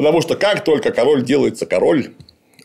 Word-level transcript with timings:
Потому 0.00 0.22
что 0.22 0.34
как 0.34 0.64
только 0.64 0.92
король 0.92 1.22
делается 1.22 1.66
король, 1.66 2.12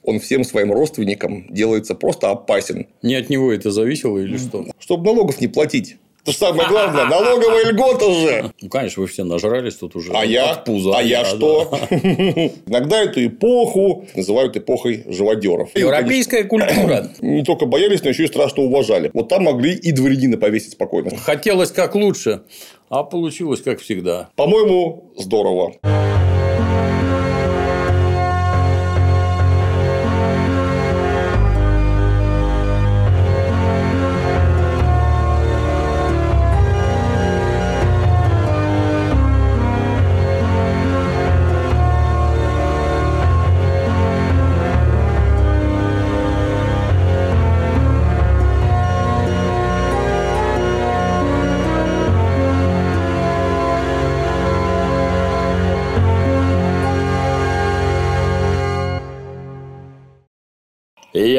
он 0.03 0.21
всем 0.21 0.45
своим 0.45 0.71
родственникам 0.71 1.45
делается 1.49 1.93
просто 1.93 2.29
опасен. 2.29 2.87
Не 3.01 3.15
от 3.15 3.29
него 3.29 3.51
это 3.51 3.71
зависело 3.71 4.19
или 4.19 4.37
что? 4.37 4.67
Чтобы 4.79 5.03
налогов 5.03 5.41
не 5.41 5.49
платить. 5.49 5.97
Это 6.23 6.31
же 6.31 6.37
самое 6.37 6.69
главное, 6.69 7.05
налоговая 7.07 7.65
льгота 7.65 8.09
же. 8.09 8.51
Ну, 8.61 8.69
конечно, 8.69 9.01
вы 9.01 9.07
все 9.09 9.25
нажрались 9.25 9.75
тут 9.75 9.97
уже. 9.97 10.13
А 10.13 10.23
я? 10.23 10.55
пуза. 10.55 10.93
А 10.95 11.03
я 11.03 11.25
что? 11.25 11.69
да. 11.69 11.97
Иногда 12.67 13.03
эту 13.03 13.25
эпоху 13.27 14.07
называют 14.15 14.55
эпохой 14.55 15.03
живодеров. 15.09 15.75
Европейская 15.75 16.45
культура. 16.45 17.11
Не 17.19 17.43
только 17.43 17.65
боялись, 17.65 18.01
но 18.01 18.11
еще 18.11 18.23
и 18.23 18.27
страшно 18.27 18.63
уважали. 18.63 19.11
Вот 19.13 19.27
там 19.27 19.43
могли 19.43 19.73
и 19.75 19.91
дворянина 19.91 20.37
повесить 20.37 20.71
спокойно. 20.71 21.11
Хотелось 21.17 21.71
как 21.71 21.95
лучше, 21.95 22.43
а 22.87 23.03
получилось 23.03 23.61
как 23.61 23.81
всегда. 23.81 24.29
По-моему, 24.37 25.11
здорово. 25.17 25.73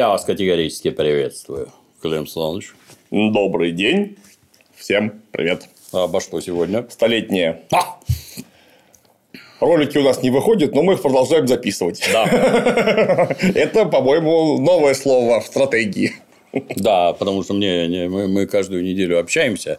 Я 0.07 0.11
вас 0.11 0.23
категорически 0.23 0.89
приветствую, 0.89 1.67
Клим 2.01 2.27
Саныч. 2.27 2.71
Добрый 3.11 3.73
день. 3.73 4.15
Всем 4.77 5.21
привет. 5.31 5.67
А 5.91 6.05
обо 6.05 6.21
что 6.21 6.39
сегодня? 6.39 6.87
Столетние. 6.89 7.63
А! 7.73 7.99
Ролики 9.59 9.97
у 9.97 10.03
нас 10.03 10.23
не 10.23 10.29
выходят, 10.29 10.73
но 10.73 10.81
мы 10.81 10.93
их 10.93 11.01
продолжаем 11.01 11.45
записывать. 11.45 12.01
Да, 12.13 12.23
Это, 13.53 13.83
по-моему, 13.83 14.61
новое 14.61 14.93
слово 14.93 15.41
в 15.41 15.45
стратегии. 15.45 16.13
да, 16.53 17.11
потому 17.11 17.43
что 17.43 17.53
мне, 17.53 17.85
не- 17.89 18.07
мы, 18.07 18.29
мы 18.29 18.45
каждую 18.47 18.85
неделю 18.85 19.19
общаемся, 19.19 19.77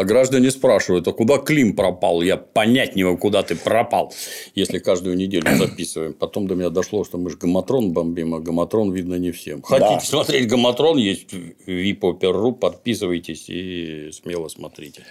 а 0.00 0.04
граждане 0.04 0.50
спрашивают, 0.50 1.06
а 1.08 1.12
куда 1.12 1.36
Клим 1.38 1.76
пропал? 1.76 2.22
Я 2.22 2.36
понять 2.36 2.96
не 2.96 3.04
могу, 3.04 3.18
куда 3.18 3.42
ты 3.42 3.54
пропал, 3.54 4.12
если 4.54 4.78
каждую 4.78 5.16
неделю 5.16 5.46
записываем. 5.58 6.14
Потом 6.14 6.46
до 6.46 6.54
меня 6.54 6.70
дошло, 6.70 7.04
что 7.04 7.18
мы 7.18 7.30
же 7.30 7.36
гаматрон 7.36 7.92
бомбим, 7.92 8.34
а 8.34 8.40
гаматрон 8.40 8.92
видно 8.92 9.16
не 9.16 9.30
всем. 9.30 9.62
Хотите 9.62 9.94
Да. 9.94 10.00
смотреть 10.00 10.48
гаматрон, 10.48 10.96
есть 10.96 11.28
vipopper.ru, 11.66 12.52
подписывайтесь 12.52 13.44
и 13.48 14.10
смело 14.12 14.48
смотрите. 14.48 15.02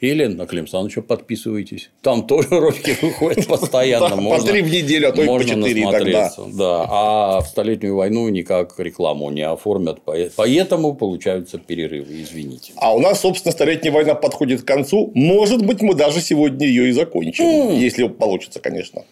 Или 0.00 0.26
на 0.26 0.46
Клим 0.46 0.66
Саныча 0.66 1.00
подписывайтесь. 1.00 1.90
Там 2.02 2.26
тоже 2.26 2.48
ролики 2.50 2.94
выходят 3.00 3.46
постоянно. 3.46 4.10
Да, 4.10 4.14
по 4.16 4.20
можно- 4.20 4.50
три 4.50 4.60
в 4.62 4.70
неделю, 4.70 5.08
а 5.08 5.12
то 5.12 5.22
и 5.22 5.26
по 5.26 5.32
можно 5.32 5.48
четыре 5.54 5.84
насмотреться. 5.84 6.44
Да, 6.52 6.86
а 6.88 7.40
в 7.40 7.46
столетнюю 7.46 7.96
войну 7.96 8.28
никак 8.28 8.78
рекламу 8.78 9.30
не 9.30 9.40
оформят, 9.42 10.00
поэтому 10.36 10.94
получаются 10.94 11.58
перерывы, 11.58 12.22
извините. 12.22 12.72
А 12.76 12.94
у 12.94 13.00
нас, 13.00 13.20
собственно, 13.20 13.52
столетняя 13.52 13.92
война 13.92 14.14
подходит 14.14 14.62
к 14.62 14.64
концу. 14.66 15.12
Может 15.14 15.64
быть, 15.64 15.80
мы 15.80 15.94
даже 15.94 16.20
сегодня 16.20 16.66
ее 16.66 16.88
и 16.90 16.92
закончим. 16.92 17.70
Если 17.70 18.06
получится, 18.08 18.60
конечно. 18.60 19.04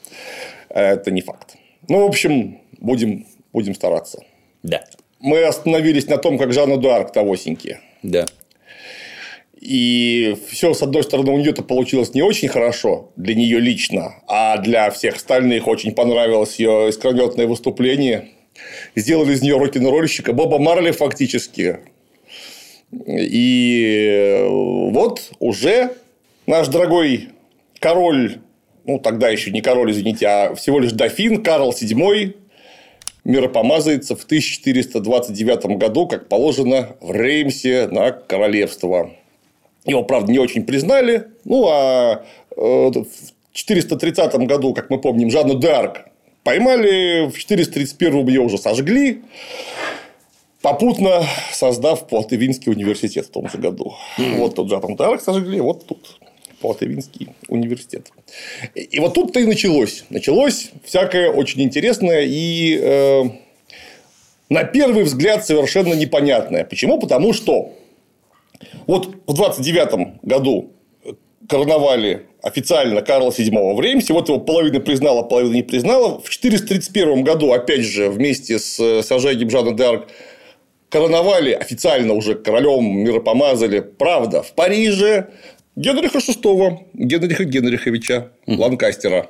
Это 0.68 1.10
не 1.10 1.22
факт. 1.22 1.56
Ну, 1.88 2.00
в 2.02 2.08
общем, 2.08 2.58
будем, 2.80 3.26
будем 3.52 3.74
стараться. 3.74 4.22
Да, 4.62 4.84
Мы 5.20 5.42
остановились 5.44 6.08
на 6.08 6.18
том, 6.18 6.36
как 6.38 6.52
Жанна 6.52 6.76
Дуарк 6.76 7.12
Тавосеньки. 7.12 7.78
да. 8.02 8.26
И 9.64 10.36
все, 10.50 10.74
с 10.74 10.82
одной 10.82 11.02
стороны, 11.04 11.32
у 11.32 11.38
нее-то 11.38 11.62
получилось 11.62 12.12
не 12.12 12.20
очень 12.20 12.48
хорошо 12.48 13.10
для 13.16 13.34
нее 13.34 13.58
лично, 13.58 14.16
а 14.28 14.58
для 14.58 14.90
всех 14.90 15.16
остальных 15.16 15.66
очень 15.66 15.92
понравилось 15.92 16.56
ее 16.56 16.90
искрометное 16.90 17.46
выступление. 17.46 18.28
Сделали 18.94 19.32
из 19.32 19.40
нее 19.40 19.56
рок-н-ролльщика 19.56 20.34
Боба 20.34 20.58
Марли 20.58 20.90
фактически. 20.90 21.78
И 23.08 24.38
вот 24.46 25.30
уже 25.38 25.92
наш 26.46 26.68
дорогой 26.68 27.30
король, 27.80 28.40
ну 28.84 28.98
тогда 28.98 29.30
еще 29.30 29.50
не 29.50 29.62
король, 29.62 29.92
извините, 29.92 30.26
а 30.26 30.54
всего 30.54 30.78
лишь 30.78 30.92
дофин 30.92 31.42
Карл 31.42 31.70
VII 31.70 32.34
миропомазается 33.24 34.14
в 34.14 34.24
1429 34.24 35.78
году, 35.78 36.06
как 36.06 36.28
положено 36.28 36.96
в 37.00 37.12
Реймсе 37.12 37.88
на 37.90 38.12
королевство. 38.12 39.10
Его, 39.84 40.02
правда, 40.02 40.32
не 40.32 40.38
очень 40.38 40.64
признали. 40.64 41.28
Ну, 41.44 41.66
а 41.68 42.24
э, 42.56 42.60
в 42.60 43.04
430 43.52 44.34
году, 44.46 44.74
как 44.74 44.90
мы 44.90 45.00
помним, 45.00 45.30
Жанну 45.30 45.58
Д'Арк 45.58 45.98
поймали, 46.42 47.28
в 47.28 47.38
431 47.38 48.26
ее 48.26 48.40
уже 48.40 48.58
сожгли, 48.58 49.22
попутно 50.62 51.24
создав 51.52 52.06
Пуатевинский 52.08 52.72
университет 52.72 53.26
в 53.26 53.30
том 53.30 53.48
же 53.48 53.58
году. 53.58 53.94
Вот 54.36 54.54
тут 54.54 54.70
Жанну 54.70 54.96
Д'Арк 54.96 55.20
сожгли, 55.20 55.60
вот 55.60 55.86
тут 55.86 56.18
Пуатевинский 56.60 57.28
университет. 57.48 58.10
И 58.74 58.98
вот 58.98 59.12
тут-то 59.12 59.40
и 59.40 59.44
началось. 59.44 60.04
Началось 60.08 60.70
всякое 60.82 61.30
очень 61.30 61.60
интересное 61.60 62.22
и 62.26 62.78
э, 62.80 63.24
на 64.48 64.64
первый 64.64 65.04
взгляд 65.04 65.44
совершенно 65.44 65.92
непонятное. 65.92 66.64
Почему? 66.64 66.98
Потому 66.98 67.34
что 67.34 67.74
вот 68.86 69.14
в 69.26 69.32
29 69.34 70.22
году 70.22 70.72
короновали 71.48 72.26
официально 72.42 73.02
Карла 73.02 73.30
VII 73.30 73.74
в 73.74 73.80
Реймсе. 73.80 74.12
Вот 74.12 74.28
его 74.28 74.38
половина 74.38 74.80
признала, 74.80 75.22
половина 75.22 75.54
не 75.54 75.62
признала. 75.62 76.20
В 76.20 76.28
431 76.30 77.24
году, 77.24 77.52
опять 77.52 77.82
же, 77.82 78.08
вместе 78.08 78.58
с 78.58 79.02
сожжением 79.02 79.50
Жанна 79.50 79.70
д'Арк, 79.70 80.08
короновали 80.88 81.52
официально 81.52 82.14
уже 82.14 82.34
королем 82.34 82.98
миропомазали, 82.98 83.80
правда, 83.80 84.42
в 84.42 84.52
Париже 84.52 85.28
Генриха 85.76 86.18
VI, 86.18 86.78
Генриха 86.94 87.44
Генриховича 87.44 88.28
Ланкастера. 88.46 89.28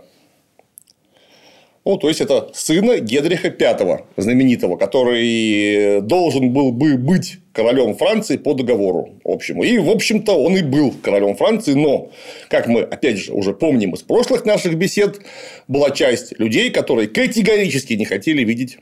Ну, 1.87 1.97
то 1.97 2.09
есть, 2.09 2.21
это 2.21 2.51
сына 2.55 2.99
Генриха 2.99 3.49
V, 3.49 4.05
знаменитого, 4.17 4.77
который 4.77 6.01
должен 6.01 6.53
был 6.53 6.73
бы 6.73 6.97
быть 6.97 7.39
королем 7.55 7.95
Франции 7.95 8.37
по 8.37 8.53
договору 8.53 9.15
общему. 9.25 9.63
И, 9.63 9.79
в 9.79 9.89
общем-то, 9.89 10.33
он 10.33 10.57
и 10.57 10.63
был 10.63 10.93
королем 11.03 11.37
Франции, 11.37 11.73
но, 11.73 12.11
как 12.49 12.67
мы, 12.67 12.83
опять 12.83 13.17
же, 13.19 13.33
уже 13.33 13.55
помним 13.55 13.95
из 13.95 14.03
прошлых 14.03 14.45
наших 14.45 14.75
бесед, 14.75 15.21
была 15.69 15.91
часть 15.91 16.39
людей, 16.39 16.71
которые 16.71 17.09
категорически 17.09 17.95
не 17.95 18.05
хотели 18.05 18.43
видеть 18.43 18.79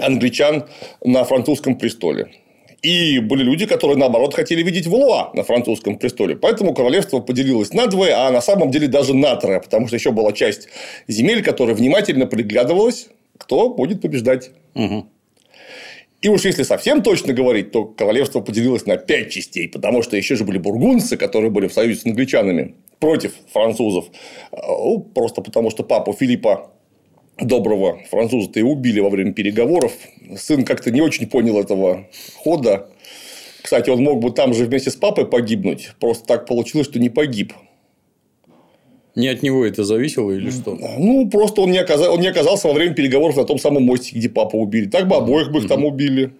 англичан 0.00 0.68
на 1.04 1.24
французском 1.24 1.76
престоле. 1.76 2.28
И 2.80 3.18
были 3.18 3.42
люди, 3.42 3.66
которые, 3.66 3.98
наоборот, 3.98 4.34
хотели 4.34 4.62
видеть 4.62 4.86
Валуа 4.86 5.32
на 5.34 5.42
французском 5.42 5.98
престоле. 5.98 6.36
Поэтому 6.36 6.72
королевство 6.72 7.18
поделилось 7.18 7.74
на 7.74 7.88
двое, 7.88 8.14
а 8.14 8.30
на 8.30 8.40
самом 8.40 8.70
деле 8.70 8.86
даже 8.86 9.14
на 9.14 9.36
трое. 9.36 9.60
Потому 9.60 9.88
что 9.88 9.96
еще 9.96 10.12
была 10.12 10.32
часть 10.32 10.68
земель, 11.06 11.42
которая 11.42 11.74
внимательно 11.74 12.26
приглядывалась, 12.26 13.08
кто 13.36 13.68
будет 13.68 14.00
побеждать. 14.00 14.52
И 16.22 16.28
уж 16.28 16.44
если 16.44 16.64
совсем 16.64 17.02
точно 17.02 17.32
говорить, 17.32 17.72
то 17.72 17.84
королевство 17.86 18.40
поделилось 18.40 18.84
на 18.84 18.98
пять 18.98 19.30
частей, 19.30 19.68
потому 19.68 20.02
что 20.02 20.16
еще 20.16 20.36
же 20.36 20.44
были 20.44 20.58
бургундцы, 20.58 21.16
которые 21.16 21.50
были 21.50 21.66
в 21.66 21.72
союзе 21.72 22.00
с 22.00 22.06
англичанами 22.06 22.74
против 22.98 23.32
французов. 23.52 24.06
Ну, 24.52 25.00
Просто 25.14 25.40
потому 25.40 25.70
что 25.70 25.82
папу 25.82 26.12
Филиппа 26.12 26.70
доброго 27.40 28.00
француза-то 28.10 28.60
и 28.60 28.62
убили 28.62 29.00
во 29.00 29.08
время 29.08 29.32
переговоров. 29.32 29.92
Сын 30.36 30.64
как-то 30.64 30.90
не 30.90 31.00
очень 31.00 31.26
понял 31.26 31.58
этого 31.58 32.06
хода. 32.36 32.90
Кстати, 33.62 33.88
он 33.88 34.02
мог 34.02 34.20
бы 34.20 34.30
там 34.30 34.52
же 34.52 34.66
вместе 34.66 34.90
с 34.90 34.96
папой 34.96 35.26
погибнуть. 35.26 35.92
Просто 36.00 36.26
так 36.26 36.46
получилось, 36.46 36.86
что 36.86 36.98
не 36.98 37.08
погиб. 37.08 37.54
Не 39.16 39.28
от 39.28 39.42
него 39.42 39.64
это 39.64 39.84
зависело 39.84 40.30
или 40.30 40.50
что? 40.50 40.76
Ну, 40.98 41.28
просто 41.28 41.62
он 41.62 41.70
не, 41.70 41.78
оказа- 41.78 42.10
он 42.10 42.20
не 42.20 42.28
оказался 42.28 42.68
во 42.68 42.74
время 42.74 42.94
переговоров 42.94 43.36
на 43.36 43.44
том 43.44 43.58
самом 43.58 43.84
мостике, 43.84 44.18
где 44.18 44.28
папу 44.28 44.58
убили. 44.58 44.86
Так 44.88 45.08
бы 45.08 45.16
обоих 45.16 45.50
бы 45.50 45.60
их 45.60 45.68
там 45.68 45.84
убили. 45.84 46.32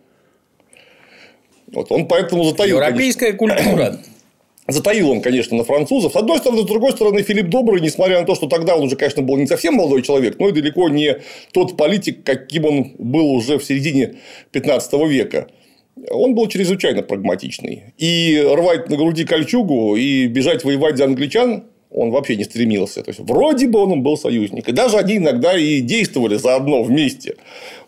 Вот 1.72 1.90
он 1.90 2.06
поэтому 2.06 2.44
затаил. 2.44 2.78
конечно, 2.78 2.88
Европейская 2.88 3.32
культура. 3.32 3.98
Затаил 4.68 5.10
он, 5.10 5.20
конечно, 5.20 5.56
на 5.56 5.64
французов. 5.64 6.12
С 6.12 6.16
одной 6.16 6.38
стороны, 6.38 6.62
с 6.62 6.66
другой 6.66 6.92
стороны, 6.92 7.22
Филипп 7.22 7.48
Добрый, 7.48 7.80
несмотря 7.80 8.20
на 8.20 8.26
то, 8.26 8.36
что 8.36 8.46
тогда 8.46 8.76
он 8.76 8.84
уже, 8.84 8.94
конечно, 8.94 9.20
был 9.20 9.36
не 9.36 9.46
совсем 9.46 9.74
молодой 9.74 10.02
человек, 10.02 10.38
но 10.38 10.48
и 10.48 10.52
далеко 10.52 10.88
не 10.88 11.18
тот 11.52 11.76
политик, 11.76 12.22
каким 12.22 12.66
он 12.66 12.92
был 12.98 13.32
уже 13.32 13.58
в 13.58 13.64
середине 13.64 14.14
15 14.52 14.92
века. 15.08 15.48
Он 16.08 16.36
был 16.36 16.46
чрезвычайно 16.46 17.02
прагматичный. 17.02 17.94
И 17.98 18.40
рвать 18.46 18.88
на 18.88 18.96
груди 18.96 19.24
кольчугу 19.24 19.96
и 19.96 20.28
бежать 20.28 20.62
воевать 20.62 20.96
за 20.98 21.04
англичан 21.04 21.64
он 21.90 22.10
вообще 22.10 22.36
не 22.36 22.44
стремился. 22.44 23.02
То 23.02 23.10
есть, 23.10 23.20
вроде 23.20 23.66
бы 23.66 23.80
он 23.80 24.02
был 24.02 24.16
союзник. 24.16 24.68
И 24.68 24.72
даже 24.72 24.96
они 24.96 25.16
иногда 25.16 25.56
и 25.56 25.80
действовали 25.80 26.36
заодно 26.36 26.82
вместе. 26.82 27.36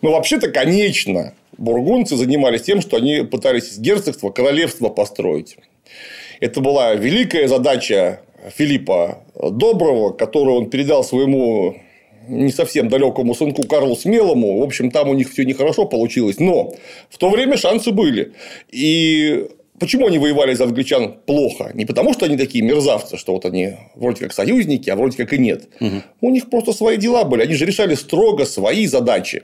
Но 0.01 0.11
вообще-то, 0.11 0.49
конечно, 0.49 1.33
бургунцы 1.57 2.15
занимались 2.15 2.63
тем, 2.63 2.81
что 2.81 2.97
они 2.97 3.23
пытались 3.23 3.71
из 3.71 3.79
герцогства 3.79 4.29
королевство 4.29 4.89
построить. 4.89 5.57
Это 6.39 6.59
была 6.59 6.93
великая 6.95 7.47
задача 7.47 8.19
Филиппа 8.57 9.19
Доброго, 9.35 10.11
которую 10.11 10.57
он 10.57 10.69
передал 10.69 11.03
своему 11.03 11.77
не 12.27 12.51
совсем 12.51 12.89
далекому 12.89 13.35
сынку 13.35 13.63
Карлу 13.63 13.95
Смелому. 13.95 14.59
В 14.59 14.63
общем, 14.63 14.91
там 14.91 15.09
у 15.09 15.13
них 15.13 15.31
все 15.31 15.45
нехорошо 15.45 15.85
получилось. 15.85 16.39
Но 16.39 16.73
в 17.09 17.17
то 17.17 17.29
время 17.29 17.57
шансы 17.57 17.91
были. 17.91 18.33
И 18.71 19.47
Почему 19.79 20.07
они 20.07 20.19
воевали 20.19 20.53
за 20.53 20.65
англичан 20.65 21.15
плохо? 21.25 21.71
Не 21.73 21.85
потому, 21.85 22.13
что 22.13 22.25
они 22.25 22.37
такие 22.37 22.63
мерзавцы, 22.63 23.17
что 23.17 23.33
вот 23.33 23.45
они 23.45 23.73
вроде 23.95 24.19
как 24.19 24.31
союзники, 24.31 24.89
а 24.89 24.95
вроде 24.95 25.17
как 25.17 25.33
и 25.33 25.39
нет. 25.39 25.67
Угу. 25.79 26.01
У 26.21 26.29
них 26.29 26.49
просто 26.49 26.73
свои 26.73 26.97
дела 26.97 27.23
были. 27.23 27.41
Они 27.41 27.55
же 27.55 27.65
решали 27.65 27.95
строго 27.95 28.45
свои 28.45 28.85
задачи. 28.85 29.43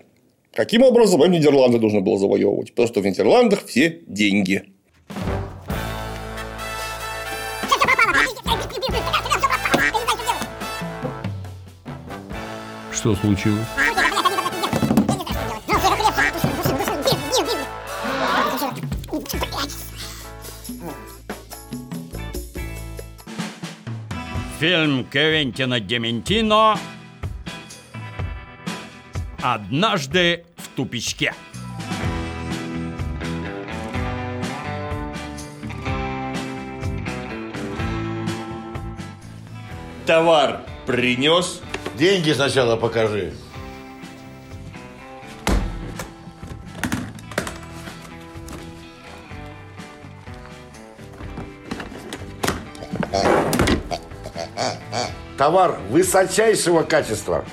Каким 0.54 0.84
образом 0.84 1.24
им 1.24 1.32
Нидерланды 1.32 1.80
нужно 1.80 2.02
было 2.02 2.18
завоевывать? 2.18 2.72
Потому 2.72 2.88
что 2.88 3.02
в 3.02 3.06
Нидерландах 3.06 3.66
все 3.66 4.02
деньги. 4.08 4.64
Что 12.92 13.16
случилось? 13.16 13.66
Фильм 24.60 25.06
Квентина 25.06 25.80
Дементино 25.80 26.78
«Однажды 29.42 30.44
в 30.58 30.68
тупичке». 30.76 31.34
Товар 40.06 40.66
принес. 40.86 41.62
Деньги 41.98 42.34
сначала 42.34 42.76
покажи. 42.76 43.32
Товар 55.40 55.80
высочайшего 55.90 56.84
качества. 56.84 57.46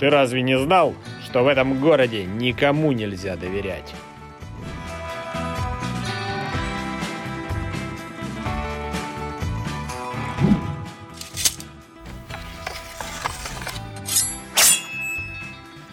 Ты 0.00 0.10
разве 0.10 0.42
не 0.42 0.58
знал, 0.58 0.96
что 1.24 1.44
в 1.44 1.46
этом 1.46 1.78
городе 1.80 2.24
никому 2.24 2.90
нельзя 2.90 3.36
доверять? 3.36 3.94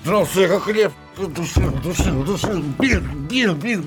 Здравствуй, 0.02 0.48
как 0.48 0.64
хлеб. 0.64 0.92
Душил, 1.16 1.72
душил, 1.84 2.24
душил. 2.24 2.64
Бил, 2.80 3.02
бил, 3.02 3.54
бил. 3.54 3.84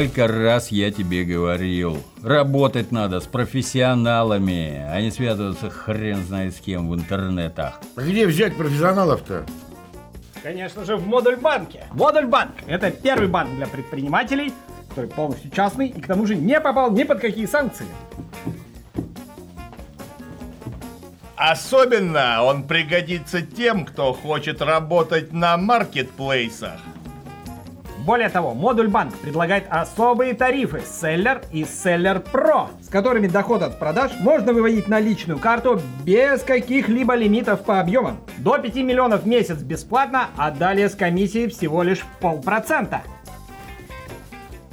Сколько 0.00 0.28
раз 0.28 0.72
я 0.72 0.90
тебе 0.90 1.24
говорил, 1.24 2.02
работать 2.22 2.90
надо 2.90 3.20
с 3.20 3.26
профессионалами, 3.26 4.82
а 4.90 4.98
не 5.02 5.10
связываться 5.10 5.68
хрен 5.68 6.24
знает 6.24 6.56
с 6.56 6.58
кем 6.58 6.88
в 6.88 6.94
интернетах. 6.94 7.82
А 7.96 8.00
где 8.00 8.26
взять 8.26 8.56
профессионалов-то? 8.56 9.44
Конечно 10.42 10.86
же, 10.86 10.96
в 10.96 11.06
Модуль-банке. 11.06 11.84
Модуль-банк– 11.92 12.52
это 12.66 12.90
первый 12.90 13.28
банк 13.28 13.54
для 13.56 13.66
предпринимателей, 13.66 14.54
который 14.88 15.10
полностью 15.10 15.50
частный 15.50 15.88
и 15.88 16.00
к 16.00 16.06
тому 16.06 16.24
же 16.24 16.34
не 16.34 16.58
попал 16.62 16.90
ни 16.90 17.02
под 17.02 17.20
какие 17.20 17.44
санкции. 17.44 17.84
Особенно 21.36 22.42
он 22.42 22.62
пригодится 22.62 23.42
тем, 23.42 23.84
кто 23.84 24.14
хочет 24.14 24.62
работать 24.62 25.34
на 25.34 25.58
маркетплейсах. 25.58 26.80
Более 28.04 28.30
того, 28.30 28.54
модуль 28.54 28.88
банк 28.88 29.14
предлагает 29.18 29.64
особые 29.68 30.32
тарифы 30.32 30.78
Seller 30.78 31.44
и 31.52 31.64
Seller 31.64 32.24
Pro, 32.32 32.68
с 32.82 32.88
которыми 32.88 33.26
доход 33.26 33.62
от 33.62 33.78
продаж 33.78 34.12
можно 34.20 34.54
выводить 34.54 34.88
на 34.88 35.00
личную 35.00 35.38
карту 35.38 35.80
без 36.02 36.40
каких-либо 36.42 37.14
лимитов 37.14 37.62
по 37.62 37.78
объемам. 37.78 38.20
До 38.38 38.58
5 38.58 38.74
миллионов 38.76 39.24
в 39.24 39.26
месяц 39.26 39.58
бесплатно, 39.58 40.28
а 40.38 40.50
далее 40.50 40.88
с 40.88 40.94
комиссией 40.94 41.50
всего 41.50 41.82
лишь 41.82 42.00
полпроцента. 42.20 43.02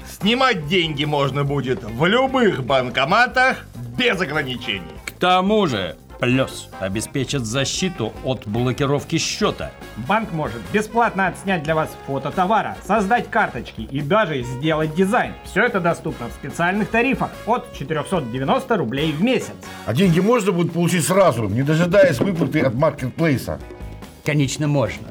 Снимать 0.09 0.68
деньги 0.68 1.03
можно 1.03 1.44
будет 1.44 1.83
в 1.83 2.06
любых 2.06 2.63
банкоматах 2.63 3.65
без 3.97 4.21
ограничений. 4.21 4.83
К 5.06 5.12
тому 5.12 5.68
же, 5.68 5.97
Плюс 6.19 6.69
обеспечит 6.79 7.45
защиту 7.45 8.11
от 8.23 8.47
блокировки 8.47 9.19
счета. 9.19 9.71
Банк 10.07 10.31
может 10.31 10.59
бесплатно 10.73 11.27
отснять 11.27 11.61
для 11.63 11.75
вас 11.75 11.95
фото 12.07 12.31
товара, 12.31 12.75
создать 12.83 13.29
карточки 13.29 13.81
и 13.81 14.01
даже 14.01 14.41
сделать 14.41 14.95
дизайн. 14.95 15.33
Все 15.43 15.63
это 15.63 15.79
доступно 15.79 16.29
в 16.29 16.31
специальных 16.31 16.89
тарифах 16.89 17.29
от 17.45 17.71
490 17.73 18.77
рублей 18.77 19.11
в 19.11 19.21
месяц. 19.21 19.53
А 19.85 19.94
деньги 19.94 20.19
можно 20.19 20.51
будет 20.51 20.73
получить 20.73 21.06
сразу, 21.06 21.47
не 21.47 21.61
дожидаясь 21.61 22.18
выплаты 22.19 22.61
от 22.61 22.73
маркетплейса? 22.73 23.59
Конечно, 24.25 24.68
можно. 24.68 25.09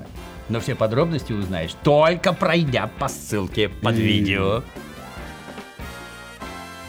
Но 0.48 0.58
все 0.60 0.74
подробности 0.74 1.32
узнаешь 1.32 1.74
только 1.84 2.32
пройдя 2.32 2.90
по 2.98 3.06
ссылке 3.08 3.68
под 3.68 3.94
видео. 3.94 4.64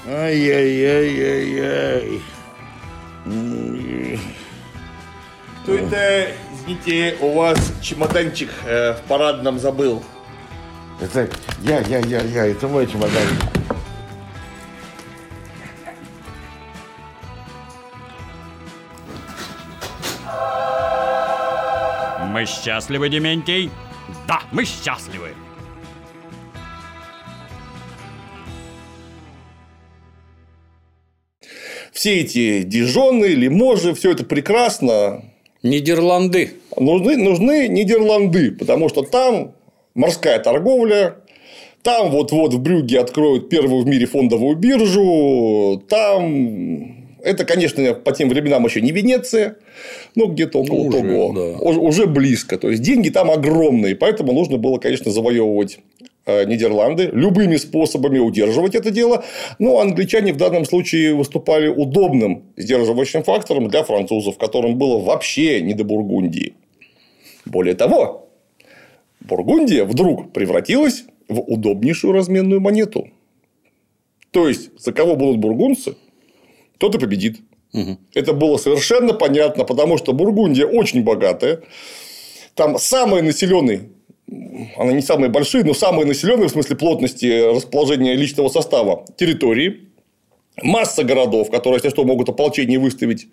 Ай-яй-яй-яй-яй. 0.08 2.22
То 5.66 5.74
это, 5.74 6.32
извините, 6.54 7.18
у 7.20 7.34
вас 7.34 7.60
чемоданчик 7.82 8.50
э, 8.66 8.94
в 8.94 9.02
парадном 9.08 9.60
забыл. 9.60 10.02
Это 11.02 11.30
я, 11.62 11.80
я, 11.82 12.00
я, 12.00 12.22
я, 12.22 12.46
это 12.48 12.68
мой 12.68 12.88
чемодан. 12.88 13.28
Мы 22.32 22.46
счастливы, 22.46 23.10
Дементий? 23.10 23.72
Да, 24.28 24.42
мы 24.52 24.64
счастливы. 24.64 25.34
Все 31.98 32.20
эти 32.20 32.62
Дижоны, 32.62 33.26
Лиможи, 33.26 33.96
все 33.96 34.12
это 34.12 34.24
прекрасно. 34.24 35.24
Нидерланды. 35.64 36.52
Нужны, 36.78 37.18
нужны 37.18 37.68
Нидерланды, 37.68 38.52
потому 38.52 38.88
что 38.88 39.02
там 39.02 39.56
морская 39.96 40.38
торговля, 40.38 41.16
там 41.82 42.12
вот-вот 42.12 42.54
в 42.54 42.60
Брюге 42.60 43.00
откроют 43.00 43.50
первую 43.50 43.84
в 43.84 43.88
мире 43.88 44.06
фондовую 44.06 44.56
биржу, 44.58 45.82
там 45.90 47.08
это, 47.24 47.46
конечно, 47.46 47.96
по 47.96 48.12
тем 48.12 48.30
временам 48.30 48.64
еще 48.66 48.80
не 48.80 48.92
Венеция, 48.92 49.56
но 50.14 50.28
где-то 50.28 50.60
около 50.60 50.82
уже, 50.82 51.00
того. 51.00 51.34
Да. 51.34 51.68
Уже 51.68 52.06
близко. 52.06 52.60
То 52.60 52.70
есть 52.70 52.84
деньги 52.84 53.10
там 53.10 53.32
огромные, 53.32 53.96
поэтому 53.96 54.34
нужно 54.34 54.58
было, 54.58 54.78
конечно, 54.78 55.10
завоевывать 55.10 55.80
Нидерланды 56.28 57.10
любыми 57.14 57.56
способами 57.56 58.20
удерживать 58.20 58.76
это 58.76 58.92
дело. 58.92 59.24
Но 59.60 59.80
англичане 59.80 60.34
в 60.34 60.38
данном 60.38 60.66
случае 60.66 61.16
выступали 61.16 61.70
удобным 61.70 62.44
сдерживающим 62.58 63.24
фактором 63.24 63.70
для 63.70 63.84
французов, 63.84 64.38
которым 64.38 64.78
было 64.78 65.00
вообще 65.00 65.62
не 65.62 65.74
до 65.74 65.84
Бургундии. 65.84 66.54
Более 67.46 67.76
того, 67.76 68.30
Бургундия 69.22 69.86
вдруг 69.86 70.34
превратилась 70.34 71.06
в 71.30 71.40
удобнейшую 71.40 72.14
разменную 72.14 72.62
монету. 72.62 73.10
То 74.32 74.48
есть, 74.48 74.70
за 74.80 74.92
кого 74.94 75.16
будут 75.16 75.38
бургунцы, 75.40 75.96
тот 76.78 76.96
и 76.96 77.00
победит. 77.00 77.40
Это 78.14 78.34
было 78.34 78.58
совершенно 78.58 79.14
понятно, 79.14 79.64
потому 79.64 79.98
что 79.98 80.14
Бургундия 80.14 80.66
очень 80.66 81.04
богатая. 81.04 81.62
Там 82.56 82.78
самые 82.80 83.24
населенные, 83.24 83.90
она 84.30 84.92
не 84.92 85.02
самые 85.02 85.30
большие, 85.30 85.64
но 85.64 85.74
самые 85.74 86.06
населенные 86.06 86.48
в 86.48 86.52
смысле 86.52 86.76
плотности 86.76 87.56
расположения 87.56 88.16
личного 88.16 88.50
состава 88.50 89.06
территории. 89.16 89.88
Масса 90.62 91.04
городов, 91.04 91.52
которые, 91.52 91.76
если 91.76 91.90
что, 91.90 92.04
могут 92.04 92.30
ополчение 92.30 92.80
выставить. 92.80 93.28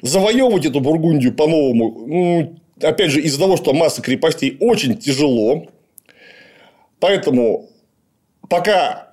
Завоевывать 0.00 0.64
эту 0.64 0.80
Бургундию 0.80 1.34
по-новому, 1.34 2.06
ну, 2.06 2.56
опять 2.80 3.10
же, 3.10 3.20
из-за 3.20 3.38
того, 3.38 3.56
что 3.56 3.74
масса 3.74 4.00
крепостей 4.00 4.56
очень 4.60 4.96
тяжело. 4.96 5.66
Поэтому 7.00 7.68
пока 8.48 9.09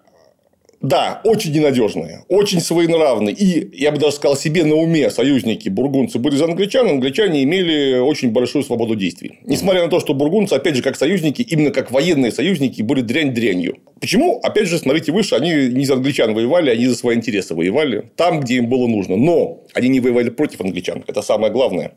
да, 0.81 1.21
очень 1.23 1.53
ненадежные, 1.53 2.23
очень 2.29 2.61
своенравные. 2.61 3.33
И, 3.33 3.75
я 3.75 3.91
бы 3.91 3.97
даже 3.97 4.15
сказал, 4.15 4.37
себе 4.37 4.63
на 4.63 4.75
уме 4.75 5.09
союзники 5.09 5.69
бургунцы 5.69 6.19
были 6.19 6.35
за 6.35 6.45
англичан, 6.45 6.87
англичане 6.87 7.43
имели 7.43 7.97
очень 7.97 8.29
большую 8.29 8.63
свободу 8.63 8.95
действий. 8.95 9.39
Несмотря 9.43 9.83
на 9.83 9.89
то, 9.89 9.99
что 9.99 10.13
бургунцы, 10.13 10.53
опять 10.53 10.75
же, 10.75 10.83
как 10.83 10.95
союзники, 10.95 11.41
именно 11.41 11.71
как 11.71 11.91
военные 11.91 12.31
союзники, 12.31 12.83
были 12.83 13.01
дрянь 13.01 13.33
дрянью. 13.33 13.77
Почему? 13.99 14.39
Опять 14.43 14.67
же, 14.67 14.77
смотрите 14.77 15.11
выше, 15.11 15.35
они 15.35 15.51
не 15.69 15.85
за 15.85 15.95
англичан 15.95 16.33
воевали, 16.33 16.69
они 16.69 16.85
за 16.85 16.95
свои 16.95 17.15
интересы 17.15 17.55
воевали. 17.55 18.11
Там, 18.15 18.39
где 18.41 18.57
им 18.57 18.67
было 18.67 18.87
нужно. 18.87 19.15
Но 19.15 19.63
они 19.73 19.89
не 19.89 19.99
воевали 19.99 20.29
против 20.29 20.61
англичан. 20.61 21.03
Это 21.07 21.23
самое 21.23 21.51
главное. 21.51 21.93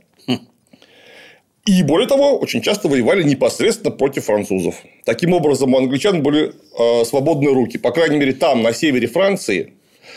И 1.71 1.85
более 1.85 2.09
того, 2.09 2.37
очень 2.37 2.63
часто 2.63 2.89
воевали 2.89 3.23
непосредственно 3.23 3.93
против 3.93 4.25
французов. 4.25 4.75
Таким 5.05 5.33
образом, 5.33 5.73
у 5.73 5.79
англичан 5.79 6.21
были 6.21 6.53
э, 6.77 7.05
свободные 7.05 7.55
руки. 7.55 7.79
По 7.79 7.93
крайней 7.93 8.17
мере, 8.17 8.33
там, 8.33 8.61
на 8.63 8.73
севере 8.73 9.07
Франции, 9.07 9.75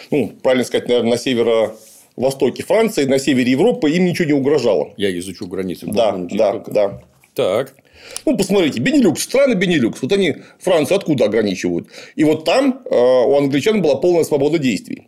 ну, 0.10 0.32
правильно 0.42 0.66
сказать, 0.66 0.88
наверное, 0.88 1.12
на 1.12 1.18
северо-востоке 1.18 2.64
Франции, 2.64 3.06
на 3.06 3.20
севере 3.20 3.52
Европы 3.52 3.92
им 3.92 4.06
ничего 4.06 4.26
не 4.26 4.34
угрожало. 4.34 4.96
Я 4.98 5.16
изучу 5.20 5.46
границы. 5.46 5.86
Да, 5.86 6.18
да, 6.32 6.64
да. 6.66 7.02
Так. 7.36 7.76
Ну, 8.26 8.36
посмотрите, 8.36 8.80
Бенилюкс, 8.80 9.22
страны 9.22 9.54
Бенилюкс. 9.54 10.02
Вот 10.02 10.12
они 10.12 10.38
Францию 10.58 10.98
откуда 10.98 11.26
ограничивают? 11.26 11.88
И 12.16 12.24
вот 12.24 12.46
там 12.46 12.82
э, 12.84 12.96
у 12.96 13.38
англичан 13.38 13.84
была 13.84 13.98
полная 13.98 14.24
свобода 14.24 14.58
действий. 14.58 15.08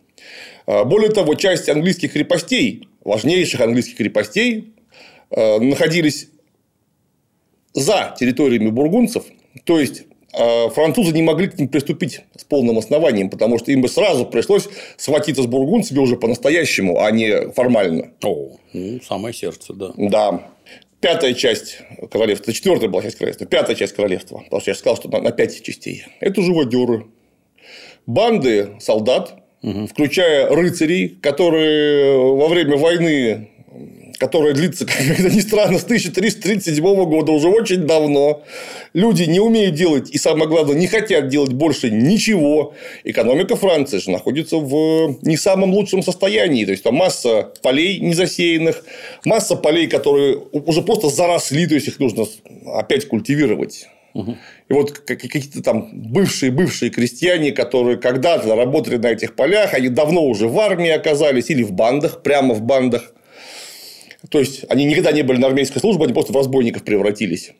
Э, 0.68 0.84
более 0.84 1.10
того, 1.10 1.34
часть 1.34 1.68
английских 1.68 2.12
крепостей, 2.12 2.88
важнейших 3.02 3.60
английских 3.60 3.96
крепостей, 3.96 4.72
э, 5.32 5.58
находились 5.58 6.28
за 7.76 8.16
территориями 8.18 8.70
бургунцев, 8.70 9.24
то 9.64 9.78
есть 9.78 10.04
э, 10.32 10.68
французы 10.70 11.12
не 11.12 11.22
могли 11.22 11.48
к 11.48 11.58
ним 11.58 11.68
приступить 11.68 12.22
с 12.34 12.42
полным 12.42 12.78
основанием, 12.78 13.30
потому 13.30 13.58
что 13.58 13.70
им 13.70 13.82
бы 13.82 13.88
сразу 13.88 14.24
пришлось 14.24 14.68
схватиться 14.96 15.42
с 15.42 15.46
бургунцами 15.46 15.98
уже 15.98 16.16
по-настоящему, 16.16 16.98
а 16.98 17.10
не 17.10 17.52
формально. 17.52 18.12
О, 18.24 18.56
ну, 18.72 19.00
самое 19.06 19.34
сердце, 19.34 19.74
да. 19.74 19.92
Да. 19.96 20.50
Пятая 21.00 21.34
часть 21.34 21.78
королевства, 22.10 22.52
четвертая 22.52 22.88
была 22.88 23.02
часть 23.02 23.16
королевства, 23.16 23.46
пятая 23.46 23.76
часть 23.76 23.94
королевства, 23.94 24.38
потому 24.38 24.60
что 24.62 24.70
я 24.70 24.74
сказал, 24.74 24.96
что 24.96 25.08
на, 25.10 25.20
на 25.20 25.30
пять 25.30 25.62
частей. 25.62 26.04
Это 26.20 26.40
живодеры. 26.40 27.06
Банды 28.06 28.70
солдат, 28.80 29.34
угу. 29.62 29.86
включая 29.86 30.48
рыцарей, 30.48 31.08
которые 31.08 32.16
во 32.18 32.48
время 32.48 32.76
войны 32.76 33.50
которая 34.18 34.54
длится, 34.54 34.86
как 34.86 35.00
это 35.00 35.34
ни 35.34 35.40
странно, 35.40 35.78
с 35.78 35.84
1337 35.84 36.82
года, 36.82 37.32
уже 37.32 37.48
очень 37.48 37.86
давно. 37.86 38.42
Люди 38.92 39.24
не 39.24 39.40
умеют 39.40 39.74
делать 39.74 40.10
и, 40.10 40.18
самое 40.18 40.48
главное, 40.48 40.76
не 40.76 40.86
хотят 40.86 41.28
делать 41.28 41.52
больше 41.52 41.90
ничего. 41.90 42.74
Экономика 43.04 43.56
Франции 43.56 43.98
же 43.98 44.10
находится 44.10 44.56
в 44.56 45.18
не 45.22 45.36
самом 45.36 45.72
лучшем 45.72 46.02
состоянии. 46.02 46.64
То 46.64 46.72
есть, 46.72 46.82
там 46.82 46.94
масса 46.94 47.52
полей 47.62 48.00
незасеянных, 48.00 48.84
масса 49.24 49.56
полей, 49.56 49.86
которые 49.86 50.38
уже 50.52 50.82
просто 50.82 51.08
заросли, 51.08 51.66
то 51.66 51.74
есть, 51.74 51.88
их 51.88 52.00
нужно 52.00 52.26
опять 52.66 53.06
культивировать. 53.08 53.86
И 54.68 54.72
вот 54.72 54.98
какие-то 54.98 55.62
там 55.62 55.90
бывшие-бывшие 55.92 56.90
крестьяне, 56.90 57.52
которые 57.52 57.98
когда-то 57.98 58.56
работали 58.56 58.96
на 58.96 59.08
этих 59.08 59.36
полях, 59.36 59.74
они 59.74 59.90
давно 59.90 60.24
уже 60.24 60.48
в 60.48 60.58
армии 60.58 60.90
оказались 60.90 61.50
или 61.50 61.62
в 61.62 61.72
бандах, 61.72 62.22
прямо 62.22 62.54
в 62.54 62.62
бандах. 62.62 63.12
То 64.30 64.38
есть, 64.38 64.64
они 64.68 64.84
никогда 64.84 65.12
не 65.12 65.22
были 65.22 65.38
на 65.38 65.46
армейской 65.46 65.80
службе, 65.80 66.04
они 66.04 66.12
просто 66.12 66.32
в 66.32 66.36
разбойников 66.36 66.84
превратились. 66.84 67.52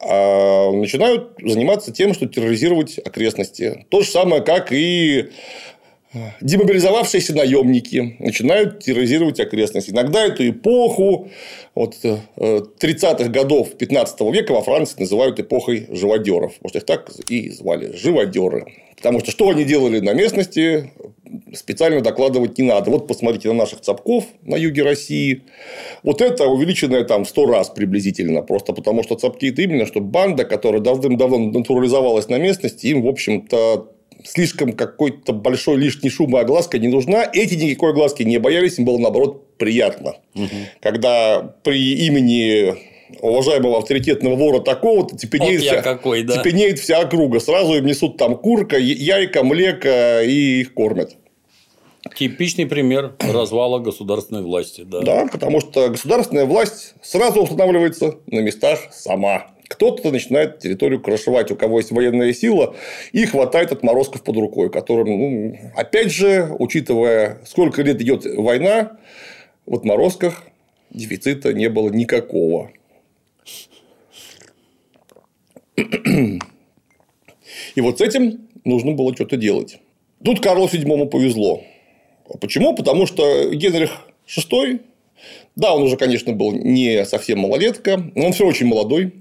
А 0.00 0.72
начинают 0.72 1.34
заниматься 1.42 1.92
тем, 1.92 2.14
что 2.14 2.26
терроризировать 2.26 2.98
окрестности. 2.98 3.86
То 3.90 4.00
же 4.00 4.10
самое, 4.10 4.42
как 4.42 4.72
и 4.72 5.30
демобилизовавшиеся 6.40 7.34
наемники 7.34 8.16
начинают 8.18 8.80
терроризировать 8.80 9.38
окрестности. 9.38 9.90
Иногда 9.90 10.24
эту 10.24 10.48
эпоху 10.48 11.30
вот, 11.74 11.94
30-х 12.02 13.24
э, 13.24 13.28
годов 13.28 13.76
15 13.76 14.20
века 14.32 14.52
во 14.52 14.62
Франции 14.62 15.00
называют 15.00 15.38
эпохой 15.38 15.86
живодеров. 15.90 16.54
Может, 16.62 16.78
их 16.78 16.84
так 16.84 17.10
и 17.28 17.50
звали 17.50 17.94
живодеры. 17.94 18.66
Потому 18.96 19.20
что 19.20 19.30
что 19.30 19.50
они 19.50 19.64
делали 19.64 20.00
на 20.00 20.12
местности, 20.12 20.90
специально 21.54 22.00
докладывать 22.00 22.58
не 22.58 22.64
надо. 22.64 22.90
Вот 22.90 23.06
посмотрите 23.06 23.48
на 23.48 23.54
наших 23.54 23.80
цапков 23.80 24.24
на 24.42 24.56
юге 24.56 24.82
России. 24.82 25.42
Вот 26.02 26.20
это 26.20 26.46
увеличенное 26.46 27.04
там 27.04 27.24
в 27.24 27.28
100 27.28 27.46
раз 27.46 27.70
приблизительно. 27.70 28.42
Просто 28.42 28.72
потому 28.72 29.02
что 29.02 29.16
цапки 29.16 29.46
это 29.46 29.62
именно, 29.62 29.86
что 29.86 30.00
банда, 30.00 30.44
которая 30.44 30.80
давным-давно 30.80 31.38
натурализовалась 31.38 32.28
на 32.28 32.38
местности, 32.38 32.88
им, 32.88 33.02
в 33.02 33.08
общем-то, 33.08 33.88
слишком 34.24 34.72
какой-то 34.72 35.32
большой 35.32 35.76
лишний 35.76 36.10
шум 36.10 36.36
и 36.36 36.40
огласка 36.40 36.78
не 36.78 36.88
нужна. 36.88 37.28
Эти 37.32 37.54
никакой 37.54 37.90
огласки 37.90 38.22
не 38.22 38.38
боялись, 38.38 38.78
им 38.78 38.84
было 38.84 38.98
наоборот 38.98 39.56
приятно. 39.56 40.16
Угу. 40.34 40.48
Когда 40.80 41.54
при 41.62 42.06
имени 42.06 42.89
уважаемого 43.20 43.78
авторитетного 43.78 44.36
вора 44.36 44.60
такого-то 44.60 45.16
цепенеет, 45.16 45.62
вся, 45.62 45.82
какой, 45.82 46.22
да. 46.22 46.34
цепенеет 46.34 46.78
вся 46.78 47.00
округа. 47.00 47.40
Сразу 47.40 47.74
им 47.74 47.86
несут 47.86 48.16
там 48.16 48.36
курка, 48.36 48.78
яйка, 48.78 49.42
млеко 49.42 50.22
и 50.22 50.60
их 50.60 50.74
кормят. 50.74 51.16
Типичный 52.14 52.66
пример 52.66 53.14
развала 53.20 53.78
государственной 53.78 54.42
власти. 54.42 54.82
Да. 54.84 55.02
да, 55.02 55.26
потому 55.30 55.60
что 55.60 55.88
государственная 55.88 56.46
власть 56.46 56.94
сразу 57.02 57.42
устанавливается 57.42 58.16
на 58.26 58.40
местах 58.40 58.92
сама. 58.92 59.48
Кто-то 59.68 60.10
начинает 60.10 60.58
территорию 60.58 61.00
крышевать, 61.00 61.50
у 61.52 61.56
кого 61.56 61.78
есть 61.78 61.92
военная 61.92 62.32
сила, 62.32 62.74
и 63.12 63.24
хватает 63.24 63.70
отморозков 63.70 64.22
под 64.24 64.36
рукой, 64.36 64.70
которым, 64.70 65.08
ну, 65.08 65.58
опять 65.76 66.10
же, 66.10 66.54
учитывая, 66.58 67.38
сколько 67.46 67.82
лет 67.82 68.00
идет 68.00 68.24
война, 68.24 68.98
в 69.66 69.74
отморозках 69.76 70.42
дефицита 70.90 71.52
не 71.52 71.68
было 71.68 71.90
никакого. 71.90 72.72
И 77.74 77.80
вот 77.80 77.98
с 77.98 78.00
этим 78.00 78.48
нужно 78.64 78.92
было 78.92 79.14
что-то 79.14 79.36
делать. 79.36 79.78
Тут 80.24 80.40
Карлу 80.40 80.66
VII 80.66 81.08
повезло. 81.08 81.62
Почему? 82.40 82.74
Потому 82.74 83.06
что 83.06 83.50
Генрих 83.54 83.90
VI, 84.26 84.80
да, 85.56 85.74
он 85.74 85.82
уже, 85.82 85.96
конечно, 85.96 86.32
был 86.32 86.52
не 86.52 87.04
совсем 87.04 87.40
малолетка, 87.40 88.10
но 88.14 88.26
он 88.26 88.32
все 88.32 88.46
очень 88.46 88.66
молодой. 88.66 89.14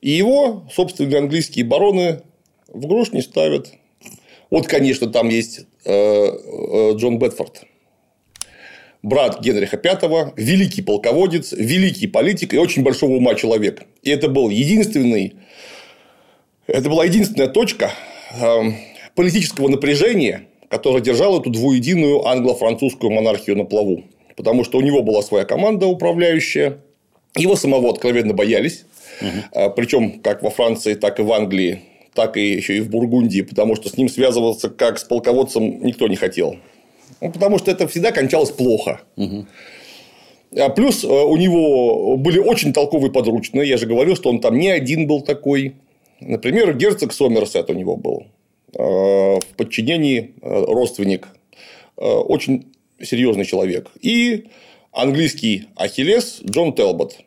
И 0.00 0.10
его 0.10 0.66
собственные 0.72 1.18
английские 1.18 1.64
бароны 1.64 2.22
в 2.68 2.86
грош 2.86 3.12
не 3.12 3.22
ставят. 3.22 3.72
Вот, 4.50 4.66
конечно, 4.66 5.06
там 5.06 5.28
есть 5.28 5.66
э, 5.84 5.92
э, 5.92 6.92
Джон 6.96 7.18
Бетфорд, 7.18 7.64
брат 9.02 9.40
Генриха 9.40 9.80
V, 9.82 10.32
великий 10.36 10.82
полководец, 10.82 11.52
великий 11.52 12.06
политик 12.06 12.54
и 12.54 12.58
очень 12.58 12.82
большого 12.82 13.12
ума 13.12 13.34
человек. 13.34 13.82
И 14.02 14.10
это 14.10 14.28
был 14.28 14.48
единственный, 14.48 15.34
это 16.66 16.88
была 16.88 17.04
единственная 17.04 17.48
точка 17.48 17.92
эм, 18.40 18.76
политического 19.14 19.68
напряжения, 19.68 20.46
которая 20.68 21.02
держала 21.02 21.40
эту 21.40 21.50
двуединую 21.50 22.26
англо-французскую 22.26 23.10
монархию 23.10 23.56
на 23.56 23.64
плаву. 23.64 24.04
Потому 24.36 24.64
что 24.64 24.78
у 24.78 24.80
него 24.80 25.02
была 25.02 25.22
своя 25.22 25.44
команда 25.44 25.86
управляющая, 25.86 26.78
его 27.36 27.56
самого 27.56 27.90
откровенно 27.90 28.32
боялись. 28.32 28.84
Угу. 29.20 29.72
Причем 29.76 30.20
как 30.20 30.42
во 30.42 30.50
Франции, 30.50 30.94
так 30.94 31.20
и 31.20 31.22
в 31.22 31.32
Англии, 31.32 31.82
так 32.14 32.36
и 32.36 32.52
еще 32.52 32.78
и 32.78 32.80
в 32.80 32.88
Бургундии, 32.88 33.42
потому 33.42 33.76
что 33.76 33.88
с 33.88 33.96
ним 33.96 34.08
связываться 34.08 34.70
как 34.70 34.98
с 34.98 35.04
полководцем 35.04 35.84
никто 35.84 36.08
не 36.08 36.16
хотел. 36.16 36.56
Ну, 37.22 37.30
потому 37.30 37.58
что 37.58 37.70
это 37.70 37.86
всегда 37.86 38.10
кончалось 38.10 38.50
плохо. 38.50 39.00
Угу. 39.16 39.46
Плюс 40.74 41.04
э, 41.04 41.06
у 41.06 41.36
него 41.36 42.16
были 42.16 42.40
очень 42.40 42.72
толковые 42.72 43.12
подручные. 43.12 43.68
Я 43.68 43.76
же 43.76 43.86
говорил, 43.86 44.16
что 44.16 44.28
он 44.28 44.40
там 44.40 44.58
не 44.58 44.68
один 44.68 45.06
был 45.06 45.22
такой. 45.22 45.76
Например, 46.20 46.74
герцог 46.74 47.12
Сомерсет 47.12 47.70
у 47.70 47.74
него 47.74 47.96
был 47.96 48.26
э, 48.74 48.80
в 48.82 49.56
подчинении 49.56 50.34
э, 50.42 50.64
родственник. 50.64 51.28
Очень 51.96 52.72
серьезный 53.00 53.44
человек. 53.44 53.90
И 54.00 54.48
английский 54.90 55.68
Ахиллес 55.76 56.40
Джон 56.42 56.72
Телбот. 56.72 57.18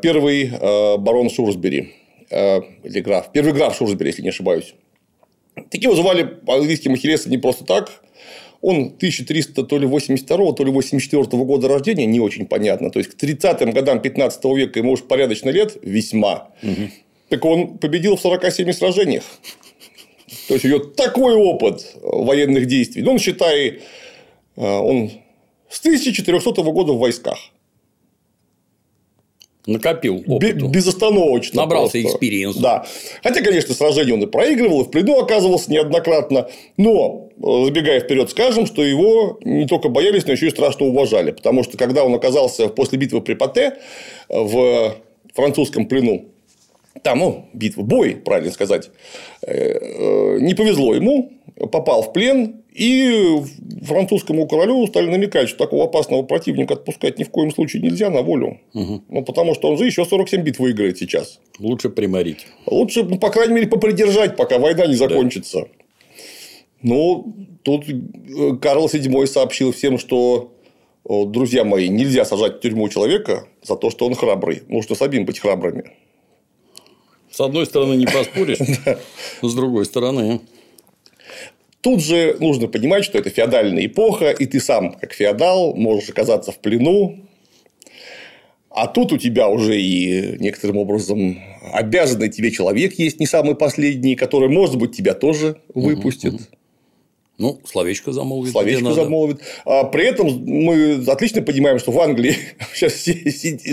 Первый 0.00 0.52
барон 0.96 1.28
Шурсбери. 1.28 1.92
или 2.30 3.00
граф, 3.00 3.30
первый 3.32 3.52
граф 3.52 3.76
Шурсбери, 3.76 4.10
если 4.10 4.22
не 4.22 4.28
ошибаюсь. 4.28 4.74
Такие 5.70 5.90
его 5.90 5.96
звали 6.00 6.22
по-английски 6.22 6.88
Махерес 6.88 7.26
не 7.26 7.36
просто 7.36 7.64
так. 7.64 8.00
Он 8.66 8.86
1300 8.86 9.62
то 9.62 9.78
ли 9.78 9.86
82 9.86 10.52
то 10.52 10.64
ли 10.64 10.72
84 10.72 11.44
года 11.44 11.68
рождения, 11.68 12.04
не 12.04 12.18
очень 12.18 12.46
понятно. 12.46 12.90
То 12.90 12.98
есть, 12.98 13.12
к 13.12 13.22
30-м 13.22 13.70
годам 13.70 14.02
15 14.02 14.44
века 14.56 14.80
ему 14.80 14.90
уж 14.90 15.02
порядочно 15.02 15.50
лет, 15.50 15.76
весьма. 15.82 16.48
Угу. 16.64 16.90
Так 17.28 17.44
он 17.44 17.78
победил 17.78 18.16
в 18.16 18.20
47 18.20 18.72
сражениях. 18.72 19.22
То 20.48 20.54
есть, 20.54 20.64
у 20.64 20.68
него 20.68 20.80
такой 20.80 21.36
опыт 21.36 21.96
военных 22.02 22.66
действий. 22.66 23.02
Ну, 23.02 23.12
он, 23.12 23.18
считай, 23.20 23.82
э, 24.56 24.60
он 24.60 25.12
с 25.70 25.78
1400 25.78 26.62
года 26.72 26.92
в 26.92 26.98
войсках. 26.98 27.38
Накопил 29.66 30.22
опыту. 30.28 30.68
Безостановочно. 30.68 31.62
Набрался 31.62 32.00
experience 32.00 32.50
а. 32.50 32.60
Да. 32.60 32.86
Хотя, 33.22 33.42
конечно, 33.42 33.74
сражение 33.74 34.14
он 34.14 34.22
и 34.22 34.26
проигрывал, 34.26 34.82
и 34.82 34.84
в 34.84 34.90
плену 34.90 35.18
оказывался 35.18 35.72
неоднократно. 35.72 36.48
Но, 36.76 37.30
э, 37.36 37.64
забегая 37.64 37.98
вперед, 37.98 38.30
скажем, 38.30 38.66
что 38.66 38.84
его 38.84 39.40
не 39.42 39.66
только 39.66 39.88
боялись, 39.88 40.24
но 40.24 40.32
еще 40.32 40.46
и 40.46 40.50
страшно 40.50 40.86
уважали. 40.86 41.32
Потому 41.32 41.64
что, 41.64 41.76
когда 41.76 42.04
он 42.04 42.14
оказался 42.14 42.68
после 42.68 42.96
битвы 42.98 43.20
при 43.20 43.34
Пате 43.34 43.78
э, 44.28 44.40
в 44.40 44.96
французском 45.34 45.86
плену, 45.86 46.26
там, 47.02 47.18
ну, 47.18 47.48
битва, 47.52 47.82
бой, 47.82 48.14
правильно 48.14 48.52
сказать, 48.52 48.90
э, 49.42 50.38
не 50.38 50.54
повезло 50.54 50.94
ему, 50.94 51.32
попал 51.72 52.02
в 52.02 52.12
плен, 52.12 52.62
и 52.76 53.42
французскому 53.82 54.46
королю 54.46 54.86
стали 54.86 55.10
намекать, 55.10 55.48
что 55.48 55.58
такого 55.58 55.84
опасного 55.84 56.22
противника 56.22 56.74
отпускать 56.74 57.18
ни 57.18 57.24
в 57.24 57.30
коем 57.30 57.50
случае 57.50 57.82
нельзя 57.82 58.10
на 58.10 58.20
волю. 58.20 58.60
Угу. 58.74 59.02
Ну, 59.08 59.24
потому 59.24 59.54
что 59.54 59.68
он 59.68 59.78
же 59.78 59.86
еще 59.86 60.04
47 60.04 60.42
бит 60.42 60.58
выиграет 60.58 60.98
сейчас. 60.98 61.40
Лучше 61.58 61.88
приморить. 61.88 62.46
Лучше, 62.66 63.02
ну, 63.04 63.18
по 63.18 63.30
крайней 63.30 63.54
мере, 63.54 63.66
попридержать, 63.66 64.36
пока 64.36 64.58
война 64.58 64.86
не 64.86 64.94
закончится. 64.94 65.60
Да. 65.60 65.66
Ну, 66.82 67.34
тут 67.62 67.88
э, 67.88 68.56
Карл 68.60 68.86
VII 68.86 69.26
сообщил 69.26 69.72
всем, 69.72 69.98
что 69.98 70.52
друзья 71.08 71.64
мои, 71.64 71.88
нельзя 71.88 72.24
сажать 72.24 72.56
в 72.56 72.60
тюрьму 72.60 72.88
человека 72.88 73.46
за 73.62 73.76
то, 73.76 73.90
что 73.90 74.06
он 74.06 74.14
храбрый. 74.14 74.62
Нужно 74.68 74.96
самим 74.96 75.24
быть 75.24 75.38
храбрыми. 75.38 75.92
С 77.30 77.40
одной 77.40 77.66
стороны, 77.66 77.94
не 77.94 78.06
поспоришь, 78.06 78.58
с 79.42 79.54
другой 79.54 79.84
стороны. 79.84 80.40
Тут 81.86 82.02
же 82.02 82.36
нужно 82.40 82.66
понимать, 82.66 83.04
что 83.04 83.16
это 83.16 83.30
феодальная 83.30 83.86
эпоха, 83.86 84.32
и 84.32 84.44
ты 84.46 84.58
сам, 84.58 84.94
как 84.94 85.12
феодал, 85.12 85.76
можешь 85.76 86.10
оказаться 86.10 86.50
в 86.50 86.58
плену. 86.58 87.20
А 88.70 88.88
тут 88.88 89.12
у 89.12 89.18
тебя 89.18 89.48
уже 89.48 89.80
и 89.80 90.36
некоторым 90.40 90.78
образом 90.78 91.38
обязанный 91.72 92.28
тебе 92.28 92.50
человек 92.50 92.98
есть, 92.98 93.20
не 93.20 93.26
самый 93.26 93.54
последний, 93.54 94.16
который, 94.16 94.48
может 94.48 94.78
быть, 94.78 94.96
тебя 94.96 95.14
тоже 95.14 95.58
выпустит. 95.74 96.34
Угу, 96.34 96.42
угу. 96.42 96.46
Ну, 97.38 97.60
словечко 97.64 98.10
замолвит. 98.10 98.50
Словечко 98.50 98.92
замолвит. 98.92 99.40
А 99.64 99.84
при 99.84 100.06
этом 100.06 100.26
мы 100.44 101.04
отлично 101.06 101.40
понимаем, 101.40 101.78
что 101.78 101.92
в 101.92 102.00
Англии 102.00 102.34
сейчас 102.74 103.04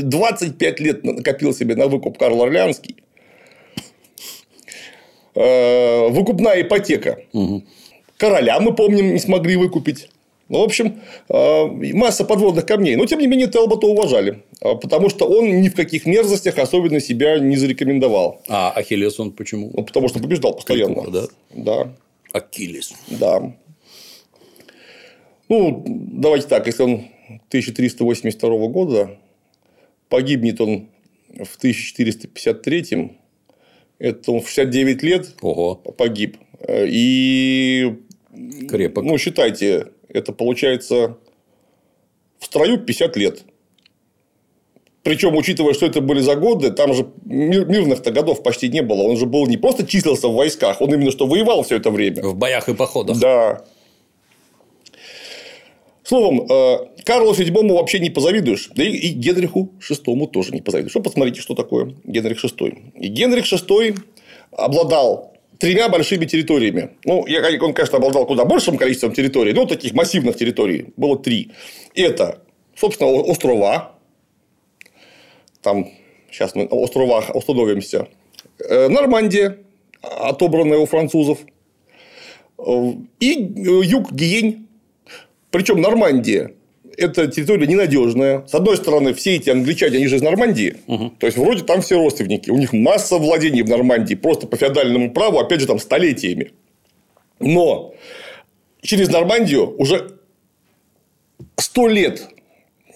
25 0.03 0.79
лет 0.82 1.03
накопил 1.03 1.51
себе 1.51 1.75
на 1.75 1.88
выкуп 1.88 2.20
Карл 2.20 2.43
Орлеанский. 2.43 2.98
Э, 5.34 6.10
выкупная 6.10 6.62
ипотека. 6.62 7.17
Угу. 7.34 7.63
Короля, 8.17 8.60
мы 8.60 8.74
помним, 8.75 9.13
не 9.13 9.20
смогли 9.20 9.55
выкупить. 9.55 10.10
Ну, 10.50 10.60
в 10.60 10.63
общем, 10.63 11.01
э, 11.29 11.65
масса 11.93 12.25
подводных 12.25 12.65
камней. 12.65 12.96
Но, 12.96 13.05
тем 13.05 13.20
не 13.20 13.27
менее, 13.27 13.48
Телбота 13.48 13.88
уважали. 13.88 14.43
Э, 14.62 14.75
потому 14.75 15.10
что 15.10 15.25
он 15.25 15.62
ни 15.62 15.70
в 15.70 15.75
каких 15.75 16.05
мерзостях 16.05 16.60
особенно 16.60 17.00
себя 17.00 17.39
не 17.39 17.55
зарекомендовал. 17.55 18.41
А 18.48 18.72
Ахиллес 18.72 19.20
он 19.20 19.32
почему? 19.32 19.72
Ну, 19.74 19.84
потому 19.84 20.10
что 20.10 20.20
побеждал 20.20 20.53
постоянно. 20.53 20.96
Кликуха, 20.96 21.12
да? 21.12 21.27
Да. 21.55 21.93
Акилес. 22.34 22.93
Да. 23.08 23.53
Ну, 25.50 25.84
давайте 25.86 26.48
так. 26.48 26.67
Если 26.67 26.84
он 26.84 26.93
1382 27.50 28.67
года, 28.67 29.17
погибнет 30.10 30.62
он 30.62 30.89
в 31.30 31.58
1453 31.58 33.12
это 33.99 34.32
он 34.32 34.41
в 34.41 34.49
69 34.49 35.04
лет 35.04 35.36
Ого. 35.41 35.76
погиб. 35.76 36.38
Э, 36.67 36.86
и 36.88 37.95
Крепок. 38.67 39.04
Ну, 39.04 39.17
считайте, 39.17 39.88
это 40.10 40.34
получается 40.34 41.17
в 42.39 42.45
строю 42.45 42.80
50 42.80 43.15
лет. 43.17 43.43
Причем, 45.04 45.36
учитывая, 45.36 45.73
что 45.73 45.86
это 45.86 45.99
были 45.99 46.21
за 46.21 46.36
годы, 46.36 46.71
там 46.71 46.93
же 46.93 47.08
мирных-то 47.26 48.12
годов 48.12 48.41
почти 48.41 48.69
не 48.69 48.82
было. 48.82 49.02
Он 49.02 49.17
же 49.17 49.26
был 49.26 49.45
не 49.47 49.58
просто 49.58 49.86
числился 49.86 50.30
в 50.30 50.34
войсках, 50.34 50.82
он 50.82 50.93
именно 50.93 51.12
что 51.12 51.28
воевал 51.28 51.63
все 51.63 51.76
это 51.76 51.91
время. 51.91 52.23
В 52.23 52.36
боях 52.36 52.69
и 52.69 52.73
походах. 52.73 53.19
Да. 53.19 53.65
Словом, 56.04 56.47
э, 56.49 56.78
Карлу 57.06 57.34
VII 57.34 57.73
вообще 57.73 57.99
не 57.99 58.10
позавидуешь, 58.10 58.69
да 58.76 58.84
и 58.84 59.10
Генриху 59.10 59.73
VI 59.80 60.28
тоже 60.28 60.52
не 60.52 60.62
позавидуешь. 60.62 60.95
Вот 60.95 61.04
посмотрите, 61.04 61.41
что 61.41 61.54
такое 61.54 61.95
Генрих 62.06 62.43
VI. 62.43 62.93
И 62.95 63.08
Генрих 63.08 63.52
VI 63.52 63.97
обладал 64.52 65.33
тремя 65.63 65.88
большими 65.88 66.26
территориями. 66.26 66.89
Ну, 67.06 67.21
он, 67.21 67.73
конечно, 67.73 67.97
обладал 67.97 68.26
куда 68.26 68.43
большим 68.43 68.78
количеством 68.78 69.13
территорий, 69.13 69.54
но 69.54 69.65
таких 69.65 69.93
массивных 69.93 70.36
территорий 70.36 70.88
было 70.97 71.17
три. 71.17 71.52
Это, 71.95 72.41
собственно, 72.76 73.10
острова. 73.10 73.95
Там 75.62 75.88
сейчас 76.30 76.54
мы 76.54 76.67
на 76.69 76.84
островах 76.84 77.30
остановимся. 77.30 78.10
Э, 78.60 78.89
Нормандия, 78.89 79.58
отобранная 80.02 80.80
у 80.80 80.86
французов. 80.86 81.39
Э, 82.58 82.93
и 83.21 83.30
юг 83.30 84.12
Гиень. 84.12 84.67
Причем 85.49 85.80
Нормандия 85.80 86.52
это 86.97 87.27
территория 87.27 87.67
ненадежная. 87.67 88.45
С 88.47 88.53
одной 88.53 88.77
стороны, 88.77 89.13
все 89.13 89.36
эти 89.36 89.49
англичане, 89.49 89.97
они 89.97 90.08
же 90.08 90.17
из 90.17 90.21
Нормандии. 90.21 90.77
Угу. 90.88 91.13
То 91.19 91.25
есть, 91.25 91.38
вроде 91.38 91.63
там 91.63 91.82
все 91.82 91.97
родственники. 91.97 92.49
У 92.49 92.58
них 92.58 92.73
масса 92.73 93.17
владений 93.17 93.62
в 93.62 93.69
Нормандии. 93.69 94.15
Просто 94.15 94.47
по 94.47 94.58
феодальному 94.58 95.12
праву, 95.12 95.39
опять 95.39 95.62
же, 95.62 95.67
там 95.67 95.79
столетиями. 95.79 96.51
Но 97.39 97.93
через 98.82 99.10
Нормандию 99.10 99.75
уже 99.77 100.17
сто 101.58 101.88
лет 101.88 102.27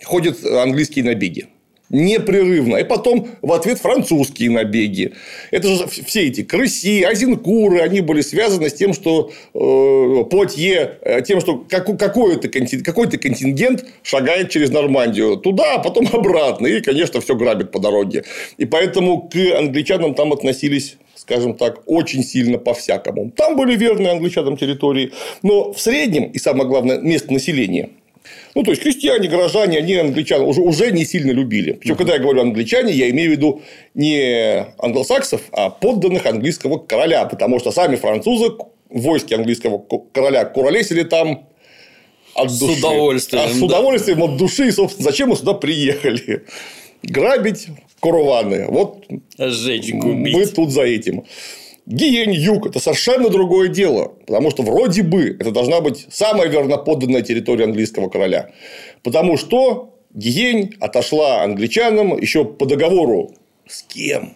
ходят 0.03 0.43
английские 0.45 1.05
набеги 1.05 1.47
непрерывно. 1.89 2.78
И 2.78 2.84
потом 2.84 3.30
в 3.41 3.52
ответ 3.54 3.80
французские 3.80 4.52
набеги. 4.52 5.13
Это 5.52 5.67
же 5.69 5.88
все 5.88 6.28
эти 6.28 6.43
крыси, 6.43 7.04
азинкуры, 7.04 7.80
они 7.80 8.02
были 8.02 8.21
связаны 8.21 8.69
с 8.69 8.73
тем, 8.73 8.93
что 8.93 9.32
э, 9.54 10.23
Потье, 10.30 10.97
э, 11.02 11.21
тем, 11.21 11.39
что 11.39 11.58
какой-то 11.58 12.50
контингент, 12.50 12.86
какой-то 12.86 13.17
контингент 13.17 13.86
шагает 14.04 14.50
через 14.50 14.69
Нормандию 14.71 15.38
туда, 15.38 15.76
а 15.76 15.80
потом 15.80 16.08
обратно. 16.13 16.67
И, 16.67 16.82
конечно, 16.82 17.21
все 17.21 17.36
грабит 17.36 17.71
по 17.71 17.80
дороге. 17.80 18.23
И 18.58 18.65
поэтому 18.65 19.30
к 19.30 19.36
англичанам 19.58 20.13
там 20.13 20.34
относились 20.34 20.97
скажем 21.15 21.56
так, 21.56 21.82
очень 21.88 22.23
сильно 22.23 22.58
по-всякому. 22.58 23.32
Там 23.32 23.58
были 23.58 23.76
верные 23.76 24.12
англичанам 24.12 24.56
территории, 24.56 25.12
но 25.43 25.73
в 25.73 25.82
среднем, 25.82 26.26
и 26.26 26.38
самое 26.38 26.69
главное, 26.69 27.00
место 27.00 27.34
населения 27.34 27.89
ну, 28.57 28.63
то 28.63 28.71
есть, 28.71 28.81
крестьяне, 28.81 29.27
горожане, 29.27 29.77
они 29.77 29.93
англичан 29.93 30.41
уже, 30.41 30.61
уже 30.61 30.91
не 30.91 31.05
сильно 31.05 31.29
любили. 31.29 31.73
Причем, 31.73 31.93
uh-huh. 31.93 31.97
когда 31.97 32.13
я 32.13 32.19
говорю 32.19 32.41
англичане, 32.41 32.91
я 32.91 33.07
имею 33.11 33.29
в 33.29 33.31
виду 33.33 33.61
не 33.93 34.65
англосаксов, 34.79 35.41
а 35.51 35.69
подданных 35.69 36.25
английского 36.25 36.79
короля. 36.79 37.25
Потому 37.25 37.59
что 37.59 37.71
сами 37.71 37.97
французы 37.97 38.53
в 38.89 39.01
войске 39.01 39.35
английского 39.35 39.77
короля 40.11 40.43
куролесили 40.45 41.03
там 41.03 41.47
от 42.33 42.47
души. 42.47 42.73
С 42.73 42.79
удовольствием. 42.79 43.43
А 43.45 43.53
с 43.53 43.61
удовольствием 43.61 44.17
да. 44.17 44.25
от 44.25 44.37
души. 44.37 44.69
И, 44.69 44.71
собственно, 44.71 45.07
зачем 45.07 45.29
мы 45.29 45.35
сюда 45.35 45.53
приехали? 45.53 46.43
Грабить 47.03 47.67
курваны. 47.99 48.65
Вот 48.69 49.05
Сжечь, 49.37 49.93
губить. 49.93 50.33
мы 50.33 50.47
тут 50.47 50.71
за 50.71 50.81
этим. 50.81 51.25
Гиень 51.88 52.34
юг– 52.34 52.65
это 52.67 52.82
совершенно 52.82 53.30
другое 53.30 53.69
дело, 53.69 54.10
потому 54.26 54.52
что 54.52 54.62
вроде 54.62 55.04
бы 55.04 55.38
это 55.39 55.52
должна 55.52 55.80
быть 55.80 56.06
самая 56.12 56.50
верноподданная 56.50 57.21
территория 57.21 57.63
английского 57.63 58.10
короля. 58.10 58.52
Потому 59.04 59.38
что 59.38 59.95
Гиень 60.13 60.76
отошла 60.82 61.43
англичанам 61.43 62.19
еще 62.19 62.43
по 62.43 62.65
договору 62.65 63.32
с 63.65 63.84
кем? 63.84 64.36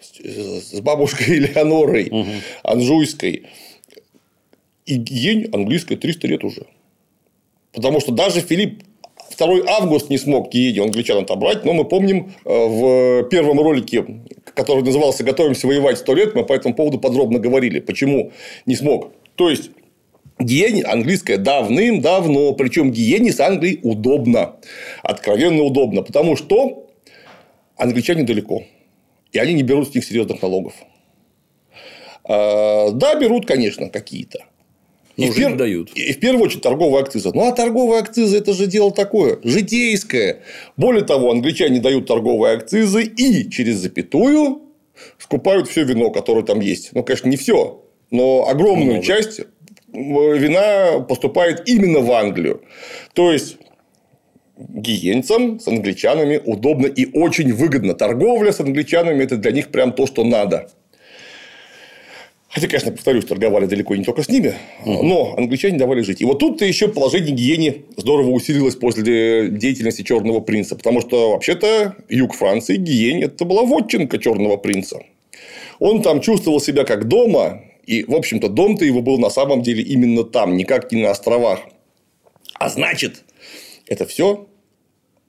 С 0.00 0.80
бабушкой 0.80 1.38
Элеонорой 1.38 2.08
угу. 2.12 2.30
Анжуйской. 2.62 3.46
И 4.86 4.94
Гиень 4.94 5.48
английская 5.52 5.96
300 5.96 6.28
лет 6.28 6.44
уже. 6.44 6.66
Потому 7.72 7.98
что 7.98 8.12
даже 8.12 8.40
Филипп 8.40 8.84
2 9.36 9.60
август 9.66 10.10
не 10.10 10.18
смог 10.18 10.50
Киеди 10.50 10.80
англичан 10.80 11.18
отобрать, 11.18 11.64
но 11.64 11.72
мы 11.72 11.84
помним 11.84 12.32
э, 12.44 12.48
в 12.48 13.28
первом 13.28 13.60
ролике, 13.60 14.04
который 14.54 14.82
назывался 14.82 15.24
«Готовимся 15.24 15.66
воевать 15.66 15.98
сто 15.98 16.14
лет», 16.14 16.34
мы 16.34 16.44
по 16.44 16.52
этому 16.52 16.74
поводу 16.74 16.98
подробно 16.98 17.38
говорили, 17.38 17.80
почему 17.80 18.32
не 18.66 18.76
смог. 18.76 19.12
То 19.36 19.50
есть, 19.50 19.70
Гиени 20.38 20.82
английская 20.82 21.38
давным-давно, 21.38 22.54
причем 22.54 22.90
Гиени 22.90 23.30
с 23.30 23.38
Англией 23.40 23.78
удобно, 23.82 24.56
откровенно 25.02 25.62
удобно, 25.62 26.02
потому 26.02 26.36
что 26.36 26.88
англичане 27.76 28.24
далеко. 28.24 28.64
И 29.32 29.38
они 29.38 29.54
не 29.54 29.62
берут 29.62 29.90
с 29.90 29.94
них 29.94 30.04
серьезных 30.04 30.42
налогов. 30.42 30.74
А, 32.24 32.90
Да, 32.90 33.14
берут, 33.14 33.46
конечно, 33.46 33.88
какие-то. 33.88 34.44
Ну, 35.16 35.24
И 35.26 35.30
в, 35.30 35.34
жить 35.34 35.44
пер- 35.46 35.56
дают. 35.56 35.90
и 35.94 36.12
в 36.12 36.18
первую 36.20 36.44
очередь 36.46 36.62
торговая 36.62 37.02
акциза. 37.02 37.30
Ну, 37.34 37.46
а 37.46 37.52
торговая 37.52 38.00
акциза– 38.00 38.36
это 38.38 38.52
же 38.52 38.66
дело 38.66 38.90
такое, 38.90 39.38
житейское. 39.44 40.40
Более 40.76 41.04
того, 41.04 41.30
англичане 41.30 41.80
дают 41.80 42.06
торговые 42.06 42.56
акцизы 42.56 43.04
и 43.04 43.48
через 43.48 43.76
запятую 43.76 44.62
скупают 45.18 45.68
все 45.68 45.84
вино, 45.84 46.10
которое 46.10 46.44
там 46.44 46.60
есть. 46.60 46.90
Ну, 46.92 47.04
конечно, 47.04 47.28
не 47.28 47.36
все, 47.36 47.84
но 48.10 48.48
огромную 48.48 48.92
Много. 48.94 49.06
часть 49.06 49.40
вина 49.92 51.00
поступает 51.00 51.68
именно 51.68 52.00
в 52.00 52.10
Англию. 52.10 52.62
То 53.12 53.30
есть, 53.32 53.58
гиенцам 54.58 55.60
с 55.60 55.68
англичанами 55.68 56.40
удобно 56.44 56.86
и 56.86 57.06
очень 57.16 57.52
выгодно. 57.52 57.94
Торговля 57.94 58.52
с 58.52 58.60
англичанами– 58.60 59.22
это 59.24 59.36
для 59.36 59.52
них 59.52 59.68
прям 59.70 59.92
то, 59.92 60.06
что 60.06 60.24
надо. 60.24 60.70
Хотя, 62.54 62.68
конечно, 62.68 62.92
повторюсь, 62.92 63.24
торговали 63.24 63.66
далеко 63.66 63.96
не 63.96 64.04
только 64.04 64.22
с 64.22 64.28
ними, 64.28 64.54
но 64.84 65.34
англичане 65.36 65.76
давали 65.76 66.02
жить. 66.02 66.20
И 66.20 66.24
вот 66.24 66.38
тут-то 66.38 66.64
еще 66.64 66.86
положение 66.86 67.32
гиене 67.34 67.82
здорово 67.96 68.30
усилилось 68.30 68.76
после 68.76 69.48
деятельности 69.50 70.02
Черного 70.02 70.38
принца. 70.38 70.76
Потому 70.76 71.00
что, 71.00 71.32
вообще-то, 71.32 71.96
юг 72.08 72.32
Франции, 72.34 72.76
гиене 72.76 73.24
это 73.24 73.44
была 73.44 73.64
вотчинка 73.64 74.18
Черного 74.18 74.56
принца. 74.56 75.02
Он 75.80 76.00
там 76.00 76.20
чувствовал 76.20 76.60
себя 76.60 76.84
как 76.84 77.08
дома, 77.08 77.60
и, 77.86 78.04
в 78.04 78.14
общем-то, 78.14 78.48
дом-то 78.48 78.84
его 78.84 79.02
был 79.02 79.18
на 79.18 79.30
самом 79.30 79.62
деле 79.62 79.82
именно 79.82 80.22
там, 80.22 80.56
никак 80.56 80.92
не 80.92 81.02
на 81.02 81.10
островах. 81.10 81.58
А 82.54 82.68
значит, 82.68 83.24
это 83.86 84.06
все 84.06 84.46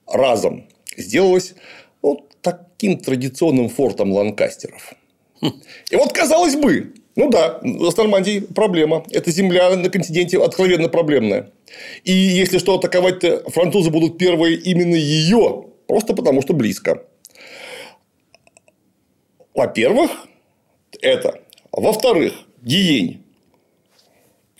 разом 0.05 0.67
сделалось 0.95 1.55
вот 2.03 2.35
таким 2.41 2.99
традиционным 2.99 3.69
фортом 3.69 4.11
ланкастеров. 4.11 4.93
И 5.41 5.95
вот, 5.95 6.13
казалось 6.13 6.55
бы, 6.55 6.93
ну 7.15 7.29
да, 7.29 7.59
с 7.63 7.97
Нормандией 7.97 8.41
проблема. 8.41 9.05
Эта 9.11 9.31
земля 9.31 9.75
на 9.75 9.89
континенте 9.89 10.41
откровенно 10.41 10.89
проблемная. 10.89 11.51
И 12.03 12.11
если 12.11 12.57
что, 12.57 12.75
атаковать-то 12.75 13.49
французы 13.49 13.89
будут 13.89 14.17
первые 14.17 14.57
именно 14.57 14.95
ее, 14.95 15.65
просто 15.87 16.13
потому 16.13 16.41
что 16.41 16.53
близко. 16.53 17.03
Во-первых, 19.53 20.11
это. 21.01 21.39
Во-вторых, 21.71 22.33
Гиень 22.61 23.23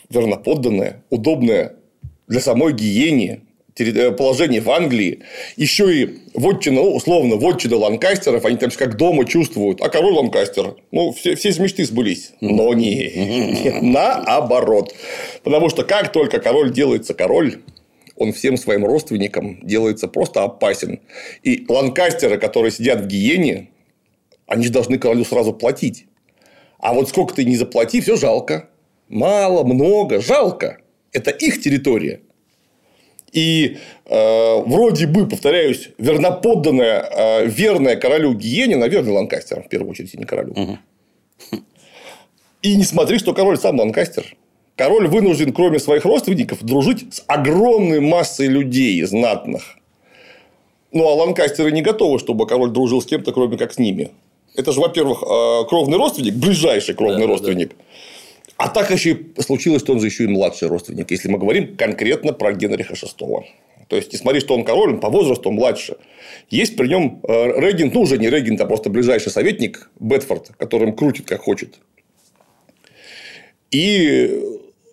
верноподданная, 0.08 1.02
удобная 1.10 1.76
для 2.26 2.40
самой 2.40 2.72
Гиени 2.72 3.30
терри- 3.32 3.45
положение 4.16 4.60
в 4.60 4.70
Англии, 4.70 5.20
еще 5.56 5.94
и 5.94 6.18
вотчина, 6.34 6.82
ну, 6.82 6.94
условно, 6.94 7.36
вотчина 7.36 7.76
Ланкастеров, 7.76 8.44
они 8.44 8.56
там 8.56 8.70
как 8.70 8.96
дома 8.96 9.24
чувствуют, 9.24 9.80
а 9.80 9.88
король 9.88 10.14
Ланкастер, 10.14 10.76
ну, 10.92 11.12
все, 11.12 11.36
все 11.36 11.50
мечты 11.60 11.84
сбылись. 11.84 12.32
Но 12.40 12.72
не, 12.74 12.94
не, 12.94 13.80
наоборот. 13.82 14.94
Потому 15.42 15.68
что 15.68 15.84
как 15.84 16.12
только 16.12 16.38
король 16.40 16.72
делается 16.72 17.14
король, 17.14 17.58
он 18.16 18.32
всем 18.32 18.56
своим 18.56 18.84
родственникам 18.84 19.58
делается 19.62 20.08
просто 20.08 20.42
опасен. 20.42 21.00
И 21.42 21.66
ланкастеры, 21.68 22.38
которые 22.38 22.72
сидят 22.72 23.02
в 23.02 23.06
гиене, 23.06 23.68
они 24.46 24.64
же 24.64 24.72
должны 24.72 24.98
королю 24.98 25.24
сразу 25.24 25.52
платить. 25.52 26.06
А 26.78 26.94
вот 26.94 27.08
сколько 27.08 27.34
ты 27.34 27.44
не 27.44 27.56
заплати, 27.56 28.00
все 28.00 28.16
жалко. 28.16 28.68
Мало, 29.08 29.64
много, 29.64 30.20
жалко. 30.20 30.78
Это 31.12 31.30
их 31.30 31.60
территория. 31.60 32.20
И 33.32 33.78
э, 34.06 34.60
вроде 34.66 35.06
бы, 35.06 35.28
повторяюсь, 35.28 35.90
верноподданная, 35.98 37.10
э, 37.10 37.46
верная 37.46 37.96
королю 37.96 38.34
Гиене, 38.34 38.76
наверное, 38.76 39.12
Ланкастером, 39.12 39.64
в 39.64 39.68
первую 39.68 39.90
очередь, 39.90 40.14
а 40.14 40.18
не 40.18 40.24
королю. 40.24 40.78
И 42.62 42.76
не 42.76 42.84
смотри, 42.84 43.18
что 43.18 43.34
король 43.34 43.58
сам 43.58 43.78
Ланкастер. 43.78 44.36
Король 44.76 45.08
вынужден, 45.08 45.52
кроме 45.52 45.78
своих 45.78 46.04
родственников, 46.04 46.62
дружить 46.62 47.14
с 47.14 47.24
огромной 47.26 48.00
массой 48.00 48.46
людей 48.46 49.02
знатных. 49.04 49.76
Ну, 50.92 51.08
а 51.08 51.14
ланкастеры 51.14 51.72
не 51.72 51.82
готовы, 51.82 52.18
чтобы 52.18 52.46
король 52.46 52.70
дружил 52.70 53.00
с 53.00 53.06
кем-то, 53.06 53.32
кроме 53.32 53.56
как 53.56 53.72
с 53.72 53.78
ними. 53.78 54.10
Это 54.54 54.72
же, 54.72 54.80
во-первых, 54.80 55.22
э, 55.22 55.68
кровный 55.68 55.98
родственник, 55.98 56.34
ближайший 56.34 56.94
кровный 56.94 57.20
Да, 57.20 57.26
да, 57.26 57.28
родственник. 57.28 57.72
А 58.56 58.68
так 58.68 58.90
еще 58.90 59.12
и 59.12 59.42
случилось, 59.42 59.82
что 59.82 59.92
он 59.92 60.00
же 60.00 60.06
еще 60.06 60.24
и 60.24 60.28
младший 60.28 60.68
родственник, 60.68 61.10
если 61.10 61.28
мы 61.28 61.38
говорим 61.38 61.76
конкретно 61.76 62.32
про 62.32 62.52
Генриха 62.52 62.94
VI. 62.94 63.44
То 63.88 63.96
есть, 63.96 64.12
не 64.12 64.18
смотри, 64.18 64.40
что 64.40 64.54
он 64.54 64.64
король, 64.64 64.94
он 64.94 65.00
по 65.00 65.10
возрасту 65.10 65.50
младше. 65.50 65.96
Есть 66.50 66.76
при 66.76 66.88
нем 66.88 67.20
э, 67.22 67.60
регент, 67.60 67.94
ну, 67.94 68.00
уже 68.00 68.18
не 68.18 68.28
регент, 68.28 68.60
а 68.60 68.66
просто 68.66 68.90
ближайший 68.90 69.30
советник 69.30 69.90
Бетфорд, 70.00 70.52
которым 70.58 70.96
крутит 70.96 71.26
как 71.26 71.42
хочет. 71.42 71.76
И 73.70 74.42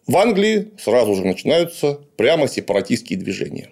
в 0.05 0.17
Англии 0.17 0.71
сразу 0.77 1.15
же 1.15 1.25
начинаются 1.25 2.01
прямо 2.17 2.47
сепаратистские 2.47 3.17
движения. 3.17 3.69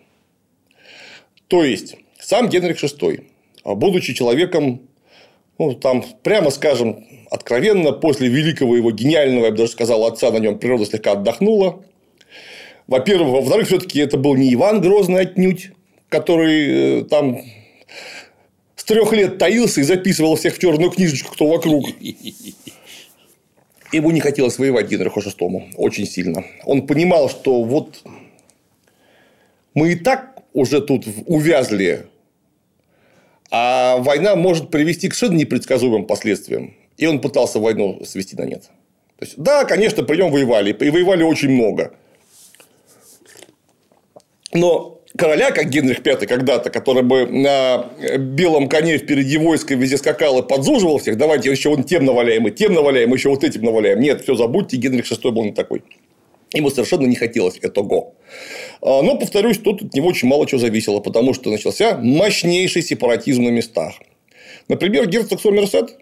То 1.48 1.64
есть, 1.64 1.98
сам 2.20 2.50
Генрих 2.50 2.82
VI, 2.82 3.26
будучи 3.66 4.14
человеком, 4.14 4.88
ну, 5.62 5.76
там, 5.76 6.04
прямо 6.24 6.50
скажем, 6.50 7.06
откровенно, 7.30 7.92
после 7.92 8.30
великого 8.30 8.76
его 8.76 8.90
гениального, 8.90 9.46
я 9.46 9.52
бы 9.52 9.58
даже 9.58 9.72
сказал, 9.72 10.06
отца, 10.06 10.32
на 10.32 10.38
нем 10.38 10.58
природа 10.58 10.86
слегка 10.88 11.12
отдохнула. 11.12 11.86
Во-первых, 12.88 13.30
во-вторых, 13.30 13.68
все-таки 13.68 14.00
это 14.00 14.18
был 14.18 14.36
не 14.36 14.52
Иван 14.56 14.82
Грозный 14.82 15.22
отнюдь, 15.22 15.70
который 16.10 17.02
э, 17.02 17.04
там 17.04 17.42
с 18.76 18.84
трех 18.84 19.14
лет 19.14 19.38
таился 19.38 19.82
и 19.82 19.84
записывал 19.84 20.36
всех 20.36 20.56
в 20.56 20.60
черную 20.60 20.90
книжечку, 20.90 21.32
кто 21.32 21.46
вокруг. 21.46 21.86
Ему 23.92 24.10
не 24.10 24.20
хотелось 24.20 24.58
воевать 24.58 24.90
Генриху 24.90 25.20
VI 25.20 25.74
очень 25.76 26.08
сильно. 26.08 26.44
Он 26.66 26.88
понимал, 26.88 27.30
что 27.30 27.62
вот 27.64 28.02
мы 29.76 29.92
и 29.92 29.96
так 29.96 30.42
уже 30.54 30.82
тут 30.82 31.06
увязли, 31.28 32.08
а 33.52 33.98
война 33.98 34.36
может 34.36 34.72
привести 34.72 35.10
к 35.10 35.14
совершенно 35.14 35.40
непредсказуемым 35.40 36.06
последствиям. 36.06 36.74
И 36.98 37.06
он 37.06 37.20
пытался 37.20 37.60
войну 37.60 38.02
свести 38.06 38.36
на 38.36 38.46
нет. 38.46 38.64
То 39.20 39.26
есть, 39.26 39.38
да, 39.38 39.66
конечно, 39.66 40.04
при 40.04 40.18
нем 40.18 40.32
воевали, 40.32 40.72
и 40.72 40.90
воевали 40.90 41.24
очень 41.24 41.50
много. 41.50 41.94
Но 44.54 45.02
короля, 45.18 45.52
как 45.52 45.70
Генрих 45.70 46.00
V 46.04 46.26
когда-то, 46.26 46.70
который 46.70 47.04
бы 47.04 47.26
на 47.28 47.90
белом 48.18 48.68
коне 48.70 48.98
впереди 48.98 49.38
войска 49.38 49.76
везде 49.76 49.98
скакал 49.98 50.40
и 50.40 50.48
подзуживал 50.48 50.98
всех, 50.98 51.18
давайте 51.18 51.52
еще 51.52 51.70
вон 51.70 51.84
тем 51.84 52.06
наваляем, 52.06 52.48
и 52.48 52.52
тем 52.52 52.74
наваляем, 52.74 53.14
еще 53.14 53.30
вот 53.30 53.44
этим 53.44 53.64
наваляем. 53.64 54.00
Нет, 54.00 54.22
все 54.22 54.36
забудьте, 54.36 54.78
Генрих 54.78 55.10
VI 55.12 55.32
был 55.32 55.44
не 55.44 55.52
такой. 55.52 55.84
Ему 56.54 56.70
совершенно 56.70 57.06
не 57.06 57.16
хотелось 57.16 57.58
этого. 57.62 58.14
Но, 58.82 59.16
повторюсь, 59.18 59.60
тут 59.60 59.84
от 59.84 59.94
него 59.94 60.08
очень 60.08 60.28
мало 60.28 60.48
чего 60.48 60.60
зависело, 60.60 61.00
потому 61.00 61.34
что 61.34 61.52
начался 61.52 61.98
мощнейший 61.98 62.82
сепаратизм 62.82 63.44
на 63.44 63.50
местах. 63.50 63.94
Например, 64.68 65.08
герцог 65.08 65.40
Сомерсет 65.40 65.98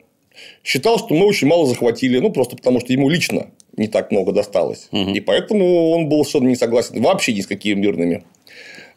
считал, 0.64 0.98
что 0.98 1.14
мы 1.14 1.26
очень 1.26 1.48
мало 1.48 1.66
захватили, 1.66 2.20
ну, 2.20 2.32
просто 2.32 2.56
потому 2.56 2.80
что 2.80 2.94
ему 2.94 3.10
лично 3.10 3.48
не 3.76 3.88
так 3.88 4.12
много 4.12 4.32
досталось. 4.32 4.88
Угу. 4.92 5.12
И 5.12 5.20
поэтому 5.20 5.92
он 5.92 6.08
был 6.10 6.24
совершенно 6.24 6.50
не 6.50 6.56
согласен 6.56 7.02
вообще 7.02 7.34
ни 7.34 7.42
с 7.42 7.48
какими 7.48 7.80
мирными 7.80 8.24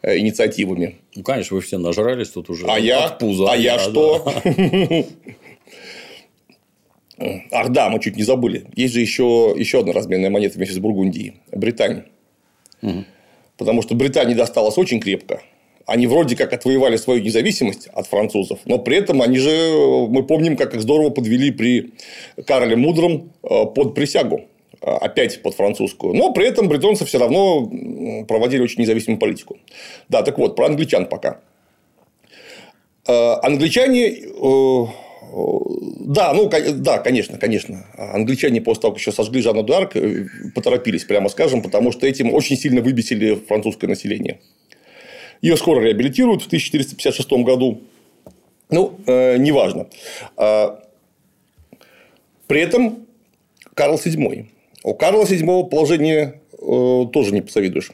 э, 0.01 0.17
инициативами. 0.17 0.95
Ну, 1.15 1.23
конечно, 1.23 1.55
вы 1.55 1.61
все 1.61 1.77
нажрались 1.77 2.29
тут 2.29 2.49
уже 2.49 2.65
а 2.67 2.79
я, 2.79 3.09
пуза. 3.09 3.51
А 3.51 3.55
я 3.55 3.79
что? 3.79 4.31
Ах 7.51 7.69
да, 7.69 7.89
мы 7.89 7.99
чуть 7.99 8.17
не 8.17 8.23
забыли. 8.23 8.65
Есть 8.75 8.93
же 8.93 8.99
еще, 8.99 9.53
еще 9.57 9.79
одна 9.79 9.93
разменная 9.93 10.29
монета 10.29 10.57
вместе 10.57 10.75
с 10.75 10.79
Бургундией. 10.79 11.35
Британия. 11.51 12.05
Угу. 12.81 13.05
Потому 13.57 13.81
что 13.81 13.95
Британии 13.95 14.33
досталось 14.33 14.77
очень 14.77 14.99
крепко. 14.99 15.41
Они 15.85 16.07
вроде 16.07 16.35
как 16.35 16.53
отвоевали 16.53 16.97
свою 16.97 17.21
независимость 17.21 17.87
от 17.87 18.07
французов, 18.07 18.59
но 18.65 18.79
при 18.79 18.97
этом 18.97 19.21
они 19.21 19.37
же, 19.37 19.49
мы 20.09 20.23
помним, 20.23 20.55
как 20.55 20.73
их 20.75 20.81
здорово 20.81 21.09
подвели 21.09 21.51
при 21.51 21.93
Карле 22.45 22.75
Мудром 22.75 23.31
под 23.41 23.93
присягу. 23.93 24.41
Опять 24.81 25.41
под 25.41 25.55
французскую. 25.55 26.13
Но 26.13 26.33
при 26.33 26.45
этом 26.45 26.67
бритонцы 26.67 27.05
все 27.05 27.17
равно 27.17 27.71
проводили 28.27 28.61
очень 28.61 28.81
независимую 28.81 29.17
политику. 29.17 29.57
Да, 30.09 30.23
так 30.23 30.37
вот, 30.37 30.57
про 30.57 30.65
англичан 30.65 31.05
пока. 31.05 31.39
Англичане 33.05 34.13
да, 35.35 36.33
ну, 36.33 36.47
да, 36.47 36.99
конечно, 36.99 37.37
конечно. 37.37 37.85
Англичане 37.97 38.61
после 38.61 38.81
того, 38.81 38.93
как 38.93 38.99
еще 38.99 39.11
сожгли 39.11 39.41
Жанну 39.41 39.63
Д'Арк, 39.63 40.51
поторопились, 40.53 41.05
прямо 41.05 41.29
скажем, 41.29 41.63
потому 41.63 41.91
что 41.91 42.05
этим 42.05 42.33
очень 42.33 42.55
сильно 42.55 42.81
выбесили 42.81 43.35
французское 43.35 43.89
население. 43.89 44.39
Ее 45.41 45.57
скоро 45.57 45.81
реабилитируют 45.81 46.43
в 46.43 46.47
1456 46.47 47.31
году. 47.43 47.81
Ну, 48.69 48.99
э, 49.07 49.37
неважно. 49.37 49.87
Э, 50.37 50.77
при 52.47 52.61
этом 52.61 53.07
Карл 53.73 53.95
VII. 53.95 54.45
У 54.83 54.93
Карла 54.93 55.23
VII 55.23 55.69
положение 55.69 56.41
э, 56.51 57.05
тоже 57.11 57.33
не 57.33 57.41
посовидуешь. 57.41 57.91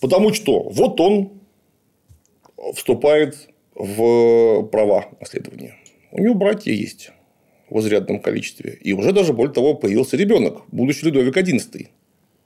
Потому 0.00 0.32
что 0.32 0.60
вот 0.60 1.00
он 1.00 1.30
вступает 2.74 3.48
в 3.74 4.62
права 4.70 5.06
наследования. 5.20 5.76
У 6.14 6.22
него 6.22 6.34
братья 6.34 6.70
есть 6.70 7.10
в 7.68 7.80
изрядном 7.80 8.20
количестве. 8.20 8.78
И 8.80 8.92
уже 8.92 9.12
даже, 9.12 9.32
более 9.32 9.52
того, 9.52 9.74
появился 9.74 10.16
ребенок, 10.16 10.62
будущий 10.70 11.06
Людовик 11.06 11.36
XI. 11.36 11.88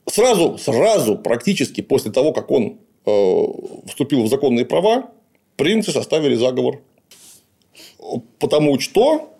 Сразу, 0.07 0.57
сразу, 0.57 1.17
практически 1.19 1.81
после 1.81 2.11
того, 2.11 2.33
как 2.33 2.49
он 2.49 2.79
э, 3.05 3.43
вступил 3.85 4.23
в 4.23 4.27
законные 4.27 4.65
права, 4.65 5.11
принцы 5.55 5.91
составили 5.91 6.33
заговор. 6.33 6.81
Потому 8.39 8.79
что 8.79 9.37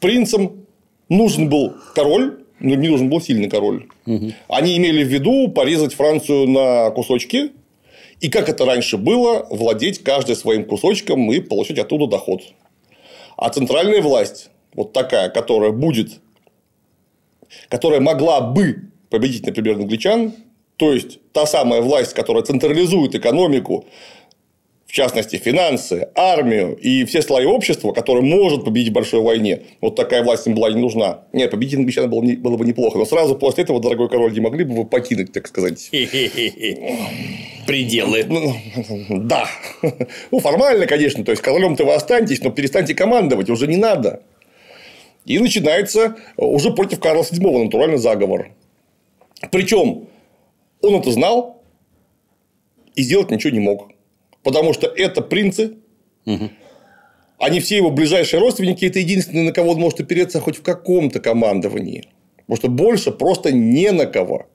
принцам 0.00 0.66
нужен 1.08 1.48
был 1.48 1.74
король, 1.94 2.44
но 2.58 2.74
не 2.74 2.88
нужен 2.88 3.08
был 3.08 3.20
сильный 3.20 3.48
король. 3.48 3.86
Угу. 4.06 4.32
Они 4.48 4.76
имели 4.76 5.04
в 5.04 5.08
виду 5.08 5.46
порезать 5.48 5.94
Францию 5.94 6.48
на 6.48 6.90
кусочки, 6.90 7.52
и 8.20 8.28
как 8.28 8.48
это 8.48 8.64
раньше 8.64 8.96
было, 8.96 9.46
владеть 9.48 10.02
каждым 10.02 10.34
своим 10.34 10.64
кусочком 10.64 11.30
и 11.30 11.38
получить 11.38 11.78
оттуда 11.78 12.08
доход. 12.08 12.42
А 13.42 13.50
центральная 13.50 14.00
власть, 14.00 14.50
вот 14.72 14.92
такая, 14.92 15.28
которая 15.28 15.72
будет, 15.72 16.20
которая 17.68 17.98
могла 17.98 18.40
бы 18.40 18.92
победить, 19.10 19.44
например, 19.44 19.80
англичан, 19.80 20.32
то 20.76 20.92
есть 20.92 21.18
та 21.32 21.44
самая 21.44 21.80
власть, 21.82 22.14
которая 22.14 22.44
централизует 22.44 23.16
экономику, 23.16 23.84
в 24.92 24.94
частности, 24.94 25.36
финансы, 25.36 26.08
армию 26.14 26.76
и 26.76 27.06
все 27.06 27.22
слои 27.22 27.46
общества, 27.46 27.92
которые 27.92 28.22
может 28.22 28.66
победить 28.66 28.90
в 28.90 28.92
большой 28.92 29.22
войне. 29.22 29.62
Вот 29.80 29.96
такая 29.96 30.22
власть 30.22 30.46
им 30.46 30.54
была 30.54 30.70
не 30.70 30.78
нужна. 30.78 31.22
Нет, 31.32 31.50
победить 31.50 31.78
англичан 31.78 32.10
было, 32.10 32.20
не, 32.20 32.34
было 32.34 32.58
бы 32.58 32.66
неплохо. 32.66 32.98
Но 32.98 33.06
сразу 33.06 33.34
после 33.34 33.64
этого, 33.64 33.80
дорогой 33.80 34.10
король, 34.10 34.34
не 34.34 34.40
могли 34.40 34.64
бы 34.64 34.74
вы 34.74 34.84
покинуть, 34.84 35.32
так 35.32 35.48
сказать. 35.48 35.88
Пределы. 37.66 38.24
Ну, 38.28 38.54
да. 39.08 39.48
Ну, 40.30 40.40
формально, 40.40 40.86
конечно. 40.86 41.24
То 41.24 41.30
есть, 41.30 41.42
королем-то 41.42 41.86
вы 41.86 41.94
останетесь, 41.94 42.42
но 42.42 42.50
перестаньте 42.50 42.94
командовать, 42.94 43.48
уже 43.48 43.68
не 43.68 43.78
надо. 43.78 44.20
И 45.24 45.38
начинается 45.38 46.16
уже 46.36 46.70
против 46.70 47.00
Карла 47.00 47.22
VII 47.22 47.64
натуральный 47.64 47.96
заговор. 47.96 48.50
Причем 49.50 50.06
он 50.82 50.96
это 50.96 51.10
знал 51.12 51.62
и 52.94 53.02
сделать 53.02 53.30
ничего 53.30 53.54
не 53.54 53.60
мог. 53.60 53.91
Потому 54.42 54.72
что 54.72 54.86
это 54.86 55.22
принцы, 55.22 55.76
угу. 56.24 56.50
они 57.38 57.60
все 57.60 57.76
его 57.76 57.90
ближайшие 57.90 58.40
родственники, 58.40 58.84
это 58.84 58.98
единственные, 58.98 59.44
на 59.44 59.52
кого 59.52 59.72
он 59.72 59.78
может 59.78 60.00
опереться 60.00 60.40
хоть 60.40 60.56
в 60.56 60.62
каком-то 60.62 61.20
командовании. 61.20 62.08
Потому 62.38 62.56
что 62.56 62.68
больше 62.68 63.12
просто 63.12 63.52
не 63.52 63.92
на 63.92 64.06
кого. 64.06 64.46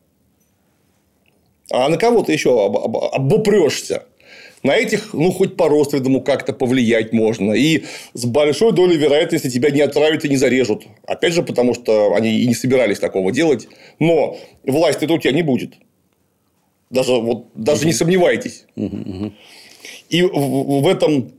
А 1.72 1.90
на 1.90 1.98
кого 1.98 2.24
ты 2.24 2.34
еще 2.34 2.66
об, 2.66 2.78
об, 2.78 2.98
обопрешься? 2.98 4.04
На 4.64 4.76
этих, 4.76 5.14
ну, 5.14 5.32
хоть 5.32 5.56
по 5.56 5.70
родственному 5.70 6.22
как-то 6.22 6.52
повлиять 6.52 7.14
можно. 7.14 7.54
И 7.54 7.84
с 8.14 8.26
большой 8.26 8.74
долей 8.74 8.98
вероятности 8.98 9.50
тебя 9.50 9.70
не 9.70 9.82
отравят 9.82 10.26
и 10.26 10.30
не 10.30 10.36
зарежут. 10.36 10.84
Опять 11.06 11.34
же, 11.34 11.44
потому 11.44 11.74
что 11.74 12.16
они 12.16 12.40
и 12.42 12.48
не 12.48 12.56
собирались 12.56 13.00
такого 13.00 13.32
делать. 13.32 13.68
Но 14.00 14.38
власти 14.64 15.06
это 15.06 15.14
у 15.14 15.20
тебя 15.20 15.32
не 15.32 15.44
будет. 15.44 15.76
Даже, 16.90 17.14
вот, 17.14 17.48
даже 17.54 17.82
угу. 17.82 17.88
не 17.88 17.94
сомневайтесь. 17.94 18.66
Угу. 18.76 19.34
И 20.10 20.22
в 20.22 20.88
этом 20.88 21.32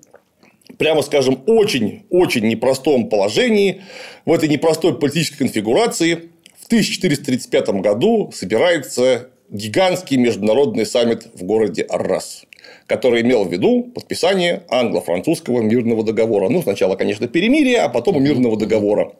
прямо 0.76 1.02
скажем, 1.02 1.42
очень-очень 1.46 2.46
непростом 2.46 3.08
положении, 3.08 3.82
в 4.24 4.32
этой 4.32 4.48
непростой 4.48 4.98
политической 4.98 5.38
конфигурации 5.38 6.30
в 6.60 6.66
1435 6.66 7.68
году 7.80 8.30
собирается 8.34 9.30
гигантский 9.50 10.18
международный 10.18 10.84
саммит 10.84 11.28
в 11.34 11.42
городе 11.44 11.82
Аррас, 11.82 12.44
который 12.86 13.22
имел 13.22 13.44
в 13.44 13.52
виду 13.52 13.84
подписание 13.94 14.64
англо-французского 14.68 15.62
мирного 15.62 16.04
договора. 16.04 16.50
Ну, 16.50 16.62
сначала, 16.62 16.96
конечно, 16.96 17.28
перемирия, 17.28 17.84
а 17.84 17.88
потом 17.88 18.22
мирного 18.22 18.58
договора. 18.58 19.12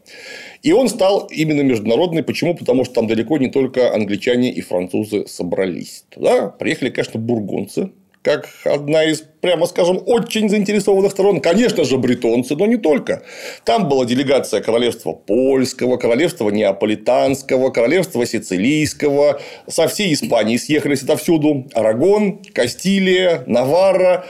И 0.62 0.72
он 0.72 0.88
стал 0.88 1.28
именно 1.30 1.62
международный. 1.62 2.22
Почему? 2.22 2.54
Потому 2.54 2.84
что 2.84 2.94
там 2.94 3.06
далеко 3.06 3.38
не 3.38 3.48
только 3.48 3.94
англичане 3.94 4.52
и 4.52 4.60
французы 4.60 5.26
собрались. 5.26 6.04
Туда 6.10 6.48
приехали, 6.48 6.90
конечно, 6.90 7.18
бургунцы, 7.18 7.90
как 8.22 8.48
одна 8.64 9.04
из, 9.04 9.22
прямо 9.40 9.66
скажем, 9.66 10.00
очень 10.04 10.48
заинтересованных 10.48 11.12
сторон. 11.12 11.40
Конечно 11.40 11.84
же, 11.84 11.98
бретонцы, 11.98 12.56
но 12.56 12.66
не 12.66 12.76
только. 12.76 13.22
Там 13.64 13.88
была 13.88 14.04
делегация 14.04 14.60
королевства 14.60 15.12
польского, 15.12 15.96
королевства 15.96 16.50
неаполитанского, 16.50 17.70
королевства 17.70 18.26
сицилийского. 18.26 19.40
Со 19.66 19.88
всей 19.88 20.12
Испании 20.12 20.56
съехались 20.56 21.02
отовсюду. 21.02 21.66
Арагон, 21.74 22.42
Кастилия, 22.52 23.44
Наварра. 23.46 24.26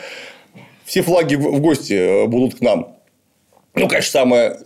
Все 0.85 1.03
флаги 1.03 1.35
в 1.35 1.61
гости 1.61 1.93
э, 1.93 2.27
будут 2.27 2.57
к 2.57 2.61
нам. 2.61 2.97
Ну, 3.75 3.89
конечно, 3.89 4.11
самая 4.11 4.59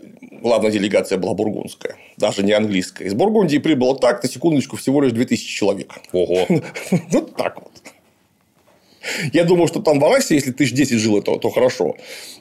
главная 0.42 0.70
делегация 0.70 1.18
была 1.18 1.34
бургундская, 1.34 1.96
даже 2.16 2.42
не 2.42 2.52
английская. 2.52 3.04
Из 3.04 3.14
Бургундии 3.14 3.58
прибыло 3.58 3.96
так, 3.98 4.22
на 4.22 4.28
секундочку, 4.28 4.76
всего 4.76 5.00
лишь 5.00 5.12
2000 5.12 5.46
человек. 5.46 5.92
Ого. 6.12 6.46
Ну, 7.12 7.22
так 7.22 7.56
вот. 7.56 7.81
Я 9.32 9.44
думал, 9.44 9.68
что 9.68 9.80
там 9.80 9.98
в 9.98 10.04
Арасе, 10.04 10.34
если 10.34 10.52
тысяч 10.52 10.72
десять 10.72 10.98
жило, 10.98 11.22
то, 11.22 11.36
то 11.36 11.50
хорошо. 11.50 11.96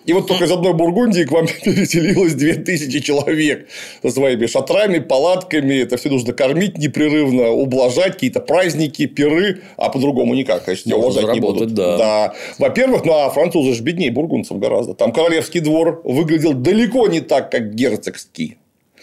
И 0.05 0.13
вот 0.13 0.27
только 0.27 0.45
из 0.45 0.51
одной 0.51 0.73
Бургундии 0.73 1.23
к 1.23 1.31
вам 1.31 1.47
переселилось 1.63 2.33
две 2.33 2.55
тысячи 2.55 2.99
человек 2.99 3.67
со 4.01 4.11
своими 4.11 4.45
шатрами, 4.47 4.99
палатками. 4.99 5.75
Это 5.75 5.97
все 5.97 6.09
нужно 6.09 6.33
кормить 6.33 6.77
непрерывно, 6.77 7.49
ублажать, 7.49 8.13
какие-то 8.13 8.39
праздники, 8.39 9.05
пиры, 9.05 9.61
а 9.77 9.89
по-другому 9.89 10.33
никак, 10.33 10.65
конечно, 10.65 10.91
тебя 10.91 10.97
уважать 10.97 11.33
не 11.33 11.39
будут. 11.39 11.73
Да. 11.73 11.97
да. 11.97 12.33
Во-первых, 12.57 13.05
ну 13.05 13.13
а 13.13 13.29
французы 13.29 13.73
же 13.73 13.81
беднее 13.83 14.11
бургундцев 14.11 14.57
гораздо. 14.57 14.93
Там 14.93 15.11
королевский 15.11 15.59
двор 15.59 16.01
выглядел 16.03 16.53
далеко 16.53 17.07
не 17.07 17.21
так, 17.21 17.51
как 17.51 17.73
герцогский. 17.75 18.57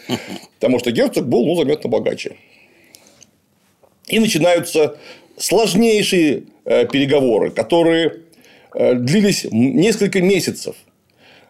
Потому 0.59 0.79
что 0.79 0.91
герцог 0.91 1.29
был, 1.29 1.45
ну, 1.47 1.55
заметно 1.57 1.89
богаче. 1.89 2.37
И 4.09 4.19
начинаются 4.19 4.97
сложнейшие 5.39 6.45
э, 6.65 6.87
переговоры, 6.87 7.51
которые 7.51 8.23
э, 8.75 8.95
длились 8.95 9.47
несколько 9.51 10.21
месяцев. 10.21 10.77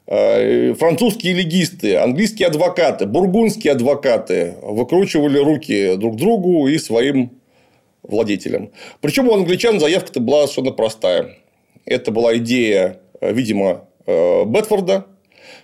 Э, 0.06 0.74
французские 0.74 1.34
легисты, 1.34 1.96
английские 1.96 2.48
адвокаты, 2.48 3.06
бургундские 3.06 3.72
адвокаты 3.72 4.54
выкручивали 4.62 5.38
руки 5.38 5.96
друг 5.96 6.16
другу 6.16 6.68
и 6.68 6.78
своим 6.78 7.32
владетелям. 8.02 8.70
Причем 9.00 9.28
у 9.28 9.34
англичан 9.34 9.80
заявка-то 9.80 10.20
была 10.20 10.46
совершенно 10.46 10.72
простая. 10.72 11.36
Это 11.84 12.10
была 12.10 12.36
идея, 12.36 13.00
видимо, 13.20 13.86
Бетфорда, 14.06 15.06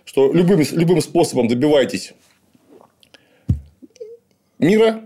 что 0.05 0.33
любым, 0.33 0.63
любым 0.73 1.01
способом 1.01 1.49
добивайтесь 1.49 2.13
мира 4.65 5.03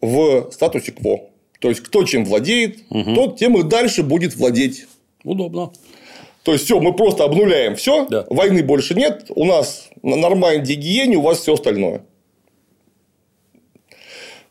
в 0.00 0.50
статусе 0.50 0.92
кво. 0.92 1.31
То 1.62 1.68
есть, 1.68 1.80
кто 1.80 2.02
чем 2.02 2.24
владеет, 2.24 2.80
угу. 2.90 3.14
тот 3.14 3.38
тем 3.38 3.56
и 3.56 3.62
дальше 3.62 4.02
будет 4.02 4.34
владеть. 4.34 4.86
Удобно. 5.22 5.70
То 6.42 6.52
есть, 6.52 6.64
все, 6.64 6.80
мы 6.80 6.92
просто 6.92 7.22
обнуляем 7.22 7.76
все, 7.76 8.04
да. 8.10 8.26
войны 8.30 8.64
больше 8.64 8.94
нет, 8.94 9.26
у 9.28 9.44
нас 9.44 9.88
нормальная 10.02 10.58
гигиене, 10.58 11.18
у 11.18 11.20
вас 11.20 11.38
все 11.38 11.54
остальное. 11.54 12.04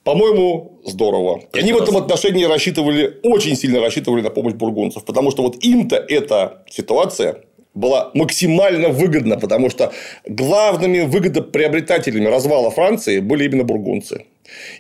По-моему, 0.06 0.80
здорово. 0.86 1.42
И 1.54 1.60
они 1.60 1.74
в 1.74 1.78
этом 1.82 1.98
отношении 1.98 2.46
рассчитывали, 2.46 3.20
очень 3.24 3.58
сильно 3.58 3.82
рассчитывали 3.82 4.22
на 4.22 4.30
помощь 4.30 4.54
бургунцев, 4.54 5.04
потому 5.04 5.32
что 5.32 5.44
вот 5.44 5.62
им-то 5.62 5.98
эта 5.98 6.64
ситуация 6.70 7.44
была 7.74 8.12
максимально 8.14 8.90
выгодна, 8.90 9.38
потому 9.38 9.70
что 9.70 9.94
главными 10.26 11.02
выгодоприобретателями 11.02 12.26
развала 12.26 12.70
Франции 12.72 13.20
были 13.20 13.46
именно 13.46 13.64
бургунцы. 13.64 14.26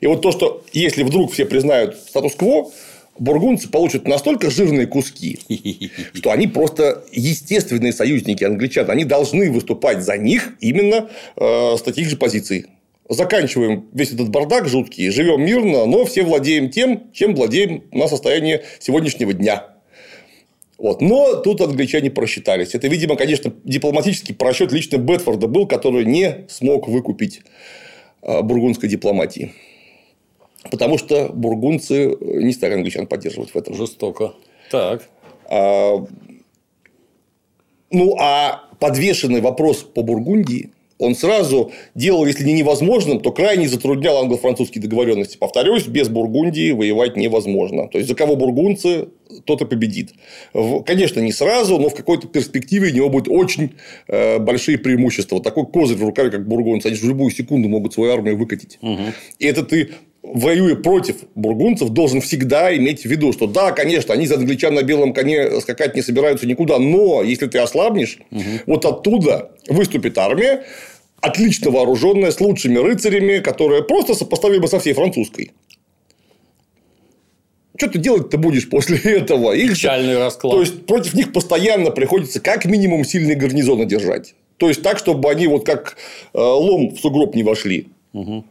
И 0.02 0.08
вот 0.08 0.22
то, 0.22 0.32
что 0.32 0.64
если 0.74 1.04
вдруг 1.04 1.32
все 1.32 1.46
признают 1.46 1.96
статус-кво, 1.96 2.72
бургунцы 3.18 3.70
получат 3.70 4.08
настолько 4.08 4.50
жирные 4.50 4.88
куски, 4.88 5.40
что 6.14 6.32
они 6.32 6.48
просто 6.48 7.04
естественные 7.12 7.94
союзники 7.94 8.44
англичан. 8.44 8.90
Они 8.90 9.06
должны 9.06 9.52
выступать 9.52 10.04
за 10.04 10.18
них 10.18 10.56
именно 10.60 11.10
э, 11.38 11.76
с 11.78 11.82
таких 11.82 12.10
же 12.10 12.18
позиций. 12.18 12.66
Заканчиваем 13.08 13.88
весь 13.94 14.14
этот 14.14 14.30
бардак 14.30 14.68
жуткий, 14.70 15.10
живем 15.10 15.46
мирно, 15.46 15.86
но 15.86 16.06
все 16.06 16.24
владеем 16.24 16.70
тем, 16.70 17.12
чем 17.14 17.36
владеем 17.36 17.84
на 17.92 18.08
состояние 18.08 18.64
сегодняшнего 18.80 19.34
дня. 19.34 19.68
Вот. 20.82 21.02
Но 21.02 21.36
тут 21.36 21.62
англичане 21.62 22.10
просчитались. 22.10 22.76
Это, 22.76 22.88
видимо, 22.88 23.16
конечно, 23.16 23.54
дипломатический 23.64 24.34
просчет 24.34 24.72
лично 24.72 24.98
Бетфорда 24.98 25.48
был, 25.48 25.68
который 25.68 26.06
не 26.06 26.46
смог 26.50 26.88
выкупить 26.88 27.42
Э, 28.24 28.42
бургундской 28.44 28.88
дипломатии. 28.88 29.54
Потому 30.70 31.00
что 31.00 31.30
бургунцы 31.34 32.16
не 32.22 32.54
стали 32.54 32.74
англичан 32.74 33.08
поддерживать 33.08 33.50
в 33.50 33.58
этом. 33.58 33.74
Жестоко. 33.74 34.34
Так. 34.70 35.10
А, 35.46 36.06
ну, 37.90 38.16
а 38.20 38.70
подвешенный 38.80 39.42
вопрос 39.42 39.78
по 39.78 40.04
Бургундии, 40.04 40.70
он 41.02 41.16
сразу 41.16 41.72
делал, 41.96 42.26
если 42.26 42.44
не 42.46 42.54
невозможным, 42.54 43.20
то 43.20 43.32
крайне 43.32 43.68
затруднял 43.68 44.18
англо-французские 44.18 44.82
договоренности. 44.82 45.36
Повторюсь, 45.38 45.88
без 45.88 46.10
Бургундии 46.10 46.72
воевать 46.72 47.18
невозможно. 47.18 47.88
То 47.88 47.98
есть, 47.98 48.08
за 48.08 48.16
кого 48.16 48.36
бургунцы, 48.36 49.08
тот 49.46 49.62
и 49.62 49.66
победит. 49.66 50.12
Конечно, 50.86 51.20
не 51.20 51.32
сразу, 51.32 51.80
но 51.80 51.90
в 51.90 51.96
какой-то 51.96 52.28
перспективе 52.28 52.92
у 52.92 52.96
него 52.96 53.10
будут 53.10 53.30
очень 53.30 53.72
э, 54.08 54.38
большие 54.40 54.78
преимущества. 54.78 55.36
Вот 55.36 55.44
такой 55.44 55.66
козырь 55.66 55.98
в 55.98 56.04
рукаве, 56.04 56.30
как 56.30 56.48
бургунцы, 56.48 56.88
они 56.88 56.96
же 56.96 57.06
в 57.06 57.10
любую 57.10 57.32
секунду 57.32 57.68
могут 57.68 57.94
свою 57.94 58.12
армию 58.12 58.38
выкатить. 58.38 58.78
Угу. 58.82 59.02
И 59.40 59.46
это 59.46 59.64
ты 59.64 59.92
воюя 60.24 60.76
против 60.76 61.16
бургунцев, 61.36 61.90
должен 61.90 62.22
всегда 62.22 62.76
иметь 62.78 63.02
в 63.02 63.06
виду, 63.06 63.34
что 63.34 63.48
да, 63.48 63.72
конечно, 63.72 64.14
они 64.14 64.28
за 64.28 64.36
англичан 64.36 64.74
на 64.74 64.84
белом 64.84 65.14
коне 65.14 65.60
скакать 65.62 65.96
не 65.96 66.02
собираются 66.02 66.46
никуда, 66.46 66.78
но 66.78 67.24
если 67.24 67.48
ты 67.48 67.58
ослабнешь, 67.58 68.20
угу. 68.30 68.42
вот 68.68 68.86
оттуда 68.86 69.52
выступит 69.68 70.18
армия, 70.18 70.64
отлично 71.22 71.72
вооруженная, 71.72 72.32
с 72.32 72.42
лучшими 72.42 72.78
рыцарями, 72.78 73.40
которая 73.40 73.82
просто 73.82 74.16
сопоставима 74.16 74.68
со 74.68 74.80
всей 74.80 74.94
французской. 74.94 75.52
Что 77.78 77.90
ты 77.90 78.00
делать-то 78.00 78.38
будешь 78.38 78.70
после 78.70 78.98
этого? 79.04 79.54
Их 79.54 79.72
Печальный 79.72 80.18
расклад. 80.18 80.54
То 80.54 80.60
есть, 80.60 80.86
против 80.86 81.14
них 81.14 81.32
постоянно 81.32 81.92
приходится 81.92 82.40
как 82.40 82.66
минимум 82.66 83.06
сильные 83.06 83.36
гарнизоны 83.36 83.86
держать. 83.86 84.36
То 84.58 84.68
есть, 84.68 84.84
так, 84.84 85.00
чтобы 85.00 85.30
они 85.30 85.48
вот 85.48 85.66
как 85.66 85.98
э, 86.34 86.40
лом 86.40 86.94
в 86.94 87.00
сугроб 87.00 87.34
не 87.36 87.44
вошли. 87.44 87.88
Угу. 88.14 88.44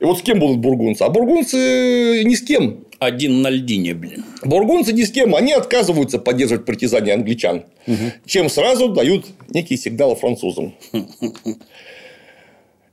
И 0.00 0.04
вот 0.04 0.18
с 0.18 0.22
кем 0.22 0.38
будут 0.38 0.58
бургунцы? 0.58 1.02
А 1.02 1.08
бургунцы 1.08 2.22
ни 2.24 2.34
с 2.34 2.42
кем. 2.42 2.84
Один 3.00 3.42
на 3.42 3.48
льдине, 3.48 3.94
блин. 3.94 4.24
Бургунцы 4.44 4.92
ни 4.92 5.02
с 5.02 5.10
кем. 5.10 5.34
Они 5.34 5.52
отказываются 5.52 6.18
поддерживать 6.18 6.66
партизане 6.66 7.14
англичан. 7.14 7.64
Угу. 7.86 8.12
Чем 8.26 8.48
сразу 8.48 8.90
дают 8.90 9.26
некие 9.48 9.78
сигналы 9.78 10.14
французам. 10.14 10.74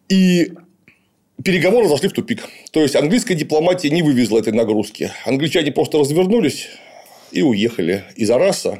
И 0.09 0.53
переговоры 1.43 1.89
зашли 1.89 2.07
в 2.07 2.13
тупик. 2.13 2.47
То 2.71 2.81
есть, 2.81 2.95
английская 2.95 3.35
дипломатия 3.35 3.89
не 3.89 4.01
вывезла 4.01 4.39
этой 4.39 4.53
нагрузки. 4.53 5.11
Англичане 5.25 5.71
просто 5.71 5.99
развернулись 5.99 6.69
и 7.31 7.41
уехали 7.41 8.05
из 8.15 8.31
Араса, 8.31 8.79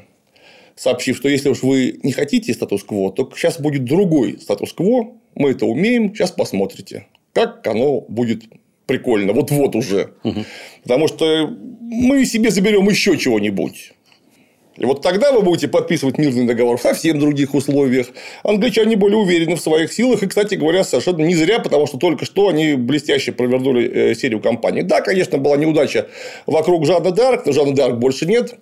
сообщив, 0.75 1.17
что 1.17 1.27
если 1.27 1.49
уж 1.49 1.61
вы 1.61 1.99
не 2.01 2.13
хотите 2.13 2.53
статус-кво, 2.53 3.11
то 3.11 3.29
сейчас 3.35 3.59
будет 3.59 3.83
другой 3.83 4.39
статус-кво, 4.39 5.11
мы 5.35 5.51
это 5.51 5.65
умеем, 5.65 6.15
сейчас 6.15 6.31
посмотрите 6.31 7.07
как 7.37 7.67
оно 7.67 8.01
будет 8.01 8.45
прикольно. 8.87 9.33
Вот-вот 9.33 9.75
уже. 9.75 10.11
Угу. 10.23 10.45
Потому 10.83 11.07
что 11.07 11.47
мы 11.81 12.25
себе 12.25 12.49
заберем 12.49 12.89
еще 12.89 13.17
чего-нибудь. 13.17 13.93
И 14.77 14.85
вот 14.85 15.01
тогда 15.01 15.31
вы 15.31 15.41
будете 15.41 15.67
подписывать 15.67 16.17
мирный 16.17 16.45
договор 16.45 16.77
в 16.77 16.81
совсем 16.81 17.19
других 17.19 17.55
условиях. 17.55 18.07
Англичане 18.43 18.95
были 18.95 19.15
уверены 19.15 19.55
в 19.55 19.59
своих 19.59 19.91
силах. 19.91 20.21
И, 20.21 20.27
кстати 20.27 20.55
говоря, 20.55 20.83
совершенно 20.83 21.23
не 21.23 21.35
зря, 21.35 21.59
потому 21.59 21.87
что 21.87 21.97
только 21.97 22.25
что 22.25 22.47
они 22.47 22.75
блестяще 22.75 23.31
провернули 23.31 23.89
э, 23.89 24.15
серию 24.15 24.39
кампаний. 24.39 24.83
Да, 24.83 25.01
конечно, 25.01 25.39
была 25.39 25.57
неудача 25.57 26.07
вокруг 26.45 26.85
Жанны 26.85 27.11
Дарк, 27.11 27.45
но 27.45 27.53
Жанны 27.53 27.73
Дарк 27.73 27.97
больше 27.97 28.27
нет. 28.27 28.55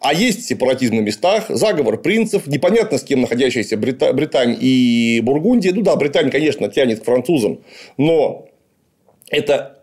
А 0.00 0.12
есть 0.12 0.44
сепаратизм 0.44 0.96
на 0.96 1.00
местах, 1.00 1.44
заговор 1.48 1.96
принцев, 1.96 2.46
непонятно 2.46 2.98
с 2.98 3.02
кем 3.02 3.22
находящиеся 3.22 3.78
Брита... 3.78 4.12
Британия 4.12 4.58
и 4.60 5.20
Бургундия. 5.22 5.72
Ну 5.72 5.80
да, 5.80 5.96
Британия, 5.96 6.30
конечно, 6.30 6.68
тянет 6.68 7.00
к 7.00 7.04
французам, 7.04 7.60
но 7.96 8.46
это 9.32 9.82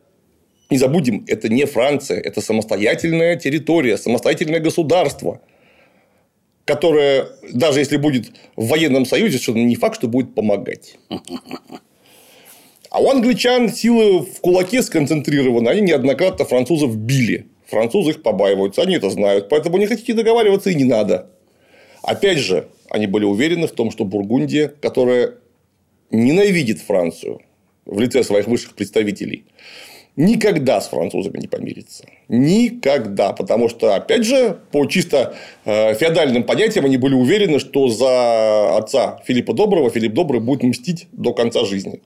не 0.70 0.78
забудем, 0.78 1.26
это 1.28 1.50
не 1.50 1.66
Франция, 1.66 2.22
это 2.22 2.40
самостоятельная 2.40 3.36
территория, 3.36 3.98
самостоятельное 3.98 4.60
государство, 4.60 5.42
которое, 6.64 7.28
даже 7.52 7.80
если 7.80 7.98
будет 7.98 8.32
в 8.56 8.68
военном 8.68 9.06
союзе, 9.06 9.40
что 9.40 9.54
не 9.54 9.76
факт, 9.76 9.96
что 9.96 10.08
будет 10.08 10.36
помогать. 10.36 10.98
А 12.92 13.02
у 13.02 13.10
англичан 13.10 13.70
силы 13.70 14.22
в 14.22 14.40
кулаке 14.40 14.82
сконцентрированы, 14.84 15.68
они 15.70 15.82
неоднократно 15.82 16.46
французов 16.46 16.96
били. 16.96 17.48
Французы 17.68 18.12
их 18.12 18.24
побаиваются, 18.24 18.84
они 18.84 18.96
это 18.96 19.10
знают, 19.10 19.50
поэтому 19.50 19.78
не 19.78 19.88
хотите 19.88 20.14
договариваться 20.14 20.70
и 20.70 20.76
не 20.76 20.86
надо. 20.86 21.32
Опять 22.04 22.38
же, 22.38 22.68
они 22.90 23.08
были 23.08 23.26
уверены 23.26 23.68
в 23.68 23.72
том, 23.72 23.92
что 23.92 24.06
Бургундия, 24.06 24.70
которая 24.82 25.36
ненавидит 26.12 26.80
Францию 26.80 27.42
в 27.90 28.00
лице 28.00 28.24
своих 28.24 28.48
высших 28.48 28.76
представителей, 28.76 29.46
никогда 30.16 30.82
с 30.82 30.90
французами 30.90 31.40
не 31.40 31.48
помирится. 31.48 32.06
Никогда. 32.28 33.34
Потому 33.34 33.70
что, 33.70 33.96
опять 33.96 34.26
же, 34.26 34.60
по 34.72 34.86
чисто 34.86 35.36
э, 35.66 35.96
феодальным 35.96 36.44
понятиям 36.44 36.86
они 36.86 36.98
были 36.98 37.14
уверены, 37.14 37.60
что 37.60 37.88
за 37.88 38.78
отца 38.78 39.22
Филиппа 39.26 39.54
Доброго 39.54 39.90
Филипп 39.90 40.14
Добрый 40.14 40.42
будет 40.42 40.64
мстить 40.64 41.08
до 41.12 41.34
конца 41.34 41.66
жизни. 41.66 42.02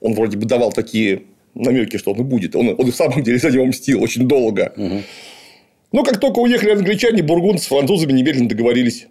Он 0.00 0.14
вроде 0.14 0.36
бы 0.36 0.46
давал 0.46 0.72
такие 0.72 1.22
намеки, 1.54 1.96
что 1.96 2.12
он 2.12 2.20
и 2.20 2.22
будет. 2.22 2.54
Он, 2.54 2.68
он 2.68 2.86
и 2.86 2.90
в 2.90 2.96
самом 2.96 3.22
деле 3.22 3.38
за 3.38 3.50
него 3.50 3.64
мстил 3.64 4.02
очень 4.02 4.28
долго. 4.28 4.72
Угу. 4.76 5.02
Но 5.92 6.04
как 6.04 6.20
только 6.20 6.38
уехали 6.40 6.70
англичане, 6.70 7.22
бургунцы 7.22 7.64
с 7.64 7.68
французами 7.68 8.12
немедленно 8.12 8.48
договорились, 8.48 9.06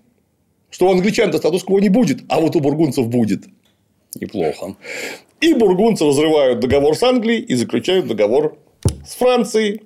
что 0.70 0.88
у 0.88 0.92
англичан-то 0.92 1.38
статус-кво 1.38 1.80
не 1.80 1.90
будет, 1.90 2.20
а 2.30 2.40
вот 2.40 2.56
у 2.56 2.60
бургунцев 2.60 3.08
будет. 3.08 3.46
Неплохо. 4.20 4.76
И 5.42 5.54
бургунцы 5.54 6.06
разрывают 6.06 6.60
договор 6.60 6.96
с 6.96 7.04
Англией 7.04 7.42
и 7.42 7.56
заключают 7.56 8.08
договор 8.08 8.58
с 9.06 9.16
Францией. 9.16 9.82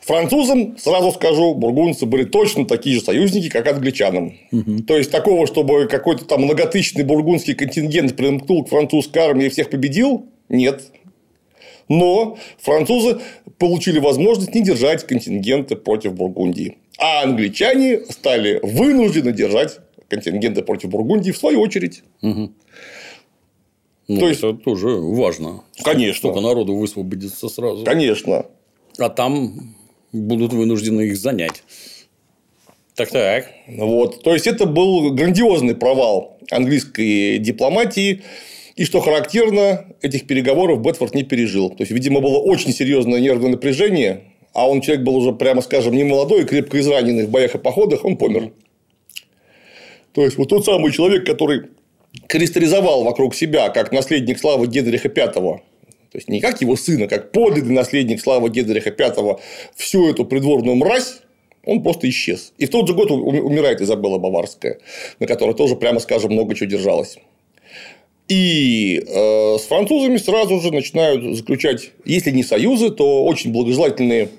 Французам, 0.00 0.76
сразу 0.76 1.12
скажу, 1.12 1.54
бургунцы 1.54 2.04
были 2.04 2.24
точно 2.24 2.66
такие 2.66 2.96
же 2.96 3.00
союзники, 3.00 3.48
как 3.48 3.66
англичанам. 3.66 4.36
Угу. 4.52 4.82
То 4.86 4.98
есть, 4.98 5.10
такого, 5.10 5.46
чтобы 5.46 5.86
какой-то 5.86 6.26
там 6.26 6.42
многотысячный 6.42 7.04
бургундский 7.04 7.54
контингент 7.54 8.14
примкнул 8.14 8.64
к 8.64 8.68
французской 8.68 9.20
армии 9.20 9.46
и 9.46 9.48
всех 9.48 9.70
победил, 9.70 10.26
нет. 10.50 10.82
Но 11.88 12.36
французы 12.58 13.20
получили 13.58 13.98
возможность 13.98 14.54
не 14.54 14.62
держать 14.62 15.06
контингенты 15.06 15.76
против 15.76 16.14
Бургундии. 16.14 16.76
А 16.98 17.22
англичане 17.22 18.00
стали 18.08 18.60
вынуждены 18.62 19.32
держать 19.32 19.78
контингенты 20.08 20.62
против 20.62 20.90
Бургундии 20.90 21.30
в 21.30 21.36
свою 21.36 21.60
очередь. 21.60 22.02
Угу. 22.22 22.52
Ну, 24.06 24.20
То 24.20 24.28
есть, 24.28 24.40
это 24.40 24.54
тоже 24.54 24.88
важно. 24.88 25.62
Конечно. 25.82 26.30
Сколько 26.30 26.40
народу 26.40 26.74
высвободится 26.74 27.48
сразу. 27.48 27.84
Конечно. 27.84 28.46
А 28.98 29.08
там 29.08 29.76
будут 30.12 30.52
вынуждены 30.52 31.02
их 31.02 31.16
занять. 31.16 31.62
Так 32.94 33.10
так. 33.10 33.46
Вот. 33.66 34.22
То 34.22 34.34
есть, 34.34 34.46
это 34.46 34.66
был 34.66 35.10
грандиозный 35.12 35.74
провал 35.74 36.38
английской 36.50 37.38
дипломатии. 37.38 38.22
И 38.76 38.84
что 38.84 39.00
характерно, 39.00 39.86
этих 40.02 40.26
переговоров 40.26 40.80
Бетфорд 40.80 41.14
не 41.14 41.22
пережил. 41.22 41.70
То 41.70 41.82
есть, 41.82 41.92
видимо, 41.92 42.20
было 42.20 42.38
очень 42.38 42.72
серьезное 42.72 43.20
нервное 43.20 43.50
напряжение, 43.50 44.24
а 44.52 44.68
он 44.68 44.80
человек 44.80 45.04
был 45.04 45.16
уже, 45.16 45.32
прямо 45.32 45.62
скажем, 45.62 45.94
не 45.94 46.04
молодой, 46.04 46.44
крепко 46.44 46.78
израненный 46.80 47.26
в 47.26 47.30
боях 47.30 47.54
и 47.54 47.58
походах, 47.58 48.04
он 48.04 48.16
помер. 48.16 48.52
То 50.12 50.24
есть, 50.24 50.38
вот 50.38 50.48
тот 50.48 50.64
самый 50.64 50.92
человек, 50.92 51.24
который 51.24 51.70
кристаллизовал 52.28 53.04
вокруг 53.04 53.34
себя 53.34 53.68
как 53.70 53.92
наследник 53.92 54.38
славы 54.38 54.66
Генриха 54.66 55.08
V, 55.08 55.32
то 55.34 56.18
есть 56.18 56.28
не 56.28 56.40
как 56.40 56.60
его 56.60 56.76
сына, 56.76 57.08
как 57.08 57.32
подлинный 57.32 57.74
наследник 57.74 58.20
славы 58.20 58.50
Генриха 58.50 58.94
V, 58.96 59.38
всю 59.74 60.08
эту 60.08 60.24
придворную 60.24 60.76
мразь, 60.76 61.20
он 61.64 61.82
просто 61.82 62.08
исчез. 62.08 62.52
И 62.58 62.66
в 62.66 62.70
тот 62.70 62.86
же 62.86 62.94
год 62.94 63.10
умирает 63.10 63.80
Изабелла 63.80 64.18
Баварская, 64.18 64.78
на 65.18 65.26
которой 65.26 65.54
тоже, 65.54 65.76
прямо 65.76 65.98
скажем, 65.98 66.32
много 66.32 66.54
чего 66.54 66.68
держалось. 66.68 67.18
И 68.28 69.02
э, 69.06 69.58
с 69.58 69.62
французами 69.62 70.16
сразу 70.16 70.60
же 70.60 70.72
начинают 70.72 71.36
заключать, 71.36 71.90
если 72.04 72.30
не 72.30 72.42
союзы, 72.42 72.90
то 72.90 73.24
очень 73.24 73.52
благожелательные 73.52 74.30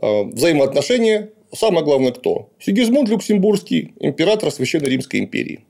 э, 0.00 0.22
взаимоотношения. 0.24 1.30
Самое 1.52 1.84
главное, 1.84 2.12
кто? 2.12 2.50
Сигизмунд 2.60 3.08
Люксембургский, 3.08 3.92
император 3.98 4.50
Священной 4.52 4.90
Римской 4.90 5.20
империи. 5.20 5.60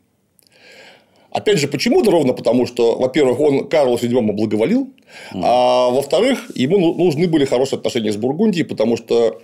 Опять 1.33 1.59
же, 1.59 1.67
почему? 1.67 2.03
Да 2.03 2.11
ровно 2.11 2.35
потому, 2.35 2.67
что, 2.67 2.97
во-первых, 2.97 3.41
он 3.41 3.69
Карлу 3.69 3.97
VII 3.97 4.33
благоволил, 4.33 4.91
mm. 5.33 5.41
а 5.43 5.89
во-вторых, 5.91 6.51
ему 6.55 6.79
ну, 6.79 6.95
нужны 6.95 7.27
были 7.27 7.47
хорошие 7.47 7.79
отношения 7.79 8.13
с 8.13 8.17
Бургундией, 8.17 8.67
потому 8.67 8.97
что 8.97 9.41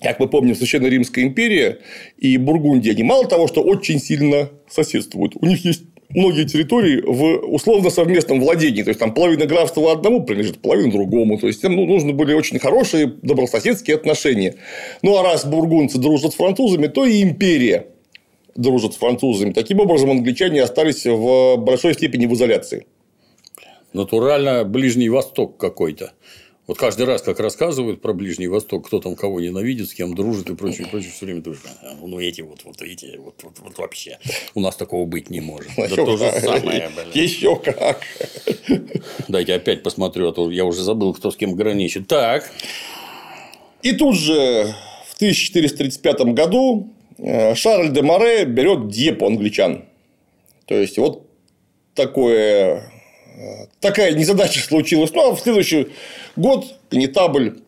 как 0.00 0.20
мы 0.20 0.28
помним, 0.28 0.54
Священная 0.54 0.90
Римская 0.90 1.24
империя 1.24 1.78
и 2.18 2.36
Бургундия, 2.36 2.92
они 2.92 3.02
мало 3.02 3.26
того, 3.26 3.48
что 3.48 3.62
очень 3.62 3.98
сильно 3.98 4.50
соседствуют. 4.68 5.32
У 5.40 5.46
них 5.46 5.64
есть 5.64 5.84
многие 6.10 6.46
территории 6.46 7.00
в 7.00 7.46
условно 7.46 7.88
совместном 7.88 8.40
владении. 8.40 8.82
То 8.82 8.90
есть, 8.90 9.00
там 9.00 9.14
половина 9.14 9.46
графства 9.46 9.92
одному 9.92 10.22
принадлежит, 10.22 10.58
половина 10.58 10.92
другому. 10.92 11.38
То 11.38 11.46
есть, 11.46 11.64
им 11.64 11.76
ну, 11.76 11.86
нужны 11.86 12.12
были 12.12 12.34
очень 12.34 12.58
хорошие 12.58 13.06
добрососедские 13.06 13.96
отношения. 13.96 14.56
Ну, 15.00 15.16
а 15.16 15.22
раз 15.22 15.46
бургунцы 15.46 15.98
дружат 15.98 16.32
с 16.32 16.36
французами, 16.36 16.88
то 16.88 17.06
и 17.06 17.22
империя 17.22 17.86
дружит 18.56 18.94
с 18.94 18.96
французами. 18.96 19.52
Таким 19.52 19.80
образом, 19.80 20.10
англичане 20.10 20.62
остались 20.62 21.04
в 21.04 21.56
большой 21.56 21.94
степени 21.94 22.26
в 22.26 22.34
изоляции. 22.34 22.86
Натурально 23.92 24.64
Ближний 24.64 25.08
Восток 25.08 25.56
какой-то. 25.56 26.12
Вот 26.66 26.78
каждый 26.78 27.06
раз, 27.06 27.22
как 27.22 27.38
рассказывают 27.38 28.02
про 28.02 28.12
Ближний 28.12 28.48
Восток, 28.48 28.88
кто 28.88 28.98
там 28.98 29.14
кого 29.14 29.40
ненавидит, 29.40 29.88
с 29.88 29.94
кем 29.94 30.16
дружит 30.16 30.50
и 30.50 30.56
прочее, 30.56 30.88
прочее, 30.88 31.12
все 31.12 31.26
время 31.26 31.40
думаешь, 31.40 31.62
«А, 31.80 31.94
ну 32.04 32.18
эти 32.18 32.40
вот, 32.40 32.64
вот 32.64 32.82
эти, 32.82 33.16
вот, 33.18 33.40
вот, 33.44 33.60
вот 33.60 33.78
вообще. 33.78 34.18
У 34.54 34.60
нас 34.60 34.74
такого 34.74 35.06
быть 35.06 35.30
не 35.30 35.40
может. 35.40 35.70
Да 35.76 35.88
то 35.88 36.16
же 36.16 36.30
самое, 36.40 36.90
блин. 36.90 37.24
Еще 37.24 37.54
как. 37.56 38.00
Дайте 39.28 39.54
опять 39.54 39.84
посмотрю, 39.84 40.28
а 40.28 40.32
то 40.32 40.50
я 40.50 40.64
уже 40.64 40.82
забыл, 40.82 41.14
кто 41.14 41.30
с 41.30 41.36
кем 41.36 41.54
граничит. 41.54 42.08
Так. 42.08 42.50
И 43.82 43.92
тут 43.92 44.16
же 44.16 44.74
в 45.08 45.14
1435 45.14 46.34
году 46.34 46.92
Шарль 47.18 47.92
де 47.92 48.02
Море 48.02 48.44
берет 48.44 48.88
Дьепу 48.88 49.26
англичан. 49.26 49.84
То 50.66 50.74
есть, 50.74 50.98
вот 50.98 51.26
такое, 51.94 52.90
э, 53.36 53.66
такая 53.80 54.12
незадача 54.12 54.60
случилась. 54.60 55.12
Ну, 55.12 55.30
а 55.30 55.34
в 55.34 55.40
следующий 55.40 55.88
год 56.36 56.66
конетабль 56.90 57.58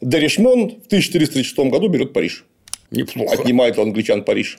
де 0.00 0.18
Ришмон 0.18 0.80
в 0.82 0.86
1436 0.86 1.70
году 1.70 1.88
берет 1.88 2.12
Париж. 2.12 2.44
Неплохо. 2.90 3.34
Отнимает 3.34 3.78
у 3.78 3.82
англичан 3.82 4.24
Париж. 4.24 4.58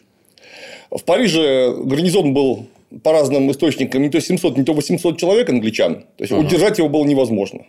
В 0.89 1.03
Париже 1.03 1.73
гарнизон 1.83 2.33
был 2.33 2.67
по 3.03 3.11
разным 3.11 3.49
источникам 3.51 4.01
не 4.01 4.09
то 4.09 4.19
700, 4.19 4.57
не 4.57 4.63
то 4.63 4.73
800 4.73 5.17
человек 5.17 5.49
англичан. 5.49 6.05
То 6.17 6.23
есть, 6.23 6.33
удержать 6.33 6.77
его 6.77 6.89
было 6.89 7.05
невозможно. 7.05 7.65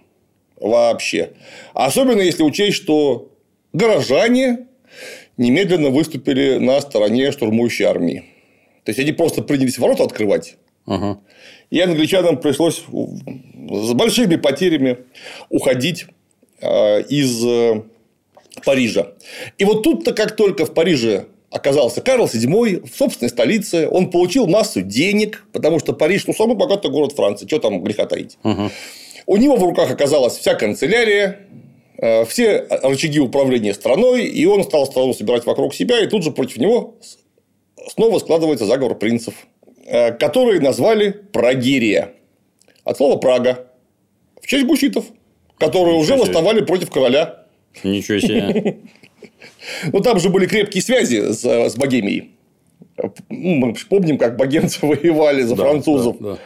Вообще. 0.57 1.31
Особенно 1.75 2.21
если 2.21 2.43
учесть, 2.43 2.77
что 2.77 3.31
горожане 3.73 4.67
немедленно 5.37 5.91
выступили 5.91 6.59
на 6.59 6.81
стороне 6.81 7.33
штурмующей 7.33 7.85
армии. 7.85 8.25
То 8.85 8.91
есть, 8.91 8.99
они 8.99 9.13
просто 9.13 9.43
принялись 9.43 9.79
ворота 9.79 10.05
открывать. 10.05 10.57
Ага. 10.87 11.21
И 11.71 11.81
англичанам 11.81 12.39
пришлось 12.39 12.83
с 12.83 13.93
большими 13.93 14.37
потерями 14.37 14.99
уходить 15.49 16.07
э, 16.61 17.03
из 17.03 17.45
э, 17.45 17.83
Парижа. 18.65 19.13
И 19.59 19.65
вот 19.65 19.83
тут-то, 19.83 20.13
как 20.13 20.37
только 20.37 20.67
в 20.67 20.75
Париже 20.75 21.27
оказался 21.51 22.01
Карл 22.01 22.27
VII 22.27 22.87
в 22.87 22.97
собственной 22.97 23.29
столице, 23.29 23.89
он 23.89 24.11
получил 24.11 24.47
массу 24.47 24.81
денег, 24.81 25.45
потому 25.53 25.79
что 25.79 25.93
Париж, 25.93 26.27
ну, 26.27 26.35
самый 26.35 26.57
богатый 26.57 26.91
город 26.91 27.13
Франции, 27.13 27.47
что 27.47 27.59
там 27.59 27.83
греха 27.83 28.07
таить. 28.07 28.39
У 29.25 29.37
него 29.37 29.57
в 29.57 29.63
руках 29.63 29.91
оказалась 29.91 30.37
вся 30.37 30.55
канцелярия, 30.55 31.41
все 32.27 32.67
рычаги 32.83 33.21
управления 33.21 33.75
страной, 33.75 34.25
и 34.25 34.45
он 34.47 34.65
стал 34.65 34.87
страну 34.87 35.13
собирать 35.15 35.47
вокруг 35.47 35.75
себя, 35.75 36.01
и 36.01 36.07
тут 36.09 36.25
же 36.25 36.31
против 36.33 36.57
него 36.59 36.97
снова 37.89 38.19
складывается 38.19 38.67
заговор 38.67 38.97
принцев, 38.99 39.35
э, 39.87 40.13
которые 40.13 40.61
назвали 40.61 41.11
Прагерия. 41.11 42.13
От 42.85 42.97
слова 42.97 43.17
Прага. 43.19 43.69
В 44.41 44.47
честь 44.49 44.67
гуситов, 44.67 45.05
которые 45.59 45.97
уже 45.97 46.13
Ничего 46.15 46.25
себе. 46.25 46.35
восставали 46.35 46.65
против 46.65 46.91
короля. 46.91 47.47
Ничего 47.85 48.19
себе. 48.19 48.79
Ну, 49.93 50.01
там 50.01 50.19
же 50.19 50.29
были 50.29 50.47
крепкие 50.47 50.83
связи 50.83 51.33
с, 51.33 51.45
с 51.45 51.77
Богемией. 51.77 52.33
Ну, 52.97 53.13
Мы 53.29 53.75
помним, 53.89 54.19
как 54.19 54.37
богемцы 54.37 54.81
воевали 54.85 55.43
за 55.43 55.55
Да, 55.55 55.63
французов. 55.63 56.17
да, 56.19 56.39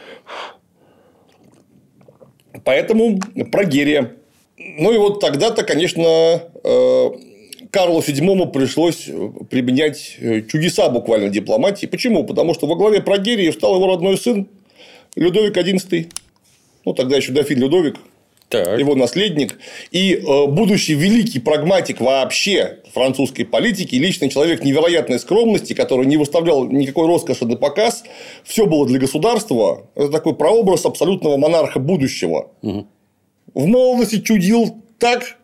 да. 2.53 2.59
Поэтому 2.63 3.19
Прогерия. 3.51 4.13
Ну, 4.57 4.91
и 4.91 4.97
вот 4.97 5.19
тогда-то, 5.19 5.63
конечно, 5.63 6.41
э, 6.63 7.09
Карлу 7.69 7.99
VII 7.99 8.51
пришлось 8.51 9.07
применять 9.49 10.15
э, 10.19 10.41
чудеса 10.41 10.89
буквально 10.89 11.29
дипломатии. 11.29 11.85
Почему? 11.85 12.23
Потому 12.23 12.53
что 12.53 12.65
во 12.65 12.75
главе 12.75 13.01
Прогерии 13.01 13.51
встал 13.51 13.75
его 13.75 13.87
родной 13.87 14.17
сын 14.17 14.47
Людовик 15.15 15.55
XI. 15.55 16.11
Ну, 16.85 16.93
тогда 16.93 17.17
еще 17.17 17.33
дофин 17.33 17.59
Людовик, 17.59 17.97
Так. 18.49 18.79
его 18.79 18.95
наследник, 18.95 19.59
и 19.91 20.13
э, 20.13 20.45
будущий 20.47 20.95
великий 20.95 21.39
прагматик 21.39 22.01
вообще 22.01 22.79
французской 22.93 23.43
политики, 23.43 23.95
личный 23.95 24.29
человек 24.29 24.63
невероятной 24.63 25.19
скромности, 25.19 25.73
который 25.73 26.05
не 26.07 26.17
выставлял 26.17 26.65
никакой 26.65 27.05
роскоши 27.05 27.45
на 27.45 27.57
показ, 27.57 28.03
все 28.43 28.65
было 28.65 28.87
для 28.87 28.99
государства, 28.99 29.87
это 29.95 30.09
такой 30.09 30.33
прообраз 30.33 30.85
абсолютного 30.85 31.37
монарха 31.37 31.79
будущего. 31.79 32.49
В 33.57 33.65
молодости 33.65 34.19
чудил 34.21 34.83
так, 34.99 35.35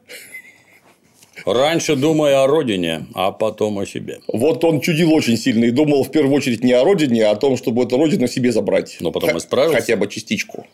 Раньше 1.47 1.95
думая 1.95 2.43
о 2.43 2.47
родине, 2.47 3.07
а 3.15 3.31
потом 3.31 3.79
о 3.79 3.87
себе. 3.87 4.19
вот 4.27 4.63
он 4.63 4.81
чудил 4.81 5.11
очень 5.13 5.35
сильно 5.35 5.65
и 5.65 5.71
думал 5.71 6.03
в 6.03 6.11
первую 6.11 6.35
очередь 6.35 6.63
не 6.63 6.73
о 6.73 6.83
родине, 6.83 7.25
а 7.25 7.31
о 7.31 7.35
том, 7.35 7.57
чтобы 7.57 7.83
эту 7.83 7.97
родину 7.97 8.27
себе 8.27 8.51
забрать. 8.51 8.97
Но 8.99 9.11
потом 9.11 9.31
Х- 9.31 9.37
исправился. 9.39 9.79
Хотя 9.79 9.97
бы 9.97 10.07
частичку. 10.07 10.67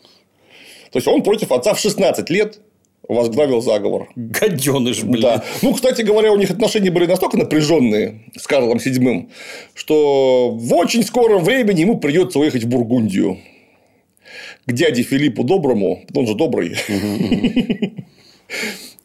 То 0.92 0.98
есть, 0.98 1.08
он 1.08 1.22
против 1.22 1.50
отца 1.50 1.72
в 1.72 1.80
16 1.80 2.28
лет 2.28 2.60
возглавил 3.08 3.62
заговор. 3.62 4.10
Гаденыш, 4.16 5.02
блин. 5.04 5.22
Да. 5.22 5.44
Ну, 5.62 5.72
кстати 5.72 6.02
говоря, 6.02 6.30
у 6.30 6.36
них 6.36 6.50
отношения 6.50 6.90
были 6.90 7.06
настолько 7.06 7.38
напряженные 7.38 8.20
с 8.36 8.46
Карлом 8.46 8.76
VII, 8.76 9.30
что 9.74 10.50
в 10.50 10.74
очень 10.74 11.02
скором 11.02 11.42
времени 11.42 11.80
ему 11.80 11.98
придется 11.98 12.38
уехать 12.38 12.64
в 12.64 12.68
Бургундию 12.68 13.38
к 14.70 14.72
дяде 14.72 15.02
Филиппу 15.02 15.42
Доброму, 15.44 16.04
он 16.14 16.26
же 16.26 16.34
добрый, 16.34 16.76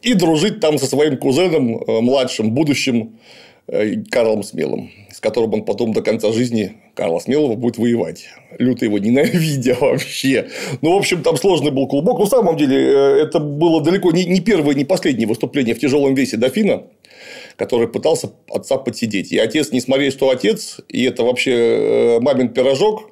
и 0.02 0.14
дружить 0.14 0.60
там 0.60 0.78
со 0.78 0.86
своим 0.86 1.16
кузеном 1.16 1.82
э, 1.82 2.00
младшим, 2.00 2.52
будущим 2.52 3.18
э, 3.66 3.96
Карлом 4.08 4.44
Смелым, 4.44 4.90
с 5.12 5.18
которым 5.18 5.54
он 5.54 5.64
потом 5.64 5.92
до 5.92 6.02
конца 6.02 6.32
жизни 6.32 6.74
Карла 6.94 7.18
Смелого 7.18 7.56
будет 7.56 7.78
воевать, 7.78 8.26
люто 8.58 8.84
его 8.84 8.98
ненавидя 8.98 9.74
вообще. 9.80 10.48
Ну, 10.80 10.94
в 10.94 10.96
общем, 10.96 11.22
там 11.22 11.36
сложный 11.36 11.72
был 11.72 11.88
клубок. 11.88 12.18
Но 12.18 12.24
на 12.24 12.30
самом 12.30 12.56
деле, 12.56 12.76
э, 12.76 13.22
это 13.22 13.40
было 13.40 13.82
далеко 13.82 14.12
не, 14.12 14.40
первое, 14.40 14.74
не 14.74 14.84
последнее 14.84 15.26
выступление 15.26 15.74
в 15.74 15.80
тяжелом 15.80 16.14
весе 16.14 16.36
дофина, 16.36 16.84
который 17.56 17.88
пытался 17.88 18.30
отца 18.48 18.76
подсидеть. 18.76 19.32
И 19.32 19.38
отец, 19.38 19.72
не 19.72 19.80
смотреть, 19.80 20.12
что 20.12 20.30
отец, 20.30 20.78
и 20.88 21.02
это 21.02 21.24
вообще 21.24 22.18
мамин 22.20 22.50
пирожок, 22.50 23.10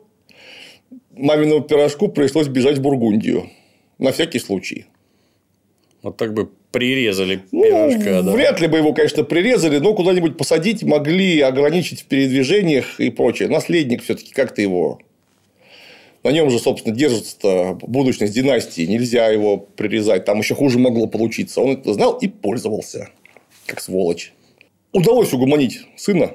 маминому 1.17 1.63
пирожку 1.63 2.09
пришлось 2.09 2.49
бежать 2.49 2.79
в 2.79 2.83
Бургундию. 2.83 3.51
На 3.99 4.13
всякий 4.13 4.39
случай. 4.39 4.87
Вот 6.03 6.17
так 6.17 6.35
бы 6.35 6.51
прирезали 6.71 7.45
Ну, 7.53 7.65
пирожка, 7.65 8.23
да. 8.23 8.33
Вряд 8.33 8.61
ли 8.61 8.67
бы 8.67 8.79
его, 8.79 8.93
конечно, 8.93 9.25
прирезали, 9.25 9.79
но 9.79 9.95
куда-нибудь 9.95 10.37
посадить 10.37 10.83
могли, 10.83 11.41
ограничить 11.41 12.03
в 12.03 12.07
передвижениях 12.07 13.01
и 13.01 13.11
прочее. 13.11 13.49
Наследник 13.49 14.03
все-таки 14.03 14.33
как-то 14.33 14.61
его. 14.61 14.99
На 16.25 16.33
нем 16.33 16.51
же, 16.51 16.59
собственно, 16.59 16.95
держится 16.95 17.79
будущность 17.83 18.35
династии. 18.35 18.87
Нельзя 18.87 19.29
его 19.29 19.59
прирезать. 19.59 20.25
Там 20.25 20.39
еще 20.39 20.55
хуже 20.55 20.79
могло 20.79 21.07
получиться. 21.07 21.61
Он 21.61 21.73
это 21.73 21.93
знал 21.93 22.19
и 22.19 22.29
пользовался. 22.29 23.11
Как 23.67 23.81
сволочь. 23.81 24.33
Удалось 24.93 25.33
угомонить 25.33 25.87
сына. 25.97 26.33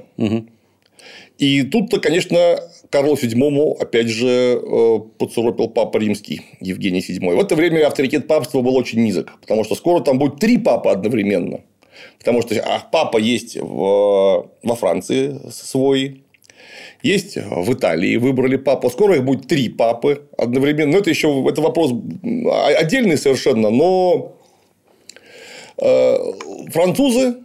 И 1.37 1.63
тут-то, 1.63 1.99
конечно, 1.99 2.59
Карлу 2.89 3.13
VII, 3.13 3.77
опять 3.79 4.07
же, 4.07 4.27
э, 4.27 4.99
поцарапил 5.17 5.67
папа 5.67 5.97
римский 5.97 6.41
Евгений 6.59 7.01
VII. 7.01 7.35
В 7.35 7.39
это 7.39 7.55
время 7.55 7.85
авторитет 7.85 8.27
папства 8.27 8.61
был 8.61 8.75
очень 8.75 9.03
низок, 9.03 9.39
потому 9.41 9.63
что 9.63 9.75
скоро 9.75 10.01
там 10.01 10.17
будет 10.17 10.39
три 10.39 10.57
папы 10.57 10.89
одновременно. 10.89 11.61
Потому 12.17 12.41
что 12.41 12.55
а, 12.55 12.79
папа 12.91 13.17
есть 13.17 13.57
в, 13.57 14.49
во 14.63 14.75
Франции 14.75 15.39
свой, 15.51 16.23
есть 17.03 17.37
в 17.37 17.73
Италии 17.73 18.17
выбрали 18.17 18.57
папу. 18.57 18.89
Скоро 18.89 19.17
их 19.17 19.23
будет 19.23 19.47
три 19.47 19.69
папы 19.69 20.23
одновременно. 20.37 20.93
Но 20.93 20.97
это 20.99 21.09
еще 21.09 21.45
это 21.47 21.61
вопрос 21.61 21.91
отдельный 22.77 23.17
совершенно, 23.17 23.69
но 23.69 24.35
э, 25.77 26.17
французы 26.71 27.37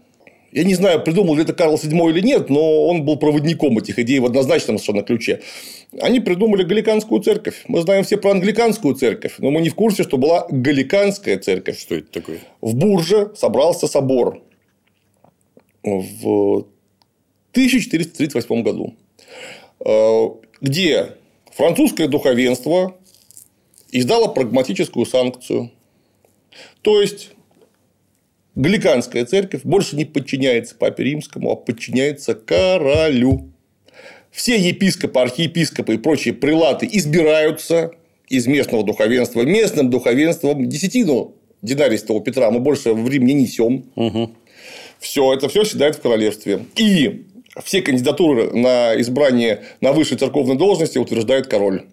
я 0.55 0.62
не 0.62 0.74
знаю, 0.74 1.02
придумал 1.02 1.34
ли 1.34 1.42
это 1.42 1.52
Карл 1.52 1.74
VII 1.74 2.11
или 2.11 2.20
нет, 2.20 2.48
но 2.48 2.86
он 2.86 3.05
был 3.05 3.16
проводником 3.16 3.76
этих 3.76 3.98
идей 3.98 4.20
в 4.20 4.24
однозначном 4.24 4.78
совершенно 4.78 5.02
ключе. 5.02 5.42
Они 6.00 6.20
придумали 6.20 6.62
галиканскую 6.62 7.20
церковь. 7.20 7.64
Мы 7.66 7.80
знаем 7.80 8.05
все 8.05 8.18
про 8.18 8.30
англиканскую 8.30 8.94
церковь, 8.94 9.34
но 9.38 9.50
мы 9.50 9.61
не 9.61 9.68
в 9.68 9.74
курсе, 9.74 10.05
что 10.05 10.16
была 10.16 10.46
галиканская 10.48 11.38
церковь. 11.38 11.80
Что 11.80 11.96
это 11.96 12.12
такое? 12.12 12.38
В 12.61 12.76
Бурже 12.76 13.32
собрался 13.36 13.88
собор 13.88 14.44
в 15.82 16.68
1438 17.50 18.62
году, 18.62 18.94
э, 19.84 20.28
где 20.61 21.16
французское 21.50 22.07
духовенство 22.07 22.96
издало 23.90 24.28
прагматическую 24.28 25.05
санкцию. 25.05 25.72
То 26.82 27.00
есть, 27.00 27.34
Галиканская 28.55 29.24
церковь 29.24 29.62
больше 29.64 29.96
не 29.96 30.05
подчиняется 30.05 30.76
папе 30.76 31.05
римскому, 31.05 31.50
а 31.50 31.57
подчиняется 31.57 32.34
королю. 32.34 33.50
Все 34.30 34.57
епископы, 34.57 35.20
архиепископы 35.20 35.94
и 35.94 35.98
прочие 35.98 36.34
прилаты 36.34 36.88
избираются 36.90 37.92
из 38.28 38.46
местного 38.46 38.84
духовенства. 38.84 39.42
Местным 39.42 39.90
духовенством 39.90 40.68
десятину 40.68 41.34
динарий 41.62 41.98
Святого 41.98 42.22
Петра 42.22 42.50
мы 42.50 42.61
больше 42.61 42.92
в 42.92 43.09
Рим 43.09 43.26
не 43.26 43.34
несем. 43.34 43.84
Все, 44.98 45.34
это 45.34 45.48
все 45.48 45.64
седает 45.64 45.96
в 45.96 46.00
королевстве. 46.00 46.64
И 46.76 47.26
все 47.64 47.82
кандидатуры 47.82 48.52
на 48.52 49.00
избрание 49.00 49.64
на 49.80 49.92
высшей 49.92 50.16
церковной 50.16 50.57
должности 50.57 50.98
утверждает 50.98 51.46
король. 51.46 51.84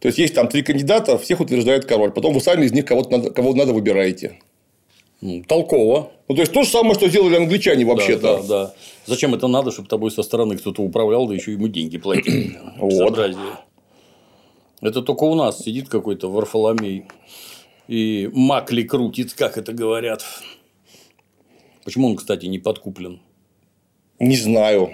То 0.00 0.08
есть, 0.08 0.18
есть 0.18 0.34
там 0.34 0.48
три 0.48 0.62
кандидата, 0.62 1.18
всех 1.18 1.40
утверждает 1.40 1.84
король. 1.84 2.12
Потом 2.12 2.34
вы 2.34 2.40
сами 2.40 2.64
из 2.64 2.72
них 2.72 2.84
кого-то 2.84 3.10
надо, 3.10 3.30
кого 3.30 3.54
надо 3.54 3.72
выбираете. 3.72 4.38
Толково. 5.20 6.12
Ну, 6.28 6.34
то 6.34 6.42
есть, 6.42 6.52
то 6.52 6.62
же 6.62 6.68
самое, 6.68 6.94
что 6.94 7.08
сделали 7.08 7.36
англичане 7.36 7.84
Да, 7.84 7.92
вообще-то. 7.92 8.42
Да, 8.42 8.42
да. 8.42 8.74
Зачем 9.06 9.34
это 9.34 9.48
надо, 9.48 9.70
чтобы 9.70 9.88
тобой 9.88 10.10
со 10.10 10.22
стороны 10.22 10.56
кто-то 10.56 10.82
управлял, 10.82 11.26
да 11.26 11.34
еще 11.34 11.52
ему 11.52 11.68
деньги 11.68 11.98
платили? 11.98 12.58
Вот. 12.78 13.18
Это 14.82 15.02
только 15.02 15.24
у 15.24 15.34
нас 15.34 15.62
сидит 15.62 15.88
какой-то 15.88 16.30
Варфоломей 16.30 17.06
и 17.88 18.28
макли 18.32 18.82
крутит, 18.82 19.32
как 19.32 19.56
это 19.56 19.72
говорят. 19.72 20.22
Почему 21.84 22.08
он, 22.08 22.16
кстати, 22.16 22.46
не 22.46 22.58
подкуплен? 22.58 23.20
Не 24.18 24.36
знаю. 24.36 24.90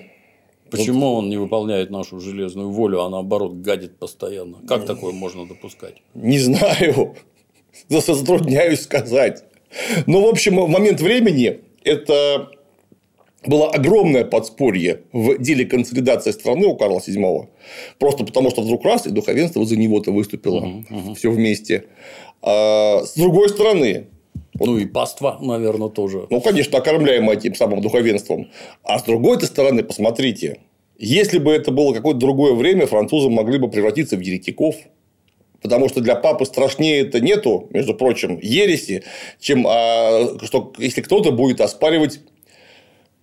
Почему 0.70 1.14
он 1.14 1.28
не 1.28 1.36
выполняет 1.36 1.90
нашу 1.90 2.20
железную 2.20 2.70
волю, 2.70 3.02
а 3.02 3.10
наоборот 3.10 3.54
гадит 3.54 3.98
постоянно? 3.98 4.58
Как 4.66 4.86
такое 4.86 5.12
можно 5.12 5.46
допускать? 5.46 5.96
Не 6.14 6.38
знаю. 6.38 7.16
Затрудняюсь 7.88 8.82
сказать. 8.82 9.44
Но, 10.06 10.22
в 10.22 10.28
общем, 10.28 10.60
в 10.60 10.68
момент 10.68 11.00
времени 11.00 11.60
это 11.84 12.50
было 13.44 13.70
огромное 13.70 14.24
подспорье 14.24 15.02
в 15.12 15.38
деле 15.38 15.64
консолидации 15.64 16.30
страны 16.30 16.66
у 16.66 16.76
Карла 16.76 16.98
VII. 16.98 17.48
Просто 17.98 18.24
потому, 18.24 18.50
что 18.50 18.62
вдруг 18.62 18.84
раз, 18.84 19.06
и 19.06 19.10
духовенство 19.10 19.64
за 19.64 19.76
него-то 19.76 20.12
выступило. 20.12 20.84
Все 21.16 21.30
вместе. 21.30 21.84
А 22.40 23.02
с 23.04 23.14
другой 23.14 23.48
стороны, 23.48 24.06
Ну 24.58 24.78
и 24.78 24.86
паства, 24.86 25.38
наверное, 25.40 25.88
тоже. 25.88 26.26
ну, 26.30 26.40
конечно, 26.40 26.78
окормляемое 26.78 27.36
этим 27.36 27.54
самым 27.54 27.80
духовенством. 27.80 28.50
А 28.84 28.98
с 28.98 29.02
другой 29.02 29.40
стороны, 29.40 29.82
посмотрите, 29.82 30.58
если 30.98 31.38
бы 31.38 31.50
это 31.50 31.72
было 31.72 31.92
какое-то 31.92 32.20
другое 32.20 32.52
время, 32.54 32.86
французы 32.86 33.28
могли 33.28 33.58
бы 33.58 33.68
превратиться 33.68 34.16
в 34.16 34.20
еретиков. 34.20 34.76
Потому 35.62 35.88
что 35.88 36.00
для 36.00 36.16
папы 36.16 36.44
страшнее 36.44 37.02
это 37.02 37.20
нету, 37.20 37.68
между 37.70 37.94
прочим, 37.94 38.38
ереси, 38.42 39.04
чем 39.40 39.66
а, 39.66 40.38
что 40.42 40.72
если 40.78 41.00
кто-то 41.00 41.30
будет 41.32 41.60
оспаривать 41.60 42.20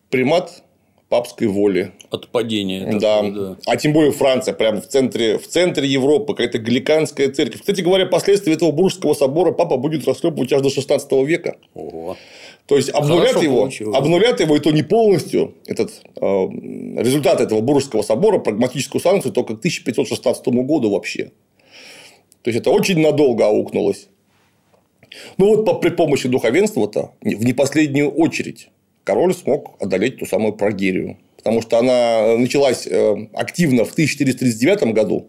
примат 0.09 0.63
папской 1.09 1.47
воли. 1.47 1.91
От 2.11 2.27
падения. 2.29 2.85
так 2.85 2.99
Да. 3.01 3.21
да. 3.23 3.57
А 3.65 3.77
тем 3.77 3.93
более 3.93 4.11
Франция, 4.11 4.53
прямо 4.53 4.79
в 4.79 4.87
центре, 4.87 5.37
в 5.37 5.47
центре 5.47 5.87
Европы, 5.87 6.33
какая-то 6.33 6.59
галиканская 6.59 7.29
церковь. 7.31 7.61
Кстати 7.61 7.81
говоря, 7.81 8.05
последствия 8.05 8.53
этого 8.53 8.71
Буржского 8.71 9.13
собора 9.13 9.51
папа 9.51 9.77
будет 9.77 10.07
расхлебывать 10.07 10.53
аж 10.53 10.61
до 10.61 10.69
16 10.69 11.11
века. 11.25 11.57
Ого. 11.73 12.15
То 12.67 12.77
есть 12.77 12.91
обнулят 12.91 13.29
Хорошо 13.29 13.43
его, 13.43 13.59
получилось. 13.61 13.97
обнулят 13.97 14.39
его 14.39 14.55
и 14.55 14.59
то 14.59 14.69
не 14.69 14.83
полностью. 14.83 15.55
Этот 15.65 15.91
э, 16.15 16.21
результат 16.21 17.41
этого 17.41 17.61
Буржского 17.61 18.03
собора, 18.03 18.37
прагматическую 18.37 19.01
санкцию 19.01 19.33
только 19.33 19.55
к 19.55 19.59
1516 19.59 20.47
году 20.47 20.91
вообще. 20.91 21.31
То 22.49 22.51
есть 22.51 22.61
это 22.61 22.71
очень 22.71 22.97
надолго 22.97 23.45
аукнулось. 23.45 24.07
Ну 25.37 25.55
вот 25.55 25.81
при 25.81 25.91
помощи 25.91 26.27
духовенства-то 26.27 27.11
в 27.21 27.45
не 27.45 27.53
последнюю 27.53 28.09
очередь 28.09 28.69
король 29.03 29.35
смог 29.35 29.79
одолеть 29.79 30.17
ту 30.17 30.25
самую 30.25 30.53
прогерию. 30.53 31.19
Потому 31.37 31.61
что 31.61 31.77
она 31.77 32.37
началась 32.37 32.87
э, 32.87 33.27
активно 33.33 33.85
в 33.85 33.91
1439 33.91 34.95
году, 34.95 35.27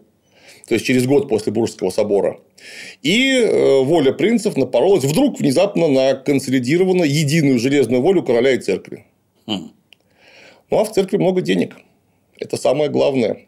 то 0.67 0.73
есть 0.73 0.83
через 0.83 1.05
год 1.05 1.29
после 1.29 1.51
Буржского 1.51 1.91
собора. 1.91 2.39
И 3.03 3.33
э, 3.33 3.83
воля 3.83 4.13
принцев 4.13 4.57
напоролась 4.57 5.03
вдруг 5.03 5.39
внезапно 5.39 5.89
на 5.89 6.15
консолидированно 6.15 7.03
единую 7.03 7.59
железную 7.59 8.01
волю 8.01 8.23
короля 8.23 8.53
и 8.53 8.57
церкви. 8.57 9.05
Хм. 9.45 9.71
Ну 10.71 10.79
а 10.79 10.83
в 10.83 10.91
церкви 10.91 11.17
много 11.17 11.41
денег. 11.41 11.75
Это 12.39 12.57
самое 12.57 12.89
главное. 12.89 13.45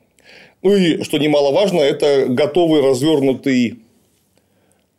Ну 0.63 0.75
и 0.75 1.03
что 1.03 1.17
немаловажно, 1.17 1.79
это 1.79 2.25
готовый 2.27 2.81
развернутый 2.81 3.79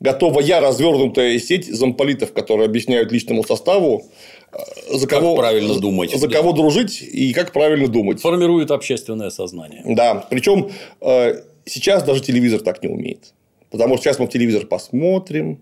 готовая 0.00 0.60
развернутая 0.60 1.38
сеть 1.38 1.66
замполитов, 1.66 2.32
которые 2.34 2.66
объясняют 2.66 3.10
личному 3.10 3.42
составу, 3.42 4.04
э, 4.52 4.58
за 4.98 5.06
Как 5.06 5.20
кого 5.20 5.34
правильно 5.36 5.74
думать. 5.80 6.10
за 6.14 6.28
Да. 6.28 6.36
кого 6.36 6.52
дружить 6.52 7.00
и 7.00 7.32
как 7.32 7.52
правильно 7.52 7.88
думать. 7.88 8.20
Формирует 8.20 8.70
общественное 8.70 9.30
сознание. 9.30 9.82
Да, 9.86 10.26
причем 10.28 10.70
э, 11.00 11.40
сейчас 11.64 12.02
даже 12.02 12.20
телевизор 12.22 12.60
так 12.60 12.82
не 12.82 12.88
умеет. 12.90 13.32
Потому 13.70 13.94
что 13.96 14.04
сейчас 14.04 14.18
мы 14.18 14.26
в 14.26 14.30
телевизор 14.30 14.66
посмотрим, 14.66 15.58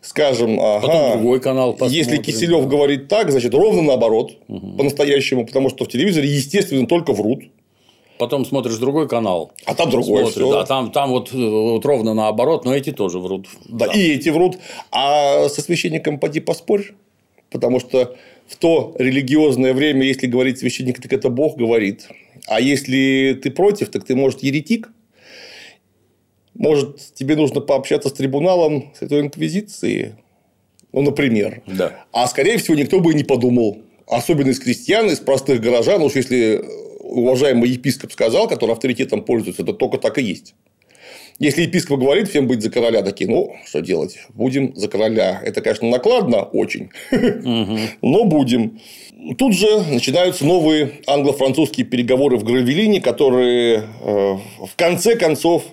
скажем, 0.00 0.56
Потом 0.58 0.90
ага, 0.90 1.12
другой 1.14 1.40
канал 1.40 1.72
посмотрим. 1.74 1.96
если 1.96 2.16
Киселев 2.16 2.66
говорит 2.66 3.06
так, 3.08 3.30
значит 3.30 3.54
ровно 3.54 3.82
наоборот, 3.82 4.32
по-настоящему, 4.48 5.46
потому 5.46 5.70
что 5.70 5.84
в 5.84 5.88
телевизоре, 5.88 6.28
естественно, 6.28 6.86
только 6.88 7.12
врут, 7.12 7.44
Потом 8.24 8.46
смотришь 8.46 8.76
другой 8.76 9.06
канал. 9.06 9.52
а 9.66 9.74
там 9.74 9.90
другое 9.90 10.22
Смотришь, 10.22 10.46
всё. 10.46 10.52
да, 10.52 10.64
там, 10.64 10.90
там 10.90 11.10
вот, 11.10 11.30
э, 11.34 11.36
вот 11.36 11.84
ровно 11.84 12.14
наоборот, 12.14 12.64
но 12.64 12.74
эти 12.74 12.90
тоже 12.90 13.18
врут. 13.18 13.48
Да, 13.68 13.84
и 13.84 14.12
эти 14.12 14.30
врут. 14.30 14.56
А 14.90 15.46
со 15.50 15.60
священником 15.60 16.18
поди 16.18 16.40
поспорь. 16.40 16.94
Потому 17.50 17.80
что 17.80 18.16
в 18.46 18.56
то 18.56 18.94
религиозное 18.98 19.74
время, 19.74 20.04
если 20.06 20.26
говорит 20.26 20.58
священник, 20.58 21.02
так 21.02 21.12
это 21.12 21.28
Бог 21.28 21.58
говорит. 21.58 22.08
А 22.46 22.62
если 22.62 23.38
ты 23.42 23.50
против, 23.50 23.90
так 23.90 24.04
ты, 24.04 24.16
может, 24.16 24.42
еретик. 24.42 24.90
Может, 26.54 27.12
тебе 27.12 27.36
нужно 27.36 27.60
пообщаться 27.60 28.08
с 28.08 28.12
трибуналом 28.14 28.90
Святой 28.98 29.20
Инквизиции. 29.20 30.16
Ну, 30.92 31.02
например. 31.02 31.60
Да. 31.66 32.06
А 32.10 32.26
скорее 32.26 32.56
всего, 32.56 32.74
никто 32.74 33.00
бы 33.00 33.12
и 33.12 33.14
не 33.14 33.24
подумал. 33.24 33.82
Особенно 34.06 34.48
из 34.48 34.60
крестьян, 34.60 35.10
из 35.10 35.18
простых 35.20 35.60
горожан. 35.60 36.00
Уж 36.00 36.14
если 36.14 36.64
уважаемый 37.04 37.70
епископ 37.70 38.12
сказал, 38.12 38.48
который 38.48 38.72
авторитетом 38.72 39.22
пользуется, 39.22 39.62
это 39.62 39.72
только 39.72 39.98
так 39.98 40.18
и 40.18 40.22
есть. 40.22 40.54
Если 41.38 41.62
епископ 41.62 41.98
говорит 41.98 42.28
всем 42.28 42.46
быть 42.46 42.62
за 42.62 42.70
короля, 42.70 43.02
такие, 43.02 43.28
ну, 43.28 43.54
что 43.66 43.80
делать, 43.80 44.18
будем 44.30 44.74
за 44.76 44.88
короля. 44.88 45.40
Это, 45.44 45.60
конечно, 45.60 45.88
накладно 45.88 46.42
очень, 46.42 46.90
но 48.02 48.24
будем. 48.24 48.80
Тут 49.36 49.54
же 49.54 49.82
начинаются 49.90 50.44
новые 50.44 50.92
англо-французские 51.06 51.86
переговоры 51.86 52.36
в 52.36 52.44
Гравелине, 52.44 53.00
которые 53.00 53.84
э, 54.00 54.36
в 54.66 54.76
конце 54.76 55.16
концов 55.16 55.64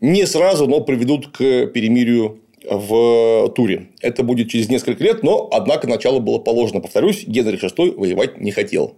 не 0.00 0.26
сразу, 0.26 0.66
но 0.66 0.80
приведут 0.80 1.28
к 1.28 1.66
перемирию 1.66 2.40
в 2.68 3.52
Туре. 3.54 3.88
Это 4.00 4.22
будет 4.22 4.48
через 4.48 4.68
несколько 4.68 5.04
лет, 5.04 5.22
но, 5.22 5.48
однако, 5.52 5.86
начало 5.86 6.18
было 6.18 6.38
положено. 6.38 6.80
Повторюсь, 6.80 7.24
Генрих 7.26 7.62
VI 7.62 7.94
воевать 7.94 8.40
не 8.40 8.50
хотел. 8.50 8.96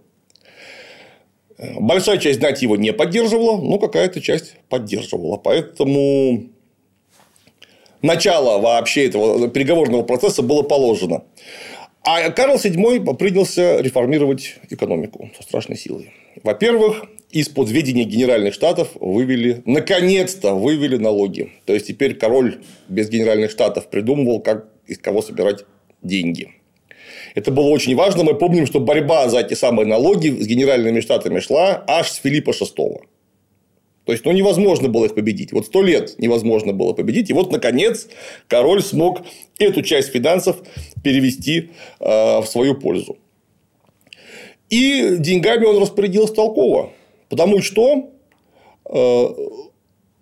Большая 1.57 2.17
часть 2.17 2.39
знати 2.39 2.65
его 2.65 2.75
не 2.75 2.93
поддерживала, 2.93 3.59
но 3.59 3.79
какая-то 3.79 4.21
часть 4.21 4.55
поддерживала. 4.69 5.37
Поэтому 5.37 6.43
начало 8.01 8.59
вообще 8.59 9.07
этого 9.07 9.49
переговорного 9.49 10.03
процесса 10.03 10.43
было 10.43 10.61
положено. 10.61 11.23
А 12.03 12.29
Карл 12.29 12.55
VII 12.55 13.15
принялся 13.15 13.81
реформировать 13.81 14.55
экономику 14.69 15.29
со 15.35 15.43
страшной 15.43 15.77
силой. 15.77 16.13
Во-первых, 16.43 17.05
из-под 17.31 17.69
ведения 17.69 18.03
генеральных 18.03 18.53
штатов 18.53 18.89
вывели, 18.95 19.61
наконец-то 19.65 20.53
вывели 20.53 20.97
налоги. 20.97 21.51
То 21.65 21.73
есть, 21.73 21.87
теперь 21.87 22.15
король 22.15 22.61
без 22.87 23.09
генеральных 23.09 23.51
штатов 23.51 23.89
придумывал, 23.89 24.39
как 24.39 24.69
из 24.85 24.99
кого 24.99 25.21
собирать 25.21 25.65
деньги. 26.01 26.51
Это 27.37 27.51
было 27.51 27.67
очень 27.67 27.95
важно. 27.95 28.23
Мы 28.23 28.33
помним, 28.33 28.65
что 28.65 28.79
борьба 28.79 29.29
за 29.29 29.41
эти 29.41 29.53
самые 29.53 29.85
налоги 29.85 30.29
с 30.29 30.47
генеральными 30.47 31.01
штатами 31.01 31.39
шла 31.39 31.83
аж 31.87 32.09
с 32.09 32.15
Филиппа 32.15 32.49
VI. 32.49 33.01
То 34.05 34.11
есть, 34.11 34.25
ну, 34.25 34.31
невозможно 34.31 34.87
было 34.87 35.05
их 35.05 35.13
победить. 35.13 35.51
Вот 35.51 35.67
сто 35.67 35.83
лет 35.83 36.17
невозможно 36.17 36.73
было 36.73 36.93
победить. 36.93 37.29
И 37.29 37.33
вот, 37.33 37.51
наконец, 37.51 38.07
король 38.47 38.81
смог 38.81 39.21
эту 39.59 39.83
часть 39.83 40.09
финансов 40.09 40.55
перевести 41.03 41.69
э, 41.99 42.39
в 42.41 42.45
свою 42.47 42.73
пользу. 42.73 43.17
И 44.71 45.17
деньгами 45.19 45.65
он 45.65 45.79
распорядился 45.79 46.33
толково. 46.33 46.89
Потому 47.29 47.61
что 47.61 48.09
э, 48.89 49.27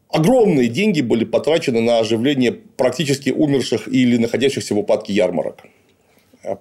огромные 0.09 0.67
деньги 0.67 0.99
были 0.99 1.23
потрачены 1.23 1.79
на 1.79 1.99
оживление 1.99 2.51
практически 2.51 3.29
умерших 3.29 3.87
или 3.87 4.17
находящихся 4.17 4.75
в 4.75 4.79
упадке 4.79 5.13
ярмарок. 5.13 5.63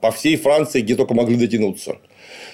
По 0.00 0.10
всей 0.10 0.36
Франции, 0.36 0.80
где 0.80 0.94
только 0.96 1.14
могли 1.14 1.36
дотянуться. 1.36 1.98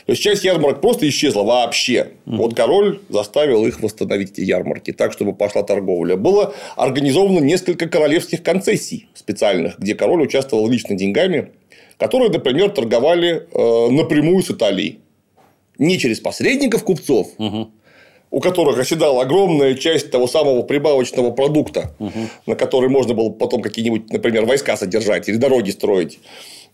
То 0.06 0.12
есть, 0.12 0.22
часть 0.22 0.44
ярмарок 0.44 0.80
просто 0.80 1.08
исчезла 1.08 1.42
вообще. 1.42 2.12
Вот 2.26 2.54
король 2.54 3.00
заставил 3.08 3.66
их 3.66 3.80
восстановить 3.80 4.32
эти 4.32 4.40
ярмарки 4.40 4.92
так, 4.92 5.12
чтобы 5.12 5.32
пошла 5.34 5.62
торговля. 5.62 6.16
Было 6.16 6.54
организовано 6.76 7.38
несколько 7.38 7.88
королевских 7.88 8.42
концессий 8.42 9.08
специальных, 9.14 9.78
где 9.78 9.94
король 9.94 10.22
участвовал 10.22 10.68
лично 10.68 10.96
деньгами, 10.96 11.50
которые, 11.98 12.30
например, 12.30 12.70
торговали 12.70 13.46
э, 13.52 13.90
напрямую 13.90 14.42
с 14.42 14.50
Италией. 14.50 15.00
Не 15.78 15.98
через 15.98 16.20
посредников 16.20 16.82
купцов, 16.84 17.28
у 18.30 18.40
которых 18.40 18.78
оседала 18.78 19.22
огромная 19.22 19.74
часть 19.74 20.10
того 20.10 20.26
самого 20.26 20.62
прибавочного 20.62 21.30
продукта, 21.30 21.94
на 22.46 22.54
который 22.54 22.88
можно 22.88 23.14
было 23.14 23.30
потом 23.30 23.62
какие-нибудь, 23.62 24.12
например, 24.12 24.44
войска 24.44 24.76
содержать 24.76 25.28
или 25.28 25.36
дороги 25.36 25.70
строить. 25.70 26.18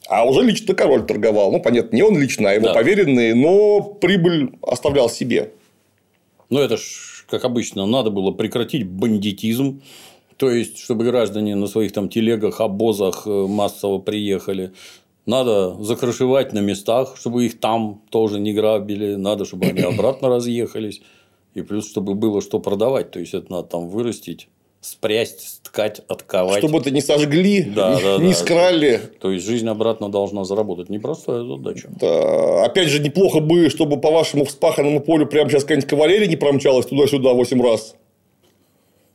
А 0.09 0.25
уже 0.25 0.43
лично 0.43 0.75
король 0.75 1.05
торговал. 1.07 1.51
Ну, 1.53 1.61
понятно, 1.61 1.97
не 1.97 2.03
он 2.03 2.19
лично, 2.19 2.51
а 2.51 2.53
его 2.53 2.67
Да. 2.69 2.75
поверенные, 2.75 3.35
но 3.35 3.81
прибыль 3.81 4.51
оставлял 4.63 5.09
себе. 5.11 5.53
Ну, 6.49 6.61
это 6.61 6.77
ж, 6.77 7.25
как 7.29 7.45
обычно, 7.45 7.87
надо 7.87 8.11
было 8.11 8.31
прекратить 8.31 8.87
бандитизм. 8.87 9.83
То 10.37 10.51
есть, 10.51 10.79
чтобы 10.79 11.05
граждане 11.05 11.57
на 11.57 11.67
своих 11.67 11.93
там 11.93 12.09
телегах, 12.09 12.61
обозах 12.61 13.27
э, 13.27 13.31
массово 13.49 13.99
приехали. 13.99 14.73
Надо 15.25 15.75
закрышевать 15.83 16.53
на 16.53 16.61
местах, 16.61 17.17
чтобы 17.17 17.47
их 17.47 17.59
там 17.59 18.03
тоже 18.11 18.39
не 18.39 18.53
грабили. 18.53 19.17
Надо, 19.17 19.45
чтобы 19.45 19.67
они 19.67 19.81
обратно 19.81 20.29
разъехались. 20.29 21.01
И 21.55 21.63
плюс, 21.63 21.89
чтобы 21.91 22.15
было 22.15 22.41
что 22.43 22.61
продавать. 22.61 23.11
То 23.11 23.19
есть, 23.19 23.35
это 23.35 23.51
надо 23.51 23.69
там 23.69 23.89
вырастить, 23.89 24.49
спрясть, 24.87 25.61
ткать, 25.63 26.01
отковать. 26.09 26.59
Чтобы 26.59 26.79
это 26.79 26.91
не 26.91 27.01
сожгли, 27.01 27.63
Да, 27.63 27.99
да, 28.01 28.19
не 28.19 28.31
да. 28.31 28.35
скрали. 28.35 29.01
То 29.21 29.31
есть, 29.33 29.45
жизнь 29.47 29.69
обратно 29.69 30.09
должна 30.09 30.45
заработать. 30.45 30.89
Непростая 30.89 31.45
задача. 31.45 31.89
Да. 32.01 32.65
Опять 32.65 32.89
же, 32.89 33.01
неплохо 33.01 33.41
бы, 33.41 33.69
чтобы 33.71 34.01
по 34.01 34.11
вашему 34.11 34.45
вспаханному 34.45 35.01
полю 35.01 35.27
прямо 35.27 35.51
сейчас 35.51 35.63
какая-нибудь 35.63 35.89
кавалерия 35.91 36.27
не 36.27 36.37
промчалась 36.37 36.87
туда-сюда 36.87 37.33
8 37.33 37.63
раз. 37.63 37.97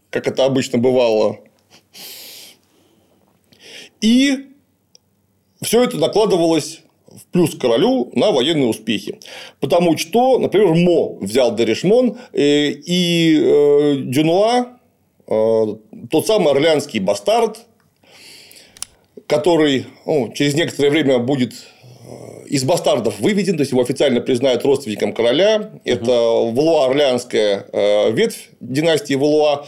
Как 0.09 0.28
это 0.28 0.45
обычно 0.45 0.78
бывало. 0.78 1.39
И 4.01 4.47
все 5.61 5.84
это 5.84 5.97
накладывалось 5.97 6.82
в 7.07 7.26
плюс 7.32 7.55
королю 7.55 8.09
на 8.13 8.32
военные 8.32 8.67
успехи. 8.67 9.19
Потому 9.59 9.97
что, 9.97 10.39
например, 10.39 10.74
Мо 10.74 11.17
взял 11.19 11.55
Дерешмон, 11.55 12.17
э, 12.34 12.69
и 12.69 13.38
э, 13.39 13.95
Дюнуа, 14.05 14.78
тот 15.32 16.27
самый 16.27 16.51
орлеанский 16.51 16.99
бастард, 16.99 17.59
который 19.27 19.86
ну, 20.05 20.32
через 20.34 20.55
некоторое 20.55 20.89
время 20.89 21.19
будет 21.19 21.53
э, 21.53 22.47
из 22.47 22.65
бастардов 22.65 23.19
выведен, 23.21 23.55
то 23.55 23.61
есть 23.61 23.71
его 23.71 23.82
официально 23.82 24.19
признают 24.19 24.65
родственником 24.65 25.13
короля. 25.13 25.71
Это 25.86 26.11
Валуа-Орлеанская 26.11 27.65
э, 27.71 28.11
ветвь 28.11 28.49
династии 28.59 29.13
Валуа. 29.13 29.65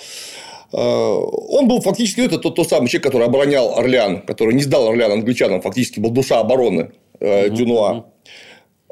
Э, 0.74 0.78
Он 0.78 1.70
был 1.70 1.80
фактически 1.80 2.22
это 2.22 2.40
тот, 2.40 2.56
тот 2.56 2.68
самый 2.68 2.90
человек, 2.90 3.06
который 3.06 3.28
оборонял 3.28 3.78
Орлеан, 3.78 4.22
который 4.24 4.54
не 4.54 4.64
сдал 4.64 4.90
Орлеан 4.90 5.14
англичанам, 5.14 5.62
фактически 5.62 6.02
был 6.02 6.10
душа 6.10 6.42
обороны 6.42 6.92
э, 7.22 7.50
Дюнуа. 7.50 8.08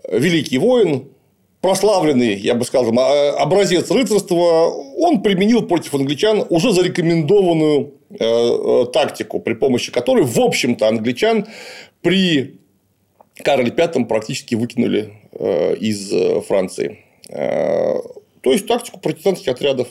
Великий 0.09 0.57
воин, 0.57 1.09
прославленный, 1.61 2.35
я 2.35 2.55
бы 2.55 2.65
сказал, 2.65 2.91
э, 2.91 3.29
образец 3.37 3.89
рыцарства, 3.91 4.69
он 4.97 5.21
применил 5.21 5.61
против 5.61 5.93
англичан 5.93 6.43
уже 6.49 6.71
зарекомендованную 6.71 7.93
э, 8.09 8.15
э, 8.19 8.85
тактику, 8.91 9.39
при 9.39 9.53
помощи 9.53 9.91
которой, 9.91 10.23
в 10.23 10.39
общем-то, 10.39 10.87
англичан 10.87 11.45
при 12.01 12.59
Карле 13.43 13.71
V 13.71 14.05
практически 14.05 14.55
выкинули 14.55 15.13
из 15.79 16.11
Франции. 16.45 16.99
То 17.29 18.51
есть, 18.51 18.67
тактику 18.67 18.99
партизанских 18.99 19.47
отрядов. 19.47 19.87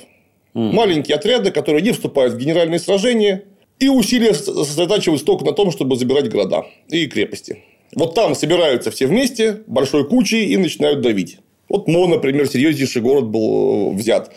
Маленькие 0.55 1.17
отряды, 1.17 1.51
которые 1.51 1.83
не 1.83 1.93
вступают 1.93 2.35
в 2.35 2.37
генеральные 2.37 2.79
сражения, 2.79 3.45
и 3.79 3.89
усилия 3.89 4.35
сосредотачиваются 4.35 5.25
только 5.25 5.45
на 5.45 5.53
том, 5.53 5.71
чтобы 5.71 5.97
забирать 5.97 6.29
города 6.29 6.67
и 6.89 7.07
крепости. 7.07 7.65
Вот 7.97 8.15
там 8.15 8.35
собираются 8.35 8.91
все 8.91 9.07
вместе, 9.07 9.63
большой 9.67 10.07
кучей, 10.07 10.47
и 10.47 10.57
начинают 10.57 11.01
давить. 11.01 11.39
Вот 11.71 11.87
Мо, 11.89 12.09
например, 12.09 12.49
серьезнейший 12.49 13.01
город 13.01 13.29
был 13.29 13.93
э, 13.93 13.95
взят. 13.95 14.33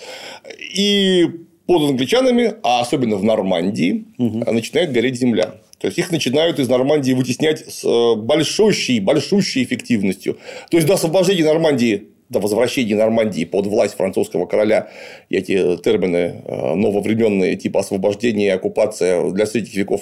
И 0.76 1.28
под 1.66 1.90
англичанами, 1.90 2.54
а 2.62 2.82
особенно 2.82 3.18
в 3.18 3.24
Нормандии, 3.24 4.06
начинает 4.18 4.92
гореть 4.94 5.20
земля. 5.20 5.56
То 5.80 5.88
есть 5.88 5.98
их 5.98 6.12
начинают 6.12 6.60
из 6.60 6.70
Нормандии 6.70 7.14
вытеснять 7.14 7.60
с 7.68 7.84
э, 7.84 8.16
большущей, 8.16 9.00
большущей 9.00 9.64
эффективностью. 9.64 10.38
То 10.70 10.78
есть 10.78 10.88
до 10.88 10.94
освобождения 10.94 11.44
Нормандии, 11.44 12.10
до 12.30 12.40
возвращения 12.40 12.96
Нормандии 12.96 13.46
под 13.46 13.66
власть 13.66 13.96
французского 13.96 14.46
короля, 14.46 14.90
и 15.30 15.36
эти 15.36 15.78
термины 15.78 16.36
нововременные, 16.48 17.56
типа 17.56 17.80
освобождение 17.80 18.48
и 18.48 18.52
оккупация 18.52 19.32
для 19.32 19.46
средних 19.46 19.76
веков 19.76 20.02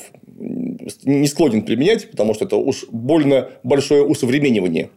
не 1.03 1.27
склонен 1.27 1.63
применять, 1.63 2.09
потому 2.09 2.34
что 2.34 2.45
это 2.45 2.55
уж 2.57 2.86
больно 2.91 3.49
большое 3.63 4.03
усовременивание. 4.03 4.89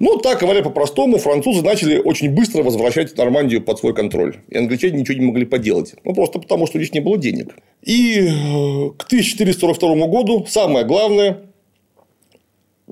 Ну, 0.00 0.16
так 0.16 0.40
говоря 0.40 0.62
по-простому, 0.62 1.18
французы 1.18 1.62
начали 1.62 1.98
очень 1.98 2.30
быстро 2.30 2.62
возвращать 2.62 3.14
Нормандию 3.18 3.62
под 3.62 3.78
свой 3.78 3.94
контроль. 3.94 4.38
И 4.48 4.56
англичане 4.56 4.98
ничего 4.98 5.18
не 5.18 5.26
могли 5.26 5.44
поделать. 5.44 5.94
Ну, 6.04 6.14
просто 6.14 6.38
потому, 6.38 6.66
что 6.66 6.78
у 6.78 6.80
них 6.80 6.94
не 6.94 7.00
было 7.00 7.18
денег. 7.18 7.54
И 7.82 8.18
э, 8.18 8.30
к 8.96 9.04
1442 9.04 10.06
году, 10.06 10.46
самое 10.48 10.86
главное, 10.86 11.42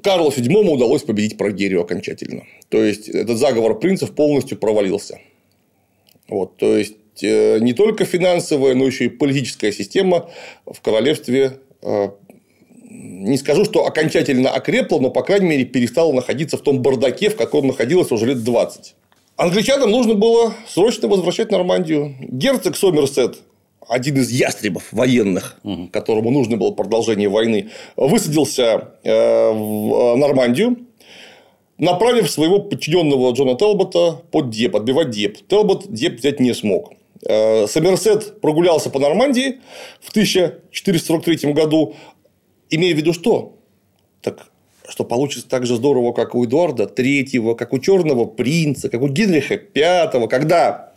Карлу 0.03 0.29
VII 0.29 0.69
удалось 0.69 1.03
победить 1.03 1.39
Прогерию 1.39 1.81
окончательно. 1.81 2.45
То 2.69 2.85
есть, 2.85 3.09
этот 3.09 3.39
заговор 3.39 3.79
принцев 3.79 4.15
полностью 4.15 4.59
провалился. 4.59 5.19
Вот, 6.29 6.59
то 6.59 6.77
есть, 6.77 7.23
э, 7.23 7.59
не 7.61 7.73
только 7.73 8.05
финансовая, 8.05 8.75
но 8.75 8.85
еще 8.85 9.07
и 9.07 9.09
политическая 9.09 9.73
система 9.73 10.29
в 10.67 10.83
королевстве 10.83 11.61
э, 11.81 12.11
не 12.89 13.37
скажу, 13.37 13.65
что 13.65 13.85
окончательно 13.85 14.51
окрепла, 14.51 14.99
но, 14.99 15.11
по 15.11 15.23
крайней 15.23 15.49
мере, 15.49 15.65
перестала 15.65 16.13
находиться 16.13 16.57
в 16.57 16.63
том 16.63 16.81
бардаке, 16.81 17.31
в 17.31 17.37
каком 17.37 17.67
находилась 17.67 18.11
уже 18.11 18.27
лет 18.27 18.43
20. 18.43 18.95
Англичанам 19.37 19.91
нужно 19.91 20.15
было 20.15 20.55
срочно 20.67 21.07
возвращать 21.07 21.51
Нормандию. 21.51 22.15
Герцог 22.21 22.77
Сомерсет, 22.77 23.39
один 23.87 24.17
из 24.17 24.31
ястребов 24.31 24.93
военных, 24.93 25.61
которому 25.93 26.31
нужно 26.31 26.57
было 26.57 26.71
продолжение 26.73 27.29
войны, 27.29 27.71
высадился 27.97 28.95
э, 29.05 29.51
в 29.53 30.17
Нормандию, 30.17 30.79
направив 31.79 32.31
своего 32.31 32.59
подчиненного 32.59 33.33
Джона 33.33 33.57
Телбота 33.57 34.23
под 34.31 34.51
Диеп, 34.51 34.77
отбивать 34.77 35.11
Диеп. 35.11 35.47
Телбот 35.47 35.93
Диеп 35.93 36.19
взять 36.19 36.41
не 36.41 36.55
смог. 36.55 36.93
Э, 37.25 37.67
Сомерсет 37.67 38.41
прогулялся 38.41 38.91
по 38.91 38.99
Нормандии 38.99 39.61
в 40.01 40.11
1443 40.11 41.53
году, 41.53 41.95
имея 42.71 42.95
в 42.95 42.97
виду 42.97 43.13
что? 43.13 43.59
Так 44.23 44.51
что 44.89 45.05
получится 45.05 45.47
так 45.49 45.67
же 45.67 45.77
здорово, 45.77 46.13
как 46.13 46.35
у 46.35 46.45
Эдуарда 46.45 46.87
Третьего, 46.87 47.55
как 47.55 47.73
у 47.73 47.79
Черного 47.79 48.25
принца, 48.25 48.89
как 48.89 49.03
у 49.03 49.09
Генриха 49.09 49.59
Пятого, 49.59 50.29
когда 50.29 50.95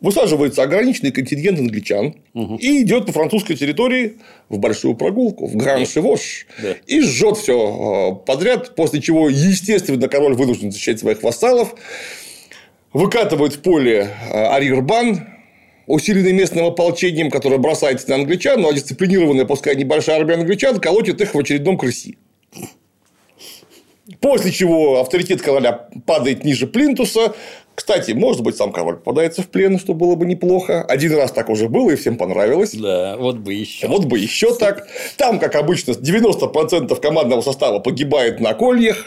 высаживается 0.00 0.62
ограниченный 0.62 1.10
контингент 1.12 1.58
англичан 1.58 2.14
и 2.60 2.82
идет 2.82 3.06
по 3.06 3.12
французской 3.12 3.56
территории 3.56 4.18
в 4.48 4.58
большую 4.58 4.94
прогулку, 4.96 5.46
в 5.46 5.56
Гран-Шевош, 5.56 6.46
Да. 6.62 6.74
и 6.86 7.00
жжет 7.00 7.36
все 7.36 8.14
подряд, 8.26 8.74
после 8.76 9.00
чего, 9.00 9.28
естественно, 9.28 10.08
король 10.08 10.34
вынужден 10.34 10.70
защищать 10.72 11.00
своих 11.00 11.22
вассалов, 11.22 11.74
выкатывает 12.92 13.54
в 13.54 13.60
поле 13.60 14.08
э, 14.32 14.44
арьербан, 14.46 15.26
усиленный 15.88 16.32
местным 16.32 16.66
ополчением, 16.66 17.30
которое 17.30 17.58
бросается 17.58 18.08
на 18.10 18.16
англичан, 18.16 18.60
ну 18.60 18.68
а 18.68 18.72
дисциплинированная, 18.72 19.44
пускай 19.44 19.74
небольшая 19.74 20.20
армия 20.20 20.34
англичан, 20.34 20.78
колотит 20.78 21.20
их 21.20 21.34
в 21.34 21.38
очередном 21.38 21.76
крыси. 21.78 22.18
После 24.20 24.52
чего 24.52 25.00
авторитет 25.00 25.42
короля 25.42 25.88
падает 26.06 26.44
ниже 26.44 26.66
плинтуса. 26.66 27.34
Кстати, 27.74 28.10
может 28.10 28.42
быть, 28.42 28.56
сам 28.56 28.72
король 28.72 28.96
попадается 28.96 29.42
в 29.42 29.48
плен, 29.48 29.78
что 29.78 29.94
было 29.94 30.16
бы 30.16 30.26
неплохо. 30.26 30.82
Один 30.82 31.14
раз 31.14 31.30
так 31.30 31.48
уже 31.48 31.68
было, 31.68 31.92
и 31.92 31.96
всем 31.96 32.16
понравилось. 32.16 32.72
Да, 32.72 33.16
вот 33.16 33.36
бы 33.36 33.54
еще. 33.54 33.86
Вот 33.86 34.06
бы 34.06 34.18
еще 34.18 34.52
так. 34.54 34.88
Там, 35.16 35.38
как 35.38 35.54
обычно, 35.54 35.92
90% 35.92 37.00
командного 37.00 37.40
состава 37.40 37.78
погибает 37.78 38.40
на 38.40 38.54
кольях, 38.54 39.04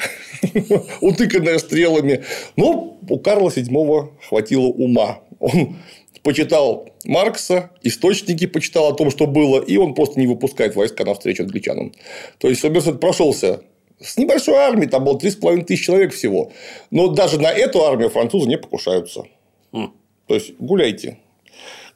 утыканное 1.01 1.57
стрелами. 1.57 2.23
Но 2.55 2.97
у 3.09 3.19
Карла 3.19 3.49
VII 3.49 4.09
хватило 4.29 4.67
ума. 4.67 5.19
Он 5.39 5.75
почитал 6.23 6.89
Маркса, 7.05 7.71
источники 7.83 8.45
почитал 8.45 8.87
о 8.87 8.93
том, 8.93 9.09
что 9.09 9.27
было, 9.27 9.59
и 9.61 9.77
он 9.77 9.93
просто 9.93 10.19
не 10.19 10.27
выпускает 10.27 10.75
войска 10.75 11.03
навстречу 11.05 11.43
англичанам. 11.43 11.93
То 12.37 12.47
есть, 12.47 12.61
Сомерсет 12.61 12.99
прошелся 12.99 13.61
с 13.99 14.17
небольшой 14.17 14.55
армией, 14.55 14.89
там 14.89 15.03
было 15.03 15.17
3,5 15.17 15.63
тысячи 15.65 15.85
человек 15.85 16.13
всего. 16.13 16.51
Но 16.89 17.07
даже 17.07 17.39
на 17.39 17.51
эту 17.51 17.83
армию 17.83 18.09
французы 18.09 18.47
не 18.47 18.57
покушаются. 18.57 19.23
То 19.71 20.35
есть, 20.35 20.53
гуляйте. 20.59 21.17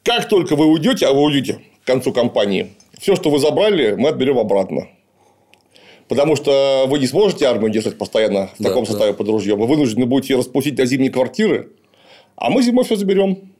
Как 0.03 0.28
только 0.28 0.55
вы 0.55 0.65
уйдете, 0.67 1.07
а 1.07 1.13
вы 1.13 1.21
уйдете 1.21 1.61
к 1.84 1.88
концу 1.88 2.11
кампании, 2.13 2.73
все, 2.99 3.15
что 3.15 3.30
вы 3.30 3.39
забрали, 3.39 3.95
мы 3.95 4.09
отберем 4.09 4.38
обратно. 4.38 4.88
Потому 6.07 6.36
что 6.36 6.86
вы 6.88 6.99
не 6.99 7.07
сможете 7.07 7.45
армию 7.45 7.71
держать 7.71 7.97
постоянно 7.97 8.51
в 8.59 8.61
Да, 8.61 8.69
таком 8.69 8.84
да. 8.84 8.91
составе 8.91 9.13
под 9.13 9.28
ружьем. 9.30 9.59
Вы 9.59 9.65
вынуждены 9.65 10.05
будете 10.05 10.34
ее 10.34 10.39
распустить 10.39 10.78
на 10.78 10.86
зимние 10.86 11.11
квартиры, 11.11 11.71
а 12.36 12.49
мы 12.51 12.61
зимой 12.61 12.84
все 12.86 12.95
заберем. 12.95 13.54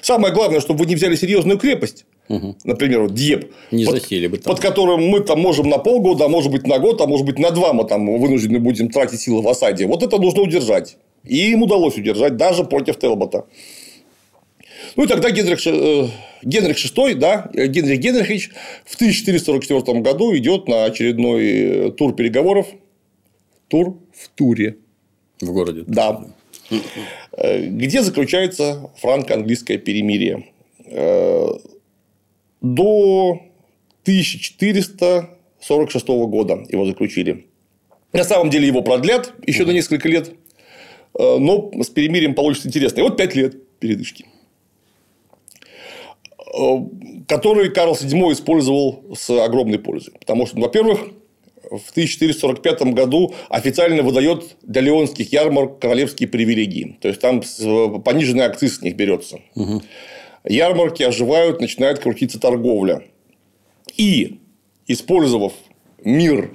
Самое 0.00 0.32
главное, 0.32 0.60
чтобы 0.60 0.80
вы 0.80 0.86
не 0.86 0.94
взяли 0.94 1.14
серьезную 1.16 1.58
крепость. 1.58 2.06
Например, 2.28 3.02
вот 3.02 3.14
Дьеп. 3.14 3.52
Не 3.70 3.84
под, 3.84 4.00
засели 4.00 4.26
бы 4.28 4.38
там. 4.38 4.54
под 4.54 4.62
которым 4.62 5.06
мы 5.06 5.20
там 5.20 5.40
можем 5.40 5.68
на 5.68 5.78
полгода, 5.78 6.24
а 6.24 6.28
может 6.28 6.50
быть 6.50 6.66
на 6.66 6.78
год, 6.78 7.00
а 7.00 7.06
может 7.06 7.26
быть 7.26 7.38
на 7.38 7.50
два 7.50 7.72
мы 7.72 7.84
там 7.84 8.18
вынуждены 8.18 8.58
будем 8.60 8.88
тратить 8.88 9.20
силы 9.20 9.42
в 9.42 9.48
осаде. 9.48 9.86
Вот 9.86 10.02
это 10.02 10.18
нужно 10.18 10.42
удержать. 10.42 10.96
И 11.24 11.52
им 11.52 11.62
удалось 11.62 11.96
удержать 11.96 12.36
даже 12.36 12.64
против 12.64 12.98
Телбота. 12.98 13.46
Ну 14.96 15.04
и 15.04 15.06
тогда 15.06 15.30
Генрих, 15.30 15.66
э, 15.66 16.08
Генрих 16.42 16.76
VI, 16.76 17.14
да, 17.14 17.50
э, 17.52 17.66
Генрих 17.66 17.98
Генрихович 17.98 18.50
в 18.84 18.94
1444 18.94 20.00
году 20.00 20.36
идет 20.36 20.68
на 20.68 20.84
очередной 20.84 21.46
э, 21.46 21.90
тур 21.92 22.14
переговоров. 22.14 22.66
Тур 23.68 23.98
в 24.12 24.28
туре. 24.28 24.76
В 25.40 25.52
городе. 25.52 25.84
Да. 25.86 26.24
Э, 27.36 27.66
Где 27.66 28.02
заключается 28.02 28.90
франко-английское 29.00 29.78
перемирие? 29.78 30.48
Э, 30.86 31.48
До 32.60 33.40
1946 34.02 36.08
года 36.08 36.64
его 36.68 36.84
заключили. 36.86 37.46
На 38.12 38.24
самом 38.24 38.50
деле 38.50 38.66
его 38.66 38.82
продлят 38.82 39.32
еще 39.46 39.64
на 39.66 39.72
несколько 39.72 40.08
лет, 40.08 40.34
э, 41.18 41.38
но 41.38 41.70
с 41.82 41.90
перемирием 41.90 42.34
получится 42.34 42.68
интересно. 42.68 43.00
И 43.00 43.02
вот 43.02 43.16
5 43.16 43.34
лет 43.34 43.78
передышки 43.78 44.26
который 47.26 47.70
Карл 47.70 47.94
VII 47.94 48.32
использовал 48.32 49.02
с 49.16 49.28
огромной 49.30 49.80
пользой. 49.80 50.14
Потому 50.20 50.46
что, 50.46 50.60
во-первых, 50.60 51.08
в 51.70 51.90
1445 51.90 52.82
году 52.94 53.34
официально 53.48 54.02
выдает 54.02 54.56
для 54.62 54.82
леонских 54.82 55.32
ярмарок 55.32 55.78
королевские 55.78 56.28
привилегии. 56.28 56.98
То 57.00 57.08
есть, 57.08 57.20
там 57.20 57.42
пониженный 58.02 58.44
акциз 58.44 58.78
с 58.78 58.82
них 58.82 58.96
берется. 58.96 59.40
Угу. 59.54 59.82
Ярмарки 60.48 61.02
оживают, 61.02 61.60
начинает 61.60 61.98
крутиться 61.98 62.38
торговля. 62.38 63.02
И, 63.96 64.38
использовав 64.86 65.52
мир 66.04 66.50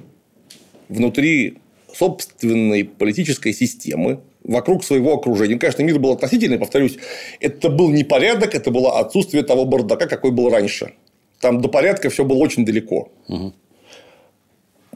внутри 0.88 1.58
собственной 1.92 2.84
политической 2.84 3.52
системы, 3.52 4.20
вокруг 4.44 4.84
своего 4.84 5.14
окружения. 5.14 5.58
Конечно, 5.58 5.82
мир 5.82 5.98
был 5.98 6.12
относительный, 6.12 6.58
повторюсь, 6.58 6.96
это 7.40 7.68
был 7.68 7.90
не 7.90 8.04
порядок, 8.04 8.54
это 8.54 8.70
было 8.70 8.98
отсутствие 8.98 9.42
того 9.42 9.64
бардака, 9.64 10.06
какой 10.06 10.30
был 10.30 10.48
раньше. 10.48 10.94
Там 11.40 11.60
до 11.60 11.68
порядка 11.68 12.10
все 12.10 12.24
было 12.24 12.38
очень 12.38 12.64
далеко. 12.64 13.10
Угу. 13.28 13.52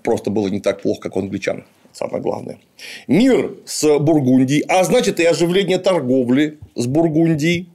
Просто 0.04 0.30
было 0.30 0.48
не 0.48 0.60
так 0.60 0.82
плохо, 0.82 1.00
как 1.00 1.16
у 1.16 1.20
англичан. 1.20 1.64
Самое 1.92 2.22
главное. 2.22 2.58
Мир 3.08 3.54
с 3.64 3.98
Бургундией, 3.98 4.62
а 4.68 4.84
значит 4.84 5.18
и 5.18 5.24
оживление 5.24 5.78
торговли 5.78 6.58
с 6.74 6.86
Бургундией, 6.86 7.70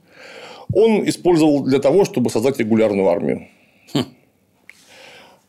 он 0.72 1.08
использовал 1.08 1.64
для 1.64 1.80
того, 1.80 2.04
чтобы 2.04 2.30
создать 2.30 2.58
регулярную 2.58 3.08
армию. 3.08 3.48
Хм. 3.92 4.04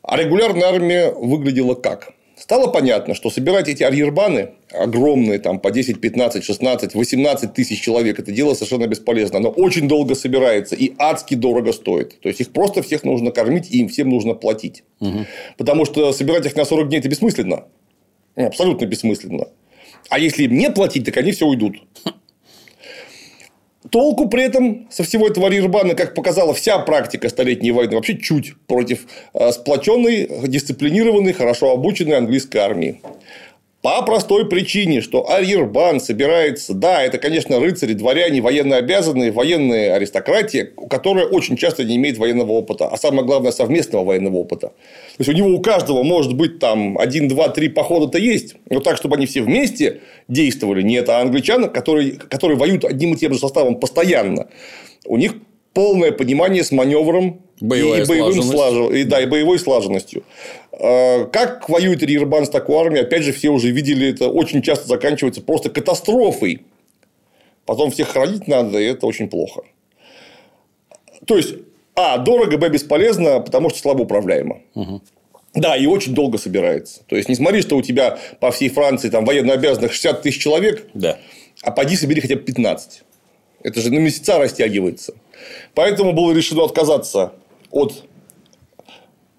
А 0.02 0.16
регулярная 0.16 0.68
армия 0.68 1.12
выглядела 1.12 1.74
как? 1.74 2.14
Стало 2.42 2.66
понятно, 2.66 3.14
что 3.14 3.30
собирать 3.30 3.68
эти 3.68 3.84
арьербаны, 3.84 4.48
огромные, 4.72 5.38
там, 5.38 5.60
по 5.60 5.70
10, 5.70 6.00
15, 6.00 6.42
16, 6.42 6.92
18 6.92 7.54
тысяч 7.54 7.80
человек, 7.80 8.18
это 8.18 8.32
дело 8.32 8.54
совершенно 8.54 8.88
бесполезно. 8.88 9.38
Оно 9.38 9.50
очень 9.50 9.86
долго 9.86 10.16
собирается 10.16 10.74
и 10.74 10.92
адски 10.98 11.36
дорого 11.36 11.72
стоит. 11.72 12.18
То 12.18 12.28
есть, 12.28 12.40
их 12.40 12.50
просто 12.50 12.82
всех 12.82 13.04
нужно 13.04 13.30
кормить, 13.30 13.70
и 13.70 13.78
им 13.78 13.88
всем 13.88 14.08
нужно 14.08 14.34
платить. 14.34 14.82
Угу. 14.98 15.24
Потому 15.56 15.84
что 15.84 16.12
собирать 16.12 16.44
их 16.44 16.56
на 16.56 16.64
40 16.64 16.88
дней– 16.88 16.98
это 16.98 17.08
бессмысленно. 17.08 17.66
Абсолютно 18.34 18.86
бессмысленно. 18.86 19.46
А 20.08 20.18
если 20.18 20.42
им 20.42 20.58
не 20.58 20.68
платить, 20.68 21.04
так 21.04 21.16
они 21.18 21.30
все 21.30 21.46
уйдут. 21.46 21.76
Толку 23.92 24.26
при 24.26 24.44
этом 24.44 24.86
со 24.90 25.04
всего 25.04 25.28
этого 25.28 25.48
Рирбана, 25.48 25.94
как 25.94 26.14
показала 26.14 26.54
вся 26.54 26.78
практика 26.78 27.28
Столетней 27.28 27.72
войны, 27.72 27.94
вообще 27.94 28.16
чуть 28.16 28.54
против 28.66 29.00
э, 29.34 29.52
сплоченной, 29.52 30.30
дисциплинированной, 30.48 31.34
хорошо 31.34 31.72
обученной 31.72 32.16
английской 32.16 32.56
армии. 32.56 33.02
По 33.82 34.00
простой 34.02 34.48
причине, 34.48 35.00
что 35.00 35.28
Арьербан 35.28 35.98
собирается, 35.98 36.72
да, 36.72 37.02
это, 37.02 37.18
конечно, 37.18 37.58
рыцари, 37.58 37.94
дворяне, 37.94 38.40
военно 38.40 38.76
обязанные, 38.76 39.32
военная 39.32 39.94
аристократия, 39.96 40.66
которая 40.88 41.26
очень 41.26 41.56
часто 41.56 41.82
не 41.82 41.96
имеет 41.96 42.16
военного 42.16 42.52
опыта, 42.52 42.86
а 42.86 42.96
самое 42.96 43.26
главное, 43.26 43.50
совместного 43.50 44.04
военного 44.04 44.36
опыта. 44.36 44.68
То 44.68 44.74
есть, 45.18 45.30
у 45.30 45.32
него 45.32 45.48
у 45.48 45.60
каждого 45.60 46.04
может 46.04 46.36
быть 46.36 46.60
там 46.60 46.96
один, 46.96 47.26
два, 47.26 47.48
три 47.48 47.68
похода-то 47.68 48.18
есть, 48.18 48.54
но 48.70 48.78
так, 48.78 48.96
чтобы 48.96 49.16
они 49.16 49.26
все 49.26 49.42
вместе 49.42 50.00
действовали. 50.28 50.82
Не 50.82 50.94
это 50.94 51.18
а 51.18 51.20
англичане, 51.20 51.68
которые, 51.68 52.12
которые 52.12 52.56
воюют 52.56 52.84
одним 52.84 53.14
и 53.14 53.16
тем 53.16 53.32
же 53.32 53.40
составом 53.40 53.80
постоянно. 53.80 54.46
У 55.06 55.16
них 55.16 55.34
полное 55.74 56.12
понимание 56.12 56.62
с 56.62 56.70
маневром 56.70 57.41
Боевая 57.60 58.02
и, 58.02 58.06
боевым 58.06 58.42
слажен... 58.42 58.94
и, 58.94 59.04
да, 59.04 59.20
и 59.20 59.26
боевой 59.26 59.58
слаженностью. 59.58 60.24
А, 60.72 61.26
как 61.26 61.68
воюет 61.68 62.02
Рирбан 62.02 62.46
с 62.46 62.50
такой 62.50 62.76
армией, 62.84 63.02
опять 63.02 63.22
же, 63.22 63.32
все 63.32 63.50
уже 63.50 63.70
видели, 63.70 64.08
это 64.10 64.28
очень 64.28 64.62
часто 64.62 64.88
заканчивается 64.88 65.42
просто 65.42 65.70
катастрофой. 65.70 66.62
Потом 67.64 67.90
всех 67.90 68.08
хранить 68.08 68.48
надо, 68.48 68.78
и 68.78 68.84
это 68.84 69.06
очень 69.06 69.28
плохо. 69.28 69.62
То 71.26 71.36
есть, 71.36 71.54
а, 71.94 72.18
дорого, 72.18 72.58
б, 72.58 72.68
бесполезно, 72.68 73.40
потому 73.40 73.70
что 73.70 73.78
слабо 73.78 74.02
управляемо. 74.02 74.60
Угу. 74.74 75.02
Да, 75.54 75.76
и 75.76 75.86
очень 75.86 76.14
долго 76.14 76.38
собирается. 76.38 77.02
То 77.06 77.16
есть, 77.16 77.28
не 77.28 77.34
смотри, 77.34 77.60
что 77.60 77.76
у 77.76 77.82
тебя 77.82 78.18
по 78.40 78.50
всей 78.50 78.70
Франции 78.70 79.10
там 79.10 79.24
военно 79.24 79.52
обязанных 79.52 79.92
60 79.92 80.22
тысяч 80.22 80.42
человек, 80.42 80.86
да. 80.94 81.18
а 81.62 81.70
поди 81.70 81.94
собери 81.96 82.20
хотя 82.20 82.36
бы 82.36 82.40
15. 82.40 83.02
Это 83.62 83.80
же 83.80 83.92
на 83.92 83.98
месяца 83.98 84.38
растягивается. 84.38 85.14
Поэтому 85.74 86.12
было 86.12 86.32
решено 86.32 86.64
отказаться 86.64 87.34
от 87.72 88.04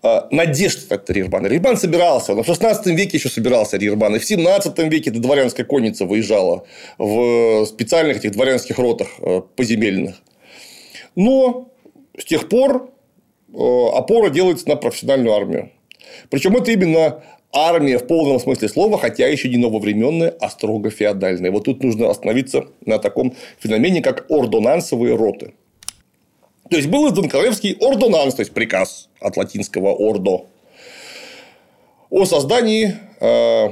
э, 0.04 0.22
надежд 0.32 0.92
от 0.92 1.10
Рирбана. 1.10 1.48
Рирбан 1.48 1.78
собирался, 1.78 2.36
но 2.36 2.44
в 2.44 2.46
16 2.46 2.88
веке 2.88 3.18
еще 3.18 3.30
собирался 3.30 3.78
Рирбан, 3.78 4.16
и 4.16 4.20
в 4.20 4.26
17 4.26 4.78
веке 4.80 5.12
эта 5.12 5.20
дворянская 5.20 5.66
конница 5.66 6.06
выезжала 6.06 6.66
в 6.98 7.66
специальных 7.66 8.18
этих 8.18 8.32
дворянских 8.32 8.78
ротах 8.78 9.08
э, 9.20 9.42
поземельных. 9.56 10.16
Но 11.16 11.70
с 12.18 12.26
тех 12.26 12.50
пор 12.50 12.90
э, 13.54 13.88
опора 13.94 14.30
делается 14.30 14.68
на 14.68 14.76
профессиональную 14.76 15.34
армию. 15.34 15.72
Причем 16.30 16.58
это 16.58 16.72
именно 16.72 17.24
армия 17.54 18.00
в 18.00 18.08
полном 18.08 18.40
смысле 18.40 18.68
слова, 18.68 18.98
хотя 18.98 19.28
еще 19.28 19.48
не 19.48 19.58
нововременная, 19.58 20.36
а 20.40 20.50
строго 20.50 20.90
феодальная. 20.90 21.52
Вот 21.52 21.66
тут 21.66 21.84
нужно 21.84 22.10
остановиться 22.10 22.66
на 22.86 22.98
таком 22.98 23.36
феномене, 23.60 24.02
как 24.02 24.26
ордонансовые 24.30 25.16
роты. 25.16 25.54
То 26.70 26.78
есть, 26.78 26.88
был 26.88 27.08
издан 27.10 27.30
королевский 27.30 27.76
ордонанс, 27.80 28.36
то 28.36 28.42
есть, 28.42 28.54
приказ 28.54 29.10
от 29.20 29.38
латинского 29.38 29.90
ордо 29.90 30.48
о 32.10 32.26
создании 32.26 32.96
э, 33.20 33.70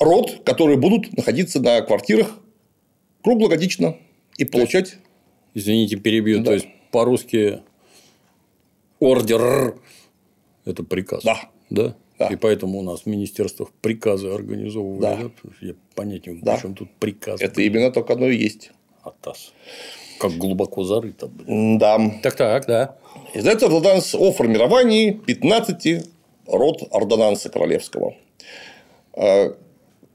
род, 0.00 0.42
которые 0.44 0.78
будут 0.78 1.16
находиться 1.16 1.60
на 1.60 1.80
квартирах 1.82 2.38
круглогодично 3.22 3.96
и 4.38 4.44
получать. 4.44 4.96
Извините, 5.54 5.96
перебью. 5.96 6.38
Да. 6.38 6.44
То 6.46 6.52
есть, 6.54 6.66
по-русски 6.90 7.60
ордер 8.98 9.78
это 10.64 10.82
приказ. 10.82 11.22
Да. 11.22 11.50
Да? 11.70 11.96
Да. 12.18 12.28
И 12.28 12.36
поэтому 12.36 12.78
у 12.78 12.82
нас 12.82 13.02
в 13.02 13.06
министерствах 13.06 13.70
приказы 13.82 14.28
организовывают. 14.28 15.00
Да. 15.42 15.56
Я 15.60 15.74
понять 15.94 16.26
не 16.26 16.34
могу, 16.34 16.46
да. 16.46 16.58
чем 16.58 16.74
тут 16.74 16.90
приказ. 16.98 17.40
Это 17.40 17.60
именно 17.62 17.90
только 17.90 18.14
оно 18.14 18.26
и 18.26 18.36
есть. 18.36 18.72
Атас. 19.02 19.52
Как 20.18 20.32
глубоко 20.32 20.84
зарыто. 20.84 21.30
Да. 21.46 21.98
Так, 22.22 22.36
так, 22.36 22.66
да. 22.66 22.96
Издается 23.34 23.66
ордонанс 23.66 24.14
о 24.14 24.32
формировании 24.32 25.10
15 25.10 26.06
род 26.46 26.82
ордонанса 26.90 27.48
королевского. 27.48 28.14
Э, 29.14 29.52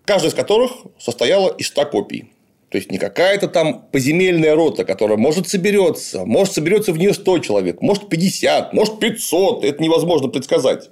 каждый 0.05 0.27
из 0.27 0.33
которых 0.33 0.71
состояла 0.97 1.49
из 1.49 1.67
100 1.67 1.85
копий. 1.87 2.31
То 2.69 2.77
есть, 2.77 2.89
не 2.89 2.97
какая-то 2.97 3.49
там 3.49 3.85
поземельная 3.91 4.55
рота, 4.55 4.85
которая 4.85 5.17
может 5.17 5.49
соберется, 5.49 6.25
может 6.25 6.53
соберется 6.53 6.93
в 6.93 6.97
нее 6.97 7.13
100 7.13 7.39
человек, 7.39 7.81
может 7.81 8.07
50, 8.07 8.71
может 8.73 8.99
500. 8.99 9.65
Это 9.65 9.83
невозможно 9.83 10.29
предсказать. 10.29 10.89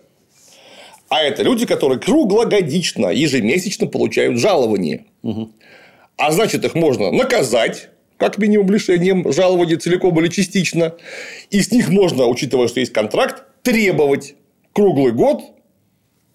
А 1.07 1.23
это 1.23 1.41
люди, 1.41 1.65
которые 1.65 1.99
круглогодично, 1.99 3.07
ежемесячно 3.07 3.87
получают 3.87 4.39
жалование. 4.39 5.05
Угу. 5.23 5.49
А 6.17 6.31
значит, 6.31 6.65
их 6.65 6.75
можно 6.75 7.11
наказать, 7.11 7.89
как 8.19 8.37
минимум 8.37 8.69
лишением 8.69 9.31
жалования 9.31 9.77
целиком 9.77 10.19
или 10.19 10.27
частично. 10.27 10.93
И 11.49 11.61
с 11.61 11.71
них 11.71 11.89
можно, 11.89 12.27
учитывая, 12.27 12.67
что 12.67 12.81
есть 12.81 12.93
контракт, 12.93 13.43
требовать 13.63 14.35
круглый 14.73 15.13
год 15.13 15.41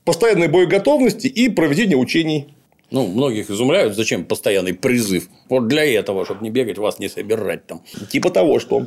постоянной 0.05 0.49
боеготовности 0.49 1.27
и 1.27 1.49
проведения 1.49 1.97
учений. 1.97 2.55
Ну, 2.91 3.07
многих 3.07 3.51
изумляют, 3.51 3.95
зачем 3.97 4.25
постоянный 4.25 4.73
призыв. 4.73 5.29
Вот 5.49 5.69
для 5.69 5.85
этого, 5.85 6.25
чтобы 6.25 6.43
не 6.43 6.51
бегать, 6.51 6.79
вас 6.79 6.99
не 6.99 7.09
собирать 7.09 7.67
там. 7.67 7.83
Типа 8.11 8.31
того, 8.31 8.59
что. 8.61 8.87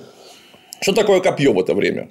Что 0.82 0.94
такое 0.94 1.22
копье 1.22 1.54
в 1.54 1.60
это 1.60 1.74
время? 1.74 2.10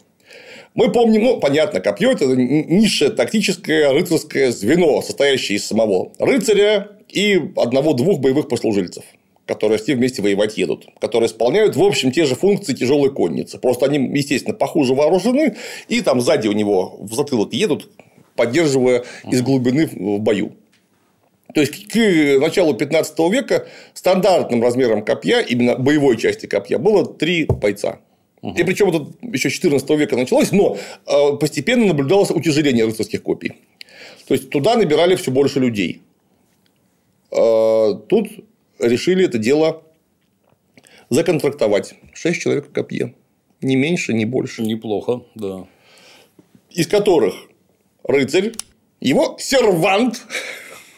Мы 0.74 0.92
помним, 0.92 1.22
ну, 1.22 1.40
понятно, 1.40 1.80
копье 1.80 2.12
это 2.12 2.26
низшее 2.26 3.10
тактическое 3.10 3.92
рыцарское 3.92 4.50
звено, 4.50 5.00
состоящее 5.02 5.56
из 5.56 5.66
самого 5.66 6.12
рыцаря 6.18 6.90
и 7.08 7.40
одного-двух 7.56 8.20
боевых 8.20 8.48
послужильцев 8.48 9.04
которые 9.46 9.78
все 9.78 9.94
вместе 9.94 10.22
воевать 10.22 10.58
едут, 10.58 10.86
которые 11.00 11.28
исполняют, 11.28 11.76
в 11.76 11.82
общем, 11.82 12.10
те 12.10 12.24
же 12.24 12.34
функции 12.34 12.74
тяжелой 12.74 13.10
конницы. 13.10 13.58
Просто 13.58 13.86
они, 13.86 13.98
естественно, 14.16 14.54
похуже 14.54 14.94
вооружены, 14.94 15.56
и 15.88 16.02
там 16.02 16.20
сзади 16.20 16.48
у 16.48 16.52
него 16.52 16.96
в 17.00 17.14
затылок 17.14 17.52
едут, 17.52 17.88
поддерживая 18.34 19.04
из 19.30 19.42
глубины 19.42 19.86
в 19.86 20.18
бою. 20.18 20.52
То 21.54 21.60
есть, 21.60 21.88
к 21.88 22.40
началу 22.40 22.74
15 22.74 23.18
века 23.30 23.66
стандартным 23.94 24.62
размером 24.62 25.04
копья, 25.04 25.40
именно 25.40 25.76
боевой 25.76 26.18
части 26.18 26.46
копья, 26.46 26.78
было 26.78 27.06
три 27.06 27.46
бойца. 27.46 28.00
И 28.42 28.62
причем 28.62 28.90
это 28.90 29.06
еще 29.22 29.48
14 29.48 29.88
века 29.90 30.16
началось, 30.16 30.52
но 30.52 30.76
э, 31.06 31.36
постепенно 31.40 31.86
наблюдалось 31.86 32.30
утяжеление 32.30 32.84
рыцарских 32.84 33.22
копий. 33.22 33.54
То 34.28 34.34
есть 34.34 34.50
туда 34.50 34.76
набирали 34.76 35.16
все 35.16 35.30
больше 35.30 35.58
людей. 35.58 36.02
Э, 37.32 37.94
тут 38.08 38.28
решили 38.78 39.24
это 39.24 39.38
дело 39.38 39.82
законтрактовать. 41.10 41.94
Шесть 42.14 42.40
человек 42.40 42.68
в 42.68 42.72
копье. 42.72 43.14
Ни 43.60 43.76
меньше, 43.76 44.12
ни 44.12 44.24
больше. 44.24 44.62
Неплохо, 44.62 45.22
да. 45.34 45.66
Из 46.70 46.86
которых 46.86 47.34
рыцарь, 48.04 48.52
его 49.00 49.36
сервант, 49.38 50.22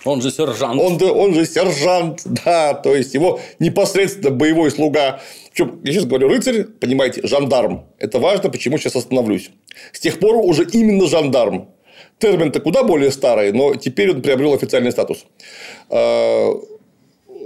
Он 0.05 0.23
же 0.23 0.31
сержант. 0.31 0.81
он, 0.81 1.03
он 1.03 1.35
же 1.35 1.45
сержант, 1.47 2.23
да, 2.45 2.75
то 2.75 2.95
есть 2.95 3.15
его 3.15 3.41
непосредственно 3.59 4.31
боевой 4.31 4.71
слуга. 4.71 5.21
Причем, 5.53 5.81
я 5.85 5.93
сейчас 5.93 6.05
говорю 6.05 6.29
рыцарь, 6.29 6.65
понимаете, 6.65 7.27
жандарм. 7.27 7.87
Это 7.99 8.19
важно, 8.19 8.49
почему 8.51 8.79
сейчас 8.79 8.97
остановлюсь. 8.97 9.51
С 9.93 10.01
тех 10.01 10.19
пор 10.19 10.37
уже 10.37 10.65
именно 10.73 11.07
жандарм. 11.07 11.69
Термин-то 12.19 12.61
куда 12.61 12.83
более 12.83 13.11
старый, 13.11 13.53
но 13.53 13.75
теперь 13.75 14.11
он 14.11 14.23
приобрел 14.23 14.55
официальный 14.55 14.93
статус. 14.93 15.25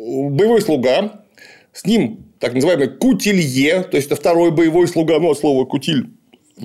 Боевой 0.06 0.60
слуга, 0.62 1.24
с 1.72 1.86
ним 1.86 2.24
так 2.40 2.54
называемый 2.54 2.88
кутилье, 2.88 3.82
то 3.84 3.96
есть 3.96 4.08
это 4.08 4.16
второй 4.16 4.50
боевой 4.50 4.88
слуга, 4.88 5.18
ну, 5.20 5.30
от 5.30 5.38
слова 5.38 5.64
кутиль, 5.64 6.08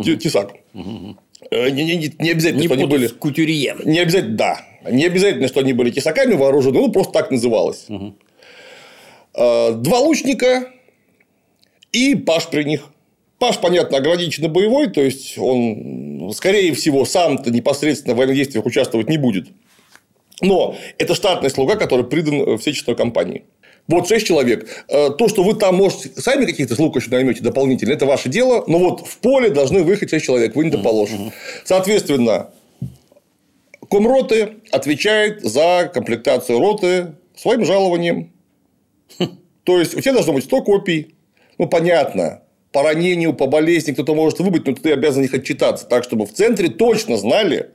те- 0.03 0.15
тесак. 0.17 0.53
Э, 1.51 1.69
Не, 1.69 1.83
не- 1.85 1.95
не- 1.97 2.13
не 2.19 2.31
обязательно, 2.31 2.61
Не 2.61 2.65
что 2.67 2.73
они 2.73 2.85
были. 2.85 3.07
кутюрье. 3.07 3.75
Не 3.85 3.99
обязательно, 3.99 4.35
да. 4.37 4.61
Не 4.89 5.05
обязательно, 5.05 5.47
что 5.47 5.59
они 5.59 5.73
были 5.73 5.91
тесаками 5.91 6.33
вооружены, 6.33 6.79
ну, 6.79 6.91
просто 6.91 7.13
так 7.13 7.29
называлось. 7.31 7.85
Э, 9.35 9.73
Два 9.73 9.99
лучника 9.99 10.71
и 11.91 12.15
паш 12.15 12.47
при 12.49 12.63
них. 12.63 12.87
Паш, 13.39 13.59
понятно, 13.59 13.97
ограниченно 13.97 14.49
боевой, 14.49 14.87
то 14.89 14.99
есть 15.01 15.37
он, 15.37 16.31
скорее 16.33 16.73
всего, 16.73 17.05
сам-то 17.05 17.51
непосредственно 17.51 18.15
в 18.15 18.17
военных 18.17 18.35
действиях 18.35 18.65
участвовать 18.65 19.09
не 19.09 19.17
будет. 19.19 19.47
Но 20.41 20.75
это 20.97 21.15
штатный 21.15 21.49
слуга, 21.49 21.75
который 21.75 22.05
придан 22.05 22.57
всей 22.57 22.73
честной 22.73 22.95
компании. 22.95 23.45
Вот 23.87 24.07
6 24.07 24.27
человек. 24.27 24.67
Э, 24.89 25.09
То, 25.11 25.27
что 25.27 25.43
вы 25.43 25.55
там, 25.55 25.75
может, 25.75 26.17
сами 26.17 26.45
каких-то 26.45 26.75
слуг 26.75 26.95
еще 26.97 27.09
наймете 27.09 27.41
дополнительно, 27.41 27.93
это 27.93 28.05
ваше 28.05 28.29
дело. 28.29 28.63
Но 28.67 28.79
вот 28.79 29.07
в 29.07 29.17
поле 29.19 29.49
должны 29.49 29.83
выехать 29.83 30.09
6 30.09 30.25
человек. 30.25 30.55
Вы 30.55 30.65
не 30.65 30.71
доположите. 30.71 31.31
Соответственно, 31.63 32.49
Комроты 33.89 34.55
отвечает 34.71 35.43
за 35.43 35.89
комплектацию 35.93 36.59
роты 36.59 37.15
своим 37.35 37.63
жалованием. 37.63 38.33
То 39.63 39.79
есть, 39.79 39.95
у 39.95 40.01
тебя 40.01 40.13
должно 40.13 40.33
быть 40.33 40.43
100 40.43 40.61
копий. 40.63 41.15
Ну, 41.57 41.67
понятно. 41.67 42.41
По 42.71 42.83
ранению, 42.83 43.33
по 43.33 43.47
болезни 43.47 43.93
кто-то 43.93 44.13
может 44.13 44.39
выбыть, 44.39 44.67
но 44.67 44.73
ты 44.73 44.91
обязан 44.91 45.23
их 45.23 45.33
отчитаться. 45.33 45.85
Так, 45.85 46.03
чтобы 46.03 46.25
в 46.25 46.33
центре 46.33 46.67
точно 46.67 47.17
знали, 47.17 47.71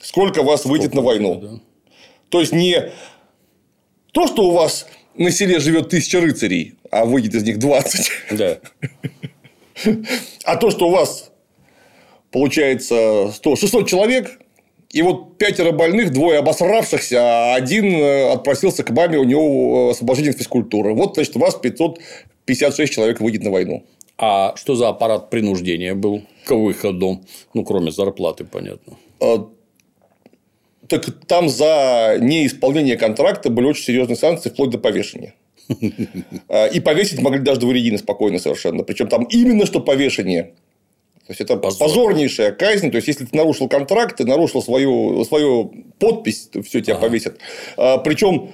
сколько 0.00 0.42
вас 0.42 0.64
выйдет 0.64 0.94
на 0.94 1.02
войну. 1.02 1.60
То 2.30 2.40
есть, 2.40 2.52
не 2.52 2.90
то, 4.12 4.26
что 4.26 4.48
у 4.48 4.52
вас 4.52 4.86
на 5.16 5.30
селе 5.30 5.60
живет 5.60 5.90
тысяча 5.90 6.20
рыцарей, 6.20 6.74
а 6.90 7.04
выйдет 7.04 7.34
из 7.34 7.42
них 7.44 7.58
20. 7.58 8.10
Да. 8.32 8.58
А 10.44 10.56
то, 10.56 10.70
что 10.70 10.88
у 10.88 10.90
вас 10.90 11.30
получается 12.30 13.30
100, 13.34 13.56
600 13.56 13.88
человек, 13.88 14.38
и 14.90 15.02
вот 15.02 15.38
пятеро 15.38 15.72
больных, 15.72 16.12
двое 16.12 16.38
обосравшихся, 16.38 17.18
а 17.20 17.54
один 17.54 17.86
э, 17.94 18.32
отпросился 18.32 18.82
к 18.82 18.90
маме, 18.90 19.18
у 19.18 19.24
него 19.24 19.88
э, 19.88 19.90
освобождение 19.92 20.32
от 20.32 20.38
физкультуры. 20.38 20.94
Вот, 20.94 21.14
значит, 21.14 21.36
у 21.36 21.38
вас 21.38 21.54
556 21.54 22.92
человек 22.92 23.20
выйдет 23.20 23.44
на 23.44 23.50
войну. 23.50 23.84
А 24.18 24.54
что 24.56 24.74
за 24.74 24.88
аппарат 24.88 25.30
принуждения 25.30 25.94
был 25.94 26.22
к 26.44 26.54
выходу? 26.54 27.20
Ну, 27.54 27.64
кроме 27.64 27.92
зарплаты, 27.92 28.44
понятно. 28.44 28.96
Э, 30.90 30.98
Так 30.98 31.26
там 31.26 31.48
за 31.48 32.16
неисполнение 32.20 32.96
контракта 32.96 33.50
были 33.50 33.66
очень 33.66 33.84
серьезные 33.84 34.16
санкции, 34.16 34.50
вплоть 34.50 34.70
до 34.70 34.78
повешения. 34.78 35.34
Э, 36.48 36.70
И 36.72 36.80
повесить 36.80 37.20
могли 37.20 37.40
даже 37.40 37.60
двуредины 37.60 37.98
спокойно 37.98 38.38
совершенно. 38.38 38.82
Причем 38.82 39.08
там 39.08 39.24
именно 39.24 39.66
что 39.66 39.80
повешение. 39.80 40.52
То 41.26 41.32
есть 41.32 41.40
это 41.42 41.56
Позор. 41.56 41.86
позорнейшая 41.86 42.50
казнь. 42.50 42.90
То 42.90 42.96
есть, 42.96 43.06
если 43.06 43.24
ты 43.24 43.36
нарушил 43.36 43.68
контракт, 43.68 44.16
ты 44.16 44.24
нарушил 44.24 44.62
свою, 44.62 45.24
свою 45.24 45.72
подпись, 46.00 46.48
то 46.52 46.60
все 46.62 46.80
тебя 46.80 46.96
повесят. 46.96 47.38
Причем, 47.76 48.50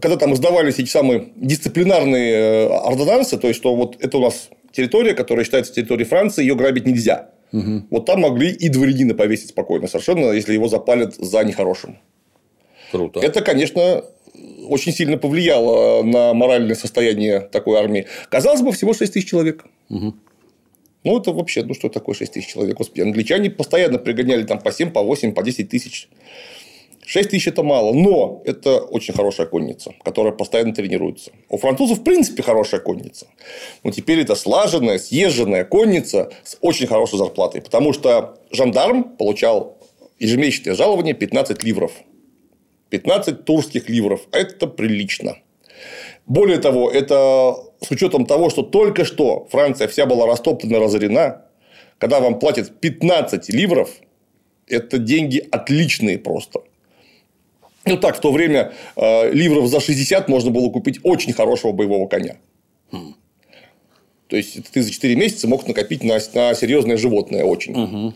когда 0.00 0.16
там 0.16 0.32
издавались 0.32 0.78
эти 0.78 0.88
самые 0.88 1.30
дисциплинарные 1.34 2.34
э, 2.34 2.66
ордонансы, 2.68 3.36
то 3.36 3.48
есть, 3.48 3.58
что 3.58 3.74
вот 3.74 3.96
это 3.98 4.18
у 4.18 4.20
нас 4.20 4.48
территория, 4.70 5.14
которая 5.14 5.44
считается 5.44 5.74
территорией 5.74 6.06
Франции, 6.06 6.42
ее 6.42 6.54
грабить 6.54 6.86
нельзя. 6.86 7.30
Вот 7.90 8.06
там 8.06 8.20
могли 8.20 8.50
и 8.50 8.68
дворянина 8.68 9.14
повесить 9.14 9.50
спокойно, 9.50 9.86
совершенно, 9.86 10.32
если 10.32 10.54
его 10.54 10.68
запалят 10.68 11.14
за 11.14 11.44
нехорошим. 11.44 11.98
Круто. 12.90 13.20
Это, 13.20 13.42
конечно, 13.42 14.04
очень 14.68 14.92
сильно 14.92 15.18
повлияло 15.18 16.02
на 16.02 16.34
моральное 16.34 16.74
состояние 16.74 17.40
такой 17.40 17.78
армии. 17.78 18.06
Казалось 18.28 18.62
бы, 18.62 18.72
всего 18.72 18.92
6 18.92 19.12
тысяч 19.12 19.28
человек. 19.28 19.64
Ну, 19.88 21.18
это 21.18 21.32
вообще, 21.32 21.62
ну, 21.62 21.74
что 21.74 21.88
такое 21.90 22.14
6 22.14 22.32
тысяч 22.32 22.48
человек? 22.48 22.78
Господи, 22.78 23.02
англичане 23.02 23.50
постоянно 23.50 23.98
пригоняли 23.98 24.44
там 24.44 24.58
по 24.58 24.72
7, 24.72 24.90
по 24.90 25.02
8, 25.02 25.34
по 25.34 25.42
10 25.42 25.68
тысяч. 25.68 26.08
6 27.06 27.30
тысяч– 27.30 27.46
это 27.48 27.62
мало, 27.62 27.92
но 27.92 28.42
это 28.44 28.80
очень 28.80 29.14
хорошая 29.14 29.46
конница, 29.46 29.94
которая 30.02 30.32
постоянно 30.32 30.72
тренируется. 30.72 31.32
У 31.50 31.58
французов, 31.58 31.98
в 31.98 32.02
принципе, 32.02 32.42
хорошая 32.42 32.80
конница. 32.80 33.26
Но 33.82 33.90
теперь 33.90 34.20
это 34.20 34.34
слаженная, 34.34 34.98
съезженная 34.98 35.64
конница 35.64 36.32
с 36.44 36.56
очень 36.62 36.86
хорошей 36.86 37.18
зарплатой. 37.18 37.60
Потому 37.60 37.92
что 37.92 38.38
жандарм 38.50 39.04
получал 39.16 39.78
ежемесячное 40.18 40.74
жалование 40.74 41.14
15 41.14 41.62
ливров. 41.62 41.92
15 42.88 43.44
турских 43.44 43.88
ливров. 43.90 44.22
Это 44.32 44.66
прилично. 44.66 45.36
Более 46.26 46.58
того, 46.58 46.90
это 46.90 47.54
с 47.82 47.90
учетом 47.90 48.24
того, 48.24 48.48
что 48.48 48.62
только 48.62 49.04
что 49.04 49.46
Франция 49.50 49.88
вся 49.88 50.06
была 50.06 50.26
растоптана, 50.26 50.78
разорена, 50.78 51.44
когда 51.98 52.20
вам 52.20 52.38
платят 52.38 52.80
15 52.80 53.50
ливров, 53.50 53.90
это 54.66 54.96
деньги 54.96 55.46
отличные 55.50 56.18
просто. 56.18 56.62
Ну 57.86 57.96
так, 57.98 58.16
в 58.16 58.20
то 58.20 58.32
время 58.32 58.72
э, 58.96 59.30
ливров 59.32 59.68
за 59.68 59.80
60 59.80 60.28
можно 60.28 60.50
было 60.50 60.70
купить 60.70 61.00
очень 61.02 61.32
хорошего 61.32 61.72
боевого 61.72 62.06
коня. 62.08 62.36
То 64.28 64.36
есть, 64.36 64.70
ты 64.72 64.82
за 64.82 64.90
4 64.90 65.14
месяца 65.16 65.46
мог 65.46 65.66
накопить 65.66 66.02
на, 66.02 66.18
на 66.34 66.54
серьезное 66.54 66.96
животное 66.96 67.44
очень. 67.44 68.14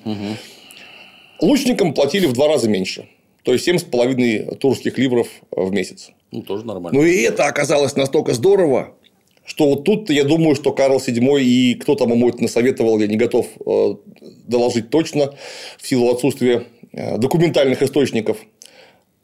Лучникам 1.41 1.95
платили 1.95 2.27
в 2.27 2.33
два 2.33 2.49
раза 2.49 2.69
меньше. 2.69 3.09
То 3.45 3.53
есть, 3.53 3.69
7,5 3.69 4.57
турских 4.57 4.99
ливров 4.99 5.29
в 5.51 5.71
месяц. 5.71 6.11
Ну, 6.33 6.43
тоже 6.43 6.67
нормально. 6.67 6.99
Ну, 6.99 7.07
и 7.07 7.23
это 7.23 7.47
оказалось 7.47 7.95
настолько 7.95 8.35
здорово, 8.35 8.95
что 9.49 9.69
вот 9.69 9.85
тут 9.85 10.11
я 10.11 10.25
думаю, 10.25 10.55
что 10.55 10.73
Карл 10.73 10.99
VII 10.99 11.41
и 11.41 11.75
кто 11.75 11.95
там 11.95 12.11
ему 12.11 12.29
это 12.29 12.43
насоветовал, 12.43 12.99
я 12.99 13.07
не 13.07 13.17
готов 13.17 13.47
э, 13.65 13.95
доложить 14.47 14.91
точно, 14.91 15.35
в 15.79 15.89
силу 15.89 16.11
отсутствия 16.13 16.65
э, 16.93 17.17
документальных 17.17 17.83
источников. 17.83 18.39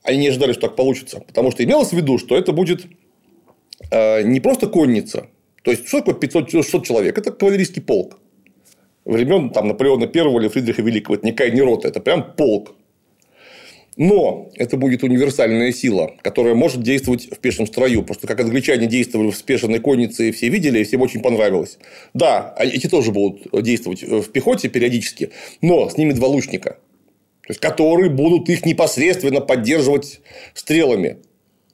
Они 0.05 0.19
не 0.19 0.29
ожидали, 0.29 0.53
что 0.53 0.69
так 0.69 0.77
получится. 0.77 1.21
Потому 1.21 1.51
что 1.51 1.65
имелось 1.65 1.89
в 1.89 1.95
виду, 1.95 2.19
что 2.19 2.37
это 2.37 2.53
будет 2.53 2.87
э, 3.91 4.23
не 4.23 4.39
просто 4.39 4.69
конница. 4.69 5.29
То 5.63 5.71
есть, 5.71 5.89
что 5.89 6.01
такое 6.01 6.15
500 6.15 6.51
600 6.51 6.87
человек? 6.87 7.19
Это 7.19 7.33
кавалерийский 7.33 7.83
полк. 7.83 8.19
Времен 9.07 9.51
там, 9.51 9.67
Наполеона 9.67 10.05
I 10.05 10.37
или 10.41 10.49
Фридриха 10.49 10.83
Великого. 10.83 11.17
Это 11.17 11.27
никакая 11.27 11.51
не 11.51 11.63
рота, 11.63 11.89
это 11.89 12.01
прям 12.01 12.35
полк. 12.37 12.75
Но 13.97 14.51
это 14.57 14.77
будет 14.77 15.05
универсальная 15.05 15.73
сила, 15.73 16.15
которая 16.23 16.55
может 16.55 16.83
действовать 16.83 17.29
в 17.31 17.39
пешем 17.39 17.67
строю. 17.67 18.03
Просто 18.03 18.27
как 18.27 18.41
англичане 18.41 18.87
действовали 18.87 19.31
в 19.31 19.37
спешенной 19.37 19.79
коннице, 19.79 20.33
все 20.33 20.49
видели, 20.49 20.81
и 20.81 20.85
всем 20.85 21.01
очень 21.01 21.23
понравилось. 21.23 21.79
Да, 22.13 22.55
а 22.59 22.65
эти 22.65 22.89
тоже 22.89 23.13
будут 23.13 23.47
действовать 23.63 24.03
в 24.03 24.31
пехоте 24.33 24.69
периодически, 24.69 25.31
но 25.63 25.89
с 25.89 25.97
ними 25.97 26.13
два 26.13 26.29
лучника. 26.29 26.79
То 27.47 27.51
есть, 27.51 27.61
которые 27.61 28.09
будут 28.11 28.49
их 28.49 28.65
непосредственно 28.65 29.41
поддерживать 29.41 30.21
стрелами. 30.55 31.19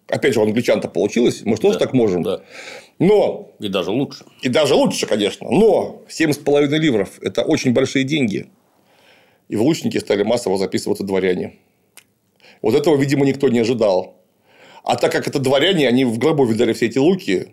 Опять 0.09 0.35
же, 0.35 0.41
у 0.41 0.43
англичан-то 0.43 0.89
получилось, 0.89 1.43
мы 1.45 1.55
же 1.57 1.63
тоже 1.63 1.79
Да, 1.79 1.85
так 1.85 1.95
можем. 1.95 2.23
да. 2.25 2.41
Но, 2.99 3.53
И 3.61 3.69
даже 3.69 3.91
лучше. 3.91 4.25
и 4.43 4.49
даже 4.49 4.75
лучше, 4.75 5.07
конечно, 5.07 5.49
но 5.49 6.03
7,5 6.09 6.67
ливров– 6.77 7.19
это 7.23 7.43
очень 7.43 7.73
большие 7.73 8.05
деньги. 8.05 8.49
И 9.49 9.57
в 9.57 9.63
лучники 9.63 9.99
стали 9.99 10.23
массово 10.25 10.59
записываться 10.59 11.05
дворяне. 11.05 11.55
Вот 12.63 12.75
этого, 12.75 12.97
видимо, 12.97 13.25
никто 13.25 13.49
не 13.49 13.61
ожидал. 13.61 14.17
А 14.83 14.97
так 14.97 15.13
как 15.13 15.29
это 15.29 15.39
дворяне, 15.39 15.87
они 15.89 16.05
в 16.05 16.19
гробу 16.19 16.45
видали 16.45 16.73
все 16.73 16.87
эти 16.87 16.99
луки, 16.99 17.49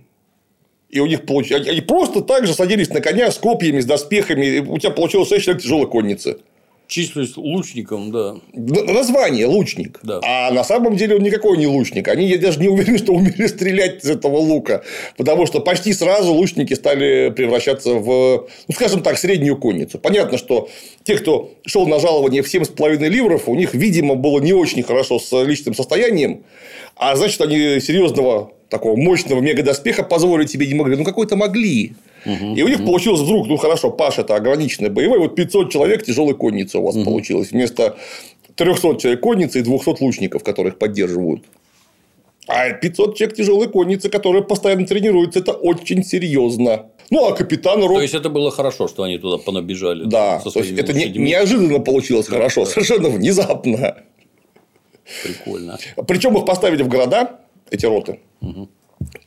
и 0.89 0.99
у 0.99 1.05
них 1.05 1.25
получ... 1.25 1.51
они 1.51 1.81
просто 1.81 2.21
так 2.21 2.47
же 2.47 2.53
садились 2.53 2.89
на 2.89 3.01
коня 3.01 3.31
с 3.31 3.37
копьями, 3.37 3.79
с 3.79 3.85
доспехами. 3.85 4.45
И 4.45 4.59
у 4.59 4.77
тебя 4.79 4.91
получилось 4.91 5.29
6 5.29 5.43
человек 5.45 5.61
тяжелой 5.63 5.87
конницы. 5.87 6.39
Числюсь 6.87 7.35
лучником, 7.35 8.11
да. 8.11 8.35
Н- 8.53 8.85
Название 8.93 9.45
лучник. 9.45 9.99
Да. 10.03 10.21
А 10.23 10.51
на 10.51 10.63
самом 10.63 10.95
деле 10.95 11.17
он 11.17 11.21
никакой 11.21 11.57
не 11.57 11.67
лучник. 11.67 12.07
Они 12.07 12.25
я 12.27 12.37
даже 12.37 12.59
не 12.61 12.69
уверены, 12.69 12.97
что 13.03 13.11
умели 13.13 13.47
стрелять 13.47 14.03
из 14.05 14.09
этого 14.09 14.37
лука. 14.37 14.83
Потому 15.17 15.45
что 15.45 15.59
почти 15.59 15.91
сразу 15.93 16.31
лучники 16.33 16.73
стали 16.73 17.29
превращаться 17.35 17.93
в, 17.95 18.47
ну, 18.67 18.73
скажем 18.73 19.01
так, 19.03 19.17
среднюю 19.17 19.57
конницу. 19.57 19.99
Понятно, 19.99 20.37
что 20.37 20.69
те, 21.03 21.17
кто 21.17 21.51
шел 21.65 21.87
на 21.87 21.99
жалование 21.99 22.41
в 22.41 22.53
7,5 22.53 22.97
ливров, 23.09 23.49
у 23.49 23.55
них, 23.55 23.73
видимо, 23.73 24.15
было 24.15 24.39
не 24.39 24.53
очень 24.53 24.83
хорошо 24.83 25.19
с 25.19 25.43
личным 25.43 25.75
состоянием. 25.75 26.43
А 26.95 27.15
значит, 27.17 27.41
они 27.41 27.79
серьезного 27.81 28.51
такого 28.69 28.95
мощного 28.95 29.41
мегадоспеха 29.41 30.03
позволить 30.03 30.51
себе 30.51 30.67
не 30.67 30.73
могли. 30.73 30.95
Ну, 30.95 31.03
какой-то 31.03 31.35
могли. 31.35 31.93
И 32.25 32.61
у 32.61 32.67
них 32.67 32.85
получилось 32.85 33.21
вдруг, 33.21 33.47
ну 33.47 33.57
хорошо, 33.57 33.91
Паш 33.91 34.19
это 34.19 34.35
ограниченный 34.35 34.89
боевой, 34.89 35.19
вот 35.19 35.35
500 35.35 35.71
человек 35.71 36.03
тяжелой 36.03 36.35
конницы 36.35 36.79
у 36.79 36.83
вас 36.83 36.95
получилось 37.03 37.51
вместо 37.51 37.97
300 38.55 38.97
человек 38.97 39.21
конницы 39.21 39.59
и 39.59 39.61
200 39.61 40.03
лучников, 40.03 40.43
которых 40.43 40.77
поддерживают. 40.77 41.43
А 42.47 42.71
500 42.71 43.17
человек 43.17 43.37
тяжелой 43.37 43.69
конницы, 43.69 44.09
которые 44.09 44.43
постоянно 44.43 44.85
тренируются, 44.85 45.39
это 45.39 45.51
очень 45.51 46.03
серьезно. 46.03 46.87
Ну, 47.09 47.25
а 47.25 47.35
капитан 47.35 47.81
То 47.81 47.87
рот... 47.87 48.01
есть, 48.01 48.13
это 48.13 48.29
было 48.29 48.51
хорошо, 48.51 48.87
что 48.87 49.03
они 49.03 49.17
туда 49.17 49.37
понабежали. 49.37 50.03
Да, 50.05 50.39
то 50.39 50.59
есть 50.59 50.77
это 50.77 50.93
не- 50.93 51.09
неожиданно 51.09 51.79
получилось 51.79 52.27
хорошо, 52.27 52.65
совершенно 52.65 53.09
внезапно. 53.09 53.97
Прикольно. 55.23 55.77
Причем 56.07 56.37
их 56.37 56.45
поставили 56.45 56.83
в 56.83 56.89
города, 56.89 57.39
эти 57.69 57.85
роты. 57.85 58.19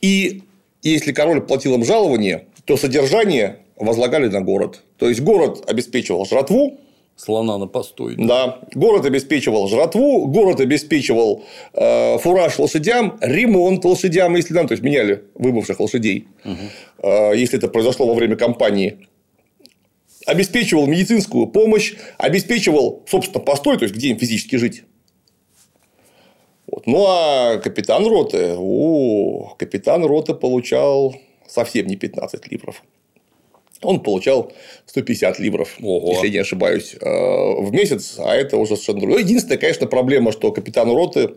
И 0.01 0.43
если 0.83 1.11
король 1.11 1.41
платил 1.41 1.75
им 1.75 1.83
жалование, 1.83 2.47
то 2.65 2.77
содержание 2.77 3.59
возлагали 3.75 4.27
на 4.27 4.41
город. 4.41 4.81
То 4.97 5.09
есть 5.09 5.21
город 5.21 5.63
обеспечивал 5.69 6.25
жратву, 6.25 6.77
Слона 7.17 7.57
на 7.57 7.67
постой. 7.67 8.15
да, 8.17 8.61
город 8.73 9.05
обеспечивал 9.05 9.67
жратву, 9.67 10.25
город 10.27 10.59
обеспечивал 10.59 11.43
э, 11.73 12.17
фураж 12.17 12.57
лошадям, 12.57 13.17
ремонт 13.21 13.85
лошадям, 13.85 14.35
если 14.35 14.53
нам, 14.55 14.67
то 14.67 14.71
есть 14.71 14.83
меняли 14.83 15.23
выбывших 15.35 15.79
лошадей, 15.79 16.27
Э, 17.03 17.31
если 17.35 17.57
это 17.57 17.67
произошло 17.67 18.07
во 18.07 18.13
время 18.13 18.35
кампании. 18.37 19.07
Обеспечивал 20.25 20.87
медицинскую 20.87 21.47
помощь, 21.47 21.95
обеспечивал, 22.17 23.03
собственно, 23.07 23.43
постой, 23.43 23.77
то 23.77 23.83
есть 23.85 23.95
где 23.95 24.09
им 24.09 24.19
физически 24.19 24.55
жить. 24.55 24.83
Вот. 26.67 26.87
Ну 26.87 27.05
а 27.07 27.57
капитан 27.57 28.07
роты, 28.07 28.55
о, 28.57 29.55
капитан 29.57 30.05
роты 30.05 30.33
получал 30.33 31.15
совсем 31.51 31.87
не 31.87 31.95
15 31.95 32.47
ливров. 32.51 32.81
Он 33.83 33.99
получал 33.99 34.51
150 34.85 35.39
ливров, 35.39 35.75
Ого. 35.81 36.11
если 36.11 36.27
я 36.27 36.33
не 36.33 36.37
ошибаюсь, 36.39 36.93
э, 36.93 36.99
в 37.03 37.71
месяц, 37.73 38.15
а 38.19 38.35
это 38.35 38.57
уже 38.57 38.75
совершенно 38.75 38.99
другое. 38.99 39.19
Ну, 39.19 39.25
Единственная, 39.25 39.57
конечно, 39.57 39.87
проблема, 39.87 40.31
что 40.31 40.51
капитану 40.51 40.93
роты 40.95 41.31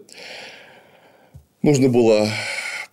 нужно 1.63 1.89
было 1.89 2.29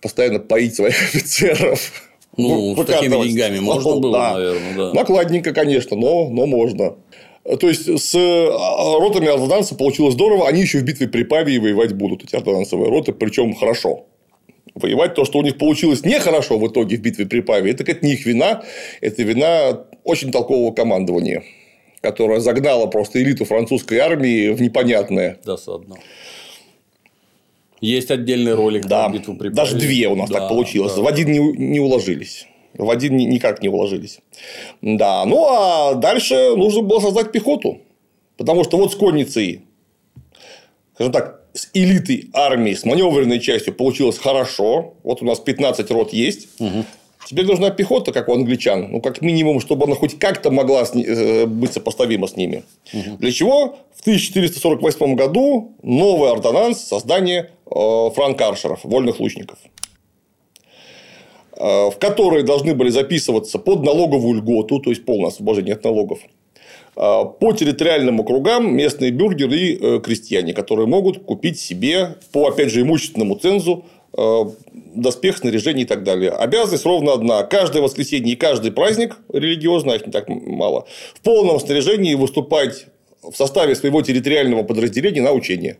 постоянно 0.00 0.38
поить 0.38 0.74
своих 0.74 0.94
офицеров. 1.02 2.08
Ну, 2.38 2.74
Вы- 2.74 2.82
с 2.82 2.86
такими 2.86 3.22
деньгами 3.28 3.58
можно 3.60 3.96
было, 3.96 4.18
Да. 4.18 4.32
наверное, 4.34 4.74
да. 4.76 4.92
Накладненько, 4.94 5.52
конечно, 5.52 5.96
но, 5.98 6.30
но 6.30 6.46
можно. 6.46 6.96
То 7.60 7.68
есть, 7.68 7.86
с 7.88 8.14
э, 8.14 8.46
ротами 8.48 9.26
ордонанса 9.28 9.74
получилось 9.74 10.14
здорово. 10.14 10.48
Они 10.48 10.62
еще 10.62 10.78
в 10.78 10.84
битве 10.84 11.08
при 11.08 11.24
Павии 11.24 11.58
воевать 11.58 11.92
будут, 11.92 12.24
эти 12.24 12.36
ордонансовые 12.36 12.88
роты, 12.88 13.12
причем 13.12 13.54
хорошо. 13.54 14.06
Воевать 14.74 15.14
то, 15.14 15.24
что 15.24 15.38
у 15.38 15.42
них 15.42 15.58
получилось 15.58 16.02
нехорошо 16.04 16.58
в 16.58 16.66
итоге 16.66 16.96
в 16.96 17.00
битве 17.00 17.26
при 17.26 17.40
Павии, 17.40 17.70
это, 17.72 17.84
это 17.84 18.04
не 18.06 18.12
их 18.14 18.24
вина, 18.24 18.62
это 19.02 19.22
вина 19.22 19.84
очень 20.04 20.32
толкового 20.32 20.72
командования, 20.72 21.42
которое 22.00 22.40
загнало 22.40 22.86
просто 22.86 23.22
элиту 23.22 23.44
французской 23.44 23.98
армии 23.98 24.48
в 24.48 24.62
непонятное. 24.62 25.38
Досадно. 25.44 25.96
Есть 27.80 28.10
отдельный 28.10 28.54
ролик 28.54 28.86
Да, 28.86 29.08
про 29.08 29.12
битву 29.18 29.34
при 29.34 29.48
даже 29.48 29.72
Павле. 29.72 29.86
две 29.88 30.08
у 30.08 30.14
нас 30.16 30.30
Да, 30.30 30.38
так 30.40 30.48
получилось. 30.48 30.94
да. 30.94 31.02
В 31.02 31.06
один 31.06 31.30
не, 31.32 31.38
не 31.38 31.80
уложились. 31.80 32.46
В 32.74 32.88
один 32.88 33.16
ни- 33.16 33.24
никак 33.24 33.60
не 33.62 33.68
уложились. 33.68 34.20
Да, 34.80 35.24
ну 35.26 35.44
а 35.48 35.94
дальше 35.94 36.54
нужно 36.56 36.82
было 36.82 37.00
создать 37.00 37.32
пехоту. 37.32 37.80
Потому 38.36 38.64
что 38.64 38.78
вот 38.78 38.92
с 38.92 38.96
конницей, 38.96 39.62
скажем 40.94 41.12
так, 41.12 41.41
с 41.54 41.68
элитой 41.74 42.30
армии, 42.32 42.74
с 42.74 42.84
маневренной 42.84 43.40
частью 43.40 43.74
получилось 43.74 44.18
хорошо. 44.18 44.94
Вот 45.02 45.22
у 45.22 45.24
нас 45.24 45.40
15 45.40 45.90
рот 45.90 46.12
есть. 46.12 46.48
Теперь 47.26 47.46
нужна 47.46 47.70
пехота, 47.70 48.12
как 48.12 48.28
у 48.28 48.34
англичан. 48.34 48.90
Ну, 48.90 49.00
как 49.00 49.22
минимум, 49.22 49.60
чтобы 49.60 49.84
она 49.84 49.94
хоть 49.94 50.18
как-то 50.18 50.50
могла 50.50 50.82
э, 50.82 51.46
быть 51.46 51.72
сопоставима 51.72 52.26
с 52.26 52.36
ними. 52.36 52.64
Для 52.92 53.30
чего 53.30 53.76
в 53.94 54.00
1448 54.00 55.14
году 55.14 55.76
новый 55.82 56.30
ордонанс 56.30 56.80
создание 56.80 57.50
э, 57.70 58.10
франкаршеров, 58.14 58.80
вольных 58.82 59.20
лучников 59.20 59.58
э, 61.56 61.90
в 61.90 61.94
которые 62.00 62.42
должны 62.42 62.74
были 62.74 62.90
записываться 62.90 63.58
под 63.58 63.84
налоговую 63.84 64.38
льготу, 64.38 64.80
то 64.80 64.90
есть 64.90 65.04
полное 65.04 65.28
освобождение 65.28 65.74
от 65.74 65.84
налогов, 65.84 66.18
по 66.94 67.52
территориальным 67.52 68.20
округам 68.20 68.74
местные 68.76 69.10
бюргеры 69.10 69.56
и 69.56 69.78
э, 69.80 70.00
крестьяне, 70.00 70.52
которые 70.52 70.86
могут 70.86 71.24
купить 71.24 71.58
себе 71.58 72.16
по, 72.32 72.48
опять 72.48 72.70
же, 72.70 72.82
имущественному 72.82 73.36
цензу 73.36 73.86
э, 74.16 74.44
доспех, 74.94 75.38
снаряжение 75.38 75.84
и 75.84 75.86
так 75.86 76.04
далее. 76.04 76.30
Обязанность 76.30 76.84
ровно 76.84 77.14
одна. 77.14 77.44
Каждое 77.44 77.80
воскресенье 77.80 78.34
и 78.34 78.36
каждый 78.36 78.72
праздник 78.72 79.16
религиозный, 79.32 79.94
а 79.94 79.96
их 79.96 80.06
не 80.06 80.12
так 80.12 80.28
мало, 80.28 80.86
в 81.14 81.20
полном 81.22 81.58
снаряжении 81.60 82.14
выступать 82.14 82.86
в 83.22 83.34
составе 83.34 83.74
своего 83.74 84.02
территориального 84.02 84.62
подразделения 84.62 85.22
на 85.22 85.32
учение. 85.32 85.78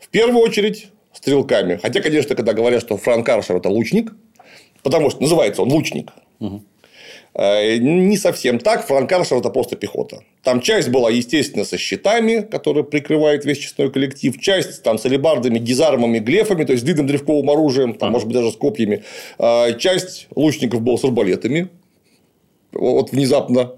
В 0.00 0.08
первую 0.08 0.42
очередь 0.42 0.88
стрелками. 1.12 1.78
Хотя, 1.80 2.00
конечно, 2.00 2.34
когда 2.34 2.52
говорят, 2.54 2.82
что 2.82 2.96
Франк 2.96 3.28
Аршер– 3.28 3.56
это 3.58 3.68
лучник, 3.68 4.12
потому 4.82 5.10
что 5.10 5.22
называется 5.22 5.62
он 5.62 5.72
лучник, 5.72 6.10
э, 6.40 6.46
не 7.36 8.16
совсем 8.16 8.58
так. 8.60 8.86
Франк 8.86 9.10
Аршер– 9.10 9.38
это 9.38 9.50
просто 9.50 9.76
пехота. 9.76 10.22
Там 10.42 10.60
часть 10.60 10.88
была, 10.88 11.10
естественно, 11.10 11.64
со 11.64 11.76
щитами, 11.76 12.40
которые 12.40 12.84
прикрывает 12.84 13.44
весь 13.44 13.58
честной 13.58 13.90
коллектив. 13.90 14.40
Часть 14.40 14.82
там, 14.82 14.98
с 14.98 15.06
алебардами, 15.06 15.58
гизармами, 15.58 16.20
глефами, 16.20 16.64
то 16.64 16.72
есть 16.72 16.84
длинным 16.84 17.06
древковым 17.06 17.50
оружием, 17.50 17.94
там, 17.94 18.12
может 18.12 18.28
быть, 18.28 18.36
даже 18.36 18.52
с 18.52 18.56
копьями. 18.56 19.02
Э, 19.38 19.76
Часть 19.78 20.28
лучников 20.36 20.82
была 20.82 20.96
с 20.96 21.04
арбалетами. 21.04 21.68
Вот 22.72 23.10
внезапно. 23.10 23.72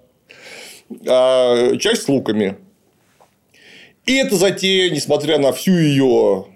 А 1.06 1.76
часть 1.78 2.02
с 2.02 2.08
луками. 2.08 2.56
И 4.04 4.14
эта 4.14 4.36
затея, 4.36 4.90
несмотря 4.90 5.38
на 5.38 5.52
всю 5.52 5.72
ее, 5.72 6.46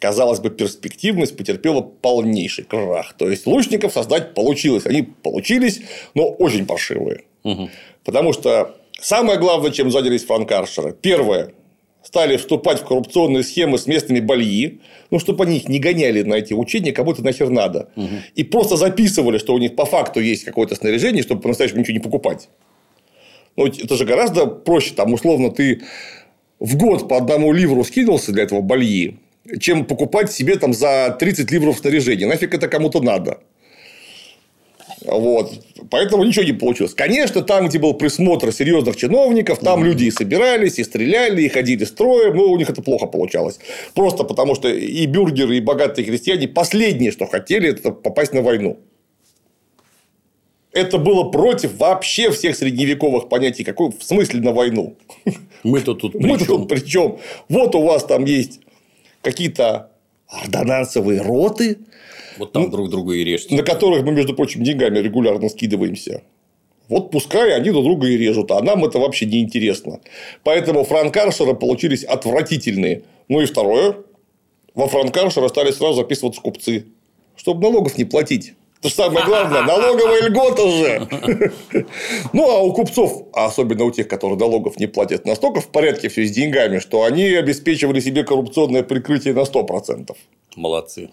казалось 0.00 0.40
бы, 0.40 0.50
перспективность, 0.50 1.36
потерпела 1.36 1.82
полнейший 1.82 2.64
крах. 2.64 3.12
То 3.16 3.30
есть, 3.30 3.46
лучников 3.46 3.92
создать 3.92 4.34
получилось. 4.34 4.86
Они 4.86 5.02
получились, 5.02 5.80
но 6.14 6.28
очень 6.28 6.66
паршивые. 6.66 7.22
Потому 8.04 8.32
что 8.32 8.76
самое 9.00 9.38
главное, 9.38 9.70
чем 9.70 9.90
занялись 9.90 10.24
франкаршеры. 10.24 10.96
Первое. 11.00 11.52
Стали 12.02 12.38
вступать 12.38 12.80
в 12.80 12.86
коррупционные 12.86 13.44
схемы 13.44 13.76
с 13.76 13.86
местными 13.86 14.20
бальи, 14.20 14.80
ну, 15.10 15.18
чтобы 15.18 15.44
они 15.44 15.58
их 15.58 15.68
не 15.68 15.78
гоняли 15.78 16.22
на 16.22 16.36
эти 16.36 16.54
учения, 16.54 16.92
кому 16.92 17.12
то 17.12 17.22
нахер 17.22 17.50
надо. 17.50 17.90
И 18.34 18.42
просто 18.42 18.76
записывали, 18.76 19.36
что 19.36 19.52
у 19.52 19.58
них 19.58 19.76
по 19.76 19.84
факту 19.84 20.18
есть 20.18 20.44
какое-то 20.44 20.74
снаряжение, 20.74 21.22
чтобы 21.22 21.42
по-настоящему 21.42 21.80
ничего 21.80 21.92
не 21.98 22.02
покупать. 22.02 22.48
Ну, 23.56 23.66
это 23.66 23.96
же 23.96 24.06
гораздо 24.06 24.46
проще. 24.46 24.94
Там, 24.94 25.12
условно, 25.12 25.50
ты 25.50 25.82
в 26.58 26.76
год 26.78 27.06
по 27.06 27.18
одному 27.18 27.52
ливру 27.52 27.84
скинулся 27.84 28.32
для 28.32 28.44
этого 28.44 28.62
бальи, 28.62 29.18
чем 29.58 29.84
покупать 29.84 30.32
себе 30.32 30.56
там 30.56 30.72
за 30.72 31.16
30 31.18 31.50
ливров 31.50 31.78
снаряжения. 31.78 32.26
Нафиг 32.26 32.54
это 32.54 32.68
кому-то 32.68 33.00
надо. 33.00 33.38
Вот. 35.02 35.52
Поэтому 35.90 36.24
ничего 36.24 36.44
не 36.44 36.52
получилось. 36.52 36.94
Конечно, 36.94 37.42
там, 37.42 37.68
где 37.68 37.78
был 37.78 37.94
присмотр 37.94 38.52
серьезных 38.52 38.96
чиновников, 38.96 39.58
там 39.60 39.84
люди 39.84 40.04
и 40.04 40.10
собирались, 40.10 40.78
и 40.78 40.84
стреляли, 40.84 41.42
и 41.42 41.48
ходили 41.48 41.84
строем, 41.84 42.36
но 42.36 42.44
у 42.44 42.56
них 42.58 42.68
это 42.68 42.82
плохо 42.82 43.06
получалось. 43.06 43.58
Просто 43.94 44.24
потому, 44.24 44.54
что 44.54 44.68
и 44.68 45.06
бюргеры, 45.06 45.56
и 45.56 45.60
богатые 45.60 46.04
крестьяне 46.04 46.48
последнее, 46.48 47.12
что 47.12 47.26
хотели, 47.26 47.70
это 47.70 47.92
попасть 47.92 48.34
на 48.34 48.42
войну. 48.42 48.78
Это 50.72 50.98
было 50.98 51.24
против 51.24 51.76
вообще 51.78 52.30
всех 52.30 52.56
средневековых 52.56 53.28
понятий. 53.28 53.64
Какой 53.64 53.90
в 53.90 54.04
смысле 54.04 54.40
на 54.40 54.52
войну? 54.52 54.96
Мы-то 55.64 55.94
тут 55.94 56.12
при 56.18 56.24
Мы-то 56.24 56.44
тут 56.44 56.68
при 56.68 56.80
чем? 56.80 57.18
Вот 57.48 57.74
у 57.74 57.82
вас 57.82 58.04
там 58.04 58.24
есть 58.24 58.60
какие-то 59.22 59.90
ордонансовые 60.28 61.22
роты, 61.22 61.78
Вот 62.38 62.52
там 62.52 62.70
друг 62.70 62.90
друга 62.90 63.14
и 63.14 63.24
режьте. 63.24 63.54
на 63.54 63.62
которых 63.62 64.04
мы, 64.04 64.12
между 64.12 64.34
прочим, 64.34 64.62
деньгами 64.62 64.98
регулярно 64.98 65.48
скидываемся. 65.48 66.22
Вот 66.88 67.10
пускай 67.10 67.54
они 67.54 67.70
друг 67.70 67.84
друга 67.84 68.08
и 68.08 68.16
режут, 68.16 68.50
а 68.50 68.60
нам 68.62 68.84
это 68.84 68.98
вообще 68.98 69.26
не 69.26 69.40
интересно. 69.40 70.00
Поэтому 70.42 70.84
франкаршеры 70.84 71.54
получились 71.54 72.02
отвратительные. 72.02 73.02
Ну 73.28 73.40
и 73.40 73.46
второе, 73.46 73.96
во 74.74 74.88
франкаршеры 74.88 75.48
стали 75.48 75.70
сразу 75.70 75.94
записываться 76.00 76.40
купцы, 76.40 76.86
чтобы 77.36 77.62
налогов 77.62 77.96
не 77.96 78.04
платить. 78.04 78.54
Это 78.80 78.88
же 78.88 78.94
самое 78.94 79.26
главное, 79.26 79.62
налоговая 79.62 80.22
льгота 80.22 80.70
же. 80.70 81.08
Ну, 82.32 82.50
а 82.50 82.60
у 82.60 82.72
купцов, 82.72 83.26
а 83.34 83.46
особенно 83.46 83.84
у 83.84 83.90
тех, 83.90 84.08
которые 84.08 84.38
налогов 84.38 84.78
не 84.78 84.86
платят, 84.86 85.26
настолько 85.26 85.60
в 85.60 85.68
порядке 85.68 86.08
все 86.08 86.24
с 86.24 86.30
деньгами, 86.30 86.78
что 86.78 87.04
они 87.04 87.24
обеспечивали 87.24 88.00
себе 88.00 88.24
коррупционное 88.24 88.82
прикрытие 88.82 89.34
на 89.34 89.40
100%. 89.40 90.16
Молодцы. 90.56 91.10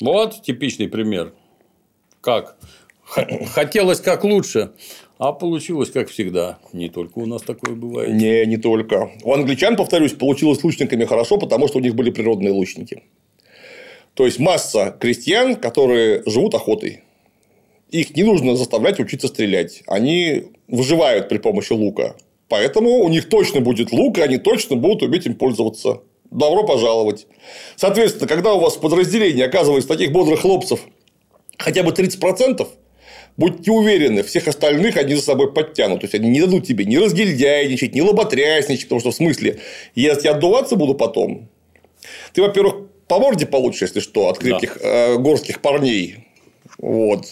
Вот 0.00 0.42
типичный 0.42 0.88
пример. 0.88 1.32
Как? 2.20 2.56
Хотелось 3.54 4.00
как 4.00 4.24
лучше, 4.24 4.72
а 5.18 5.32
получилось 5.32 5.90
как 5.90 6.10
всегда. 6.10 6.58
Не 6.74 6.90
только 6.90 7.18
у 7.18 7.26
нас 7.26 7.40
такое 7.42 7.74
бывает. 7.74 8.12
Не, 8.12 8.44
не 8.44 8.58
только. 8.58 9.10
У 9.22 9.32
англичан, 9.32 9.76
повторюсь, 9.76 10.12
получилось 10.12 10.60
с 10.60 10.64
лучниками 10.64 11.06
хорошо, 11.06 11.38
потому 11.38 11.68
что 11.68 11.78
у 11.78 11.80
них 11.80 11.94
были 11.94 12.10
природные 12.10 12.52
лучники. 12.52 13.02
То 14.14 14.26
есть 14.26 14.38
масса 14.38 14.96
крестьян, 15.00 15.56
которые 15.56 16.22
живут 16.26 16.54
охотой. 16.54 17.02
Их 17.90 18.16
не 18.16 18.22
нужно 18.22 18.56
заставлять 18.56 19.00
учиться 19.00 19.28
стрелять. 19.28 19.82
Они 19.86 20.44
выживают 20.68 21.28
при 21.28 21.38
помощи 21.38 21.72
лука. 21.72 22.16
Поэтому 22.48 22.98
у 22.98 23.08
них 23.08 23.28
точно 23.28 23.60
будет 23.60 23.92
лук, 23.92 24.18
и 24.18 24.22
они 24.22 24.38
точно 24.38 24.76
будут 24.76 25.02
уметь 25.02 25.26
им 25.26 25.34
пользоваться. 25.34 26.02
Добро 26.30 26.64
пожаловать. 26.64 27.26
Соответственно, 27.76 28.26
когда 28.26 28.54
у 28.54 28.60
вас 28.60 28.76
в 28.76 28.80
подразделении 28.80 29.42
оказывается 29.42 29.88
таких 29.88 30.12
бодрых 30.12 30.40
хлопцев 30.40 30.80
хотя 31.58 31.82
бы 31.82 31.92
30%, 31.92 32.66
будьте 33.36 33.70
уверены, 33.70 34.22
всех 34.22 34.48
остальных 34.48 34.96
они 34.96 35.14
за 35.14 35.22
собой 35.22 35.52
подтянут. 35.52 36.00
То 36.00 36.04
есть, 36.04 36.14
они 36.14 36.28
не 36.28 36.40
дадут 36.40 36.66
тебе 36.66 36.84
ни 36.84 36.96
разгильдяйничать, 36.96 37.94
ни 37.94 38.00
лоботрясничать, 38.00 38.84
потому 38.84 39.00
что, 39.00 39.10
в 39.10 39.14
смысле, 39.14 39.58
я 39.94 40.14
тебя 40.14 40.32
отдуваться 40.32 40.76
буду 40.76 40.94
потом. 40.94 41.48
Ты, 42.32 42.42
во-первых, 42.42 42.88
по 43.12 43.18
морде 43.18 43.44
получишь, 43.44 43.82
если 43.82 44.00
что, 44.00 44.30
от 44.30 44.38
крепких 44.38 44.78
э, 44.80 45.18
горских 45.18 45.60
парней. 45.60 46.28
Вот. 46.78 47.26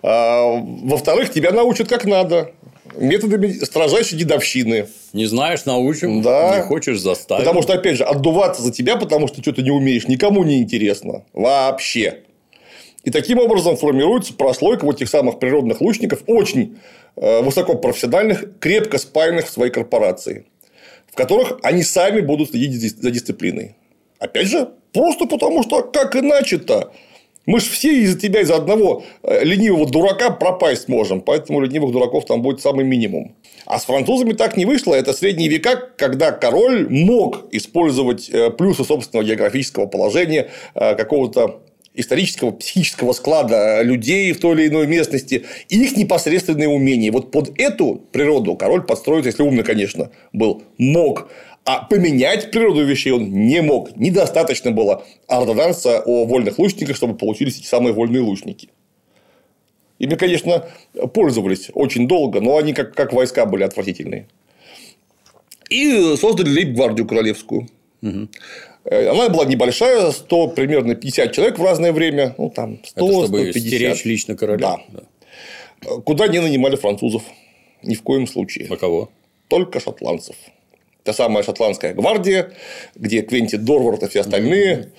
А, 0.00 0.62
во-вторых, 0.62 1.32
тебя 1.32 1.50
научат 1.50 1.88
как 1.88 2.04
надо. 2.04 2.52
Методами 2.96 3.48
строжайшей 3.48 4.16
дедовщины. 4.16 4.86
Не 5.12 5.26
знаешь, 5.26 5.64
научим. 5.64 6.22
Да. 6.22 6.58
Не 6.58 6.62
хочешь, 6.62 7.00
заставим. 7.00 7.42
Потому 7.42 7.62
что, 7.62 7.72
опять 7.72 7.96
же, 7.96 8.04
отдуваться 8.04 8.62
за 8.62 8.70
тебя, 8.70 8.94
потому 8.94 9.26
что 9.26 9.42
что-то 9.42 9.62
не 9.62 9.72
умеешь, 9.72 10.06
никому 10.06 10.44
не 10.44 10.62
интересно. 10.62 11.24
Вообще. 11.32 12.20
И 13.02 13.10
таким 13.10 13.40
образом 13.40 13.76
формируется 13.76 14.32
прослойка 14.32 14.84
вот 14.84 14.98
этих 14.98 15.08
самых 15.08 15.40
природных 15.40 15.80
лучников, 15.80 16.22
очень 16.28 16.78
э, 17.16 17.42
высокопрофессиональных, 17.42 18.60
крепко 18.60 18.98
спаянных 18.98 19.46
в 19.46 19.50
своей 19.50 19.72
корпорации, 19.72 20.46
в 21.10 21.16
которых 21.16 21.58
они 21.64 21.82
сами 21.82 22.20
будут 22.20 22.50
следить 22.50 23.02
за 23.02 23.10
дисциплиной. 23.10 23.74
Опять 24.18 24.48
же, 24.48 24.70
просто 24.92 25.26
потому 25.26 25.62
что 25.62 25.82
как 25.82 26.16
иначе-то? 26.16 26.92
Мы 27.46 27.60
же 27.60 27.70
все 27.70 28.02
из-за 28.02 28.18
тебя, 28.18 28.40
из-за 28.40 28.56
одного 28.56 29.04
э, 29.22 29.44
ленивого 29.44 29.88
дурака 29.88 30.30
пропасть 30.30 30.88
можем. 30.88 31.20
Поэтому 31.20 31.60
ленивых 31.60 31.92
дураков 31.92 32.24
там 32.24 32.42
будет 32.42 32.60
самый 32.60 32.84
минимум. 32.84 33.36
А 33.66 33.78
с 33.78 33.84
французами 33.84 34.32
так 34.32 34.56
не 34.56 34.64
вышло. 34.64 34.94
Это 34.94 35.12
средние 35.12 35.48
века, 35.48 35.76
когда 35.96 36.32
король 36.32 36.88
мог 36.88 37.46
использовать 37.52 38.28
э, 38.30 38.50
плюсы 38.50 38.84
собственного 38.84 39.26
географического 39.26 39.86
положения, 39.86 40.48
э, 40.74 40.96
какого-то 40.96 41.60
исторического, 41.94 42.50
психического 42.50 43.12
склада 43.12 43.80
людей 43.82 44.32
в 44.32 44.40
той 44.40 44.54
или 44.54 44.68
иной 44.68 44.86
местности 44.86 45.44
их 45.68 45.96
непосредственные 45.96 46.68
умения. 46.68 47.10
Вот 47.10 47.30
под 47.30 47.58
эту 47.58 48.02
природу 48.12 48.54
король 48.54 48.82
подстроить, 48.82 49.24
если 49.24 49.42
умно, 49.42 49.62
конечно, 49.62 50.10
был, 50.32 50.62
мог. 50.78 51.30
А 51.66 51.82
поменять 51.84 52.52
природу 52.52 52.84
вещей 52.84 53.10
он 53.10 53.28
не 53.28 53.60
мог. 53.60 53.96
Недостаточно 53.96 54.70
было 54.70 55.04
ордонанса 55.26 56.00
о 56.00 56.24
вольных 56.24 56.60
лучниках, 56.60 56.94
чтобы 56.94 57.16
получились 57.16 57.58
эти 57.58 57.66
самые 57.66 57.92
вольные 57.92 58.22
лучники. 58.22 58.68
Ими, 59.98 60.14
конечно, 60.14 60.64
пользовались 61.12 61.70
очень 61.74 62.06
долго, 62.06 62.40
но 62.40 62.56
они 62.56 62.72
как, 62.72 62.94
как 62.94 63.12
войска 63.12 63.46
были 63.46 63.64
отвратительные. 63.64 64.28
И 65.68 66.16
создали 66.16 66.50
лейб-гвардию 66.50 67.04
королевскую. 67.04 67.68
Угу. 68.00 68.28
Она 68.88 69.28
была 69.28 69.44
небольшая, 69.44 70.12
100, 70.12 70.48
примерно 70.48 70.94
50 70.94 71.32
человек 71.32 71.58
в 71.58 71.64
разное 71.64 71.92
время. 71.92 72.36
Ну, 72.38 72.48
там 72.48 72.78
100, 72.84 73.04
Это 73.04 73.12
чтобы 73.12 73.38
150. 73.38 73.62
стеречь 73.62 74.04
лично 74.04 74.36
короля. 74.36 74.76
Да. 74.90 75.96
Куда 76.04 76.28
не 76.28 76.40
нанимали 76.40 76.76
французов. 76.76 77.24
Ни 77.82 77.96
в 77.96 78.02
коем 78.02 78.28
случае. 78.28 78.68
А 78.70 78.76
кого? 78.76 79.10
Только 79.48 79.80
шотландцев. 79.80 80.36
Та 81.06 81.12
самая 81.12 81.44
шотландская 81.44 81.94
гвардия, 81.94 82.50
где 82.96 83.22
Квенти 83.22 83.54
Дорвард 83.54 84.02
и 84.02 84.08
все 84.08 84.22
остальные 84.22 84.90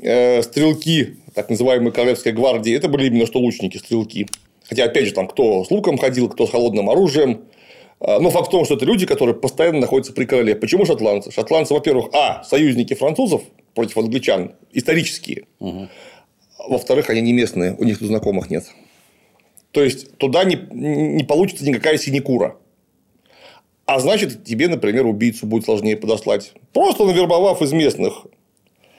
э, 0.00 0.40
стрелки, 0.42 1.16
так 1.34 1.50
называемой 1.50 1.92
королевской 1.92 2.32
гвардии, 2.32 2.74
это 2.74 2.88
были 2.88 3.08
именно 3.08 3.26
что 3.26 3.40
лучники, 3.40 3.76
стрелки. 3.76 4.26
Хотя, 4.66 4.84
опять 4.84 5.08
же, 5.08 5.12
там 5.12 5.28
кто 5.28 5.62
с 5.62 5.70
луком 5.70 5.98
ходил, 5.98 6.30
кто 6.30 6.46
с 6.46 6.50
холодным 6.50 6.88
оружием. 6.88 7.42
Но 8.00 8.30
факт 8.30 8.48
в 8.48 8.50
том, 8.50 8.64
что 8.64 8.76
это 8.76 8.86
люди, 8.86 9.04
которые 9.04 9.34
постоянно 9.34 9.80
находятся 9.80 10.14
при 10.14 10.24
короле. 10.24 10.54
Почему 10.54 10.86
шотландцы? 10.86 11.30
Шотландцы, 11.30 11.74
во-первых, 11.74 12.08
а, 12.14 12.42
союзники 12.44 12.94
французов 12.94 13.42
против 13.74 13.98
англичан, 13.98 14.54
исторические. 14.72 15.44
Угу. 15.58 15.88
Во-вторых, 16.68 17.10
они 17.10 17.20
не 17.20 17.34
местные, 17.34 17.74
у 17.74 17.84
них 17.84 17.98
тут 17.98 18.08
знакомых 18.08 18.48
нет. 18.48 18.64
То 19.72 19.84
есть, 19.84 20.16
туда 20.16 20.44
не, 20.44 20.56
не 20.72 21.24
получится 21.24 21.66
никакая 21.66 21.98
синекура. 21.98 22.56
А 23.90 23.98
значит, 23.98 24.44
тебе, 24.44 24.68
например, 24.68 25.04
убийцу 25.04 25.46
будет 25.46 25.64
сложнее 25.64 25.96
подослать. 25.96 26.52
Просто 26.72 27.04
навербовав 27.04 27.60
из 27.60 27.72
местных. 27.72 28.24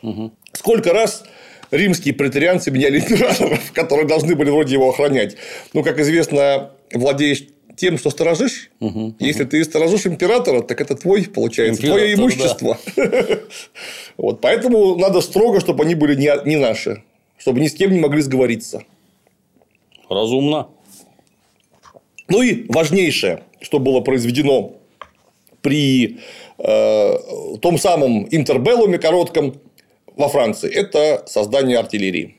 Угу. 0.02 0.34
Сколько 0.52 0.92
раз 0.92 1.24
римские 1.72 2.14
претарианцы 2.14 2.72
меняли 2.72 3.00
императоров, 3.00 3.72
которые 3.74 4.06
должны 4.06 4.36
были 4.36 4.50
вроде 4.50 4.74
его 4.74 4.90
охранять. 4.90 5.38
Ну, 5.72 5.82
как 5.82 5.98
известно, 6.02 6.72
владеешь 6.92 7.46
тем, 7.78 7.98
что 7.98 8.10
сторожишь. 8.10 8.70
Угу, 8.82 9.16
Если 9.20 9.44
угу. 9.44 9.52
ты 9.52 9.64
сторожишь 9.64 10.06
императора, 10.08 10.62
так 10.62 10.82
это 10.82 10.98
твой, 10.98 11.24
получается, 11.24 11.84
Император, 11.84 11.98
твое 11.98 12.14
имущество. 12.16 12.78
Да. 12.98 13.40
вот, 14.18 14.42
поэтому 14.42 14.98
надо 14.98 15.22
строго, 15.22 15.62
чтобы 15.62 15.86
они 15.86 15.96
были 15.96 16.16
не, 16.16 16.34
не 16.46 16.58
наши, 16.58 17.02
чтобы 17.38 17.62
ни 17.62 17.68
с 17.68 17.74
кем 17.74 17.94
не 17.94 18.00
могли 18.02 18.22
сговориться. 18.22 18.84
Разумно. 20.10 20.68
Ну 22.28 22.42
и 22.42 22.66
важнейшее, 22.68 23.44
что 23.62 23.80
было 23.80 24.02
произведено 24.02 24.81
при 25.62 26.20
э, 26.58 27.18
том 27.62 27.78
самом 27.78 28.28
интербеллуме 28.32 28.98
коротком 28.98 29.56
во 30.16 30.28
Франции, 30.28 30.72
это 30.72 31.24
создание 31.28 31.78
артиллерии. 31.78 32.36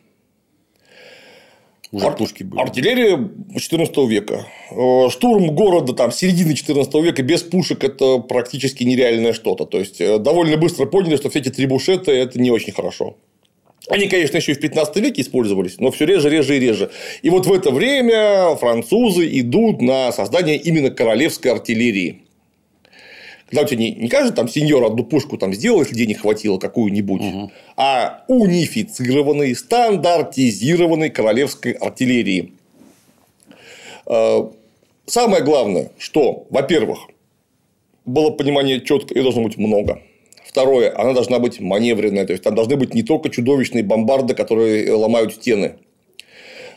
Уже 1.92 2.06
Ар- 2.06 2.16
пушки 2.16 2.42
были. 2.42 2.60
Артиллерия 2.60 3.30
14 3.54 3.96
века. 4.08 4.46
Э, 4.70 5.10
штурм 5.10 5.54
города 5.54 5.92
там, 5.92 6.10
середины 6.10 6.54
14 6.54 6.94
века 6.94 7.22
без 7.22 7.42
пушек– 7.42 7.84
это 7.84 8.18
практически 8.18 8.82
нереальное 8.84 9.34
что-то. 9.34 9.66
То 9.66 9.78
есть, 9.78 10.00
э, 10.00 10.18
довольно 10.18 10.56
быстро 10.56 10.86
поняли, 10.86 11.16
что 11.16 11.28
все 11.28 11.40
эти 11.40 11.50
трибушеты– 11.50 12.10
это 12.12 12.40
не 12.40 12.50
очень 12.50 12.72
хорошо. 12.72 13.16
Они, 13.88 14.08
конечно, 14.08 14.36
еще 14.36 14.52
и 14.52 14.54
в 14.54 14.60
15 14.60 14.96
веке 14.96 15.22
использовались, 15.22 15.78
но 15.78 15.90
все 15.90 16.06
реже, 16.06 16.30
реже 16.30 16.56
и 16.56 16.60
реже. 16.60 16.90
И 17.20 17.28
вот 17.30 17.46
в 17.46 17.52
это 17.52 17.70
время 17.70 18.54
французы 18.56 19.28
идут 19.40 19.82
на 19.82 20.12
создание 20.12 20.56
именно 20.56 20.90
королевской 20.90 21.50
артиллерии. 21.50 22.22
Когда 23.52 23.64
у 23.64 23.68
тебя 23.68 23.80
не, 23.80 23.92
не 23.92 24.08
каждый 24.08 24.34
там 24.34 24.48
сеньор 24.48 24.82
одну 24.82 25.04
пушку 25.04 25.36
там 25.36 25.52
сделал, 25.52 25.80
если 25.80 25.94
денег 25.94 26.22
хватило 26.22 26.58
какую-нибудь, 26.58 27.20
угу. 27.20 27.52
а 27.76 28.24
унифицированной, 28.26 29.54
стандартизированной 29.54 31.10
королевской 31.10 31.72
артиллерии. 31.72 32.54
Э, 34.06 34.48
самое 35.04 35.44
главное, 35.44 35.90
что, 35.98 36.46
во-первых, 36.48 37.00
было 38.06 38.30
понимание 38.30 38.80
четко, 38.80 39.12
и 39.12 39.20
должно 39.20 39.42
быть 39.42 39.58
много. 39.58 40.00
Второе, 40.46 40.98
она 40.98 41.12
должна 41.12 41.38
быть 41.38 41.60
маневренная, 41.60 42.24
то 42.24 42.32
есть 42.32 42.42
там 42.42 42.54
должны 42.54 42.76
быть 42.76 42.94
не 42.94 43.02
только 43.02 43.28
чудовищные 43.28 43.84
бомбарды, 43.84 44.32
которые 44.32 44.90
ломают 44.94 45.34
стены. 45.34 45.74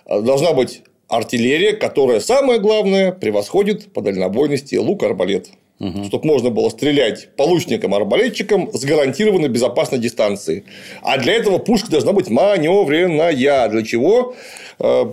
А 0.05 0.19
должна 0.19 0.51
быть 0.51 0.81
артиллерия, 1.07 1.71
которая, 1.71 2.19
самое 2.19 2.59
главное, 2.59 3.13
превосходит 3.13 3.93
по 3.93 4.01
дальнобойности 4.01 4.75
лук-арбалет. 4.75 5.51
Угу. 5.79 6.05
Чтобы 6.05 6.27
можно 6.27 6.49
было 6.51 6.69
стрелять 6.69 7.35
по 7.35 7.43
лучникам-арбалетчикам 7.43 8.71
с 8.73 8.85
гарантированной 8.85 9.49
безопасной 9.49 9.99
дистанции. 9.99 10.63
А 11.01 11.17
для 11.17 11.33
этого 11.33 11.57
пушка 11.57 11.91
должна 11.91 12.13
быть 12.13 12.29
маневренная. 12.29 13.67
Для 13.67 13.83
чего? 13.83 14.35
Э, 14.79 15.05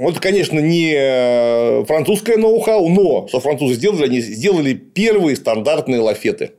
вот, 0.00 0.20
конечно, 0.20 0.58
не 0.58 1.84
французское 1.84 2.38
ноу-хау, 2.38 2.88
но 2.88 3.28
что 3.28 3.40
французы 3.40 3.74
сделали, 3.74 4.04
они 4.04 4.20
сделали 4.20 4.72
первые 4.72 5.36
стандартные 5.36 6.00
лафеты. 6.00 6.52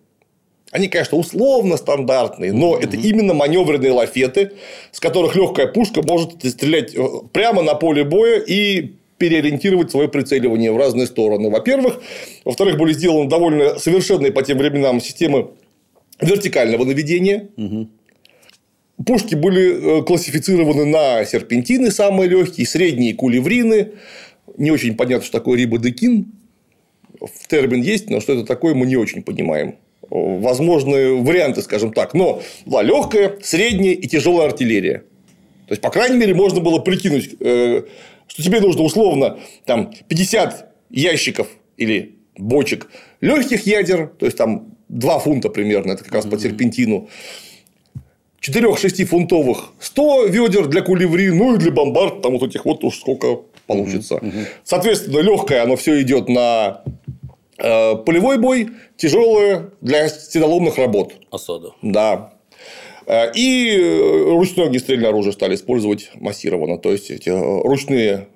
Они, 0.71 0.89
конечно, 0.89 1.17
условно 1.17 1.77
стандартные, 1.77 2.51
но 2.51 2.75
mm-hmm. 2.75 2.83
это 2.83 2.97
именно 2.97 3.33
маневренные 3.33 3.91
лафеты, 3.91 4.51
с 4.91 4.99
которых 4.99 5.35
легкая 5.35 5.67
пушка 5.67 6.01
может 6.01 6.43
стрелять 6.43 6.93
э, 6.93 7.03
прямо 7.31 7.61
на 7.61 7.73
поле 7.73 8.03
боя 8.03 8.39
и 8.39 8.96
переориентировать 9.17 9.91
свое 9.91 10.07
прицеливание 10.07 10.71
в 10.71 10.77
разные 10.77 11.07
стороны. 11.07 11.49
Во-первых. 11.49 12.01
Во-вторых, 12.45 12.77
были 12.77 12.93
сделаны 12.93 13.29
довольно 13.29 13.79
совершенные 13.79 14.31
по 14.31 14.43
тем 14.43 14.57
временам 14.57 15.01
системы 15.01 15.51
вертикального 16.21 16.85
наведения. 16.85 17.49
Угу. 17.57 17.89
Пушки 19.05 19.35
были 19.35 19.99
э, 19.99 20.03
классифицированы 20.03 20.85
на 20.85 21.23
серпентины, 21.25 21.91
самые 21.91 22.29
легкие, 22.29 22.65
средние 22.65 23.13
кулеврины. 23.13 23.91
Не 24.57 24.71
очень 24.71 24.95
понятно, 24.95 25.23
что 25.23 25.37
такое 25.37 25.59
рибодекин. 25.59 26.31
В 27.19 27.47
термин 27.47 27.81
есть, 27.81 28.09
но 28.09 28.19
что 28.19 28.33
это 28.33 28.45
такое, 28.45 28.73
мы 28.73 28.85
не 28.85 28.95
очень 28.95 29.21
понимаем. 29.21 29.75
Возможные 30.09 31.15
варианты, 31.15 31.61
скажем 31.61 31.91
так. 31.91 32.13
Но 32.13 32.41
была 32.65 32.81
легкая, 32.81 33.37
средняя 33.41 33.93
и 33.93 34.07
тяжелая 34.07 34.47
артиллерия. 34.47 35.03
То 35.67 35.73
есть, 35.73 35.81
по 35.81 35.89
крайней 35.89 36.17
мере, 36.17 36.33
можно 36.33 36.61
было 36.61 36.79
прикинуть, 36.79 37.35
э, 37.39 37.83
что 38.27 38.43
тебе 38.43 38.61
нужно 38.61 38.83
условно 38.83 39.39
там 39.65 39.93
50 40.07 40.73
ящиков 40.89 41.47
или 41.77 42.15
бочек 42.37 42.89
легких 43.21 43.65
ядер, 43.65 44.07
то 44.07 44.25
есть 44.25 44.37
там 44.37 44.75
2 44.89 45.19
фунта 45.19 45.49
примерно, 45.49 45.93
это 45.93 46.03
как 46.03 46.13
раз 46.13 46.25
по 46.25 46.37
серпентину, 46.37 47.09
4-6 48.41 49.05
фунтовых 49.05 49.71
100 49.79 50.25
ведер 50.27 50.67
для 50.67 50.81
кулеври, 50.81 51.31
ну 51.31 51.55
и 51.55 51.57
для 51.57 51.71
бомбард, 51.71 52.21
там 52.21 52.37
вот 52.37 52.49
этих 52.49 52.65
вот 52.65 52.83
уж 52.83 52.99
сколько 52.99 53.41
получится. 53.65 54.21
Соответственно, 54.63 55.19
легкое 55.19 55.63
оно 55.63 55.75
все 55.75 56.01
идет 56.01 56.29
на 56.29 56.83
э, 57.57 57.95
полевой 57.95 58.37
бой, 58.37 58.69
тяжелое 58.95 59.71
для 59.81 60.07
стеноломных 60.07 60.77
работ. 60.77 61.13
Осада. 61.31 61.71
Да. 61.81 62.33
Э, 63.07 63.31
И 63.33 63.69
э, 63.71 64.23
ручное 64.31 64.65
огнестрельное 64.65 65.09
оружие 65.09 65.33
стали 65.33 65.55
использовать 65.55 66.11
массированно. 66.15 66.77
То 66.77 66.91
есть, 66.91 67.09
эти 67.09 67.29
э, 67.29 67.61
ручные 67.63 68.27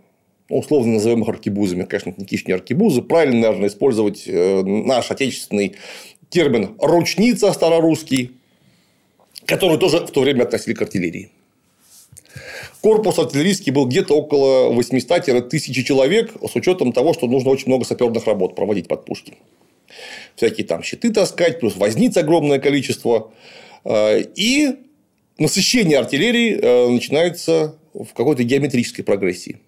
ну, 0.50 0.60
условно 0.60 0.94
назовем 0.94 1.24
их 1.24 1.30
аркебузами. 1.30 1.84
Конечно, 1.84 2.12
это 2.12 2.26
киш, 2.26 2.48
не 2.48 2.54
аркебузы. 2.54 3.02
Правильно, 3.02 3.42
наверное, 3.42 3.70
использовать 3.70 4.24
наш 4.28 5.12
отечественный 5.12 5.76
термин 6.30 6.76
«ручница» 6.80 7.52
старорусский, 7.54 8.32
который 9.46 9.78
тоже 9.78 10.00
в 10.00 10.12
то 10.12 10.22
время 10.22 10.44
относили 10.44 10.74
к 10.74 10.82
артиллерии. 10.82 11.30
Корпус 12.82 13.20
артиллерийский 13.20 13.72
был 13.72 13.86
где-то 13.86 14.16
около 14.16 14.74
800-1000 14.74 15.84
человек, 15.84 16.34
с 16.42 16.56
учетом 16.56 16.92
того, 16.94 17.14
что 17.14 17.28
нужно 17.28 17.52
очень 17.52 17.68
много 17.68 17.86
саперных 17.86 18.26
работ 18.26 18.56
проводить 18.56 18.88
под 18.88 19.06
пушки. 19.06 19.36
Всякие 20.36 20.66
там 20.66 20.82
щиты 20.82 21.12
таскать, 21.12 21.60
плюс 21.60 21.76
возниц 21.76 22.18
огромное 22.18 22.60
количество. 22.60 23.32
Э, 23.84 24.22
И 24.36 24.76
насыщение 25.38 25.98
артиллерии 25.98 26.60
э, 26.62 26.90
начинается 26.90 27.76
в 27.94 28.14
какой-то 28.14 28.44
геометрической 28.44 29.04
прогрессии. 29.04 29.60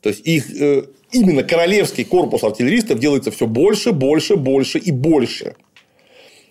То 0.00 0.10
есть, 0.10 0.26
их 0.26 0.50
э, 0.60 0.86
именно 1.12 1.42
королевский 1.42 2.04
корпус 2.04 2.42
артиллеристов 2.44 2.98
делается 2.98 3.30
все 3.30 3.46
больше, 3.46 3.92
больше, 3.92 4.36
больше 4.36 4.78
и 4.78 4.90
больше. 4.90 5.56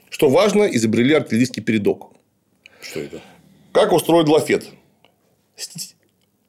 Что 0.10 0.30
важно, 0.30 0.64
изобрели 0.64 1.14
артиллерийский 1.14 1.61
передок. 1.61 2.11
Что 2.81 3.02
это? 3.02 3.22
Как 3.72 3.94
устроен 3.94 4.27
лафет? 4.27 4.65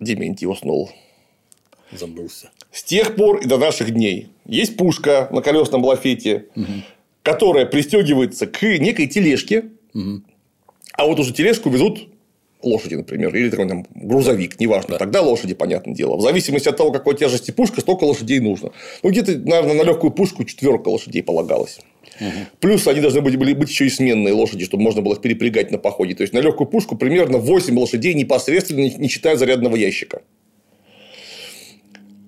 Дементий 0.01 0.47
уснул. 0.47 0.91
Забылся. 1.93 2.51
С 2.71 2.83
тех 2.83 3.17
пор 3.17 3.39
и 3.39 3.47
до 3.47 3.59
наших 3.59 3.91
дней 3.91 4.29
есть 4.45 4.77
пушка 4.77 5.29
на 5.33 5.41
колесном 5.41 5.85
лафете, 5.85 6.47
которая 7.23 7.67
пристегивается 7.67 8.47
к 8.47 8.63
некой 8.63 9.07
тележке, 9.07 9.71
а 10.95 11.07
вот 11.07 11.19
уже 11.21 11.33
тележку 11.33 11.71
везут 11.71 12.09
лошади, 12.63 12.97
например, 12.97 13.35
или 13.35 13.51
такой 13.51 13.69
там 13.69 13.87
грузовик, 13.95 14.59
неважно. 14.59 14.99
Тогда 14.99 15.23
лошади, 15.23 15.55
понятное 15.55 15.95
дело. 15.95 16.17
В 16.17 16.23
зависимости 16.23 16.69
от 16.69 16.77
того, 16.77 16.91
какой 16.91 17.17
тяжести 17.17 17.53
пушка, 17.53 17.81
столько 17.81 18.05
лошадей 18.05 18.41
нужно. 18.41 18.73
Ну, 19.03 19.11
где-то, 19.11 19.39
наверное, 19.39 19.75
на 19.75 19.83
легкую 19.83 20.11
пушку 20.11 20.45
четверка 20.45 20.89
лошадей 20.89 21.23
полагалось. 21.23 21.79
Плюс 22.59 22.87
они 22.89 23.01
должны 23.01 23.21
были, 23.21 23.37
быть 23.55 23.69
еще 23.69 23.87
и 23.87 23.91
сменные 23.91 24.35
лошади, 24.35 24.65
чтобы 24.65 24.83
можно 24.83 25.03
было 25.03 25.15
их 25.15 25.21
перепрягать 25.21 25.71
на 25.71 25.79
походе. 25.79 26.15
То 26.15 26.23
есть 26.23 26.33
на 26.33 26.41
легкую 26.41 26.67
пушку 26.69 26.97
примерно 26.97 27.39
8 27.39 27.79
лошадей 27.79 28.15
непосредственно, 28.15 28.81
не- 28.81 28.95
не 28.95 29.09
считая 29.09 29.37
зарядного 29.37 29.77
ящика. 29.77 30.23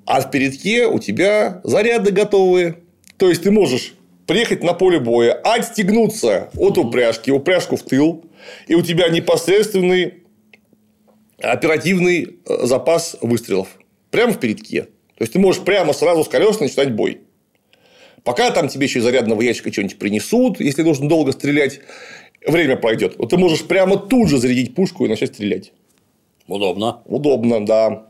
А 0.06 0.20
в 0.20 0.30
передке 0.30 0.86
у 0.86 0.98
тебя 0.98 1.60
заряды 1.64 2.12
готовые. 2.12 2.76
То 3.16 3.28
есть 3.28 3.42
ты 3.42 3.50
можешь 3.50 3.94
приехать 4.26 4.62
на 4.62 4.74
поле 4.74 5.00
боя, 5.00 5.32
отстегнуться 5.32 6.50
от 6.56 6.78
упряжки, 6.78 7.30
упряжку 7.30 7.76
в 7.76 7.82
тыл, 7.82 8.24
и 8.66 8.74
у 8.74 8.82
тебя 8.82 9.08
непосредственный 9.08 10.24
оперативный 11.38 12.38
э, 12.46 12.66
запас 12.66 13.16
выстрелов. 13.20 13.68
Прямо 14.10 14.32
в 14.32 14.40
передке. 14.40 14.82
То 14.82 15.22
есть 15.22 15.32
ты 15.32 15.38
можешь 15.38 15.62
прямо 15.62 15.92
сразу 15.92 16.24
с 16.24 16.28
колес 16.28 16.60
начинать 16.60 16.92
бой. 16.94 17.20
Пока 18.24 18.50
там 18.50 18.68
тебе 18.68 18.86
еще 18.86 18.98
из 18.98 19.04
зарядного 19.04 19.40
ящика 19.40 19.72
что-нибудь 19.72 19.98
принесут, 19.98 20.60
если 20.60 20.82
нужно 20.82 21.08
долго 21.08 21.32
стрелять, 21.32 21.80
время 22.46 22.76
пройдет. 22.76 23.16
Вот 23.18 23.30
ты 23.30 23.38
можешь 23.38 23.64
прямо 23.64 23.96
тут 23.96 24.28
же 24.28 24.38
зарядить 24.38 24.74
пушку 24.74 25.06
и 25.06 25.08
начать 25.08 25.34
стрелять. 25.34 25.72
Удобно. 26.46 27.02
Удобно, 27.06 27.64
да. 27.64 28.06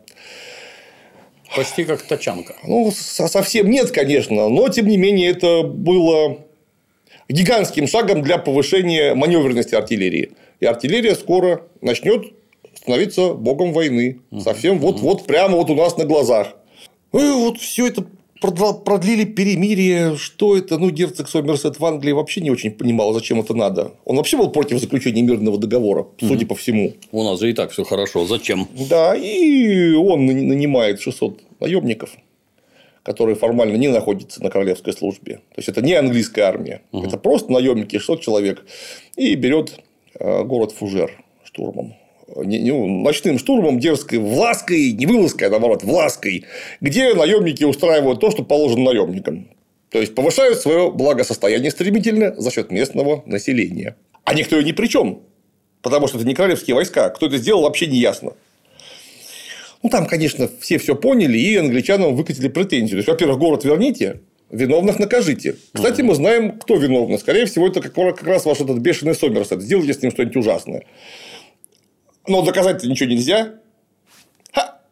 Почти 1.55 1.85
как 1.85 2.03
тачанка. 2.03 2.57
Ну, 2.65 2.91
со- 2.93 3.29
совсем 3.29 3.69
нет, 3.69 3.91
конечно, 3.91 4.49
но 4.49 4.69
тем 4.69 4.87
не 4.87 4.97
менее 4.97 5.31
это 5.31 5.63
было 5.63 6.47
гигантским 7.33 7.87
шагом 7.87 8.23
для 8.23 8.39
повышения 8.39 9.15
маневренности 9.15 9.75
артиллерии. 9.75 10.33
И 10.61 10.67
артиллерия 10.67 11.15
скоро 11.15 11.63
начнет 11.81 12.25
становиться 12.75 13.35
богом 13.35 13.73
войны. 13.73 14.21
Совсем 14.43 14.79
вот-вот 14.79 15.27
прямо 15.27 15.57
вот 15.57 15.71
у 15.71 15.75
нас 15.75 15.97
на 15.97 16.05
глазах. 16.05 16.55
Ну 17.13 17.21
и 17.21 17.45
вот 17.45 17.59
все 17.59 17.87
это 17.87 18.05
продлили 18.41 19.25
перемирие. 19.25 20.17
Что 20.17 20.57
это? 20.57 20.79
Ну, 20.79 20.91
герцог 20.91 21.29
Сомерсет 21.29 21.79
в 21.79 21.85
Англии 21.85 22.13
вообще 22.13 22.41
не 22.41 22.51
очень 22.51 22.71
понимал, 22.71 23.13
зачем 23.13 23.41
это 23.41 23.55
надо. 23.55 23.93
Он 24.05 24.17
вообще 24.17 24.37
был 24.39 24.51
против 24.51 24.79
заключения 24.79 25.23
мирного 25.23 25.59
договора, 25.59 26.07
судя 26.21 26.47
по 26.47 26.55
всему. 26.55 26.95
У 27.13 27.23
нас 27.23 27.39
же 27.41 27.51
и 27.51 27.53
так 27.53 27.71
все 27.71 27.85
хорошо. 27.85 28.27
Зачем? 28.27 28.67
Да, 28.89 29.15
и 29.15 29.93
он 29.93 30.27
нани- 30.27 30.47
нанимает 30.47 31.01
600 31.01 31.41
наемников, 31.61 32.11
которые 33.03 33.35
формально 33.37 33.77
не 33.77 33.89
находятся 33.89 34.43
на 34.43 34.51
королевской 34.51 34.93
службе. 34.93 35.37
То 35.37 35.59
есть 35.59 35.69
это 35.69 35.83
не 35.83 35.95
английская 35.95 36.43
армия, 36.43 36.83
это 36.93 37.17
просто 37.17 37.53
наемники 37.53 37.97
600 37.99 38.21
человек, 38.21 38.65
и 39.17 39.35
берет 39.35 39.81
э, 40.19 40.43
город 40.45 40.73
Фужер 40.73 41.11
штурмом. 41.45 41.95
Не- 42.37 42.59
не- 42.61 42.73
ночным 42.73 43.39
штурмом 43.39 43.81
дерзкой 43.81 44.19
влаской, 44.19 44.93
не 44.93 45.07
вылазкой, 45.07 45.49
а 45.49 45.51
наоборот, 45.51 45.83
влаской, 45.83 46.45
где 46.81 47.13
наемники 47.15 47.65
устраивают 47.65 48.21
то, 48.21 48.31
что 48.31 48.45
положено 48.45 48.85
наемникам. 48.85 49.49
То 49.91 49.99
есть 49.99 50.15
повышают 50.15 50.59
свое 50.59 50.93
благосостояние 50.93 51.73
стремительно 51.73 52.35
за 52.41 52.51
счет 52.53 52.71
местного 52.71 53.23
населения. 53.27 53.97
А 54.25 54.35
никто 54.35 54.57
и 54.59 54.65
ни 54.65 54.71
при 54.71 54.87
чем. 54.87 55.23
Потому 55.83 56.07
что 56.07 56.19
это 56.19 56.27
не 56.27 56.35
королевские 56.35 56.77
войска. 56.77 57.09
Кто 57.09 57.27
это 57.27 57.39
сделал, 57.39 57.63
вообще 57.63 57.87
не 57.89 57.97
ясно. 57.99 58.35
Ну, 59.83 59.89
там, 59.89 60.07
конечно, 60.07 60.49
все 60.61 60.79
все 60.79 60.95
поняли, 60.95 61.39
и 61.39 61.57
англичанам 61.57 62.15
выкатили 62.15 62.49
претензию. 62.49 62.91
То 62.91 62.97
есть, 62.99 63.09
во-первых, 63.09 63.39
город 63.39 63.65
верните, 63.65 64.21
виновных 64.51 64.99
накажите. 64.99 65.57
Кстати, 65.73 66.03
мы 66.03 66.15
знаем, 66.15 66.59
кто 66.59 66.77
виновный. 66.77 67.19
Скорее 67.19 67.47
всего, 67.47 67.69
это 67.69 67.81
как, 67.81 68.23
раз 68.23 68.45
ваш 68.45 68.61
этот 68.61 68.79
бешеный 68.79 69.15
Сомерсет. 69.15 69.63
Сделайте 69.63 69.95
с 69.95 70.03
ним 70.03 70.11
что-нибудь 70.11 70.37
ужасное. 70.37 70.85
Но 72.27 72.43
доказать-то 72.43 72.89
ничего 72.89 73.09
нельзя. 73.09 73.55
Ха! 74.53 74.83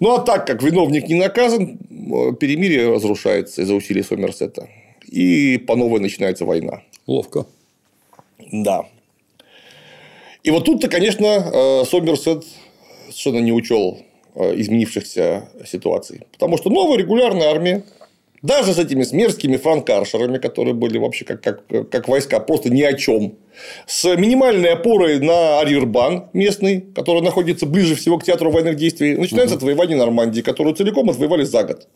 Ну, 0.00 0.14
а 0.14 0.20
так 0.20 0.46
как 0.46 0.62
виновник 0.62 1.08
не 1.08 1.16
наказан, 1.16 1.78
э, 1.90 2.32
перемирие 2.40 2.94
разрушается 2.94 3.62
из-за 3.62 3.74
усилий 3.74 4.02
Сомерсета. 4.02 4.68
И 5.06 5.58
по 5.58 5.76
новой 5.76 6.00
начинается 6.00 6.46
война. 6.46 6.82
Ловко. 7.06 7.46
Да. 8.50 8.86
И 10.44 10.50
вот 10.50 10.66
тут-то, 10.66 10.88
конечно, 10.88 11.24
э, 11.26 11.84
Сомерсет 11.86 12.44
совершенно 13.06 13.38
не 13.38 13.52
учел 13.52 13.98
э, 14.34 14.60
изменившихся 14.60 15.48
ситуаций. 15.66 16.20
Потому 16.32 16.58
что 16.58 16.68
новая 16.68 16.98
регулярная 16.98 17.48
армия, 17.48 17.82
даже 18.42 18.74
с 18.74 18.78
этими 18.78 19.04
смерскими 19.04 19.56
франкаршерами, 19.56 20.36
которые 20.36 20.74
были 20.74 20.98
вообще 20.98 21.24
как, 21.24 21.40
как, 21.40 21.88
как 21.88 22.08
войска, 22.08 22.40
просто 22.40 22.68
ни 22.68 22.82
о 22.82 22.92
чем, 22.92 23.36
с 23.86 24.04
минимальной 24.16 24.74
опорой 24.74 25.18
на 25.18 25.60
Арьербан 25.60 26.28
местный, 26.34 26.84
который 26.94 27.22
находится 27.22 27.64
ближе 27.64 27.94
всего 27.94 28.18
к 28.18 28.24
театру 28.24 28.50
военных 28.50 28.76
действий, 28.76 29.16
начинается 29.16 29.56
отвоевание 29.56 29.96
Нормандии, 29.96 30.42
которую 30.42 30.76
целиком 30.76 31.08
отвоевали 31.08 31.44
за 31.44 31.64
год. 31.64 31.88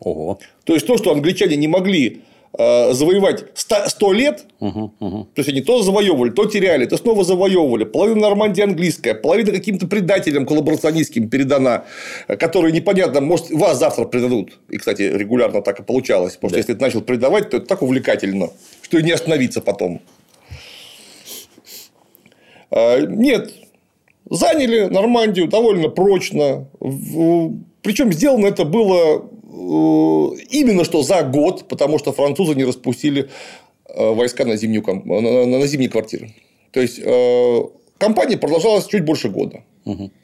Ого. 0.00 0.38
То 0.64 0.74
есть 0.74 0.86
то, 0.86 0.98
что 0.98 1.12
англичане 1.12 1.56
не 1.56 1.66
могли 1.66 2.20
завоевать 2.58 3.44
100, 3.54 3.88
100 3.88 4.12
лет, 4.12 4.44
то 4.58 5.26
есть 5.36 5.48
они 5.48 5.60
то 5.60 5.82
завоевывали, 5.82 6.30
то 6.30 6.46
теряли, 6.46 6.86
то 6.86 6.96
снова 6.96 7.24
завоевывали. 7.24 7.84
Половина 7.84 8.20
Нормандии 8.20 8.62
английская, 8.62 9.14
половина 9.14 9.52
каким-то 9.52 9.86
предателям 9.86 10.46
коллаборационистским 10.46 11.28
передана, 11.28 11.84
э, 12.28 12.36
которые 12.36 12.72
непонятно, 12.72 13.20
может, 13.20 13.50
вас 13.50 13.78
завтра 13.78 14.04
предадут. 14.04 14.58
И, 14.68 14.78
кстати, 14.78 15.02
регулярно 15.02 15.62
так 15.62 15.80
и 15.80 15.82
получалось. 15.82 16.34
Потому 16.34 16.50
что 16.50 16.58
если 16.58 16.74
ты 16.74 16.80
начал 16.80 17.02
предавать, 17.02 17.50
то 17.50 17.58
это 17.58 17.66
так 17.66 17.82
увлекательно, 17.82 18.50
что 18.82 18.98
и 18.98 19.02
не 19.02 19.12
остановиться 19.12 19.60
потом. 19.60 20.00
Э, 22.70 23.04
Нет, 23.06 23.52
заняли 24.30 24.84
Нормандию 24.84 25.48
довольно 25.48 25.88
прочно. 25.88 26.68
Причем 27.82 28.12
сделано 28.12 28.46
это 28.46 28.64
было 28.64 29.18
э, 29.18 29.20
именно 29.56 30.84
что 30.84 31.02
за 31.02 31.22
год, 31.22 31.68
потому 31.68 31.98
что 31.98 32.12
французы 32.12 32.54
не 32.54 32.64
распустили 32.64 33.28
э, 33.88 34.10
войска 34.14 34.44
на, 34.44 34.56
зимнюю, 34.56 34.84
на, 35.04 35.46
на- 35.46 35.66
зимние 35.66 35.88
квартиры. 35.90 36.34
То 36.72 36.80
есть 36.80 36.98
э, 37.02 37.60
кампания 37.98 38.36
продолжалась 38.36 38.86
чуть 38.86 39.04
больше 39.04 39.28
года. 39.28 39.62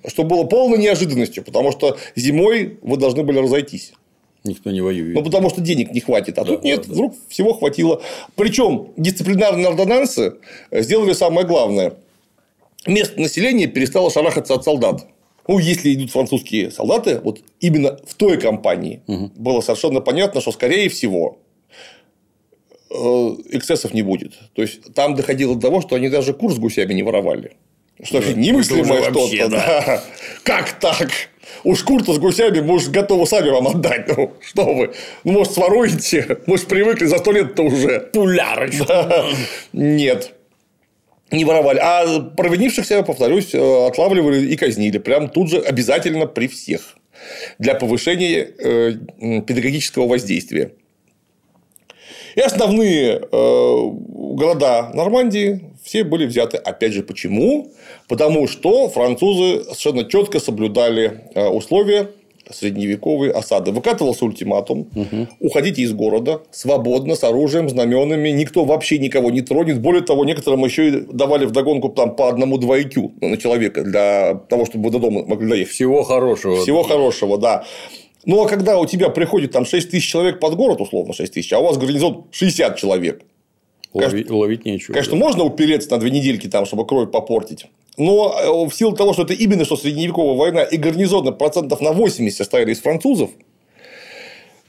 Что 0.06 0.24
было 0.24 0.42
полной 0.44 0.78
неожиданностью, 0.78 1.44
потому 1.44 1.70
что 1.70 1.96
зимой 2.16 2.78
вы 2.82 2.96
должны 2.96 3.22
были 3.22 3.38
разойтись. 3.38 3.92
Никто 4.44 4.72
не 4.72 4.80
воюет. 4.80 5.14
Ну, 5.14 5.22
потому 5.22 5.50
что 5.50 5.60
денег 5.60 5.92
не 5.92 6.00
хватит. 6.00 6.36
А 6.38 6.44
Да, 6.44 6.54
тут 6.54 6.64
нет, 6.64 6.84
да. 6.88 6.92
вдруг 6.92 7.14
всего 7.28 7.52
хватило. 7.54 8.02
Причем 8.34 8.88
дисциплинарные 8.96 9.68
ордонансы 9.68 10.34
сделали 10.72 11.12
самое 11.12 11.46
главное. 11.46 11.94
Местное 12.88 13.22
население 13.22 13.68
перестало 13.68 14.10
шарахаться 14.10 14.54
от 14.54 14.64
солдат. 14.64 15.06
Ну, 15.48 15.58
если 15.58 15.92
идут 15.94 16.10
французские 16.10 16.70
солдаты, 16.70 17.20
вот 17.22 17.40
именно 17.60 17.98
в 18.06 18.14
той 18.14 18.38
компании 18.38 19.02
было 19.06 19.60
совершенно 19.60 20.00
понятно, 20.00 20.40
что, 20.40 20.52
скорее 20.52 20.88
всего, 20.88 21.38
э, 22.90 22.94
эксцессов 23.50 23.92
не 23.94 24.02
будет. 24.02 24.34
То 24.54 24.62
есть, 24.62 24.94
там 24.94 25.14
доходило 25.14 25.54
до 25.54 25.62
того, 25.62 25.80
что 25.80 25.96
они 25.96 26.08
даже 26.08 26.32
курс 26.32 26.56
с 26.56 26.58
гусями 26.58 26.94
не 26.94 27.02
воровали. 27.02 27.52
Что 28.02 28.18
немыслимое 28.18 29.00
это 29.00 29.10
уже 29.10 29.20
вообще, 29.20 29.36
что-то. 29.36 29.50
Да. 29.50 30.04
Как 30.42 30.78
так? 30.80 31.10
Уж 31.64 31.82
курту 31.84 32.14
с 32.14 32.18
гусями, 32.18 32.60
может, 32.60 32.90
готовы 32.90 33.26
сами 33.26 33.50
вам 33.50 33.68
отдать. 33.68 34.08
Ну, 34.16 34.32
что 34.40 34.64
вы? 34.74 34.92
Ну, 35.24 35.32
может, 35.32 35.52
своруете? 35.52 36.38
Может, 36.46 36.66
привыкли 36.66 37.06
за 37.06 37.18
сто 37.18 37.32
лет-то 37.32 37.62
уже. 37.62 38.10
Пулярочку. 38.12 38.84
Да. 38.86 39.26
Нет. 39.72 40.34
Не 41.32 41.44
воровали. 41.46 41.78
А 41.78 42.20
провинившихся, 42.20 43.02
повторюсь, 43.02 43.54
э, 43.54 43.86
отлавливали 43.86 44.46
и 44.46 44.56
казнили. 44.56 44.98
Прям 44.98 45.30
тут 45.30 45.48
же 45.48 45.58
обязательно 45.58 46.26
при 46.26 46.46
всех. 46.46 46.96
Для 47.58 47.74
повышения 47.74 48.40
э, 48.58 48.92
педагогического 49.46 50.06
воздействия. 50.06 50.72
И 52.34 52.40
основные 52.40 53.14
э, 53.14 53.20
города 53.30 54.90
Нормандии 54.92 55.70
все 55.82 56.04
были 56.04 56.26
взяты. 56.26 56.58
Опять 56.58 56.92
же, 56.92 57.02
почему? 57.02 57.72
Потому 58.08 58.46
что 58.46 58.90
французы 58.90 59.64
совершенно 59.64 60.04
четко 60.04 60.38
соблюдали 60.38 61.22
условия 61.34 62.10
средневековой 62.50 63.30
осады. 63.30 63.72
Выкатывался 63.72 64.24
ультиматум, 64.24 64.88
угу. 64.94 65.28
уходите 65.40 65.82
из 65.82 65.92
города 65.92 66.42
свободно, 66.50 67.14
с 67.14 67.24
оружием, 67.24 67.68
знаменами, 67.68 68.30
никто 68.30 68.64
вообще 68.64 68.98
никого 68.98 69.30
не 69.30 69.42
тронет. 69.42 69.80
Более 69.80 70.02
того, 70.02 70.24
некоторым 70.24 70.64
еще 70.64 70.88
и 70.88 70.90
давали 71.12 71.46
вдогонку 71.46 71.88
там, 71.88 72.16
по 72.16 72.28
одному-два 72.28 72.78
IQ 72.78 73.12
на 73.20 73.36
человека 73.36 73.82
для 73.82 74.34
того, 74.48 74.64
чтобы 74.66 74.86
вы 74.86 74.90
до 74.90 74.98
дома 74.98 75.24
могли 75.24 75.48
доехать. 75.48 75.74
Всего 75.74 76.02
хорошего. 76.02 76.62
Всего 76.62 76.82
хорошего, 76.82 77.38
да. 77.38 77.64
Ну, 78.24 78.42
а 78.42 78.48
когда 78.48 78.78
у 78.78 78.86
тебя 78.86 79.08
приходит 79.08 79.52
там 79.52 79.64
6 79.64 79.90
тысяч 79.90 80.08
человек 80.08 80.38
под 80.38 80.54
город, 80.54 80.80
условно 80.80 81.12
6 81.12 81.32
тысяч, 81.32 81.52
а 81.52 81.58
у 81.58 81.64
вас 81.64 81.76
гарнизон 81.76 82.26
60 82.30 82.76
человек. 82.76 83.22
Ловить, 83.94 84.30
ловить 84.30 84.64
нечего. 84.64 84.94
Конечно, 84.94 85.12
да. 85.12 85.24
можно 85.24 85.44
упереться 85.44 85.90
на 85.90 85.98
две 85.98 86.10
недельки, 86.10 86.46
там, 86.48 86.64
чтобы 86.64 86.86
кровь 86.86 87.10
попортить. 87.10 87.66
Но 87.98 88.34
э, 88.66 88.68
в 88.68 88.74
силу 88.74 88.96
того, 88.96 89.12
что 89.12 89.22
это 89.22 89.34
именно 89.34 89.64
что 89.64 89.76
средневековая 89.76 90.36
война 90.36 90.62
и 90.62 90.76
гарнизоны 90.78 91.32
процентов 91.32 91.80
на 91.80 91.92
80 91.92 92.36
состояли 92.36 92.72
из 92.72 92.80
французов, 92.80 93.30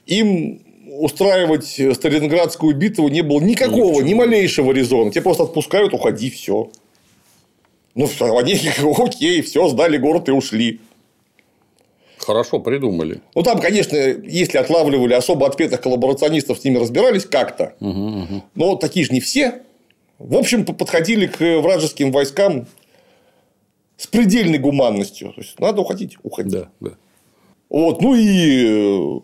им 0.06 0.62
устраивать 1.00 1.66
Сталинградскую 1.66 2.76
битву 2.76 3.08
не 3.08 3.22
было 3.22 3.40
никакого, 3.40 3.94
Ничего. 3.94 4.02
ни 4.02 4.14
малейшего 4.14 4.72
резона. 4.72 5.12
Тебе 5.12 5.22
просто 5.22 5.44
отпускают, 5.44 5.94
уходи, 5.94 6.30
все. 6.30 6.70
Ну, 7.96 8.10
они, 8.20 8.60
окей, 8.98 9.42
все, 9.42 9.68
сдали 9.70 9.98
город 9.98 10.30
и 10.30 10.32
ушли. 10.32 10.82
Хорошо 12.24 12.60
придумали. 12.60 13.22
Ну, 13.36 13.44
там, 13.44 13.60
конечно, 13.60 13.96
если 13.96 14.58
отлавливали 14.58 15.14
особо 15.14 15.48
отпетых 15.48 15.82
коллаборационистов, 15.82 16.60
с 16.60 16.64
ними 16.64 16.78
разбирались 16.78 17.26
как-то. 17.26 17.76
Угу, 17.80 17.90
угу. 17.90 18.44
Но 18.56 18.76
такие 18.76 19.06
же 19.06 19.14
не 19.14 19.20
все. 19.20 19.62
В 20.20 20.36
общем, 20.38 20.66
подходили 20.66 21.28
к 21.28 21.40
вражеским 21.60 22.12
войскам 22.12 22.66
с 23.98 24.08
предельной 24.08 24.58
гуманностью. 24.58 25.34
То 25.34 25.42
есть, 25.42 25.60
надо 25.60 25.82
уходить, 25.82 26.18
уходить. 26.24 26.54
Да, 26.54 26.70
да. 26.80 26.92
Вот, 27.70 28.02
ну 28.02 28.16
и 28.16 29.22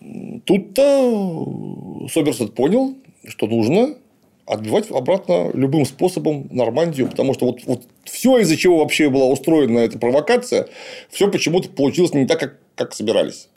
э, 0.00 0.40
тут-то 0.44 2.08
Соберсет 2.12 2.54
понял, 2.54 2.94
что 3.28 3.46
нужно 3.46 3.96
отбивать 4.50 4.90
обратно 4.90 5.50
любым 5.54 5.84
способом 5.84 6.48
Нормандию, 6.50 7.08
потому 7.08 7.34
что 7.34 7.46
вот, 7.46 7.60
вот 7.66 7.82
все, 8.04 8.38
из-за 8.38 8.56
чего 8.56 8.78
вообще 8.78 9.08
была 9.08 9.26
устроена 9.26 9.78
эта 9.78 9.98
провокация, 9.98 10.68
все 11.08 11.30
почему-то 11.30 11.68
получилось 11.68 12.12
не 12.12 12.26
так, 12.26 12.40
как, 12.40 12.58
как 12.74 12.94
собирались. 12.94 13.48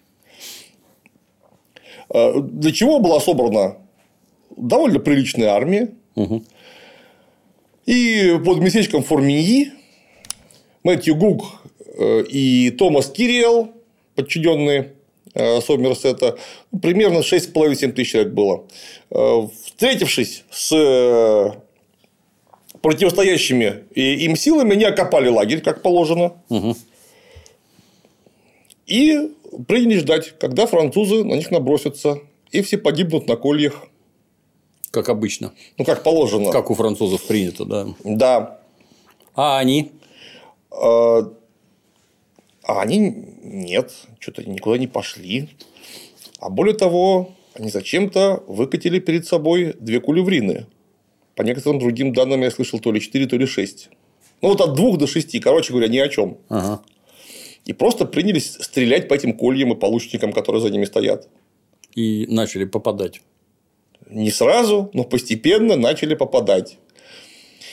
Э, 2.13 2.39
для 2.39 2.71
чего 2.71 2.99
была 2.99 3.19
собрана 3.19 3.77
довольно 4.55 4.99
приличная 4.99 5.49
армия. 5.49 5.89
Угу. 6.15 6.43
И 7.85 8.39
под 8.45 8.59
местечком 8.59 9.03
Форминьи 9.03 9.71
Мэтью 10.83 11.15
Гук 11.15 11.45
э, 11.97 12.23
и 12.29 12.71
Томас 12.71 13.09
Кириэл, 13.09 13.71
подчиненные 14.15 14.93
э, 15.33 15.61
Сомерсета, 15.61 16.37
примерно 16.81 17.19
6,5-7 17.19 17.91
тысяч 17.93 18.11
человек 18.11 18.33
было. 18.33 18.63
Э, 19.09 19.47
встретившись 19.75 20.43
с 20.51 21.55
противостоящими 22.81 23.85
им 23.95 24.35
силами, 24.35 24.73
они 24.73 24.83
окопали 24.83 25.29
лагерь, 25.29 25.61
как 25.61 25.81
положено. 25.81 26.33
Угу. 26.49 26.75
И 28.85 29.31
приняли 29.67 29.99
ждать, 29.99 30.37
когда 30.39 30.67
французы 30.67 31.23
на 31.23 31.35
них 31.35 31.49
набросятся, 31.51 32.19
и 32.51 32.61
все 32.61 32.77
погибнут 32.77 33.27
на 33.27 33.35
кольях. 33.35 33.87
Как 34.91 35.09
обычно. 35.09 35.53
Ну, 35.77 35.85
как 35.85 36.03
положено. 36.03 36.51
Как 36.51 36.69
у 36.69 36.75
французов 36.75 37.23
принято, 37.23 37.65
да. 37.65 37.87
Да. 38.03 38.59
А 39.33 39.57
они? 39.57 39.91
А 40.71 41.31
они 42.65 42.99
нет, 43.41 43.91
что-то 44.19 44.43
никуда 44.43 44.77
не 44.77 44.87
пошли. 44.87 45.49
А 46.39 46.49
более 46.49 46.75
того, 46.75 47.31
они 47.53 47.69
зачем-то 47.69 48.43
выкатили 48.47 48.99
перед 48.99 49.27
собой 49.27 49.75
две 49.79 49.99
кулеврины. 49.99 50.65
По 51.35 51.43
некоторым 51.43 51.79
другим 51.79 52.13
данным 52.13 52.41
я 52.41 52.51
слышал 52.51 52.79
то 52.79 52.91
ли 52.91 52.99
4, 52.99 53.25
то 53.27 53.37
ли 53.37 53.45
6. 53.45 53.89
Ну, 54.41 54.49
вот 54.49 54.61
от 54.61 54.73
двух 54.73 54.97
до 54.97 55.07
шести, 55.07 55.39
короче 55.39 55.71
говоря, 55.71 55.87
ни 55.87 55.97
о 55.97 56.09
чем. 56.09 56.37
Ага. 56.49 56.81
И 57.65 57.73
просто 57.73 58.05
принялись 58.05 58.57
стрелять 58.59 59.07
по 59.07 59.13
этим 59.13 59.33
кольям 59.33 59.71
и 59.71 59.75
получникам, 59.75 60.33
которые 60.33 60.61
за 60.61 60.69
ними 60.69 60.85
стоят. 60.85 61.29
И 61.95 62.25
начали 62.27 62.65
попадать. 62.65 63.21
Не 64.09 64.31
сразу, 64.31 64.89
но 64.93 65.03
постепенно 65.03 65.75
начали 65.75 66.13
попадать. 66.15 66.77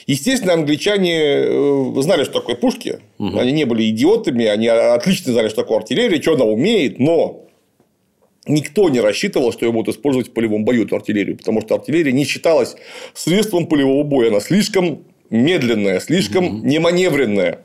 Естественно, 0.07 0.52
англичане 0.55 1.19
э, 1.19 1.93
знали, 2.02 2.24
что 2.24 2.35
такое 2.35 2.55
пушки. 2.55 3.01
Угу. 3.19 3.39
Они 3.39 3.52
не 3.52 3.65
были 3.65 3.89
идиотами, 3.90 4.44
они 4.47 4.69
отлично 4.69 5.32
знали, 5.32 5.48
что 5.48 5.62
такое 5.62 5.78
артиллерия, 5.78 6.20
что 6.23 6.35
она 6.35 6.44
умеет, 6.44 6.98
но 6.98 7.47
Никто 8.51 8.89
не 8.89 9.01
рассчитывал, 9.01 9.52
что 9.52 9.66
ее 9.66 9.72
будут 9.72 9.94
использовать 9.94 10.28
в 10.28 10.32
полевом 10.32 10.64
бою, 10.64 10.85
эту 10.85 10.97
артиллерию, 10.97 11.36
потому 11.36 11.60
что 11.60 11.74
артиллерия 11.74 12.12
не 12.12 12.24
считалась 12.24 12.77
средством 13.14 13.66
полевого 13.66 14.02
боя. 14.02 14.28
Она 14.28 14.40
слишком 14.40 15.05
медленная, 15.31 16.01
слишком 16.01 16.47
угу. 16.47 16.66
неманевренная 16.66 17.60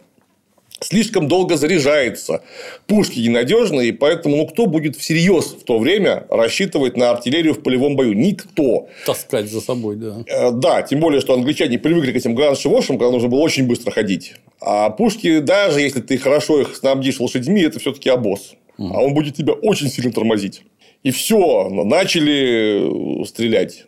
слишком 0.81 1.27
долго 1.27 1.57
заряжается, 1.57 2.41
пушки 2.87 3.19
ненадежные, 3.19 3.89
и 3.89 3.91
поэтому 3.91 4.37
ну, 4.37 4.47
кто 4.47 4.65
будет 4.65 4.95
всерьез 4.95 5.45
в 5.59 5.63
то 5.63 5.79
время 5.79 6.25
рассчитывать 6.29 6.97
на 6.97 7.11
артиллерию 7.11 7.53
в 7.53 7.61
полевом 7.61 7.95
бою? 7.95 8.13
Никто. 8.13 8.87
Таскать 9.05 9.49
за 9.49 9.61
собой, 9.61 9.95
да. 9.95 10.23
Э, 10.27 10.51
да, 10.51 10.81
тем 10.81 10.99
более, 10.99 11.21
что 11.21 11.33
англичане 11.33 11.79
привыкли 11.79 12.11
к 12.11 12.15
этим 12.15 12.35
граншевошам, 12.35 12.97
когда 12.97 13.11
нужно 13.11 13.29
было 13.29 13.39
очень 13.39 13.67
быстро 13.67 13.91
ходить. 13.91 14.35
А 14.61 14.89
пушки, 14.89 15.39
даже 15.39 15.81
если 15.81 16.01
ты 16.01 16.17
хорошо 16.17 16.61
их 16.61 16.75
снабдишь 16.75 17.19
лошадьми, 17.19 17.61
это 17.61 17.79
все-таки 17.79 18.09
обоз. 18.09 18.53
Угу. 18.77 18.93
А 18.93 19.01
он 19.01 19.13
будет 19.13 19.35
тебя 19.35 19.53
очень 19.53 19.89
сильно 19.89 20.11
тормозить. 20.11 20.63
И 21.06 21.11
все, 21.11 21.69
начали 21.69 23.26
стрелять. 23.26 23.86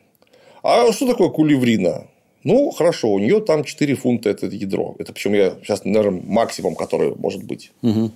А 0.61 0.91
что 0.93 1.07
такое 1.07 1.29
кулеврина? 1.29 2.05
Ну, 2.43 2.69
хорошо, 2.69 3.09
у 3.09 3.17
нее 3.17 3.41
там 3.41 3.63
4 3.63 3.95
фунта 3.95 4.29
это 4.29 4.45
ядро. 4.45 4.95
Это 4.99 5.13
причем 5.13 5.33
я 5.33 5.57
сейчас, 5.63 5.83
наверное, 5.83 6.21
максимум, 6.23 6.75
который 6.75 7.15
может 7.15 7.43
быть. 7.43 7.71
Угу. 7.81 8.11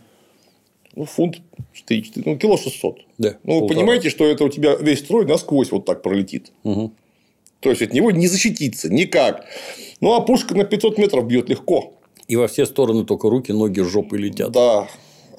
Ну, 0.97 1.05
фунт 1.05 1.41
4, 1.73 2.01
4, 2.03 2.23
ну, 2.29 2.37
кило 2.37 2.57
600. 2.57 2.99
Да, 3.17 3.37
ну, 3.43 3.61
вы 3.61 3.67
понимаете, 3.67 4.11
что 4.11 4.23
это 4.23 4.43
у 4.43 4.49
тебя 4.49 4.75
весь 4.75 4.99
строй 4.99 5.25
насквозь 5.25 5.71
вот 5.71 5.85
так 5.85 6.03
пролетит. 6.03 6.51
Угу. 6.63 6.91
То 7.59 7.71
есть, 7.71 7.81
от 7.81 7.93
него 7.93 8.11
не 8.11 8.27
защититься 8.27 8.93
никак. 8.93 9.47
Ну, 9.99 10.13
а 10.13 10.21
пушка 10.21 10.53
на 10.53 10.63
500 10.63 10.99
метров 10.99 11.25
бьет 11.25 11.49
легко. 11.49 11.93
И 12.27 12.35
во 12.35 12.47
все 12.47 12.67
стороны 12.67 13.03
только 13.03 13.31
руки, 13.31 13.51
ноги, 13.51 13.81
жопы 13.81 14.19
летят. 14.19 14.51
Да. 14.51 14.87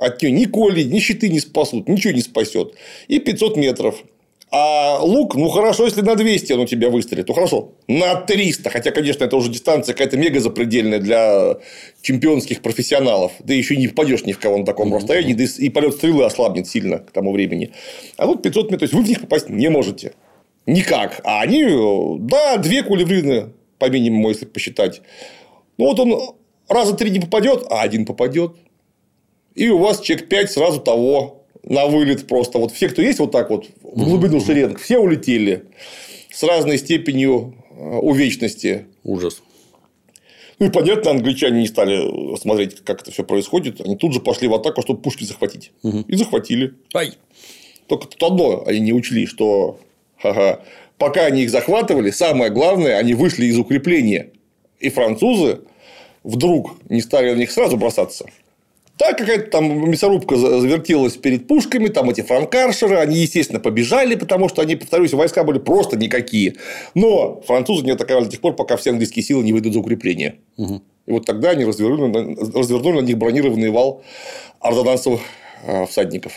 От 0.02 0.20
нее 0.22 0.32
ни 0.32 0.44
коли, 0.46 0.82
ни 0.82 0.98
щиты 0.98 1.28
не 1.28 1.40
спасут, 1.40 1.88
ничего 1.88 2.12
не 2.12 2.22
спасет. 2.22 2.74
И 3.08 3.18
500 3.18 3.56
метров. 3.56 4.02
А 4.50 4.98
лук, 5.00 5.34
ну 5.34 5.48
хорошо, 5.48 5.86
если 5.86 6.02
на 6.02 6.14
200 6.14 6.52
он 6.52 6.60
у 6.60 6.66
тебя 6.66 6.90
выстрелит, 6.90 7.26
то 7.26 7.32
хорошо, 7.32 7.72
на 7.88 8.16
300. 8.16 8.68
Хотя, 8.68 8.90
конечно, 8.90 9.24
это 9.24 9.36
уже 9.36 9.50
дистанция 9.50 9.94
какая-то 9.94 10.18
мега 10.18 10.40
запредельная 10.40 10.98
для 10.98 11.56
чемпионских 12.02 12.60
профессионалов. 12.60 13.32
Да 13.38 13.54
еще 13.54 13.76
не 13.76 13.86
впадешь 13.86 14.24
ни 14.24 14.32
в 14.32 14.38
кого 14.38 14.58
на 14.58 14.66
таком 14.66 14.94
расстоянии, 14.94 15.32
да 15.32 15.44
и 15.44 15.68
полет 15.70 15.94
стрелы 15.94 16.24
ослабнет 16.24 16.68
сильно 16.68 16.98
к 16.98 17.12
тому 17.12 17.32
времени. 17.32 17.70
А 18.18 18.26
вот 18.26 18.42
500 18.42 18.70
метров, 18.72 18.78
то 18.80 18.84
есть 18.84 18.94
вы 18.94 19.02
в 19.02 19.08
них 19.08 19.20
попасть 19.20 19.48
не 19.48 19.70
можете. 19.70 20.12
Никак. 20.66 21.20
А 21.24 21.40
они, 21.40 21.64
да, 22.18 22.58
две 22.58 22.82
кулеврины, 22.82 23.52
по 23.78 23.88
минимуму, 23.88 24.28
если 24.28 24.44
посчитать. 24.44 25.00
Ну, 25.78 25.86
вот 25.86 25.98
он 25.98 26.34
раза 26.68 26.94
три 26.94 27.10
не 27.10 27.20
попадет, 27.20 27.64
а 27.70 27.80
один 27.80 28.04
попадет. 28.04 28.52
И 29.54 29.68
у 29.68 29.78
вас 29.78 30.00
чек 30.00 30.28
5 30.28 30.50
сразу 30.50 30.80
того 30.80 31.44
на 31.62 31.86
вылет 31.86 32.26
просто. 32.26 32.58
Вот 32.58 32.72
все, 32.72 32.88
кто 32.88 33.02
есть 33.02 33.18
вот 33.18 33.30
так 33.30 33.50
вот 33.50 33.66
в 33.82 34.04
глубину 34.04 34.40
шеренг, 34.40 34.80
все 34.80 34.98
улетели 34.98 35.64
с 36.32 36.42
разной 36.42 36.78
степенью 36.78 37.54
э, 37.70 37.98
увечности. 37.98 38.86
Ужас. 39.04 39.42
Ну 40.58 40.66
и 40.66 40.70
понятно, 40.70 41.10
англичане 41.10 41.60
не 41.60 41.66
стали 41.66 42.36
смотреть, 42.36 42.84
как 42.84 43.02
это 43.02 43.10
все 43.10 43.24
происходит. 43.24 43.80
Они 43.80 43.96
тут 43.96 44.12
же 44.12 44.20
пошли 44.20 44.48
в 44.48 44.54
атаку, 44.54 44.82
чтобы 44.82 45.02
пушки 45.02 45.24
захватить. 45.24 45.72
Угу. 45.82 46.04
И 46.08 46.16
захватили. 46.16 46.74
Ай. 46.94 47.14
Только 47.88 48.06
тут 48.06 48.22
одно 48.22 48.64
они 48.66 48.80
не 48.80 48.92
учли, 48.92 49.26
что 49.26 49.80
ха-ха, 50.18 50.60
пока 50.98 51.26
они 51.26 51.42
их 51.42 51.50
захватывали, 51.50 52.10
самое 52.10 52.50
главное, 52.50 52.96
они 52.96 53.14
вышли 53.14 53.46
из 53.46 53.58
укрепления. 53.58 54.30
И 54.78 54.88
французы 54.88 55.62
вдруг 56.22 56.76
не 56.88 57.00
стали 57.00 57.32
на 57.32 57.38
них 57.38 57.50
сразу 57.50 57.76
бросаться. 57.76 58.26
Так 58.98 59.18
какая-то 59.18 59.50
там 59.50 59.90
мясорубка 59.90 60.36
за- 60.36 60.60
завертелась 60.60 61.16
перед 61.16 61.48
пушками, 61.48 61.88
там 61.88 62.10
эти 62.10 62.20
франкаршеры, 62.20 62.96
они, 62.98 63.16
естественно, 63.18 63.58
побежали, 63.58 64.14
потому 64.14 64.48
что 64.48 64.62
они, 64.62 64.76
повторюсь, 64.76 65.12
войска 65.12 65.44
были 65.44 65.58
просто 65.58 65.96
никакие. 65.96 66.56
Но 66.94 67.40
французы 67.42 67.84
не 67.84 67.92
атаковали 67.92 68.24
до 68.26 68.30
тех 68.30 68.40
пор, 68.40 68.54
пока 68.54 68.76
все 68.76 68.90
английские 68.90 69.24
силы 69.24 69.42
не 69.42 69.52
выйдут 69.52 69.72
за 69.72 69.80
укрепление. 69.80 70.36
И 71.06 71.10
вот 71.10 71.24
тогда 71.26 71.50
они 71.50 71.64
развернули, 71.64 72.36
развернули 72.54 73.00
на 73.00 73.04
них 73.04 73.18
бронированный 73.18 73.70
вал 73.70 74.04
ордонансовых 74.60 75.20
э, 75.66 75.86
всадников, 75.86 76.34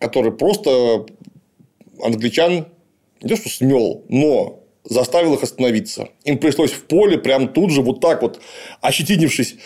который 0.00 0.32
просто 0.32 1.06
англичан 2.02 2.66
не 3.22 3.28
то 3.28 3.36
что 3.36 3.48
смел, 3.48 4.04
но 4.08 4.60
заставил 4.84 5.34
их 5.34 5.42
остановиться. 5.42 6.08
Им 6.24 6.38
пришлось 6.38 6.70
в 6.70 6.84
поле 6.84 7.18
прям 7.18 7.48
тут 7.48 7.70
же 7.70 7.82
вот 7.82 8.00
так 8.00 8.22
вот, 8.22 8.40
ощетинившись 8.80 9.56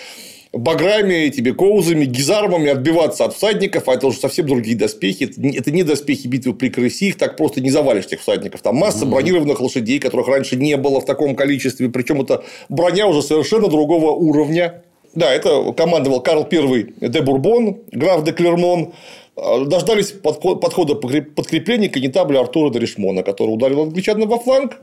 баграми, 0.52 1.14
этими 1.14 1.50
коузами, 1.50 2.04
гизармами 2.04 2.68
отбиваться 2.70 3.24
от 3.24 3.34
всадников, 3.34 3.88
а 3.88 3.94
это 3.94 4.06
уже 4.06 4.18
совсем 4.18 4.46
другие 4.46 4.76
доспехи. 4.76 5.24
Это 5.24 5.40
не- 5.40 5.56
Это 5.56 5.70
не 5.70 5.82
доспехи 5.82 6.26
битвы 6.26 6.52
при 6.54 6.68
крысе, 6.68 7.06
их 7.06 7.16
так 7.16 7.36
просто 7.36 7.60
не 7.60 7.70
завалишь, 7.70 8.06
этих 8.06 8.20
всадников. 8.20 8.60
Там 8.62 8.76
масса 8.76 9.06
бронированных 9.06 9.60
лошадей, 9.60 9.98
которых 9.98 10.28
раньше 10.28 10.56
не 10.56 10.76
было 10.76 11.00
в 11.00 11.04
таком 11.06 11.34
количестве. 11.36 11.88
Причем 11.88 12.20
это 12.20 12.44
броня 12.68 13.06
уже 13.06 13.22
совершенно 13.22 13.68
другого 13.68 14.10
уровня. 14.10 14.82
Да, 15.14 15.32
это 15.32 15.72
командовал 15.72 16.22
Карл 16.22 16.46
I 16.50 16.86
де 17.00 17.20
Бурбон, 17.20 17.78
граф 17.92 18.24
де 18.24 18.32
Клермон. 18.32 18.92
Э, 19.36 19.64
Дождались 19.66 20.10
подход- 20.12 20.60
подхода 20.60 20.94
подкрепления 20.94 21.88
конетабля 21.88 22.40
Артура 22.40 22.70
де 22.70 22.78
Ришмона, 22.78 23.22
который 23.22 23.50
ударил 23.50 23.82
англичан 23.82 24.26
во 24.26 24.38
фланг, 24.38 24.80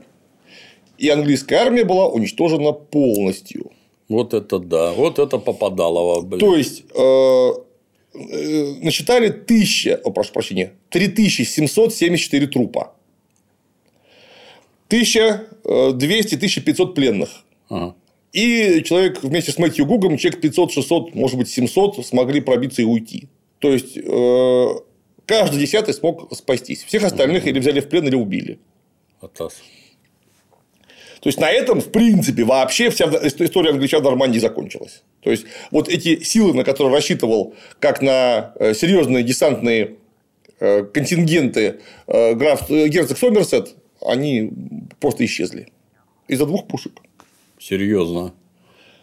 и 0.98 1.08
английская 1.08 1.56
армия 1.56 1.84
была 1.84 2.08
уничтожена 2.08 2.72
полностью. 2.72 3.70
Вот 4.10 4.34
это 4.34 4.58
да. 4.58 4.92
Вот 4.92 5.18
это 5.20 5.38
попадалово, 5.38 6.22
блин. 6.22 6.40
То 6.40 6.56
есть, 6.56 6.82
э, 6.94 7.50
э, 8.12 8.74
насчитали 8.82 9.30
тысяча, 9.30 10.00
о, 10.02 10.10
прошу 10.10 10.32
прощения, 10.32 10.72
3774 10.90 12.48
трупа. 12.48 12.92
1200-1500 14.88 16.94
пленных. 16.94 17.44
Ага. 17.68 17.94
И 18.32 18.82
человек 18.84 19.22
вместе 19.22 19.52
с 19.52 19.58
Мэтью 19.58 19.86
Гугом, 19.86 20.16
человек 20.16 20.44
500-600, 20.44 21.14
может 21.14 21.38
быть, 21.38 21.48
700 21.48 22.04
смогли 22.04 22.40
пробиться 22.40 22.82
и 22.82 22.84
уйти. 22.84 23.28
То 23.60 23.72
есть, 23.72 23.96
э, 23.96 24.68
каждый 25.24 25.60
десятый 25.60 25.94
смог 25.94 26.36
спастись. 26.36 26.82
Всех 26.82 27.04
остальных 27.04 27.46
или 27.46 27.60
взяли 27.60 27.78
в 27.78 27.88
плен, 27.88 28.08
или 28.08 28.16
убили. 28.16 28.58
Атас. 29.20 29.62
То 31.20 31.28
есть, 31.28 31.38
на 31.38 31.50
этом, 31.50 31.80
в 31.80 31.90
принципе, 31.92 32.44
вообще 32.44 32.90
вся 32.90 33.04
история 33.04 33.70
англичан 33.70 34.00
в 34.00 34.04
Нормандии 34.04 34.38
закончилась. 34.38 35.02
То 35.22 35.30
есть, 35.30 35.44
вот 35.70 35.88
эти 35.88 36.22
силы, 36.22 36.54
на 36.54 36.64
которые 36.64 36.94
рассчитывал, 36.94 37.54
как 37.78 38.00
на 38.00 38.52
э, 38.58 38.72
серьезные 38.74 39.22
десантные 39.22 39.96
э, 40.60 40.84
контингенты 40.84 41.80
э, 42.06 42.34
граф 42.34 42.70
герцог 42.70 43.18
Сомерсет, 43.18 43.74
они 44.00 44.50
просто 44.98 45.24
исчезли. 45.26 45.68
Из-за 46.26 46.46
двух 46.46 46.66
пушек. 46.66 46.92
Серьезно. 47.58 48.32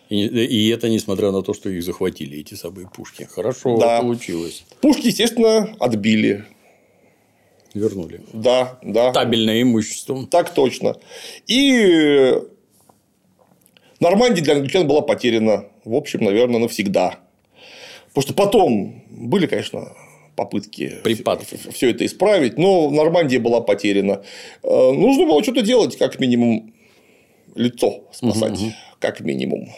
И, 0.10 0.26
и 0.26 0.70
это 0.70 0.90
несмотря 0.90 1.32
на 1.32 1.44
то, 1.44 1.54
что 1.54 1.70
их 1.70 1.84
захватили, 1.84 2.40
эти 2.40 2.56
самые 2.56 2.88
пушки. 2.90 3.28
Хорошо 3.30 3.78
Да. 3.78 4.02
получилось. 4.02 4.64
Пушки, 4.82 5.08
естественно, 5.08 5.76
отбили. 5.80 6.46
Вернули. 7.74 8.22
Да, 8.34 8.80
да. 8.82 9.12
Табельное 9.12 9.62
имущество. 9.62 10.26
Так 10.28 10.54
точно. 10.54 10.96
И 11.48 12.34
Нормандия 14.00 14.44
для 14.44 14.54
англичан 14.56 14.88
была 14.88 15.02
потеряна, 15.02 15.66
в 15.86 15.94
общем, 15.94 16.24
наверное, 16.24 16.60
навсегда. 16.60 17.20
Потому 18.10 18.22
что 18.24 18.34
потом 18.34 19.04
были, 19.10 19.48
конечно, 19.48 19.94
попытки 20.36 20.96
Припадки. 21.04 21.58
все 21.72 21.90
это 21.92 22.06
исправить, 22.06 22.58
но 22.58 22.90
Нормандия 22.90 23.40
была 23.40 23.62
потеряна. 23.62 24.24
Э, 24.64 24.92
Нужно 24.92 25.26
было 25.26 25.42
что-то 25.44 25.62
делать, 25.62 25.98
как 25.98 26.20
минимум 26.20 26.74
лицо 27.56 28.04
спасать, 28.12 28.60
как 29.00 29.20
минимум. 29.22 29.70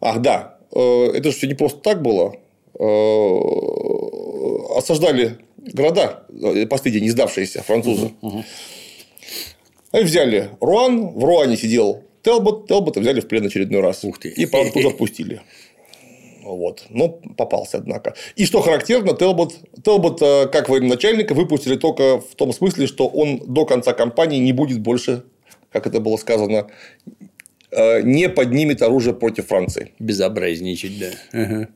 Ах, 0.00 0.20
да, 0.20 0.58
э, 0.74 0.80
это 1.14 1.30
же 1.30 1.36
все 1.36 1.46
не 1.46 1.54
просто 1.54 1.78
так 1.80 2.02
было. 2.02 2.34
Э, 2.78 3.38
Осаждали 4.78 5.38
города, 5.72 6.26
э, 6.28 6.66
последние 6.66 7.02
не 7.02 7.10
сдавшиеся 7.10 7.62
французы. 7.62 8.12
Они 9.92 10.04
взяли 10.04 10.50
Руан, 10.60 11.08
в 11.08 11.24
Руане 11.24 11.56
сидел 11.56 12.04
Телбот, 12.22 12.68
Телбота 12.68 13.00
взяли 13.00 13.20
в 13.20 13.28
плен 13.28 13.46
очередной 13.46 13.80
раз. 13.80 14.04
Ух 14.04 14.18
ты. 14.18 14.28
И, 14.28 14.46
правда, 14.46 14.88
отпустили. 14.88 15.42
Вот. 16.42 16.86
Но 16.88 17.08
попался, 17.08 17.78
однако. 17.78 18.14
И 18.36 18.46
что 18.46 18.60
характерно, 18.60 19.14
Телбот, 19.14 19.54
Телбот 19.84 20.20
э, 20.22 20.48
как 20.48 20.68
военачальника 20.68 21.34
выпустили 21.34 21.76
только 21.76 22.20
в 22.20 22.34
том 22.34 22.52
смысле, 22.52 22.86
что 22.86 23.06
он 23.06 23.38
до 23.46 23.64
конца 23.64 23.92
кампании 23.92 24.38
не 24.38 24.52
будет 24.52 24.80
больше, 24.80 25.24
как 25.70 25.86
это 25.86 26.00
было 26.00 26.16
сказано, 26.16 26.68
э, 27.70 28.02
не 28.02 28.28
поднимет 28.28 28.82
оружие 28.82 29.14
против 29.14 29.48
Франции. 29.48 29.92
Безобразничать, 29.98 30.98
да. 30.98 31.10
Ага. 31.32 31.68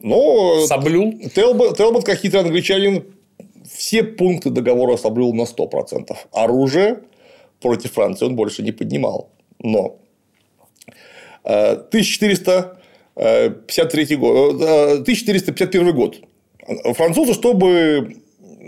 Но 0.00 0.66
Соблюл. 0.66 1.14
Телбот, 1.34 1.76
Телбот, 1.76 2.04
как 2.04 2.18
хитрый 2.18 2.42
англичанин, 2.42 3.04
все 3.72 4.02
пункты 4.02 4.50
договора 4.50 4.96
соблюл 4.96 5.32
на 5.34 5.42
100%. 5.42 6.16
Оружие 6.32 7.00
против 7.60 7.92
Франции 7.92 8.26
он 8.26 8.34
больше 8.36 8.62
не 8.62 8.72
поднимал. 8.72 9.30
Но 9.58 9.96
э, 11.44 11.72
1453 11.72 14.16
год, 14.16 14.62
э, 14.62 14.92
1451 15.02 15.92
год. 15.94 16.16
Французы, 16.94 17.34
чтобы 17.34 18.16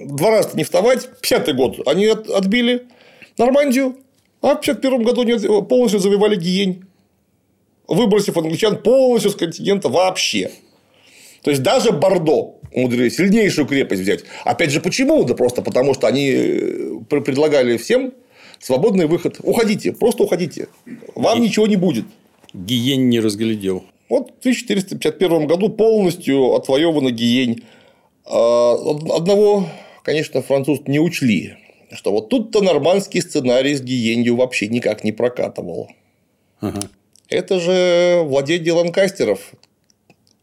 два 0.07 0.31
раза 0.31 0.51
не 0.57 0.65
вставать, 0.65 1.09
50 1.21 1.55
год 1.57 1.87
они 1.87 2.07
от- 2.07 2.29
отбили 2.31 2.87
Нормандию, 3.39 3.97
а 4.41 4.55
в 4.55 4.61
51 4.61 5.03
году 5.03 5.23
они 5.23 5.39
полностью 5.63 6.01
завоевали 6.01 6.37
Гиень, 6.37 6.85
выбросив 7.89 8.37
англичан 8.37 8.77
полностью 8.83 9.31
с 9.31 9.35
континента 9.37 9.89
вообще. 9.89 10.51
То 11.43 11.51
есть, 11.51 11.63
даже 11.63 11.93
Бордо 11.93 12.55
умудрились 12.73 13.17
сильнейшую 13.17 13.67
крепость 13.67 14.03
взять. 14.03 14.21
Опять 14.45 14.71
же, 14.71 14.81
почему? 14.81 15.25
Да 15.25 15.35
просто 15.35 15.63
потому, 15.63 15.93
что 15.95 16.07
они 16.07 16.31
э, 16.31 16.91
пр- 17.09 17.23
предлагали 17.23 17.77
всем 17.77 18.13
свободный 18.61 19.07
выход. 19.07 19.39
Уходите, 19.43 19.93
просто 19.93 20.23
уходите. 20.23 20.69
Вам 21.15 21.41
ничего 21.43 21.67
не 21.67 21.77
будет. 21.77 22.05
Гиень 22.55 23.09
не 23.09 23.21
разглядел. 23.21 23.85
Вот 24.09 24.29
в 24.29 24.39
1451 24.41 25.47
году 25.47 25.69
полностью 25.69 26.55
отвоевана 26.55 27.11
Гиень. 27.11 27.63
А, 28.25 28.73
од- 28.75 29.11
Одного, 29.11 29.67
конечно, 30.05 30.43
француз 30.43 30.81
не 30.87 31.01
учли, 31.01 31.57
что 31.93 32.13
вот 32.13 32.29
тут-то 32.29 32.63
нормандский 32.63 33.21
сценарий 33.21 33.75
с 33.75 33.83
Гиенью 33.83 34.37
вообще 34.37 34.69
никак 34.69 35.03
не 35.03 35.13
прокатывал. 35.13 35.89
Ага. 36.61 36.81
Это 37.29 37.59
же 37.59 38.23
владение 38.25 38.73
ланкастеров. 38.75 39.53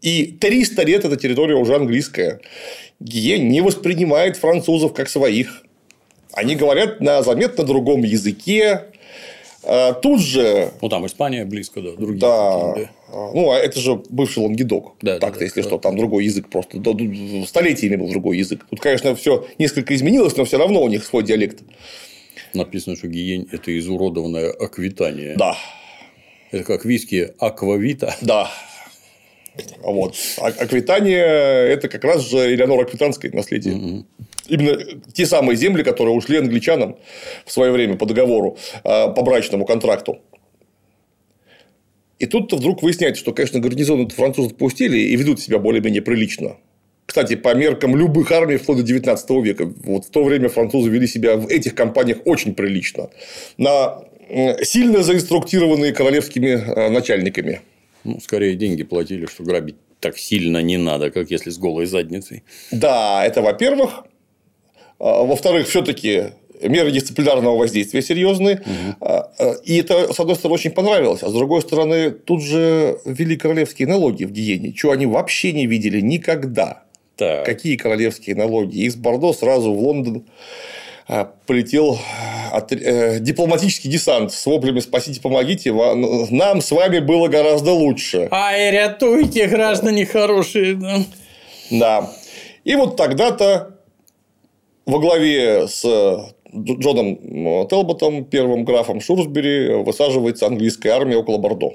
И 0.01 0.25
300 0.39 0.83
лет 0.83 1.05
эта 1.05 1.17
территория 1.17 1.55
уже 1.55 1.75
английская. 1.75 2.39
Гиень 2.99 3.47
не 3.47 3.61
воспринимает 3.61 4.37
французов 4.37 4.93
как 4.93 5.09
своих. 5.09 5.63
Они 6.33 6.55
говорят 6.55 7.01
на 7.01 7.21
заметно 7.23 7.63
другом 7.63 8.03
языке. 8.03 8.85
А 9.63 9.93
Тут 9.93 10.21
же 10.21 10.71
Ну, 10.81 10.87
там 10.87 11.05
Испания 11.05 11.43
близко, 11.43 11.81
да. 11.81 11.91
Другие 11.91 12.19
да. 12.21 12.71
такие, 12.73 12.89
Ну, 13.11 13.51
а 13.51 13.57
это 13.57 13.79
же 13.79 14.01
бывший 14.09 14.39
Лангедок. 14.39 14.93
Да, 15.01 15.19
Так-то, 15.19 15.39
да, 15.39 15.45
если 15.45 15.61
да. 15.61 15.67
что, 15.67 15.77
там 15.77 15.97
другой 15.97 16.25
язык 16.25 16.49
просто. 16.49 16.79
Да, 16.79 16.93
тут 16.93 17.47
Столетиями 17.47 17.97
был 17.97 18.09
другой 18.09 18.37
язык. 18.37 18.65
Тут, 18.69 18.79
конечно, 18.79 19.15
все 19.15 19.45
несколько 19.57 19.93
изменилось, 19.95 20.37
но 20.37 20.45
все 20.45 20.57
равно 20.57 20.81
у 20.81 20.87
них 20.87 21.03
свой 21.03 21.23
диалект. 21.23 21.59
Написано, 22.53 22.95
что 22.95 23.07
гиень– 23.07 23.47
это 23.51 23.77
изуродованное 23.77 24.49
аквитание. 24.49 25.35
Да, 25.37 25.57
Это 26.51 26.63
как 26.63 26.85
виски 26.85 27.33
аквавита. 27.37 28.15
да. 28.21 28.49
Вот. 29.81 30.15
А 30.37 30.47
Аквитания– 30.47 31.25
это 31.25 31.87
как 31.87 32.03
раз 32.03 32.27
же 32.27 32.37
Элеонора 32.53 32.83
Аквитанское 32.83 33.31
наследие. 33.31 34.05
Именно 34.47 34.77
те 35.13 35.25
самые 35.25 35.55
земли, 35.55 35.83
которые 35.83 36.15
ушли 36.15 36.37
англичанам 36.37 36.97
в 37.45 37.51
свое 37.51 37.71
время 37.71 37.95
по 37.95 38.05
договору, 38.05 38.57
э, 38.83 39.13
по 39.13 39.21
брачному 39.21 39.65
контракту. 39.65 40.19
И 42.17 42.25
тут-то 42.25 42.57
вдруг 42.57 42.83
выясняется, 42.83 43.21
что, 43.21 43.31
конечно, 43.31 43.59
гарнизоны 43.59 44.09
французы 44.09 44.49
отпустили 44.49 44.97
и 44.97 45.15
ведут 45.15 45.39
себя 45.39 45.57
более-менее 45.59 46.01
прилично. 46.01 46.57
Кстати, 47.05 47.35
по 47.35 47.55
меркам 47.55 47.95
любых 47.95 48.31
армий 48.31 48.57
вплоть 48.57 48.77
до 48.77 48.83
19 48.83 49.29
века. 49.41 49.71
Вот 49.83 50.05
в 50.05 50.09
то 50.09 50.23
время 50.23 50.49
французы 50.49 50.89
вели 50.89 51.07
себя 51.07 51.37
в 51.37 51.47
этих 51.47 51.73
компаниях 51.73 52.19
очень 52.25 52.53
прилично. 52.53 53.09
На 53.57 54.03
сильно 54.63 55.01
заинструктированные 55.01 55.91
королевскими 55.91 56.49
э, 56.49 56.89
начальниками. 56.89 57.61
Ну, 58.03 58.19
скорее 58.19 58.55
деньги 58.55 58.83
платили, 58.83 59.25
что 59.25 59.43
грабить 59.43 59.75
так 59.99 60.17
сильно 60.17 60.59
не 60.61 60.77
надо, 60.77 61.11
как 61.11 61.29
если 61.31 61.49
с 61.49 61.57
голой 61.57 61.85
задницей. 61.85 62.43
Да, 62.71 63.25
это 63.25 63.41
во-первых. 63.41 64.05
А, 64.99 65.23
Во-вторых, 65.23 65.67
все-таки 65.67 66.31
меры 66.61 66.91
дисциплинарного 66.91 67.57
воздействия 67.57 68.01
серьезные. 68.01 68.61
А, 69.01 69.31
а, 69.37 69.53
И 69.63 69.77
это, 69.77 70.13
с 70.13 70.19
одной 70.19 70.35
стороны, 70.35 70.55
очень 70.55 70.71
понравилось, 70.71 71.23
а 71.23 71.29
с 71.29 71.33
другой 71.33 71.61
стороны, 71.61 72.11
тут 72.11 72.43
же 72.43 72.99
ввели 73.05 73.35
королевские 73.37 73.87
налоги 73.87 74.25
в 74.25 74.31
Гиене, 74.31 74.73
чего 74.73 74.91
они 74.91 75.05
вообще 75.05 75.51
не 75.53 75.65
видели 75.65 76.01
никогда. 76.01 76.83
Так. 77.15 77.45
Какие 77.45 77.75
королевские 77.75 78.35
налоги? 78.35 78.77
Из 78.79 78.95
Бордо 78.95 79.33
сразу 79.33 79.73
в 79.73 79.79
Лондон 79.81 80.23
полетел 81.47 81.97
от- 82.51 82.71
э, 82.71 83.19
дипломатический 83.19 83.89
десант 83.89 84.31
с 84.31 84.45
воплями 84.45 84.79
«Спасите, 84.79 85.19
помогите, 85.21 85.71
нам 85.73 86.61
с 86.61 86.71
вами 86.71 86.99
было 86.99 87.27
гораздо 87.27 87.71
лучше». 87.73 88.27
Ай, 88.31 88.71
рятуйте, 88.71 89.47
граждане 89.47 90.05
хорошие. 90.05 90.75
да. 90.75 90.97
Да. 91.71 92.11
И 92.63 92.75
вот 92.75 92.95
тогда-то 92.95 93.75
во 94.85 94.99
главе 94.99 95.67
с 95.67 95.83
Дж- 95.85 96.79
Джоном 96.79 97.67
Телботом, 97.67 98.25
первым 98.25 98.63
графом 98.65 99.01
Шурсбери, 99.01 99.83
высаживается 99.83 100.47
английская 100.47 100.91
армия 100.91 101.17
около 101.17 101.37
Бордо. 101.37 101.73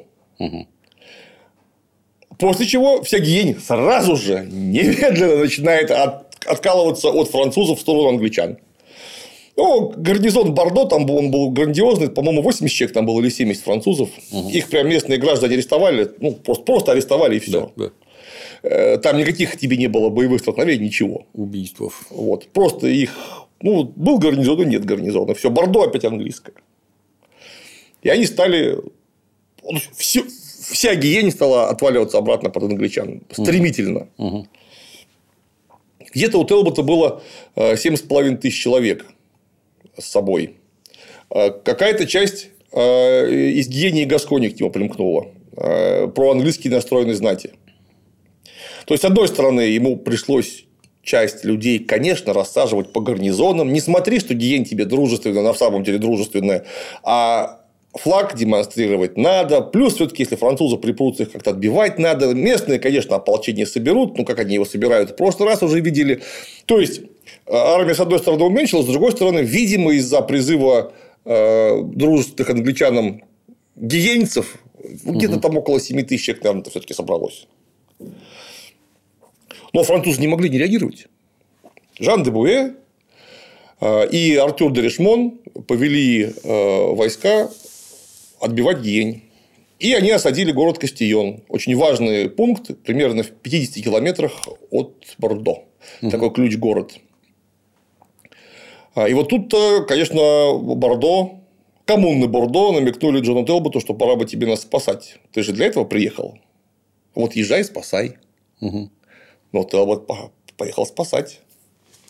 После 2.39 2.67
чего 2.67 3.03
вся 3.03 3.19
Гиень 3.21 3.57
сразу 3.61 4.17
же, 4.17 4.47
немедленно 4.51 5.37
начинает 5.37 5.91
от- 5.91 6.45
откалываться 6.47 7.09
от 7.11 7.31
французов 7.31 7.79
в 7.79 7.81
сторону 7.81 8.09
англичан. 8.09 8.59
Ну, 9.57 9.93
гарнизон 9.97 10.53
Бордо, 10.55 10.85
там 10.87 11.07
был, 11.07 11.17
он 11.17 11.31
был 11.31 11.51
грандиозный, 11.51 12.09
по-моему, 12.09 12.43
80 12.43 12.75
человек 12.77 12.93
там 12.95 13.07
было 13.07 13.21
или 13.21 13.29
70 13.29 13.63
французов. 13.63 14.09
Их 14.53 14.69
прям 14.69 14.89
местные 14.89 15.19
граждане 15.19 15.55
арестовали, 15.55 16.11
ну, 16.21 16.33
просто, 16.33 16.65
просто 16.65 16.93
арестовали 16.93 17.37
и 17.37 17.39
все. 17.39 17.71
Да, 17.77 17.85
да. 17.85 17.91
Э, 18.69 18.99
Там 18.99 19.17
никаких 19.19 19.57
тебе 19.57 19.77
не 19.77 19.87
было 19.89 20.09
боевых 20.11 20.41
столкновений, 20.41 20.87
ничего. 20.87 21.27
Убийствов. 21.35 22.07
Вот. 22.11 22.49
Просто 22.49 22.89
их. 22.89 23.15
Ну, 23.63 23.85
был 23.85 24.19
гарнизон, 24.19 24.63
и 24.63 24.65
нет 24.67 24.85
гарнизона. 24.85 25.35
Все, 25.35 25.51
Бордо 25.51 25.83
опять 25.83 26.05
английское. 26.05 26.55
И 28.03 28.09
они 28.09 28.27
стали. 28.27 28.77
всё- 29.97 30.25
вся 30.27 30.95
Гиень 30.97 31.31
стала 31.31 31.69
отваливаться 31.69 32.19
обратно 32.19 32.51
под 32.51 32.65
англичан. 32.65 33.23
Стремительно. 33.31 34.09
Где-то 36.15 36.39
у 36.41 36.45
Телбота 36.45 36.83
было 36.83 37.23
э, 37.57 37.77
семь 37.77 37.97
с 37.97 38.03
половиной 38.03 38.37
тысяч 38.37 38.61
человек 38.63 39.07
с 39.99 40.05
собой. 40.05 40.57
Э, 41.31 41.51
Какая-то 41.51 42.07
часть 42.07 42.49
э, 42.73 43.31
из 43.31 43.69
Гиени 43.69 44.03
и 44.03 44.07
Гаскони 44.07 44.49
к 44.49 44.61
нему 44.61 44.71
примкнула. 44.71 45.27
э, 45.57 46.09
Про 46.09 46.33
английский 46.33 46.69
настроенной 46.69 47.15
знати. 47.15 47.53
То 48.87 48.95
есть, 48.95 49.03
с 49.03 49.05
одной 49.07 49.29
стороны, 49.29 49.63
ему 49.63 49.97
пришлось 49.97 50.65
часть 51.03 51.45
людей, 51.45 51.79
конечно, 51.79 52.33
рассаживать 52.33 52.93
по 52.93 53.01
гарнизонам. 53.01 53.73
Не 53.73 53.81
смотри, 53.81 54.21
что 54.21 54.35
Гиень 54.35 54.65
тебе 54.65 54.85
дружественная, 54.85 55.43
на 55.43 55.55
самом 55.55 55.85
деле 55.85 55.99
дружественная, 55.99 56.65
а 57.03 57.64
флаг 57.95 58.37
демонстрировать 58.37 59.17
надо. 59.17 59.61
Плюс, 59.61 59.95
все-таки, 59.95 60.23
если 60.23 60.37
французы 60.37 60.77
припрутся, 60.77 61.25
их 61.25 61.33
как-то 61.33 61.51
отбивать 61.51 61.99
надо. 61.99 62.35
Местные, 62.35 62.79
конечно, 62.79 63.17
ополчение 63.17 63.67
соберут. 63.67 64.19
Ну, 64.19 64.25
как 64.25 64.39
они 64.41 64.55
его 64.55 64.65
собирают, 64.65 65.11
в 65.11 65.17
прошлый 65.17 65.49
раз 65.49 65.63
уже 65.63 65.81
видели. 65.81 66.23
То 66.67 66.81
есть, 66.81 67.03
армия, 67.49 67.95
с 67.95 68.01
одной 68.01 68.19
стороны, 68.19 68.45
уменьшилась, 68.45 68.87
с 68.87 68.89
другой 68.89 69.13
стороны, 69.13 69.41
видимо, 69.41 69.93
из-за 69.93 70.23
призыва 70.23 70.93
э, 71.25 71.83
дружественных 71.83 72.51
англичанам 72.51 73.23
гиенцев, 73.77 74.57
где-то 75.05 75.41
там 75.41 75.57
около 75.57 75.81
7 75.81 76.03
тысяч 76.03 76.25
человек, 76.25 76.45
наверное, 76.45 76.71
все-таки 76.71 76.95
собралось. 76.95 77.47
Но 79.73 79.83
французы 79.83 80.21
не 80.21 80.29
могли 80.29 80.51
не 80.51 80.59
реагировать. 80.59 81.07
Жан 81.99 82.23
де 82.23 82.31
Буэ 82.31 82.75
э, 83.81 84.09
и 84.11 84.37
Артюр 84.37 84.73
де 84.73 84.83
Ришмон 84.83 85.39
повели 85.67 86.25
э, 86.25 86.95
войска 86.95 87.49
отбивать 88.45 88.81
Гиень. 88.81 89.23
И 89.79 89.93
они 89.93 90.11
осадили 90.11 90.53
город 90.53 90.79
Кастион. 90.79 91.43
Очень 91.49 91.77
важный 91.77 92.29
пункт, 92.31 92.71
примерно 92.85 93.23
в 93.23 93.31
50 93.31 93.83
километрах 93.85 94.33
от 94.71 94.95
Бордо. 95.19 95.65
Такой 96.01 96.31
ключ-город. 96.33 96.95
А, 98.95 99.09
И 99.09 99.15
вот 99.15 99.29
тут-то, 99.29 99.85
конечно, 99.85 100.55
Бордо, 100.55 101.41
коммуны 101.85 102.29
Бордо 102.29 102.73
намекнули 102.73 103.21
Джону 103.21 103.45
Телботу, 103.45 103.81
что 103.81 103.95
пора 103.95 104.15
бы 104.17 104.25
тебе 104.25 104.47
нас 104.47 104.63
спасать. 104.63 105.19
Ты 105.33 105.43
же 105.43 105.53
для 105.53 105.67
этого 105.67 105.85
приехал. 105.85 106.39
Вот 107.15 107.35
езжай, 107.37 107.65
спасай. 107.65 108.17
Но 108.61 109.65
Телбот 109.65 110.07
по- 110.07 110.33
поехал 110.57 110.87
спасать. 110.87 111.41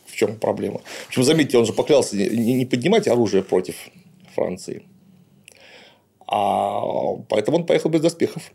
В 0.07 0.17
чем 0.17 0.37
проблема? 0.37 0.81
Причем, 1.09 1.25
заметьте, 1.25 1.59
он 1.59 1.67
же 1.67 1.73
поклялся 1.73 2.17
не 2.17 2.65
поднимать 2.67 3.09
оружие 3.09 3.43
против 3.43 3.75
Франции. 4.35 4.85
А 6.27 7.17
поэтому 7.29 7.59
он 7.59 7.67
поехал 7.67 7.91
без 7.91 8.01
доспехов. 8.01 8.53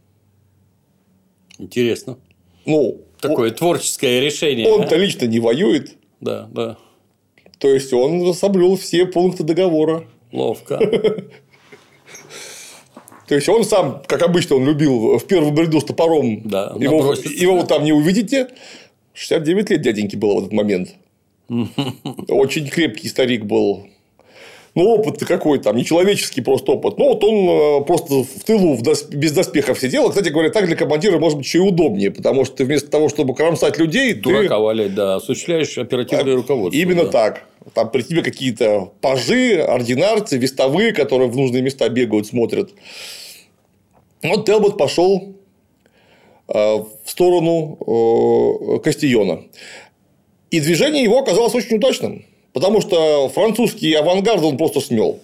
Интересно. 1.58 2.18
Ну, 2.66 3.02
Такое 3.20 3.52
творческое 3.52 4.22
решение. 4.22 4.68
он, 4.68 4.82
он-то 4.82 4.96
а? 4.96 4.98
лично 4.98 5.26
не 5.26 5.40
воюет. 5.40 5.98
Да, 6.22 6.50
да. 6.52 6.78
То 7.58 7.68
есть 7.68 7.92
он 7.94 8.34
соблюл 8.34 8.78
все 8.78 9.06
пункты 9.06 9.44
договора. 9.44 10.08
Ловко. 10.32 10.78
То 13.28 13.36
есть 13.36 13.48
он 13.48 13.64
сам, 13.64 14.02
как 14.08 14.24
обычно, 14.24 14.56
он 14.56 14.66
любил 14.66 15.20
в 15.20 15.26
первом 15.28 15.56
ряду 15.56 15.80
с 15.82 15.84
топором. 15.84 16.42
Да, 16.46 16.76
его, 16.80 16.98
наброситься. 16.98 17.30
его 17.32 17.62
там 17.64 17.84
не 17.84 17.94
увидите. 17.94 18.48
69 19.14 19.70
лет 19.70 19.82
дяденьки 19.82 20.16
было 20.16 20.36
в 20.36 20.40
этот 20.40 20.54
момент. 20.54 20.96
Очень 22.28 22.68
крепкий 22.68 23.08
старик 23.08 23.46
был. 23.46 23.88
Ну, 24.76 24.88
опыт 24.88 25.26
какой 25.26 25.60
там, 25.60 25.76
нечеловеческий 25.76 26.44
просто 26.44 26.74
опыт. 26.74 26.98
Ну, 26.98 27.10
вот 27.10 27.24
он 27.24 27.82
э, 27.82 27.86
просто 27.86 28.24
в 28.24 28.44
тылу 28.46 28.76
в 28.76 28.84
дос- 28.84 29.10
без 29.10 29.32
доспехов 29.32 29.80
сидел. 29.80 30.10
Кстати 30.10 30.30
говоря, 30.30 30.50
так 30.52 30.68
для 30.68 30.76
командира 30.76 31.18
может 31.18 31.38
быть 31.38 31.48
еще 31.48 31.58
и 31.58 31.62
удобнее, 31.62 32.12
потому 32.12 32.46
что 32.46 32.58
ты 32.58 32.66
вместо 32.66 32.90
того, 32.90 33.10
чтобы 33.10 33.34
кромсать 33.34 33.78
людей, 33.78 34.14
ты... 34.14 34.22
Дурака 34.22 34.60
валять, 34.60 34.94
да. 34.94 35.16
Осуществляешь 35.16 35.78
оперативное 35.78 36.36
руководство. 36.36 36.80
А, 36.80 36.82
Именно 36.82 37.06
да. 37.06 37.10
так. 37.10 37.46
Там 37.74 37.90
при 37.90 38.04
тебе 38.04 38.22
какие-то 38.22 38.92
пажи, 39.02 39.56
ординарцы, 39.60 40.38
вестовые, 40.38 40.94
которые 40.94 41.30
в 41.30 41.36
нужные 41.36 41.62
места 41.62 41.90
бегают, 41.90 42.28
смотрят. 42.28 42.72
Вот 44.22 44.46
Телбот 44.46 44.78
пошел 44.78 45.36
э, 46.48 46.54
в 46.54 46.90
сторону 47.06 48.76
э, 48.76 48.80
Кастиона. 48.80 49.44
И 50.52 50.60
движение 50.60 51.04
его 51.04 51.20
оказалось 51.20 51.56
очень 51.56 51.78
удачным. 51.78 52.26
Потому 52.60 52.82
что 52.82 53.30
французский 53.30 53.94
авангард 53.94 54.44
он 54.44 54.58
просто 54.58 54.82
смел. 54.82 55.20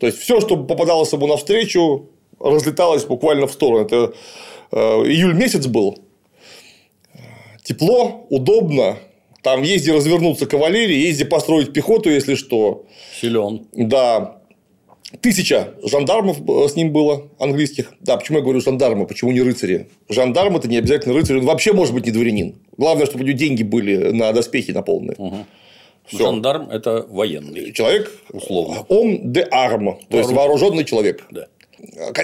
То 0.00 0.06
есть, 0.06 0.18
все, 0.18 0.40
что 0.40 0.56
попадалось 0.56 1.12
ему 1.12 1.28
навстречу, 1.28 2.08
разлеталось 2.40 3.04
буквально 3.04 3.46
в 3.46 3.52
сторону. 3.52 3.84
Это 3.84 4.14
э, 4.72 4.78
июль 5.06 5.34
месяц 5.34 5.68
был. 5.68 5.96
Тепло, 7.62 8.26
удобно. 8.30 8.96
Там 9.44 9.62
езди 9.62 9.90
развернуться 9.90 10.46
кавалерии, 10.46 11.06
езди 11.06 11.24
построить 11.24 11.72
пехоту, 11.72 12.10
если 12.10 12.34
что. 12.34 12.84
Силен. 13.20 13.68
Да. 13.72 14.40
Тысяча 15.20 15.74
жандармов 15.84 16.38
э, 16.40 16.68
с 16.68 16.74
ним 16.74 16.90
было, 16.90 17.28
английских. 17.38 17.92
Да, 18.00 18.16
почему 18.16 18.38
я 18.38 18.42
говорю 18.42 18.60
жандармы, 18.60 19.06
почему 19.06 19.30
не 19.30 19.40
рыцари? 19.40 19.86
Жандарм 20.08 20.56
это 20.56 20.66
не 20.66 20.78
обязательно 20.78 21.14
рыцарь, 21.14 21.38
он 21.38 21.46
вообще 21.46 21.72
может 21.72 21.94
быть 21.94 22.06
не 22.06 22.10
дворянин. 22.10 22.56
Главное, 22.76 23.06
чтобы 23.06 23.22
у 23.22 23.26
него 23.28 23.38
деньги 23.38 23.62
были 23.62 24.10
на 24.10 24.32
доспехи 24.32 24.72
наполненные. 24.72 25.46
Всё. 26.08 26.18
Жандарм– 26.24 26.70
это 26.72 27.06
военный. 27.08 27.72
Человек 27.72 28.10
Условно. 28.32 28.84
Он 28.88 29.32
де 29.32 29.42
арма, 29.42 29.98
то 30.08 30.18
есть 30.18 30.30
вооруженный 30.32 30.84
человек. 30.84 31.24
Да. 31.30 31.46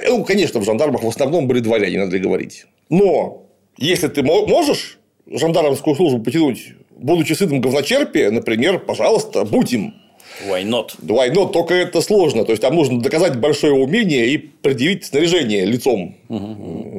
Ну, 0.09 0.25
конечно, 0.25 0.61
в 0.61 0.65
жандармах 0.65 1.03
в 1.03 1.09
основном 1.09 1.47
были 1.47 1.61
дворяне, 1.61 1.99
надо 2.05 2.19
говорить. 2.19 2.67
Но 2.91 3.45
если 3.79 4.09
ты 4.09 4.23
мо- 4.23 4.47
можешь 4.47 4.99
жандармскую 5.31 5.95
службу 5.97 6.23
потянуть, 6.23 6.73
будучи 6.97 7.35
сыном 7.35 7.61
говночерпия, 7.61 8.31
например, 8.31 8.81
пожалуйста, 8.81 9.45
будь 9.45 9.73
им. 9.73 9.95
Why 10.49 10.65
not? 10.65 10.95
Двойно, 10.99 11.47
только 11.47 11.75
это 11.75 12.01
сложно. 12.01 12.45
То 12.45 12.51
есть, 12.51 12.63
там 12.63 12.75
нужно 12.75 13.01
доказать 13.01 13.39
большое 13.39 13.73
умение 13.73 14.27
и 14.27 14.39
предъявить 14.39 15.05
снаряжение 15.05 15.65
лицом. 15.65 16.17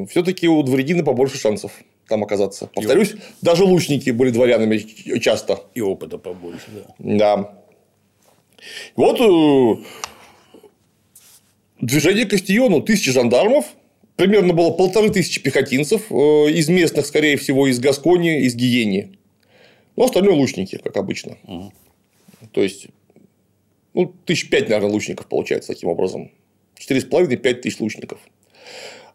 Все-таки 0.09 0.47
у 0.47 0.63
дворянина 0.63 1.03
побольше 1.03 1.37
шансов 1.37 1.71
там 2.07 2.23
оказаться. 2.23 2.67
Повторюсь, 2.67 3.15
даже 3.41 3.63
лучники 3.63 4.09
были 4.11 4.31
дворянами 4.31 4.77
часто. 5.19 5.59
И 5.73 5.81
опыта 5.81 6.17
побольше, 6.17 6.65
да. 6.71 6.95
Да. 6.99 7.61
Вот 8.95 9.19
э, 9.19 9.83
движение 11.81 12.25
Кастиону. 12.25 12.81
Тысячи 12.81 13.11
жандармов. 13.11 13.65
Примерно 14.15 14.53
было 14.53 14.71
полторы 14.71 15.09
тысячи 15.09 15.41
пехотинцев. 15.41 16.11
э, 16.11 16.15
Из 16.51 16.69
местных, 16.69 17.05
скорее 17.05 17.37
всего, 17.37 17.67
из 17.67 17.79
Гаскони, 17.79 18.41
из 18.41 18.55
Гиени. 18.55 19.17
Ну, 19.95 20.05
остальное 20.05 20.35
лучники, 20.35 20.77
как 20.77 20.97
обычно. 20.97 21.37
То 22.51 22.61
есть, 22.61 22.87
ну, 23.93 24.13
тысяч 24.25 24.49
пять, 24.49 24.67
наверное, 24.69 24.91
лучников 24.91 25.27
получается 25.27 25.73
таким 25.73 25.89
образом. 25.89 26.31
Четыре 26.77 27.01
с 27.01 27.05
половиной, 27.05 27.37
пять 27.37 27.61
тысяч 27.61 27.79
лучников. 27.79 28.19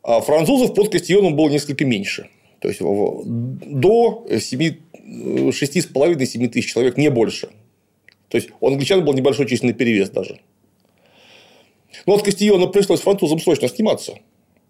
А 0.03 0.21
французов 0.21 0.75
под 0.75 0.91
Кастионом 0.91 1.37
было 1.37 1.51
несколько 1.51 1.85
меньше. 1.85 2.29
То 2.61 2.69
есть, 2.69 2.81
до 2.81 4.27
семи, 4.39 4.81
шести 5.53 5.81
с 5.81 5.87
половиной, 5.87 6.27
семи 6.27 6.47
тысяч 6.47 6.73
человек, 6.73 6.97
не 6.97 7.11
больше. 7.11 7.49
То 8.29 8.37
есть, 8.37 8.51
у 8.61 8.69
англичан 8.69 9.05
был 9.05 9.15
небольшой 9.15 9.49
численный 9.49 9.75
перевес 9.75 10.11
даже. 10.11 10.41
Но 12.07 12.15
от 12.15 12.23
Кастильона 12.23 12.67
пришлось 12.67 13.01
французам 13.01 13.41
срочно 13.41 13.69
сниматься. 13.69 14.19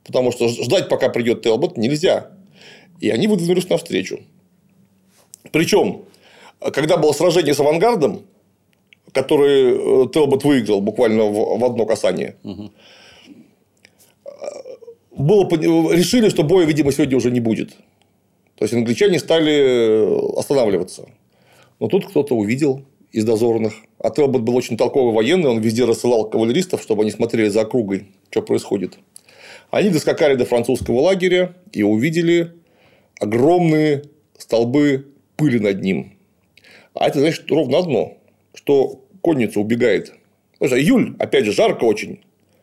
Потому 0.04 0.32
что 0.32 0.48
ждать, 0.48 0.88
пока 0.88 1.08
придет 1.08 1.42
Телбот, 1.42 1.76
нельзя. 1.76 2.30
И 3.00 3.10
они 3.10 3.26
выдвинулись 3.26 3.68
навстречу. 3.68 4.20
Причем, 5.52 6.04
когда 6.60 6.96
было 6.96 7.12
сражение 7.12 7.54
с 7.54 7.60
авангардом, 7.60 8.22
которое 9.12 9.74
э, 9.74 10.08
Телбот 10.12 10.44
выиграл 10.44 10.80
буквально 10.80 11.24
в 11.24 11.64
одно 11.64 11.86
касание, 11.86 12.36
было, 15.20 15.48
решили, 15.92 16.28
что 16.28 16.42
боя, 16.42 16.66
видимо, 16.66 16.92
сегодня 16.92 17.16
уже 17.16 17.30
не 17.30 17.40
будет. 17.40 17.70
То 18.56 18.64
есть 18.64 18.74
англичане 18.74 19.18
стали 19.18 19.52
э, 19.52 20.38
останавливаться. 20.38 21.08
Но 21.78 21.88
тут 21.88 22.06
кто-то 22.06 22.34
увидел 22.34 22.84
из 23.12 23.24
дозорных. 23.24 23.74
А 23.98 24.10
Телбот 24.10 24.42
был 24.42 24.56
очень 24.56 24.76
толковый 24.76 25.14
военный, 25.14 25.50
он 25.50 25.60
везде 25.60 25.84
рассылал 25.84 26.28
кавалеристов, 26.28 26.82
чтобы 26.82 27.02
они 27.02 27.10
смотрели 27.10 27.48
за 27.48 27.62
округой, 27.62 28.08
что 28.30 28.42
происходит. 28.42 28.98
Они 29.70 29.90
доскакали 29.90 30.34
до 30.34 30.44
французского 30.44 31.00
лагеря 31.00 31.54
и 31.72 31.82
увидели 31.82 32.52
огромные 33.20 34.04
столбы 34.36 35.08
пыли 35.36 35.58
над 35.58 35.82
ним. 35.82 36.14
А 36.94 37.08
это 37.08 37.20
значит 37.20 37.50
ровно 37.50 37.78
одно, 37.78 38.18
что 38.54 39.04
конница 39.22 39.60
убегает. 39.60 40.12
Потому 40.52 40.68
что 40.68 40.80
июль, 40.80 41.16
опять 41.18 41.44
же, 41.44 41.52
жарко 41.52 41.84
очень, 41.84 42.20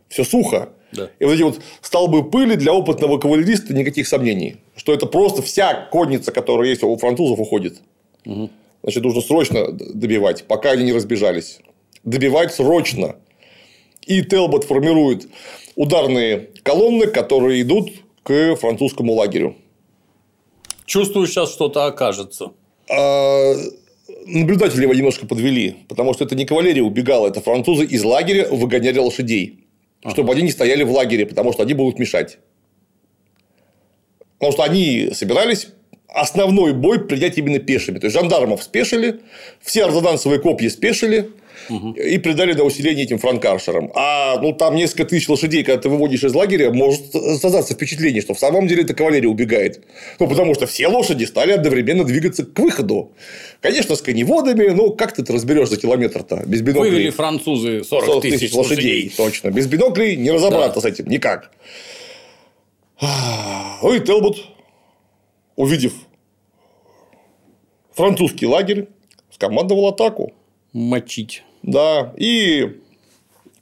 все 0.09 0.23
сухо. 0.23 0.69
Да. 0.91 1.09
И 1.19 1.25
вот 1.25 1.33
эти 1.33 1.41
вот 1.41 1.59
столбы 1.81 2.29
пыли 2.29 2.55
для 2.55 2.73
опытного 2.73 3.17
кавалериста 3.17 3.73
никаких 3.73 4.07
сомнений, 4.07 4.57
что 4.75 4.93
это 4.93 5.05
просто 5.05 5.41
вся 5.41 5.87
конница, 5.91 6.31
которая 6.31 6.69
есть 6.69 6.83
у 6.83 6.95
французов, 6.97 7.39
уходит. 7.39 7.81
Угу. 8.25 8.49
Значит, 8.83 9.03
нужно 9.03 9.21
срочно 9.21 9.71
добивать, 9.71 10.45
пока 10.45 10.71
они 10.71 10.83
не 10.83 10.93
разбежались. 10.93 11.59
Добивать 12.03 12.53
срочно. 12.53 13.15
И 14.05 14.21
Телбот 14.21 14.63
формирует 14.63 15.27
ударные 15.75 16.49
колонны, 16.63 17.07
которые 17.07 17.61
идут 17.61 17.91
к 18.23 18.55
французскому 18.55 19.13
лагерю. 19.13 19.55
Чувствую, 20.85 21.27
сейчас 21.27 21.51
что-то 21.51 21.85
окажется. 21.85 22.51
А, 22.89 23.53
наблюдатели 24.25 24.83
его 24.83 24.93
немножко 24.93 25.25
подвели, 25.25 25.75
потому 25.89 26.13
что 26.13 26.23
это 26.23 26.35
не 26.35 26.45
кавалерия 26.45 26.83
убегала, 26.83 27.27
это 27.27 27.41
французы 27.41 27.85
из 27.85 28.03
лагеря 28.03 28.47
выгоняли 28.49 28.99
лошадей. 28.99 29.66
Чтобы 30.11 30.33
они 30.33 30.43
не 30.43 30.51
стояли 30.51 30.83
в 30.83 30.91
лагере, 30.91 31.25
потому 31.25 31.53
что 31.53 31.63
они 31.63 31.73
будут 31.73 31.99
мешать. 31.99 32.39
Потому 34.37 34.51
что 34.53 34.63
они 34.63 35.09
собирались 35.13 35.69
основной 36.07 36.73
бой 36.73 37.05
принять 37.05 37.37
именно 37.37 37.59
пешими. 37.59 37.99
То 37.99 38.05
есть, 38.05 38.15
жандармов 38.15 38.63
спешили, 38.63 39.21
все 39.61 39.85
ордонансовые 39.85 40.39
копья 40.39 40.69
спешили, 40.69 41.31
и 41.69 42.17
придали 42.17 42.53
на 42.53 42.63
усиление 42.63 43.05
этим 43.05 43.17
франкаршерам. 43.17 43.91
А 43.95 44.39
ну, 44.41 44.53
там 44.53 44.75
несколько 44.75 45.05
тысяч 45.05 45.27
лошадей, 45.29 45.63
когда 45.63 45.81
ты 45.81 45.89
выводишь 45.89 46.23
из 46.23 46.33
лагеря, 46.33 46.71
может 46.71 47.11
создаться 47.11 47.73
впечатление, 47.73 48.21
что 48.21 48.33
в 48.33 48.39
самом 48.39 48.67
деле 48.67 48.83
эта 48.83 48.93
кавалерия 48.93 49.29
убегает. 49.29 49.83
Ну, 50.19 50.27
потому 50.27 50.53
что 50.55 50.67
все 50.67 50.87
лошади 50.87 51.25
стали 51.25 51.51
одновременно 51.51 52.03
двигаться 52.03 52.45
к 52.45 52.57
выходу. 52.59 53.11
Конечно, 53.61 53.95
с 53.95 54.01
коневодами, 54.01 54.67
но 54.69 54.91
как 54.91 55.13
ты 55.13 55.21
это 55.21 55.33
разберешь 55.33 55.69
за 55.69 55.77
километр-то 55.77 56.43
без 56.45 56.61
биноклей? 56.61 56.91
Вывели 56.91 57.09
французы 57.09 57.83
40, 57.83 58.05
40 58.05 58.21
тысяч, 58.21 58.39
тысяч 58.39 58.53
лошадей. 58.53 59.03
лошадей. 59.03 59.13
Точно. 59.17 59.49
Без 59.49 59.67
биноклей 59.67 60.15
не 60.15 60.31
разобраться 60.31 60.81
да. 60.81 60.89
с 60.89 60.91
этим 60.91 61.07
никак. 61.07 61.51
Ну 62.99 63.93
и 63.93 63.99
Телбут, 63.99 64.37
увидев 65.55 65.93
французский 67.93 68.45
лагерь, 68.45 68.87
скомандовал 69.31 69.87
атаку. 69.87 70.33
Мочить. 70.73 71.43
Да, 71.67 72.13
и 72.17 72.77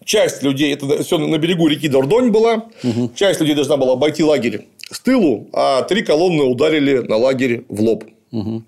часть 0.06 0.44
людей, 0.44 0.74
это 0.74 1.04
все 1.04 1.18
на 1.18 1.38
берегу 1.38 1.68
реки 1.68 1.90
Дордонь 1.90 2.30
была, 2.30 2.70
угу. 2.84 3.12
часть 3.14 3.42
людей 3.42 3.56
должна 3.56 3.76
была 3.76 3.94
обойти 3.94 4.24
лагерь 4.24 4.68
с 4.90 5.00
тылу, 5.02 5.50
а 5.52 5.82
три 5.82 6.04
колонны 6.04 6.44
ударили 6.44 7.00
на 7.00 7.18
лагерь 7.18 7.66
в 7.68 7.82
лоб. 7.82 8.06
Угу. 8.32 8.64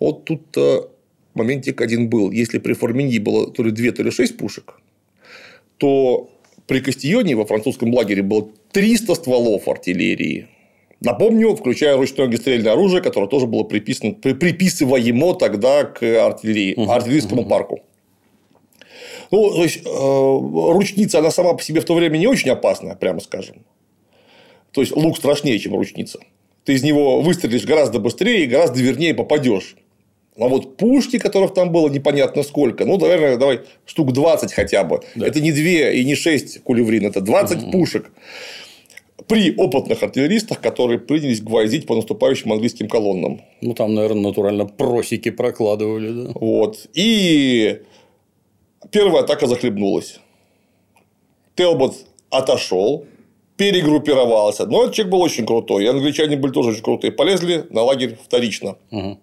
Вот 0.00 0.24
тут 0.24 0.42
моментик 1.34 1.80
один 1.80 2.08
был. 2.08 2.30
Если 2.30 2.58
при 2.58 2.74
Форминьи 2.74 3.18
было 3.18 3.50
то 3.50 3.62
ли 3.62 3.70
две, 3.70 3.92
то 3.92 4.02
ли 4.02 4.10
шесть 4.10 4.36
пушек, 4.36 4.80
то 5.78 6.30
при 6.66 6.80
Кастионе 6.80 7.36
во 7.36 7.46
французском 7.46 7.94
лагере 7.94 8.22
было 8.22 8.48
300 8.72 9.14
стволов 9.14 9.68
артиллерии. 9.68 10.48
Напомню, 11.00 11.54
включая 11.54 11.96
ручное 11.96 12.26
огнестрельное 12.26 12.72
оружие, 12.72 13.02
которое 13.02 13.26
тоже 13.26 13.46
было 13.46 13.64
приписано, 13.64 14.12
приписываемо 14.12 15.34
тогда 15.34 15.84
к 15.84 16.02
артиллерии, 16.02 16.74
угу. 16.74 16.90
артиллерийскому 16.90 17.42
угу. 17.42 17.50
парку. 17.50 17.80
Ну, 19.30 19.50
то 19.50 19.62
есть, 19.62 19.80
э, 19.84 19.88
ручница, 19.88 21.18
она 21.18 21.30
сама 21.30 21.54
по 21.54 21.62
себе 21.62 21.80
в 21.80 21.84
то 21.84 21.94
время 21.94 22.18
не 22.18 22.26
очень 22.26 22.50
опасная, 22.50 22.94
прямо 22.94 23.20
скажем. 23.20 23.64
То 24.72 24.80
есть, 24.80 24.94
лук 24.94 25.16
страшнее, 25.16 25.58
чем 25.58 25.74
ручница. 25.74 26.18
Ты 26.64 26.74
из 26.74 26.82
него 26.82 27.20
выстрелишь 27.20 27.64
гораздо 27.64 27.98
быстрее 27.98 28.44
и 28.44 28.46
гораздо 28.46 28.80
вернее 28.80 29.14
попадешь. 29.14 29.76
А 30.36 30.48
вот 30.48 30.76
пушки, 30.76 31.18
которых 31.18 31.54
там 31.54 31.70
было 31.70 31.88
непонятно 31.88 32.42
сколько, 32.42 32.84
ну, 32.84 32.98
наверное, 32.98 33.36
давай 33.36 33.60
штук 33.86 34.12
20 34.12 34.52
хотя 34.52 34.82
бы. 34.82 35.00
Да. 35.14 35.26
Это 35.26 35.40
не 35.40 35.52
2 35.52 35.90
и 35.90 36.04
не 36.04 36.16
6 36.16 36.62
кулеврин, 36.64 37.06
это 37.06 37.20
20 37.20 37.62
угу. 37.62 37.70
пушек. 37.70 38.10
При 39.28 39.54
опытных 39.54 40.02
артиллеристах, 40.02 40.60
которые 40.60 40.98
принялись 40.98 41.40
гвоздить 41.40 41.86
по 41.86 41.94
наступающим 41.94 42.52
английским 42.52 42.88
колоннам. 42.88 43.42
Ну, 43.60 43.74
там, 43.74 43.94
наверное, 43.94 44.22
натурально 44.22 44.66
просеки 44.66 45.30
прокладывали, 45.30 46.10
да. 46.10 46.32
Вот. 46.34 46.88
И 46.94 47.82
Первая 48.90 49.22
атака 49.22 49.46
захлебнулась. 49.46 50.20
Телбот 51.54 51.94
отошел, 52.30 53.06
перегруппировался. 53.56 54.66
Но 54.66 54.82
этот 54.82 54.94
человек 54.94 55.12
был 55.12 55.22
очень 55.22 55.46
крутой. 55.46 55.84
И 55.84 55.86
англичане 55.86 56.36
были 56.36 56.52
тоже 56.52 56.70
очень 56.70 56.82
крутые. 56.82 57.12
Полезли 57.12 57.66
на 57.70 57.82
лагерь 57.82 58.18
вторично. 58.22 58.76
Угу. 58.90 59.18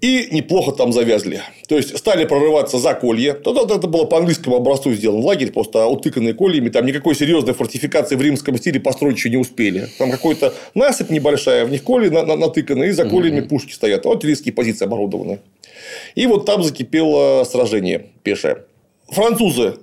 И 0.00 0.28
неплохо 0.30 0.72
там 0.72 0.92
завязли. 0.94 1.42
То 1.68 1.76
есть, 1.76 1.96
стали 1.98 2.24
прорываться 2.24 2.78
за 2.78 2.94
колье. 2.94 3.34
Тогда 3.34 3.74
это 3.74 3.86
было 3.86 4.04
по 4.04 4.16
английскому 4.16 4.56
образцу 4.56 4.94
сделан 4.94 5.22
лагерь, 5.22 5.52
просто 5.52 5.86
утыканный 5.86 6.32
кольями. 6.32 6.70
Там 6.70 6.86
никакой 6.86 7.14
серьезной 7.14 7.52
фортификации 7.52 8.16
в 8.16 8.22
римском 8.22 8.56
стиле 8.56 8.80
построить 8.80 9.16
еще 9.16 9.28
не 9.28 9.36
успели. 9.36 9.88
Там 9.98 10.10
какой-то 10.10 10.54
насыпь 10.74 11.10
небольшая, 11.10 11.66
в 11.66 11.70
них 11.70 11.82
колья 11.84 12.10
натыканы, 12.10 12.84
и 12.84 12.90
за 12.92 13.06
кольями 13.08 13.40
пушки 13.40 13.72
стоят. 13.72 14.06
Вот 14.06 14.16
артиллерийские 14.16 14.54
позиции 14.54 14.86
оборудованы. 14.86 15.40
И 16.14 16.26
вот 16.26 16.46
там 16.46 16.62
закипело 16.62 17.44
сражение 17.44 18.06
пешее. 18.22 18.64
Французы 19.08 19.76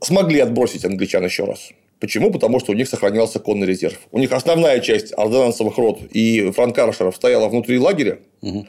смогли 0.00 0.40
отбросить 0.40 0.86
англичан 0.86 1.24
еще 1.24 1.44
раз. 1.44 1.70
Почему? 2.00 2.30
Потому 2.30 2.60
что 2.60 2.72
у 2.72 2.74
них 2.74 2.88
сохранялся 2.88 3.38
конный 3.38 3.66
резерв. 3.66 3.98
У 4.12 4.18
них 4.18 4.32
основная 4.32 4.80
часть 4.80 5.12
ордонансовых 5.16 5.78
рот 5.78 6.00
и 6.10 6.50
франкаршеров 6.50 7.16
стояла 7.16 7.48
внутри 7.48 7.78
лагеря, 7.78 8.18
угу. 8.42 8.66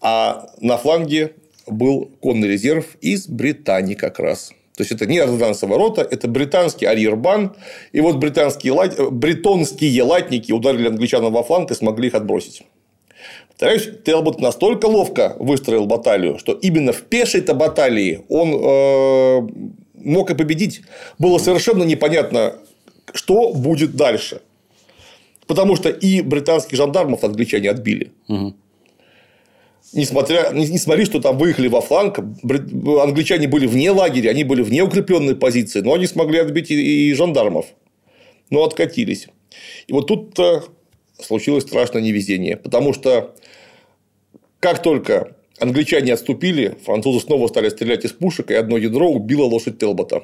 а 0.00 0.46
на 0.60 0.78
фланге 0.78 1.34
был 1.66 2.10
конный 2.20 2.48
резерв 2.48 2.96
из 3.00 3.28
Британии 3.28 3.94
как 3.94 4.18
раз. 4.18 4.52
То 4.76 4.82
есть, 4.82 4.92
это 4.92 5.04
не 5.04 5.18
ордонансовая 5.18 5.76
рота, 5.76 6.00
это 6.00 6.26
британский 6.26 6.86
арьербан. 6.86 7.54
И 7.92 8.00
вот 8.00 8.16
британские, 8.16 8.72
лат... 8.72 9.12
бритонские 9.12 10.02
латники 10.02 10.52
ударили 10.52 10.88
англичанам 10.88 11.34
во 11.34 11.42
фланг 11.42 11.70
и 11.70 11.74
смогли 11.74 12.08
их 12.08 12.14
отбросить. 12.14 12.62
Повторяюсь, 13.48 13.90
Телбот 14.06 14.40
настолько 14.40 14.86
ловко 14.86 15.36
выстроил 15.38 15.84
баталию, 15.84 16.38
что 16.38 16.52
именно 16.52 16.94
в 16.94 17.02
пешей-то 17.02 17.52
баталии 17.52 18.24
он 18.30 18.54
э, 18.54 19.48
мог 20.02 20.30
и 20.30 20.34
победить. 20.34 20.80
Было 21.18 21.36
совершенно 21.36 21.82
непонятно, 21.82 22.54
что 23.14 23.52
будет 23.52 23.96
дальше. 23.96 24.42
Потому 25.46 25.76
что 25.76 25.88
и 25.88 26.22
британских 26.22 26.76
жандармов 26.76 27.24
англичане 27.24 27.70
отбили. 27.70 28.12
Угу. 28.28 28.54
Несмотря, 29.92 30.50
несмотря, 30.52 31.04
что 31.04 31.20
там 31.20 31.36
выехали 31.38 31.66
во 31.66 31.80
фланг, 31.80 32.18
англичане 32.18 33.48
были 33.48 33.66
вне 33.66 33.90
лагеря, 33.90 34.30
они 34.30 34.44
были 34.44 34.62
вне 34.62 34.82
укрепленной 34.84 35.34
позиции, 35.34 35.80
но 35.80 35.94
они 35.94 36.06
смогли 36.06 36.38
отбить 36.38 36.70
и 36.70 37.12
жандармов. 37.14 37.66
Но 38.50 38.62
откатились. 38.62 39.26
И 39.88 39.92
вот 39.92 40.06
тут 40.06 40.38
случилось 41.20 41.64
страшное 41.64 42.02
невезение. 42.02 42.56
Потому 42.56 42.92
что 42.92 43.34
как 44.60 44.82
только 44.82 45.34
англичане 45.58 46.12
отступили, 46.12 46.76
французы 46.84 47.20
снова 47.20 47.48
стали 47.48 47.68
стрелять 47.68 48.04
из 48.04 48.12
пушек, 48.12 48.50
и 48.50 48.54
одно 48.54 48.76
ядро 48.76 49.08
убило 49.10 49.44
лошадь 49.44 49.78
Телбота. 49.78 50.22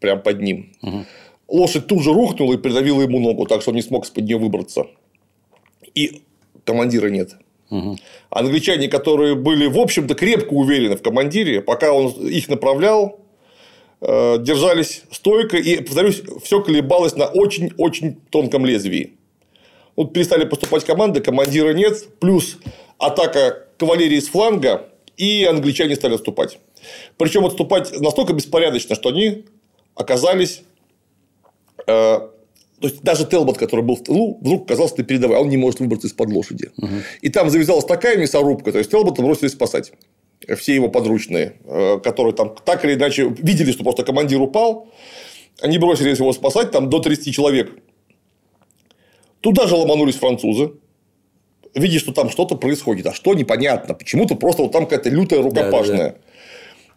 Прямо 0.00 0.20
под 0.20 0.40
ним. 0.40 0.72
Угу. 0.82 1.04
Лошадь 1.48 1.86
тут 1.86 2.02
же 2.02 2.12
рухнула 2.12 2.54
и 2.54 2.58
придавила 2.58 3.00
ему 3.00 3.18
ногу, 3.18 3.46
так 3.46 3.62
что 3.62 3.70
он 3.70 3.76
не 3.76 3.82
смог 3.82 4.04
из-под 4.04 4.24
нее 4.24 4.38
выбраться. 4.38 4.86
И 5.94 6.22
командира 6.64 7.08
нет. 7.08 7.36
Угу. 7.70 7.98
Англичане, 8.30 8.88
которые 8.88 9.34
были, 9.34 9.66
в 9.66 9.78
общем-то, 9.78 10.14
крепко 10.14 10.52
уверены 10.52 10.96
в 10.96 11.02
командире, 11.02 11.60
пока 11.60 11.92
он 11.92 12.08
их 12.26 12.48
направлял, 12.48 13.20
э, 14.00 14.36
держались 14.40 15.02
стойко, 15.10 15.56
и, 15.56 15.82
повторюсь, 15.82 16.22
все 16.42 16.62
колебалось 16.62 17.16
на 17.16 17.26
очень-очень 17.26 18.20
тонком 18.30 18.64
лезвии. 18.64 19.14
Вот 19.96 20.12
перестали 20.12 20.44
поступать 20.44 20.84
команды, 20.84 21.20
командира 21.20 21.72
нет, 21.72 22.06
плюс 22.20 22.58
атака 22.98 23.66
кавалерии 23.78 24.20
с 24.20 24.28
фланга 24.28 24.88
и 25.16 25.44
англичане 25.44 25.96
стали 25.96 26.14
отступать. 26.14 26.58
Причем 27.16 27.44
отступать 27.44 27.98
настолько 28.00 28.32
беспорядочно, 28.32 28.94
что 28.94 29.08
они 29.08 29.44
оказались 29.94 30.62
то 32.80 32.86
есть 32.86 33.02
даже 33.02 33.24
Телбот, 33.26 33.58
который 33.58 33.84
был 33.84 33.96
в 33.96 34.04
тылу, 34.04 34.38
вдруг 34.40 34.64
оказался 34.64 34.98
на 34.98 35.04
передовой, 35.04 35.36
а 35.36 35.40
он 35.40 35.48
не 35.48 35.56
может 35.56 35.80
выбраться 35.80 36.06
из-под 36.06 36.30
лошади. 36.30 36.70
И 37.22 37.28
там 37.28 37.50
завязалась 37.50 37.84
такая 37.84 38.16
мясорубка, 38.16 38.70
то 38.72 38.78
есть 38.78 38.90
Телбота 38.90 39.22
бросились 39.22 39.52
спасать. 39.52 39.92
Все 40.56 40.74
его 40.74 40.88
подручные, 40.88 41.54
э, 41.64 41.98
которые 42.02 42.32
там 42.34 42.54
так 42.64 42.84
или 42.84 42.94
иначе 42.94 43.34
видели, 43.38 43.72
что 43.72 43.82
просто 43.82 44.04
командир 44.04 44.40
упал, 44.40 44.88
они 45.60 45.78
бросились 45.78 46.18
его 46.18 46.32
спасать, 46.32 46.70
там 46.70 46.88
до 46.88 47.00
30 47.00 47.34
человек. 47.34 47.72
Туда 49.40 49.66
же 49.66 49.74
ломанулись 49.74 50.14
французы, 50.14 50.72
видя, 51.74 51.98
что 51.98 52.12
там 52.12 52.30
что-то 52.30 52.54
происходит. 52.56 53.06
А 53.06 53.12
что 53.12 53.34
непонятно. 53.34 53.94
Почему-то 53.94 54.36
просто 54.36 54.62
вот 54.62 54.72
там 54.72 54.84
какая-то 54.84 55.10
лютая 55.10 55.42
рукопашная. 55.42 56.16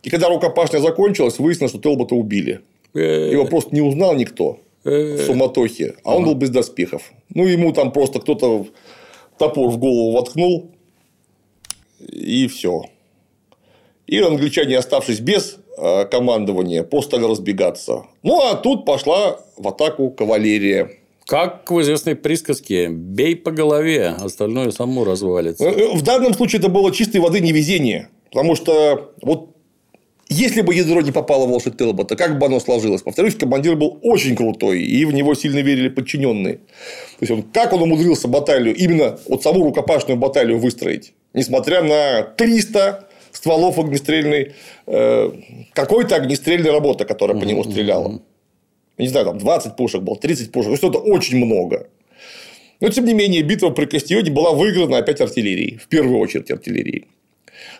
И 0.04 0.10
когда 0.10 0.30
рукопашная 0.30 0.82
закончилась, 0.82 1.40
выяснилось, 1.40 1.72
что 1.72 1.82
Телбота 1.82 2.16
убили. 2.16 2.62
Э, 2.94 3.32
Его 3.32 3.46
просто 3.46 3.74
не 3.74 3.82
узнал 3.82 4.16
никто 4.16 4.60
э, 4.60 4.71
суматохе, 4.84 5.96
а 6.04 6.16
он 6.16 6.26
был 6.26 6.36
без 6.36 6.50
доспехов. 6.50 7.12
Ну, 7.34 7.48
ему 7.48 7.72
там 7.74 7.92
просто 7.92 8.20
кто-то 8.20 8.68
топор 9.38 9.70
в 9.70 9.78
голову 9.78 10.12
воткнул, 10.12 10.72
и 12.00 12.48
все. 12.48 12.84
И 14.08 14.20
англичане, 14.20 14.78
оставшись 14.78 15.20
без 15.20 15.58
э, 15.78 16.06
командования, 16.06 16.84
просто 16.84 17.18
стали 17.18 17.32
разбегаться. 17.32 18.04
Ну, 18.24 18.42
а 18.42 18.56
тут 18.56 18.86
пошла 18.86 19.40
в 19.58 19.68
атаку 19.68 20.10
кавалерия. 20.10 20.92
Как 21.26 21.70
в 21.72 21.80
известной 21.82 22.16
присказке 22.16 22.90
«бей 22.90 23.36
по 23.36 23.52
голове, 23.52 24.08
остальное 24.08 24.72
само 24.72 25.06
развалится». 25.06 25.64
Э, 25.64 25.96
В 25.96 26.02
данном 26.02 26.34
случае 26.34 26.60
это 26.60 26.70
было 26.70 26.92
чистой 26.92 27.22
воды 27.22 27.40
невезение. 27.40 28.10
Потому 28.32 28.56
что 28.56 29.14
вот 29.22 29.56
если 30.34 30.62
бы 30.62 30.74
ядро 30.74 31.02
не 31.02 31.12
попало 31.12 31.46
в 31.46 31.52
лошадь 31.52 31.78
Телбота, 31.78 32.16
как 32.16 32.40
бы 32.40 32.46
оно 32.46 32.62
сложилось? 32.62 33.02
Повторюсь, 33.02 33.36
командир 33.36 33.76
был 33.76 34.00
очень 34.02 34.36
крутой, 34.36 34.82
и 34.82 35.04
в 35.04 35.14
него 35.14 35.36
сильно 35.36 35.60
верили 35.60 35.90
подчиненные. 35.90 36.56
То 36.56 36.62
есть, 37.20 37.32
он, 37.32 37.44
как 37.44 37.74
он 37.74 37.82
умудрился 37.82 38.30
баталию, 38.30 38.74
именно 38.74 39.20
вот 39.28 39.44
саму 39.44 39.64
рукопашную 39.64 40.18
баталию 40.18 40.58
выстроить, 40.58 41.14
несмотря 41.34 41.84
на 41.84 42.24
300 42.24 43.10
стволов 43.34 43.78
огнестрельной, 43.78 44.54
э, 44.88 45.32
какой-то 45.74 46.16
огнестрельной 46.16 46.72
работы, 46.72 47.04
которая 47.04 47.38
по 47.38 47.44
нему 47.44 47.66
стреляла. 47.66 48.22
Не 48.98 49.08
знаю, 49.10 49.26
там 49.26 49.38
20 49.38 49.76
пушек 49.76 50.02
было, 50.02 50.16
30 50.16 50.52
пушек, 50.52 50.72
ну, 50.72 50.78
что-то 50.78 51.00
очень 51.00 51.44
много. 51.44 51.88
Но, 52.80 52.90
тем 52.90 53.06
не 53.06 53.14
менее, 53.14 53.42
битва 53.42 53.70
при 53.72 53.86
Кастионе 53.86 54.32
была 54.32 54.52
выиграна 54.52 54.98
опять 54.98 55.20
артиллерией, 55.20 55.78
в 55.78 55.88
первую 55.88 56.20
очередь 56.20 56.52
артиллерией, 56.52 57.08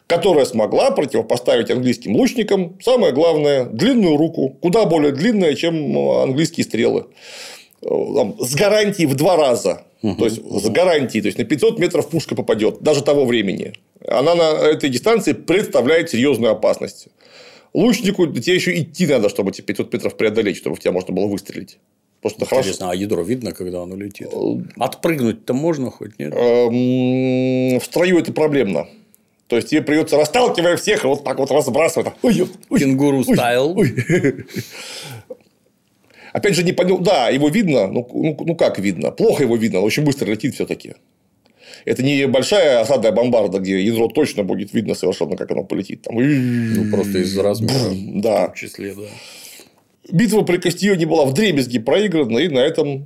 которая 0.08 0.46
смогла 0.46 0.92
противопоставить 0.92 1.72
английским 1.72 2.16
лучникам, 2.16 2.78
самое 2.82 3.14
главное, 3.14 3.66
длинную 3.66 4.18
руку, 4.18 4.50
куда 4.62 4.86
более 4.86 5.12
длинная, 5.12 5.56
чем 5.56 5.98
английские 5.98 6.64
стрелы. 6.64 7.08
Э, 7.82 7.88
с 8.40 8.56
гарантией 8.56 9.08
в 9.08 9.16
два 9.16 9.36
раза. 9.38 9.84
То 10.02 10.26
есть, 10.26 10.42
с 10.44 10.70
гарантией. 10.70 11.22
То 11.22 11.28
есть, 11.28 11.38
на 11.38 11.44
500 11.44 11.78
метров 11.78 12.10
пушка 12.10 12.36
попадет, 12.36 12.82
даже 12.82 13.04
того 13.04 13.26
времени. 13.26 13.74
Она 14.08 14.34
на 14.34 14.52
этой 14.54 14.90
дистанции 14.90 15.34
представляет 15.34 16.10
серьезную 16.10 16.54
опасность. 16.54 17.08
Лучнику 17.74 18.26
тебе 18.26 18.56
еще 18.56 18.78
идти 18.80 19.06
надо, 19.06 19.30
чтобы 19.30 19.52
эти 19.52 19.62
500 19.62 19.94
метров 19.94 20.18
преодолеть, 20.18 20.58
чтобы 20.58 20.76
в 20.76 20.80
тебя 20.80 20.92
можно 20.92 21.14
было 21.14 21.28
выстрелить. 21.28 21.78
Просто 22.22 22.46
хорошо. 22.46 22.62
Интересно, 22.70 22.92
а 22.92 22.96
ядро 22.96 23.22
видно, 23.24 23.52
когда 23.52 23.82
оно 23.82 23.96
летит? 23.96 24.28
Отпрыгнуть-то 24.78 25.54
можно 25.54 25.90
хоть, 25.90 26.20
нет? 26.20 26.34
Эм, 26.34 27.80
В 27.80 27.84
строю 27.84 28.20
это 28.20 28.34
проблемно. 28.34 28.88
То 29.52 29.58
есть 29.58 29.68
тебе 29.68 29.82
придется 29.82 30.16
расталкивая 30.16 30.78
всех, 30.78 31.04
вот 31.04 31.26
так 31.26 31.38
вот 31.38 31.52
разбрасывать. 31.52 32.14
Ой, 32.22 32.48
ой, 32.70 32.80
Кенгуру 32.80 33.22
стайл. 33.26 33.78
Опять 36.32 36.56
же, 36.56 36.64
не 36.64 36.72
понял. 36.72 37.00
Да, 37.00 37.28
его 37.28 37.50
видно. 37.50 37.88
Ну, 37.88 38.08
ну, 38.14 38.38
ну, 38.46 38.56
как 38.56 38.80
видно? 38.80 39.12
Плохо 39.12 39.44
его 39.44 39.58
видно. 39.58 39.80
Он 39.80 39.86
очень 39.88 40.06
быстро 40.06 40.28
летит 40.32 40.54
все-таки. 40.54 40.94
Это 41.84 42.02
не 42.02 42.28
большая 42.28 42.80
осадная 42.80 43.12
бомбарда, 43.12 43.60
где 43.60 43.84
ядро 43.84 44.08
точно 44.08 44.44
будет 44.44 44.74
видно 44.74 44.96
совершенно, 44.96 45.36
как 45.36 45.52
оно 45.52 45.66
полетит. 45.66 46.04
Там... 46.04 46.16
Ну, 46.16 46.90
просто 46.90 47.18
из-за 47.18 47.44
размера. 47.44 47.92
Да. 48.22 48.52
В 48.52 48.56
числе, 48.56 48.94
да. 48.94 49.10
Битва 50.14 50.44
при 50.44 50.60
Кастионе 50.60 51.06
была 51.06 51.26
в 51.26 51.34
дребезги 51.34 51.78
проиграна, 51.78 52.38
и 52.38 52.48
на 52.48 52.60
этом 52.60 53.06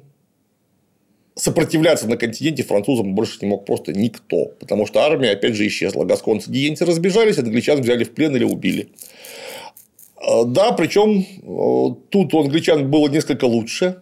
сопротивляться 1.35 2.07
на 2.07 2.17
континенте 2.17 2.63
французам 2.63 3.13
больше 3.13 3.37
не 3.41 3.47
мог 3.47 3.65
просто 3.65 3.93
никто. 3.93 4.53
Потому 4.59 4.87
что 4.87 5.01
армия, 5.01 5.31
опять 5.31 5.55
же, 5.55 5.67
исчезла. 5.67 6.05
Гасконцы 6.05 6.49
гиенцы 6.49 6.85
разбежались, 6.85 7.37
англичан 7.37 7.81
взяли 7.81 8.03
в 8.03 8.11
плен 8.13 8.35
или 8.35 8.43
убили. 8.43 8.89
А, 10.15 10.45
Да, 10.45 10.71
причем 10.71 11.25
тут 12.09 12.33
у 12.33 12.39
англичан 12.39 12.89
было 12.89 13.09
несколько 13.09 13.45
лучше 13.45 13.97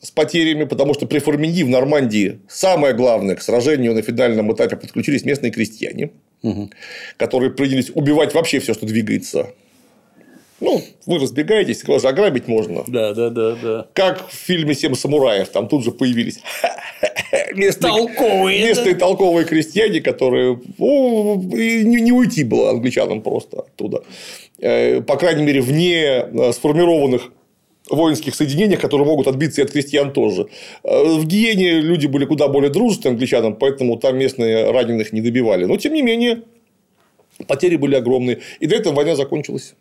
с 0.00 0.10
потерями, 0.10 0.64
потому 0.64 0.94
что 0.94 1.06
при 1.06 1.18
Форминьи 1.18 1.64
в 1.64 1.70
Нормандии 1.70 2.38
самое 2.48 2.94
главное 2.94 3.34
к 3.34 3.42
сражению 3.42 3.94
на 3.94 4.02
финальном 4.02 4.52
этапе 4.52 4.76
подключились 4.76 5.24
местные 5.24 5.50
крестьяне, 5.50 6.10
которые 7.16 7.50
принялись 7.50 7.90
убивать 7.94 8.32
вообще 8.34 8.60
все, 8.60 8.74
что 8.74 8.86
двигается. 8.86 9.48
Ну, 10.60 10.82
вы 11.06 11.18
разбегаетесь, 11.18 11.84
вас 11.84 12.04
ограбить 12.04 12.48
можно. 12.48 12.82
Да, 12.88 13.14
да, 13.14 13.30
да, 13.30 13.56
да. 13.62 13.86
Как 13.92 14.28
в 14.28 14.34
фильме 14.34 14.74
«Семь 14.74 14.94
самураев», 14.94 15.48
там 15.50 15.68
тут 15.68 15.84
же 15.84 15.92
появились 15.92 16.40
местные, 17.54 17.92
Толковые, 17.92 18.64
местные 18.64 18.94
толковые 18.96 19.46
крестьяне, 19.46 20.00
которые 20.00 20.60
ну, 20.78 21.40
и 21.54 21.84
не, 21.84 22.00
не 22.00 22.12
уйти 22.12 22.42
было 22.42 22.70
англичанам 22.70 23.22
просто 23.22 23.60
оттуда. 23.60 24.02
Э, 24.58 25.00
По 25.00 25.16
крайней 25.16 25.44
мере, 25.44 25.60
вне 25.60 26.26
э, 26.26 26.52
сформированных 26.52 27.32
воинских 27.88 28.34
соединениях, 28.34 28.80
которые 28.80 29.06
могут 29.06 29.28
отбиться 29.28 29.60
и 29.60 29.64
от 29.64 29.70
крестьян 29.70 30.12
тоже. 30.12 30.48
Э, 30.82 31.04
В 31.04 31.24
Гиене 31.26 31.80
люди 31.80 32.06
были 32.06 32.24
куда 32.24 32.48
более 32.48 32.70
дружественны 32.70 33.12
англичанам, 33.12 33.54
поэтому 33.54 33.96
там 33.96 34.18
местные 34.18 34.70
раненых 34.72 35.12
не 35.12 35.20
добивали. 35.20 35.66
Но, 35.66 35.76
тем 35.76 35.94
не 35.94 36.02
менее, 36.02 36.42
потери 37.46 37.76
были 37.76 37.94
огромные. 37.94 38.40
И 38.58 38.66
до 38.66 38.74
этого 38.74 38.94
война 38.94 39.14
закончилась. 39.14 39.74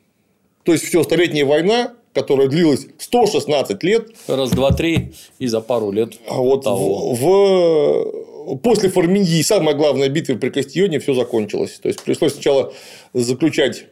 То 0.67 0.73
есть, 0.73 0.83
все, 0.83 1.01
столетняя 1.01 1.45
война, 1.45 1.93
которая 2.11 2.49
длилась 2.49 2.87
116 2.97 3.81
лет, 3.83 4.09
Раз, 4.27 4.51
два, 4.51 4.73
три, 4.73 5.13
и 5.39 5.47
за 5.47 5.61
пару 5.61 5.91
лет 5.91 6.15
а 6.27 6.41
вот 6.41 6.65
того. 6.65 7.13
в, 7.13 8.53
в- 8.53 8.57
после 8.57 8.89
Форминьи, 8.89 9.41
самая 9.43 9.75
главная 9.75 10.09
битва 10.09 10.35
при 10.35 10.49
Кастионе, 10.49 10.99
все 10.99 11.13
закончилось. 11.13 11.79
То 11.81 11.87
есть, 11.87 12.03
пришлось 12.03 12.33
сначала 12.33 12.73
заключать 13.13 13.85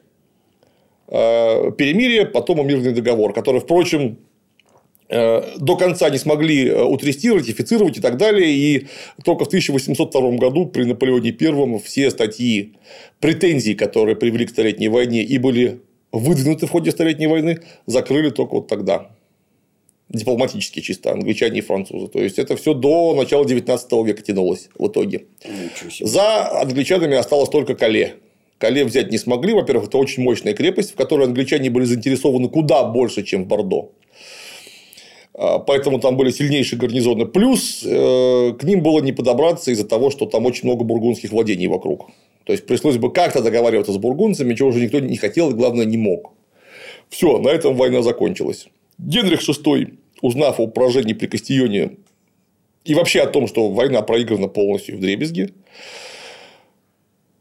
э, 1.07 1.71
перемирие, 1.77 2.25
потом 2.25 2.67
мирный 2.67 2.91
договор, 2.91 3.31
который, 3.31 3.61
впрочем, 3.61 4.17
э, 5.07 5.43
до 5.57 5.77
конца 5.77 6.09
не 6.09 6.17
смогли 6.17 6.67
э, 6.67 6.83
утрясти, 6.83 7.31
ратифицировать 7.31 7.99
и 7.99 8.01
так 8.01 8.17
далее. 8.17 8.51
И 8.51 8.87
только 9.23 9.45
в 9.45 9.47
1802 9.47 10.31
году 10.31 10.65
при 10.65 10.83
Наполеоне 10.83 11.33
I 11.39 11.79
все 11.79 12.11
статьи 12.11 12.73
претензий, 13.21 13.75
которые 13.75 14.17
привели 14.17 14.45
к 14.45 14.49
Столетней 14.49 14.89
войне 14.89 15.23
и 15.23 15.37
были 15.37 15.79
выдвинуты 16.19 16.65
в 16.67 16.71
ходе 16.71 16.91
Столетней 16.91 17.27
войны, 17.27 17.59
закрыли 17.85 18.29
только 18.29 18.55
вот 18.55 18.67
тогда. 18.67 19.09
Дипломатически 20.09 20.81
чисто, 20.81 21.11
англичане 21.11 21.59
и 21.59 21.61
французы. 21.61 22.07
То 22.07 22.19
есть, 22.19 22.37
это 22.37 22.55
все 22.55 22.73
до 22.73 23.15
начала 23.15 23.45
19 23.45 23.91
века 24.05 24.21
тянулось 24.21 24.69
в 24.77 24.87
итоге. 24.87 25.25
За 25.99 26.61
англичанами 26.61 27.15
осталось 27.17 27.49
только 27.49 27.75
Кале. 27.75 28.15
Кале 28.57 28.85
взять 28.85 29.11
не 29.11 29.17
смогли. 29.17 29.53
Во-первых, 29.53 29.87
это 29.87 29.97
очень 29.97 30.23
мощная 30.23 30.53
крепость, 30.53 30.91
в 30.91 30.95
которой 30.95 31.27
англичане 31.27 31.69
были 31.69 31.85
заинтересованы 31.85 32.49
куда 32.49 32.83
больше, 32.83 33.23
чем 33.23 33.43
в 33.43 33.47
Бордо. 33.47 33.91
А, 35.37 35.59
Поэтому 35.59 35.99
там 35.99 36.17
были 36.17 36.31
сильнейшие 36.31 36.79
гарнизоны. 36.79 37.25
Плюс 37.25 37.83
э, 37.83 38.53
к 38.57 38.63
ним 38.63 38.81
было 38.81 39.01
не 39.01 39.11
подобраться 39.11 39.71
из-за 39.71 39.85
того, 39.85 40.09
что 40.09 40.25
там 40.25 40.45
очень 40.45 40.67
много 40.67 40.83
бургундских 40.83 41.31
владений 41.31 41.67
вокруг. 41.67 42.09
То 42.45 42.53
есть 42.53 42.65
пришлось 42.65 42.97
бы 42.97 43.11
как-то 43.11 43.41
договариваться 43.41 43.91
с 43.91 43.97
бургундцами, 43.97 44.53
чего 44.53 44.69
уже 44.69 44.79
никто 44.79 44.99
не 44.99 45.17
хотел 45.17 45.51
и, 45.51 45.53
главное, 45.53 45.85
не 45.85 45.97
мог. 45.97 46.31
Все, 47.09 47.37
на 47.39 47.49
этом 47.49 47.75
война 47.75 48.01
закончилась. 48.01 48.67
Генрих 48.97 49.47
VI, 49.47 49.93
узнав 50.21 50.59
о 50.59 50.67
поражении 50.67 51.13
при 51.13 51.27
Кастионе 51.27 51.97
и 52.85 52.93
вообще 52.93 53.21
о 53.21 53.27
том, 53.27 53.47
что 53.47 53.69
война 53.69 54.01
проиграна 54.03 54.47
полностью 54.47 54.97
в 54.97 54.99
дребезге, 55.01 55.49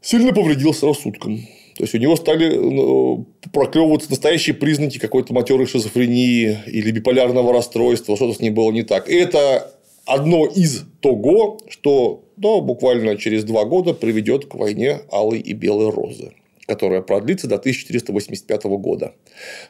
сильно 0.01 0.33
повредился 0.33 0.87
рассудком. 0.87 1.39
То 1.75 1.83
есть, 1.83 1.93
у 1.93 1.97
него 1.97 2.15
стали 2.15 2.55
ну, 2.55 3.25
проклевываться 3.51 4.09
настоящие 4.09 4.55
признаки 4.55 4.97
какой-то 4.97 5.33
матерой 5.33 5.67
шизофрении 5.67 6.57
или 6.67 6.91
биполярного 6.91 7.51
расстройства, 7.51 8.15
что-то 8.15 8.33
с 8.33 8.39
ним 8.39 8.53
было 8.53 8.71
не 8.71 8.83
так. 8.83 9.09
И 9.09 9.15
это 9.15 9.73
одно 10.05 10.45
из 10.45 10.85
того, 11.01 11.59
что 11.67 12.23
да, 12.37 12.61
буквально 12.61 13.17
через 13.17 13.43
два 13.43 13.65
года 13.65 13.93
приведет 13.93 14.45
к 14.45 14.55
войне 14.55 15.01
Алой 15.11 15.39
и 15.39 15.53
Белой 15.53 15.89
Розы, 15.89 16.31
которая 16.65 17.01
продлится 17.01 17.47
до 17.47 17.55
1485 17.55 18.63
года. 18.63 19.13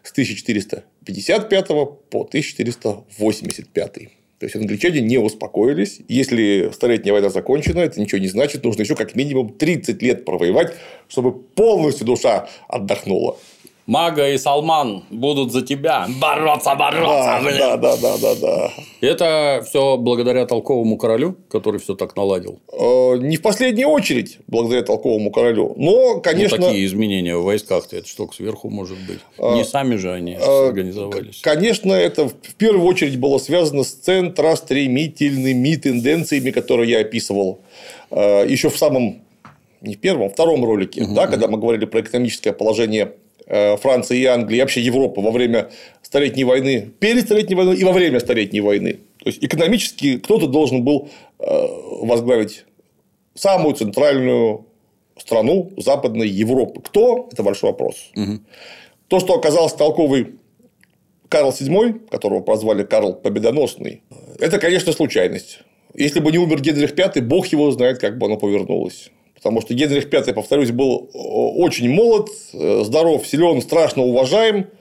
С 0.03 0.11
1455 0.11 1.67
по 1.67 2.21
1485. 2.21 4.09
То 4.39 4.45
есть 4.45 4.55
англичане 4.55 5.01
не 5.01 5.17
успокоились. 5.17 6.01
Если 6.09 6.69
Столетняя 6.73 7.13
война 7.13 7.29
закончена, 7.29 7.79
это 7.79 8.01
ничего 8.01 8.19
не 8.19 8.27
значит. 8.27 8.63
Нужно 8.63 8.81
еще 8.81 8.95
как 8.95 9.15
минимум 9.15 9.53
30 9.53 10.01
лет 10.01 10.25
провоевать, 10.25 10.73
чтобы 11.07 11.31
полностью 11.31 12.05
душа 12.05 12.49
отдохнула. 12.67 13.37
Мага 13.87 14.29
и 14.31 14.37
Салман 14.39 15.03
будут 15.11 15.51
за 15.51 15.61
тебя 15.61 16.07
бороться, 16.19 16.73
бороться, 16.73 17.05
Да, 17.05 17.41
блин. 17.41 17.57
да, 17.59 17.77
да, 17.77 17.97
да, 17.97 18.17
да, 18.17 18.35
да. 18.35 18.71
Это 19.01 19.63
все 19.67 19.97
благодаря 19.97 20.47
толковому 20.47 20.97
королю, 20.97 21.35
который 21.49 21.79
все 21.79 21.93
так 21.93 22.15
наладил. 22.15 22.59
Э, 22.73 23.17
Не 23.17 23.37
в 23.37 23.43
последнюю 23.43 23.89
очередь, 23.89 24.39
благодаря 24.47 24.81
толковому 24.81 25.29
королю. 25.31 25.73
Но, 25.77 26.15
Ну, 26.15 26.21
конечно, 26.21 26.57
такие 26.57 26.83
изменения 26.85 27.37
в 27.37 27.43
войсках-то, 27.43 27.95
это 27.97 28.07
что 28.07 28.27
сверху 28.31 28.69
может 28.69 28.97
быть. 29.07 29.19
Не 29.37 29.63
сами 29.63 29.97
же 29.97 30.11
они 30.11 30.33
э, 30.33 30.67
организовались. 30.67 31.41
Конечно, 31.41 31.93
это 31.93 32.27
в 32.27 32.55
первую 32.57 32.87
очередь 32.87 33.19
было 33.19 33.37
связано 33.37 33.83
с 33.83 33.91
центростремительными 33.91 35.75
тенденциями, 35.75 36.51
которые 36.51 36.89
я 36.89 36.99
описывал 37.01 37.59
э, 38.09 38.45
еще 38.49 38.69
в 38.69 38.77
самом 38.77 39.21
не 39.81 39.93
в 39.93 39.99
первом, 39.99 40.27
а 40.27 40.29
втором 40.29 40.65
ролике, 40.65 41.05
да, 41.07 41.27
когда 41.27 41.47
мы 41.47 41.59
говорили 41.59 41.85
про 41.85 42.01
экономическое 42.01 42.53
положение 42.53 43.03
э, 43.05 43.24
Франции 43.47 44.19
и 44.19 44.25
Англии, 44.25 44.57
и 44.57 44.61
вообще 44.61 44.81
Европы 44.81 45.21
во 45.21 45.31
время 45.31 45.69
Столетней 46.01 46.43
войны, 46.43 46.91
перед 46.99 47.25
Столетней 47.25 47.55
войной 47.55 47.77
и 47.77 47.83
во 47.83 47.91
время 47.91 48.19
Столетней 48.19 48.61
войны. 48.61 48.99
То 49.19 49.29
есть 49.29 49.43
экономически 49.43 50.17
кто-то 50.17 50.47
должен 50.47 50.83
был 50.83 51.09
э, 51.39 51.45
возглавить 52.01 52.65
самую 53.33 53.75
центральную 53.75 54.65
страну 55.17 55.71
Западной 55.77 56.27
Европы. 56.27 56.81
Кто? 56.81 57.29
Это 57.31 57.43
большой 57.43 57.71
вопрос. 57.71 58.11
То, 59.07 59.19
что 59.19 59.35
оказался 59.35 59.77
толковый 59.77 60.35
Карл 61.29 61.51
VII, 61.51 62.07
которого 62.09 62.41
прозвали 62.41 62.83
Карл 62.83 63.13
Победоносный, 63.13 64.01
это, 64.39 64.59
конечно, 64.59 64.91
случайность. 64.91 65.59
Если 65.93 66.19
бы 66.19 66.31
не 66.31 66.37
умер 66.37 66.61
Генрих 66.61 66.91
V, 66.97 67.21
бог 67.21 67.47
его 67.47 67.71
знает, 67.71 67.99
как 67.99 68.17
бы 68.17 68.25
оно 68.25 68.37
повернулось. 68.37 69.11
Потому 69.45 69.61
что 69.61 69.75
Генрих 69.75 70.11
V, 70.11 70.33
повторюсь, 70.33 70.71
был 70.71 71.07
очень 71.13 71.87
молод, 71.87 72.29
э, 72.53 72.81
здоров, 72.83 73.27
силен, 73.27 73.61
страшно 73.61 74.01
уважаем. 74.01 74.71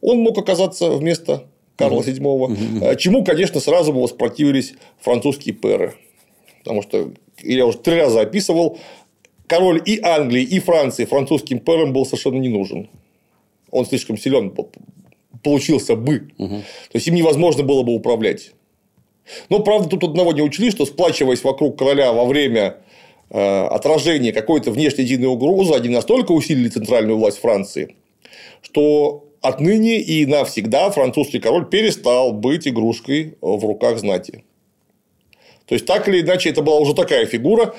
Он 0.00 0.18
мог 0.18 0.38
оказаться 0.38 0.88
вместо 0.90 1.48
Карла 1.74 2.00
VII, 2.00 2.56
э, 2.80 2.96
чему, 2.96 3.24
конечно, 3.24 3.58
сразу 3.58 3.92
бы 3.92 4.00
воспротивились 4.00 4.74
французские 5.00 5.56
пэры. 5.56 5.94
Потому 6.62 6.82
что 6.82 7.10
я 7.42 7.66
уже 7.66 7.78
три 7.78 7.96
раза 7.96 8.20
описывал, 8.20 8.78
король 9.48 9.82
и 9.84 9.98
Англии, 10.00 10.44
и 10.44 10.60
Франции 10.60 11.06
французским 11.06 11.58
пэрам 11.58 11.92
был 11.92 12.06
совершенно 12.06 12.38
не 12.38 12.48
нужен. 12.48 12.88
Он 13.72 13.84
слишком 13.84 14.16
силен 14.16 14.54
получился 15.42 15.96
бы. 15.96 16.28
То 16.38 16.94
есть 16.98 17.08
им 17.08 17.16
невозможно 17.16 17.64
было 17.64 17.82
бы 17.82 17.92
управлять. 17.92 18.52
Но, 19.48 19.58
правда, 19.58 19.88
тут 19.88 20.04
одного 20.04 20.32
не 20.32 20.42
учли, 20.42 20.70
что 20.70 20.86
сплачиваясь 20.86 21.42
вокруг 21.42 21.76
короля 21.76 22.12
во 22.12 22.26
время 22.26 22.76
э, 23.30 23.66
отражения 23.66 24.32
какой-то 24.32 24.70
внешней 24.70 25.04
единой 25.04 25.28
угрозы, 25.28 25.74
они 25.74 25.88
настолько 25.88 26.32
усилили 26.32 26.68
центральную 26.68 27.18
власть 27.18 27.38
Франции, 27.38 27.96
что 28.62 29.24
отныне 29.40 30.00
и 30.00 30.26
навсегда 30.26 30.90
французский 30.90 31.38
король 31.38 31.66
перестал 31.68 32.32
быть 32.32 32.66
игрушкой 32.66 33.36
в 33.40 33.64
руках 33.64 33.98
знати. 33.98 34.44
То 35.66 35.74
есть, 35.74 35.86
так 35.86 36.08
или 36.08 36.20
иначе, 36.20 36.50
это 36.50 36.62
была 36.62 36.78
уже 36.78 36.94
такая 36.94 37.26
фигура, 37.26 37.74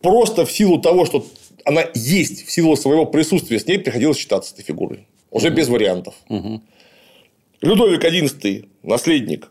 просто 0.00 0.44
в 0.44 0.52
силу 0.52 0.80
того, 0.80 1.04
что 1.06 1.26
она 1.64 1.84
есть, 1.94 2.46
в 2.46 2.52
силу 2.52 2.76
своего 2.76 3.06
присутствия, 3.06 3.58
с 3.58 3.66
ней 3.66 3.78
приходилось 3.78 4.18
считаться 4.18 4.54
этой 4.54 4.64
фигурой. 4.64 5.06
Уже 5.30 5.50
без 5.50 5.68
вариантов. 5.68 6.14
Людовик 7.60 8.04
XI, 8.04 8.68
наследник 8.82 9.50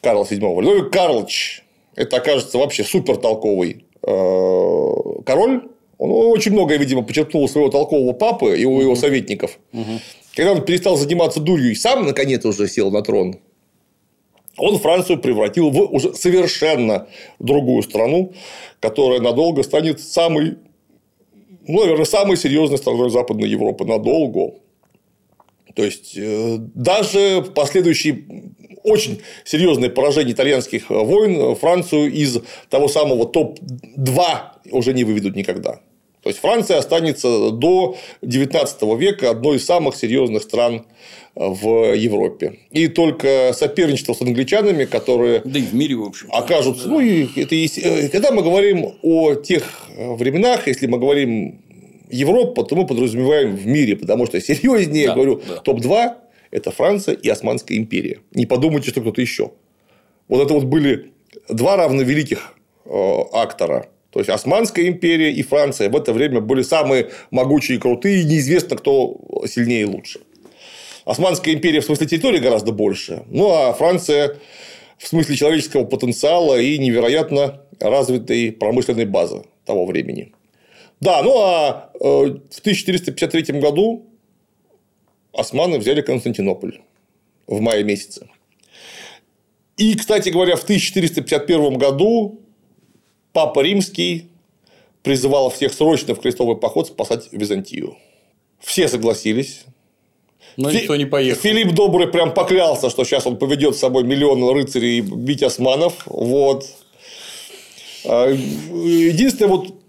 Карла 0.00 0.24
VII. 0.24 0.60
Людовик 0.60 0.92
Карлович, 0.92 1.64
это 1.94 2.16
окажется 2.16 2.58
вообще 2.58 2.84
супер 2.84 3.16
толковый 3.16 3.81
король. 4.02 5.68
Он 5.98 6.10
очень 6.10 6.52
многое, 6.52 6.78
видимо, 6.78 7.02
почерпнул 7.02 7.44
у 7.44 7.48
своего 7.48 7.70
толкового 7.70 8.12
папы 8.12 8.58
и 8.58 8.64
у 8.64 8.80
его 8.80 8.96
советников. 8.96 9.58
Когда 10.34 10.52
он 10.52 10.64
перестал 10.64 10.96
заниматься 10.96 11.40
дурью 11.40 11.70
и 11.70 11.74
сам, 11.74 12.04
наконец, 12.04 12.44
уже 12.44 12.66
сел 12.66 12.90
на 12.90 13.02
трон, 13.02 13.36
он 14.56 14.78
Францию 14.78 15.18
превратил 15.18 15.70
в 15.70 15.80
уже 15.80 16.14
совершенно 16.14 17.06
другую 17.38 17.82
страну, 17.82 18.32
которая 18.80 19.20
надолго 19.20 19.62
станет 19.62 20.00
самой, 20.00 20.56
ну, 21.66 21.80
наверное, 21.80 22.04
самой 22.04 22.36
серьезной 22.36 22.78
страной 22.78 23.10
Западной 23.10 23.48
Европы. 23.48 23.84
Надолго. 23.84 24.54
То 25.74 25.84
есть, 25.84 26.16
э, 26.16 26.56
даже 26.58 27.44
последующие 27.54 28.24
очень 28.84 29.20
серьезные 29.44 29.90
поражения 29.90 30.32
итальянских 30.32 30.90
войн 30.90 31.54
Францию 31.56 32.12
из 32.12 32.38
того 32.70 32.88
самого 32.88 33.26
топ-2 33.26 34.24
уже 34.70 34.92
не 34.94 35.04
выведут 35.04 35.36
никогда. 35.36 35.80
То 36.22 36.28
есть, 36.28 36.38
Франция 36.38 36.78
останется 36.78 37.50
до 37.50 37.96
XIX 38.22 38.96
века 38.96 39.30
одной 39.30 39.56
из 39.56 39.64
самых 39.66 39.96
серьезных 39.96 40.44
стран 40.44 40.84
в 41.34 41.94
Европе. 41.94 42.58
И 42.70 42.86
только 42.88 43.52
соперничество 43.54 44.12
с 44.14 44.20
англичанами, 44.22 44.84
которые 44.84 45.40
Да 45.44 45.58
и 45.58 45.62
в 45.62 45.74
мире, 45.74 45.96
в 45.96 46.04
общем. 46.04 46.28
окажутся. 46.30 46.88
Ну, 46.88 47.00
и 47.00 47.26
это 47.40 47.54
есть. 47.56 47.78
э, 47.78 48.08
Когда 48.10 48.30
мы 48.30 48.42
говорим 48.42 48.92
о 49.02 49.34
тех 49.34 49.64
э, 49.96 50.12
временах, 50.14 50.68
если 50.68 50.86
мы 50.86 50.98
говорим 50.98 51.58
Европа, 52.10 52.62
то 52.64 52.76
мы 52.76 52.86
подразумеваем 52.86 53.56
в 53.56 53.66
мире, 53.66 53.96
потому 53.96 54.26
что 54.26 54.40
серьезнее, 54.40 55.08
Да, 55.08 55.14
говорю, 55.14 55.40
да. 55.48 55.56
топ-2 55.56 56.12
это 56.52 56.70
Франция 56.70 57.14
и 57.14 57.28
Османская 57.28 57.76
империя. 57.76 58.20
Не 58.32 58.46
подумайте, 58.46 58.90
что 58.90 59.00
кто-то 59.00 59.20
еще. 59.20 59.50
Вот 60.28 60.40
это 60.40 60.54
вот 60.54 60.64
были 60.64 61.12
два 61.48 61.76
равновеликих 61.76 62.54
э, 62.84 63.18
актора. 63.32 63.88
То 64.10 64.20
есть 64.20 64.28
Османская 64.28 64.86
империя 64.86 65.32
и 65.32 65.42
Франция 65.42 65.88
в 65.88 65.96
это 65.96 66.12
время 66.12 66.40
были 66.40 66.62
самые 66.62 67.10
могучие 67.30 67.78
и 67.78 67.80
крутые, 67.80 68.20
и 68.20 68.24
неизвестно, 68.24 68.76
кто 68.76 69.18
сильнее 69.46 69.82
и 69.82 69.86
лучше. 69.86 70.20
Османская 71.06 71.54
империя 71.54 71.80
в 71.80 71.86
смысле 71.86 72.06
территории 72.06 72.38
гораздо 72.38 72.70
больше, 72.70 73.24
ну 73.28 73.50
а 73.50 73.72
Франция 73.72 74.36
в 74.98 75.08
смысле 75.08 75.34
человеческого 75.34 75.84
потенциала 75.84 76.60
и 76.60 76.78
невероятно 76.78 77.62
развитой 77.80 78.52
промышленной 78.52 79.06
базы 79.06 79.42
того 79.64 79.86
времени. 79.86 80.32
Да, 81.00 81.22
ну 81.22 81.36
а 81.38 81.90
э, 81.94 81.98
в 81.98 82.60
1453 82.60 83.58
году 83.58 84.11
османы 85.32 85.78
взяли 85.78 86.00
Константинополь 86.00 86.80
в 87.46 87.60
мае 87.60 87.84
месяце. 87.84 88.28
И, 89.76 89.96
кстати 89.96 90.28
говоря, 90.28 90.56
в 90.56 90.62
1451 90.64 91.78
году 91.78 92.40
Папа 93.32 93.60
Римский 93.60 94.28
призывал 95.02 95.50
всех 95.50 95.72
срочно 95.72 96.14
в 96.14 96.20
крестовый 96.20 96.56
поход 96.56 96.88
спасать 96.88 97.28
Византию. 97.32 97.96
Все 98.60 98.88
согласились. 98.88 99.64
Но 100.56 100.70
Фи- 100.70 100.82
никто 100.82 100.96
не 100.96 101.06
поехал. 101.06 101.40
Филипп 101.40 101.72
Добрый 101.72 102.08
прям 102.08 102.34
поклялся, 102.34 102.90
что 102.90 103.04
сейчас 103.04 103.26
он 103.26 103.38
поведет 103.38 103.74
с 103.74 103.78
собой 103.80 104.04
миллион 104.04 104.48
рыцарей 104.54 105.00
бить 105.00 105.42
османов. 105.42 106.02
Вот. 106.06 106.66
А, 108.04 108.28
Единственное, 108.28 109.48
вот, 109.48 109.81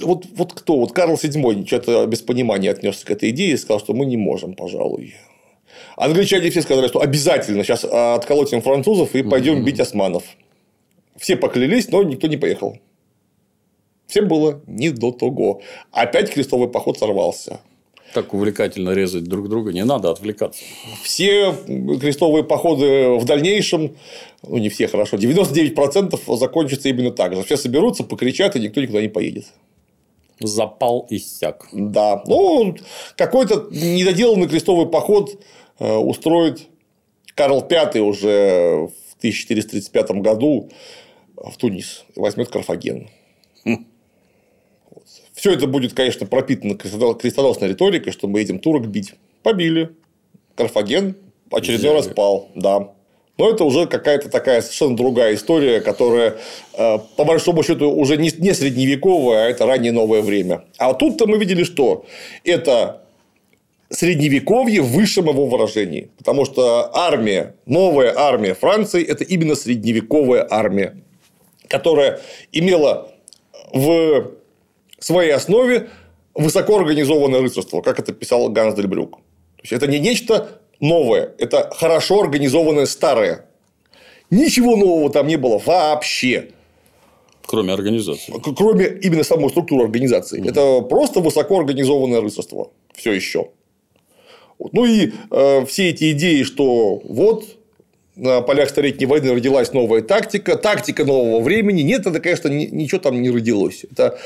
вот, 0.00 0.26
вот 0.34 0.52
кто? 0.52 0.78
Вот 0.78 0.92
Карл 0.92 1.14
VII 1.14 1.66
что-то 1.66 2.06
без 2.06 2.22
понимания 2.22 2.70
отнесся 2.70 3.06
к 3.06 3.10
этой 3.10 3.30
идее 3.30 3.52
и 3.52 3.56
сказал, 3.56 3.80
что 3.80 3.94
мы 3.94 4.06
не 4.06 4.16
можем, 4.16 4.54
пожалуй. 4.54 5.14
Англичане 5.96 6.50
все 6.50 6.62
сказали, 6.62 6.88
что 6.88 7.00
обязательно 7.00 7.64
сейчас 7.64 7.84
отколотим 7.84 8.62
французов 8.62 9.14
и 9.14 9.22
пойдем 9.22 9.64
бить 9.64 9.80
османов. 9.80 10.24
Все 11.16 11.36
поклялись, 11.36 11.88
но 11.88 12.02
никто 12.02 12.26
не 12.26 12.36
поехал. 12.36 12.78
Всем 14.06 14.26
было 14.26 14.60
не 14.66 14.90
до 14.90 15.12
того. 15.12 15.60
Опять 15.92 16.30
крестовый 16.30 16.68
поход 16.68 16.98
сорвался. 16.98 17.60
Так 18.12 18.34
увлекательно 18.34 18.90
резать 18.90 19.24
друг 19.24 19.48
друга. 19.48 19.72
Не 19.72 19.84
надо 19.84 20.10
отвлекаться. 20.10 20.64
Все 21.04 21.54
крестовые 22.00 22.42
походы 22.42 23.10
в 23.18 23.24
дальнейшем, 23.24 23.96
ну 24.42 24.58
не 24.58 24.68
все 24.68 24.88
хорошо, 24.88 25.16
99% 25.16 26.36
закончатся 26.36 26.88
именно 26.88 27.12
так 27.12 27.36
же. 27.36 27.42
Все 27.44 27.56
соберутся, 27.56 28.02
покричат, 28.02 28.56
и 28.56 28.60
никто 28.60 28.80
никуда 28.80 29.00
не 29.00 29.08
поедет. 29.08 29.46
Запал 30.40 31.06
иссяк. 31.10 31.68
Да. 31.72 32.22
Ну, 32.26 32.76
какой-то 33.16 33.68
недоделанный 33.70 34.48
крестовый 34.48 34.86
поход 34.86 35.42
э, 35.78 35.94
устроит 35.96 36.68
Карл 37.34 37.60
V 37.68 38.00
уже 38.00 38.88
в 38.88 39.16
1435 39.18 40.10
году 40.22 40.70
в 41.36 41.56
Тунис 41.56 42.04
возьмет 42.16 42.48
Карфаген. 42.48 43.08
Все 45.32 45.52
это 45.52 45.66
будет, 45.66 45.94
конечно, 45.94 46.26
пропитано 46.26 46.72
крестонос- 46.72 47.18
крестоносной 47.18 47.68
риторикой, 47.70 48.12
что 48.12 48.28
мы 48.28 48.40
едем 48.40 48.58
турок 48.58 48.86
бить. 48.88 49.14
Побили. 49.42 49.90
Карфаген 50.54 51.16
очередной 51.50 51.92
раз 51.94 52.04
Взяли. 52.04 52.14
пал. 52.14 52.48
Да. 52.54 52.92
Но 53.40 53.48
это 53.48 53.64
уже 53.64 53.86
какая-то 53.86 54.28
такая 54.28 54.60
совершенно 54.60 54.94
другая 54.94 55.34
история, 55.34 55.80
которая, 55.80 56.36
э, 56.74 56.98
по 57.16 57.24
большому 57.24 57.62
счету, 57.62 57.90
уже 57.90 58.18
не, 58.18 58.30
не 58.36 58.52
средневековая, 58.52 59.46
а 59.46 59.48
это 59.48 59.64
раннее 59.64 59.92
новое 59.92 60.20
время. 60.20 60.64
А 60.76 60.92
тут-то 60.92 61.26
мы 61.26 61.38
видели, 61.38 61.64
что 61.64 62.04
это 62.44 63.00
средневековье 63.88 64.82
в 64.82 64.88
высшем 64.88 65.30
его 65.30 65.46
выражении. 65.46 66.10
Потому 66.18 66.44
что 66.44 66.94
армия, 66.94 67.54
новая 67.64 68.12
армия 68.14 68.52
Франции– 68.52 69.02
это 69.08 69.24
именно 69.24 69.54
средневековая 69.54 70.46
армия, 70.50 70.96
которая 71.66 72.20
имела 72.52 73.10
в 73.72 74.32
своей 74.98 75.32
основе 75.32 75.88
высокоорганизованное 76.34 77.40
рыцарство, 77.40 77.80
как 77.80 78.00
это 78.00 78.12
писал 78.12 78.50
Ганс 78.50 78.74
Дельбрюк. 78.74 79.12
То 79.12 79.62
есть, 79.62 79.72
это 79.72 79.86
не 79.86 79.98
нечто 79.98 80.60
новое, 80.80 81.34
это 81.38 81.70
хорошо 81.74 82.20
организованное 82.20 82.86
старое. 82.86 83.46
Ничего 84.30 84.76
нового 84.76 85.10
там 85.10 85.26
не 85.26 85.36
было 85.36 85.58
вообще. 85.58 86.50
Кроме 87.46 87.72
организации. 87.72 88.32
Кроме 88.56 88.86
именно 89.02 89.24
самой 89.24 89.50
структуры 89.50 89.84
организации. 89.84 90.48
Это 90.48 90.82
просто 90.82 91.20
высокоорганизованное 91.20 92.20
рыцарство. 92.20 92.70
Все 92.94 93.12
еще. 93.12 93.48
Ну 94.72 94.84
и 94.84 95.12
э, 95.30 95.66
все 95.66 95.88
эти 95.88 96.12
идеи, 96.12 96.42
что 96.42 97.00
вот 97.04 97.44
на 98.14 98.42
полях 98.42 98.68
Столетней 98.68 99.06
войны 99.06 99.32
родилась 99.32 99.72
новая 99.72 100.02
тактика, 100.02 100.56
тактика 100.56 101.04
нового 101.04 101.40
времени. 101.40 101.80
Нет, 101.80 102.06
это, 102.06 102.20
конечно, 102.20 102.48
ни- 102.48 102.66
ничего 102.66 103.00
там 103.00 103.20
не 103.22 103.30
родилось. 103.30 103.84
Это 103.90 104.18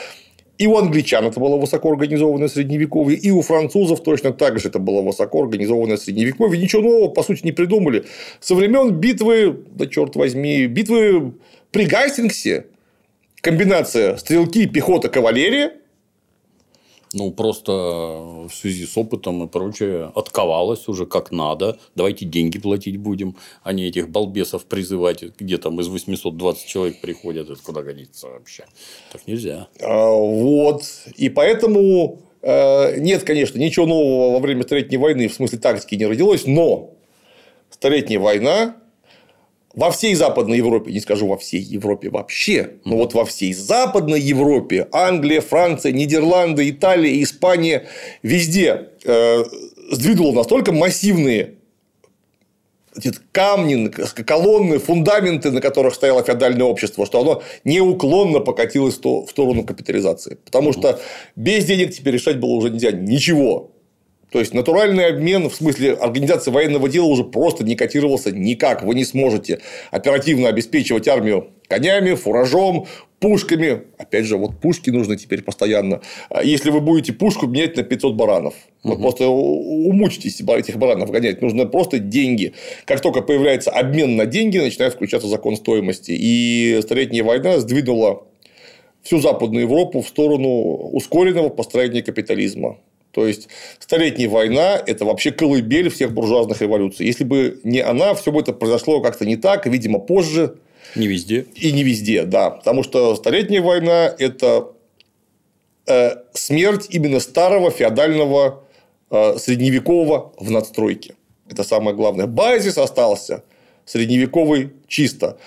и 0.56 0.66
у 0.66 0.76
англичан 0.76 1.24
это 1.24 1.40
было 1.40 1.56
высокоорганизованное 1.56 2.48
средневековье, 2.48 3.18
и 3.18 3.31
у 3.31 3.43
французов 3.43 4.02
точно 4.02 4.32
так 4.32 4.60
же 4.60 4.68
это 4.68 4.78
было 4.78 5.02
высокоорганизованное 5.02 5.97
средневековье. 5.97 6.60
Ничего 6.60 6.82
нового, 6.82 7.09
по 7.09 7.22
сути, 7.22 7.44
не 7.44 7.52
придумали. 7.52 8.05
Со 8.40 8.55
времен 8.55 8.93
битвы, 8.93 9.64
да 9.74 9.86
черт 9.86 10.14
возьми, 10.16 10.66
битвы 10.66 11.32
при 11.72 11.86
Гастингсе, 11.86 12.66
комбинация 13.40 14.16
стрелки, 14.16 14.66
пехота, 14.66 15.09
кавалерия, 15.09 15.72
Ну, 17.15 17.31
просто 17.31 17.73
в 17.73 18.51
связи 18.53 18.86
с 18.86 18.99
опытом 18.99 19.45
и 19.45 19.49
прочее 19.49 20.11
отковалась 20.16 20.89
уже 20.89 21.07
как 21.07 21.31
надо. 21.31 21.78
Давайте 21.95 22.24
деньги 22.24 22.59
платить 22.59 22.97
будем, 22.97 23.36
а 23.62 23.73
не 23.73 23.86
этих 23.86 24.09
балбесов 24.09 24.65
призывать, 24.65 25.23
где 25.39 25.59
там 25.59 25.81
из 25.81 25.86
820 25.86 26.66
человек 26.66 27.01
приходят. 27.01 27.49
Это 27.49 27.62
куда 27.62 27.82
годится 27.82 28.27
вообще? 28.27 28.65
Так 29.12 29.27
нельзя. 29.28 29.69
А, 29.81 30.11
Вот. 30.11 30.82
И 31.16 31.28
поэтому 31.28 32.19
э, 32.43 32.99
нет, 32.99 33.23
конечно, 33.23 33.59
ничего 33.59 33.86
нового 33.86 34.32
во 34.32 34.41
время 34.41 34.65
Столетней 34.65 34.99
войны 34.99 35.28
в 35.28 35.35
смысле 35.35 35.59
тактики 35.59 35.95
не 35.95 36.07
родилось, 36.07 36.47
но 36.47 36.91
Столетняя 37.70 38.19
война 38.19 38.77
во 39.74 39.90
всей 39.90 40.14
Западной 40.14 40.59
Европе, 40.59 40.92
не 40.92 41.01
скажу 41.01 41.26
во 41.26 41.36
всей 41.36 41.60
Европе 41.60 42.10
вообще, 42.10 42.74
но 42.84 42.96
вот 42.96 43.14
во 43.14 43.24
всей 43.24 43.52
Западной 43.52 44.20
Европе, 44.20 44.88
Англия, 44.92 45.40
Франция, 45.40 45.92
Нидерланды, 45.92 46.70
Италия, 46.70 47.22
Испания, 47.22 47.86
везде 48.22 48.90
э, 49.05 49.44
сдвинула 49.90 50.32
настолько 50.32 50.72
массивные 50.72 51.55
камни, 53.32 53.88
колонны, 53.88 54.78
фундаменты, 54.78 55.51
на 55.51 55.60
которых 55.60 55.94
стояло 55.94 56.22
феодальное 56.22 56.64
общество, 56.64 57.06
что 57.06 57.20
оно 57.20 57.42
неуклонно 57.64 58.40
покатилось 58.40 58.98
в 58.98 59.26
сторону 59.28 59.64
капитализации. 59.64 60.38
Потому 60.44 60.72
что 60.72 61.01
без 61.34 61.64
денег 61.64 61.92
теперь 61.92 62.14
решать 62.14 62.38
было 62.38 62.52
уже 62.52 62.70
нельзя 62.70 62.92
ничего. 62.92 63.73
То 64.35 64.40
есть 64.40 64.52
натуральный 64.52 65.06
обмен, 65.06 65.48
в 65.48 65.55
смысле 65.55 65.93
организации 65.93 66.51
военного 66.51 66.89
дела 66.89 67.05
уже 67.05 67.23
просто 67.23 67.62
не 67.62 67.77
котировался 67.77 68.32
никак. 68.32 68.82
Вы 68.82 68.97
не 68.97 69.05
сможете 69.05 69.61
оперативно 69.93 70.48
обеспечивать 70.48 71.06
армию 71.06 71.51
конями, 71.69 72.15
фуражом, 72.15 72.86
пушками. 73.20 73.82
Опять 73.97 74.24
же, 74.24 74.36
вот 74.36 74.59
пушки 74.61 74.90
нужны 74.90 75.16
теперь 75.16 75.44
постоянно. 75.44 76.01
А 76.31 76.43
Если 76.43 76.70
вы 76.70 76.81
будете 76.81 77.12
пушку 77.12 77.47
менять 77.47 77.77
на 77.77 77.85
500 77.85 78.16
баранов, 78.16 78.55
вы 78.82 78.98
просто 78.98 79.28
умучитесь 79.28 80.40
этих 80.40 80.78
баранов 80.78 81.12
гонять. 81.12 81.40
Нужно 81.40 81.66
просто 81.66 82.01
деньги. 82.01 82.55
Как 82.86 83.02
только 83.02 83.23
появляется 83.23 83.70
обмен 83.70 84.16
на 84.16 84.27
деньги, 84.27 84.59
начинает 84.59 84.94
включаться 84.94 85.28
закон 85.28 85.55
стоимости. 85.55 86.11
И 86.11 86.81
Столетняя 86.82 87.23
война 87.23 87.61
сдвинула 87.61 88.27
всю 89.05 89.20
Западную 89.20 89.66
Европу 89.66 90.01
в 90.01 90.09
сторону 90.09 90.48
ускоренного 90.48 91.51
построения 91.51 92.02
капитализма. 92.02 92.78
То 93.15 93.27
есть 93.27 93.49
Столетняя 93.78 94.28
война– 94.28 94.82
это 94.86 95.05
вообще 95.05 95.31
колыбель 95.31 95.89
всех 95.89 96.12
буржуазных 96.12 96.61
революций. 96.61 97.07
Если 97.07 97.23
бы 97.23 97.61
не 97.62 97.78
она, 97.81 98.15
все 98.15 98.32
бы 98.32 98.41
это 98.41 98.53
произошло 98.53 99.01
как-то 99.01 99.24
не 99.24 99.36
так, 99.36 99.66
видимо, 99.66 100.01
позже 100.01 100.57
Не 100.97 101.07
везде. 101.07 101.47
и 101.55 101.70
не 101.73 101.85
везде, 101.85 102.24
да. 102.24 102.51
Потому 102.51 102.82
что 102.82 103.15
Столетняя 103.15 103.62
война– 103.62 104.12
это 104.19 104.73
э, 105.86 106.16
смерть 106.32 106.89
именно 106.91 107.20
старого 107.20 107.70
феодального 107.70 108.65
э, 109.11 109.39
средневекового 109.39 110.32
в 110.36 110.51
надстройке. 110.51 111.15
Это 111.49 111.62
самое 111.62 111.97
главное. 111.97 112.27
Базис 112.27 112.78
остался 112.78 113.45
средневековый 113.85 114.73
чисто. 114.89 115.39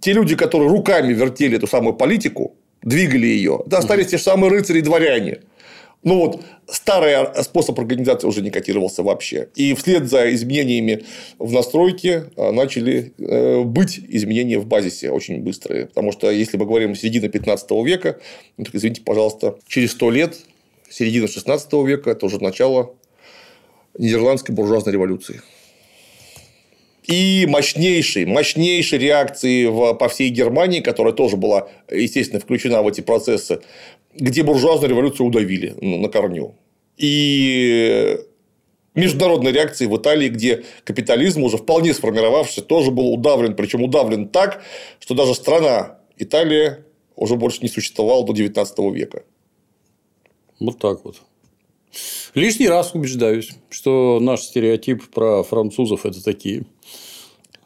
Те 0.00 0.14
люди, 0.14 0.36
которые 0.36 0.70
руками 0.70 1.12
вертели 1.12 1.58
эту 1.58 1.66
самую 1.66 1.94
политику, 1.94 2.54
двигали 2.82 3.26
ее, 3.26 3.62
это 3.66 3.76
остались 3.76 4.06
те 4.06 4.16
же 4.16 4.22
самые 4.22 4.50
рыцари 4.50 4.78
и 4.78 4.82
дворяне. 4.82 5.40
Ну 6.02 6.16
вот 6.16 6.42
старый 6.66 7.14
способ 7.42 7.78
организации 7.78 8.26
уже 8.26 8.40
не 8.40 8.50
котировался 8.50 9.02
вообще. 9.02 9.48
И 9.54 9.74
вслед 9.74 10.08
за 10.08 10.32
изменениями 10.32 11.04
в 11.38 11.52
настройке 11.52 12.30
э, 12.36 12.50
начали 12.52 13.12
э, 13.18 13.62
быть 13.64 14.00
изменения 14.08 14.58
в 14.58 14.66
базисе 14.66 15.10
очень 15.10 15.42
быстрые. 15.42 15.86
Потому 15.86 16.12
что 16.12 16.30
если 16.30 16.56
мы 16.56 16.64
говорим 16.64 16.94
середина 16.94 17.28
15 17.28 17.70
века, 17.84 18.18
ну, 18.56 18.64
так 18.64 18.74
извините, 18.74 19.02
пожалуйста, 19.02 19.58
через 19.66 19.92
100 19.92 20.10
лет, 20.10 20.36
середина 20.88 21.28
16 21.28 21.72
века, 21.84 22.10
это 22.10 22.24
уже 22.24 22.42
начало 22.42 22.94
нидерландской 23.98 24.54
буржуазной 24.54 24.94
революции. 24.94 25.42
И 27.04 27.46
мощнейшей, 27.48 28.24
мощнейшей 28.24 28.98
реакции 28.98 29.66
в, 29.66 29.94
по 29.94 30.08
всей 30.08 30.28
Германии, 30.28 30.80
которая 30.80 31.12
тоже 31.12 31.36
была, 31.36 31.68
естественно, 31.90 32.40
включена 32.40 32.82
в 32.82 32.88
эти 32.88 33.00
процессы, 33.00 33.60
где 34.14 34.42
буржуазную 34.42 34.90
революцию 34.90 35.26
удавили 35.26 35.74
ну, 35.80 35.98
на 35.98 36.08
корню. 36.08 36.54
И 36.96 38.18
международной 38.94 39.52
реакции 39.52 39.86
в 39.86 39.96
Италии, 39.96 40.28
где 40.28 40.64
капитализм, 40.84 41.42
уже 41.42 41.56
вполне 41.56 41.94
сформировавшийся, 41.94 42.62
тоже 42.62 42.90
был 42.90 43.12
удавлен. 43.12 43.54
Причем 43.54 43.82
удавлен 43.82 44.28
так, 44.28 44.62
что 44.98 45.14
даже 45.14 45.34
страна 45.34 45.98
Италия 46.18 46.84
уже 47.16 47.36
больше 47.36 47.60
не 47.62 47.68
существовала 47.68 48.24
до 48.24 48.32
19 48.32 48.78
века. 48.94 49.22
Вот 50.58 50.78
так 50.78 51.04
вот. 51.04 51.16
Лишний 52.34 52.68
раз 52.68 52.94
убеждаюсь, 52.94 53.50
что 53.70 54.18
наш 54.20 54.42
стереотип 54.42 55.08
про 55.10 55.42
французов 55.42 56.06
это 56.06 56.22
такие 56.22 56.64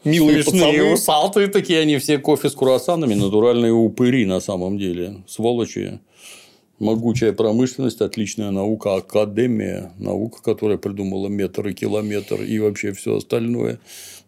Милые 0.05 0.43
смешные 0.43 0.73
пацаны. 0.73 0.93
усатые 0.93 1.49
такие, 1.49 1.81
они 1.81 1.99
все 1.99 2.19
кофе 2.19 2.51
с 2.51 2.55
круассанами, 2.55 3.15
натуральные 3.15 3.73
упыри 3.73 4.27
на 4.27 4.41
самом 4.41 4.79
деле, 4.79 5.23
сволочи. 5.27 5.99
Могучая 6.85 7.33
промышленность, 7.33 8.03
отличная 8.03 8.51
наука, 8.51 8.97
академия, 8.97 9.93
наука, 9.99 10.43
которая 10.43 10.77
придумала 10.77 11.29
метр 11.29 11.69
и 11.69 11.73
километр 11.73 12.43
и 12.43 12.59
вообще 12.59 12.93
все 12.93 13.17
остальное. 13.17 13.79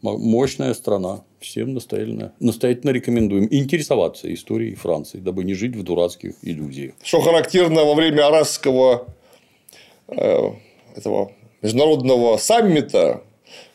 Мо- 0.01 0.17
Мощная 0.17 0.73
страна. 0.73 1.23
Всем 1.39 1.75
настоятельно, 1.75 2.33
настоятельно 2.41 2.93
рекомендуем 2.93 3.47
интересоваться 3.51 4.33
историей 4.33 4.75
Франции, 4.75 5.19
дабы 5.19 5.45
не 5.45 5.53
жить 5.53 5.77
в 5.77 5.83
дурацких 5.83 6.37
иллюзиях. 6.41 6.95
Что 7.03 7.21
характерно 7.21 7.85
во 7.85 7.95
время 7.95 8.27
Арасского 8.27 9.07
э, 10.09 10.39
этого 10.97 11.33
международного 11.61 12.39
саммита, 12.39 13.23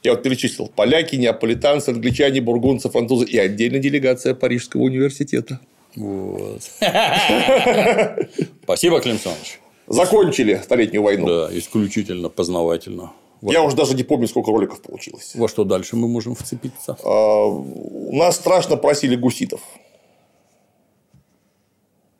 я 0.01 0.13
вот 0.13 0.23
перечислил, 0.23 0.71
поляки, 0.75 1.17
неаполитанцы, 1.17 1.89
англичане, 1.89 2.41
бургунцы, 2.41 2.89
французы 2.89 3.25
и 3.25 3.37
отдельная 3.37 3.79
делегация 3.79 4.33
Парижского 4.33 4.81
университета. 4.81 5.59
Вот. 5.95 6.61
Спасибо, 8.63 9.01
Клим 9.01 9.17
Саныч. 9.19 9.59
Закончили 9.87 10.61
Столетнюю 10.63 11.03
войну. 11.03 11.27
Да, 11.27 11.49
исключительно 11.57 12.29
познавательно. 12.29 13.11
Во, 13.41 13.51
Я 13.51 13.63
уже 13.63 13.75
даже 13.75 13.95
не 13.95 14.03
помню, 14.03 14.27
сколько 14.27 14.51
роликов 14.51 14.81
получилось. 14.81 15.31
во 15.35 15.47
что 15.47 15.63
дальше 15.63 15.95
мы 15.95 16.07
можем 16.07 16.35
вцепиться? 16.35 16.97
А, 17.03 17.45
У 17.45 18.15
нас 18.15 18.35
страшно 18.35 18.77
просили 18.77 19.15
гуситов. 19.15 19.61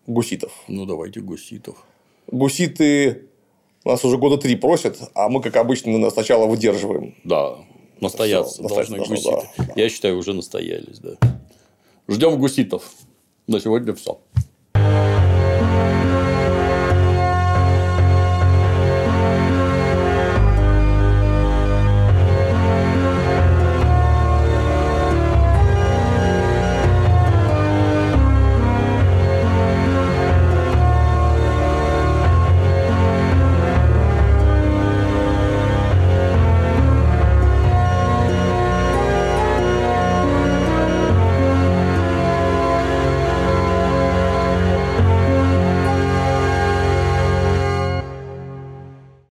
Гуситов. 0.08 0.52
Ну, 0.68 0.86
давайте 0.86 1.22
гуситов. 1.22 1.78
Гуситы 2.28 3.28
нас 3.86 4.04
уже 4.06 4.18
года 4.18 4.38
три 4.38 4.56
просят, 4.56 5.00
а 5.16 5.30
мы, 5.30 5.42
как 5.42 5.56
обычно, 5.56 6.10
сначала 6.12 6.46
выдерживаем. 6.46 7.16
Да, 7.24 7.58
настояться 8.00 8.64
Всё, 8.64 8.76
должны 8.76 8.98
гуситы. 9.00 9.48
Я 9.76 9.90
считаю, 9.90 10.18
уже 10.18 10.34
настоялись, 10.34 11.00
да. 11.00 11.16
Ждем 12.08 12.40
гуситов. 12.40 12.84
На 13.52 13.60
сегодня 13.60 13.94
все. 13.94 14.18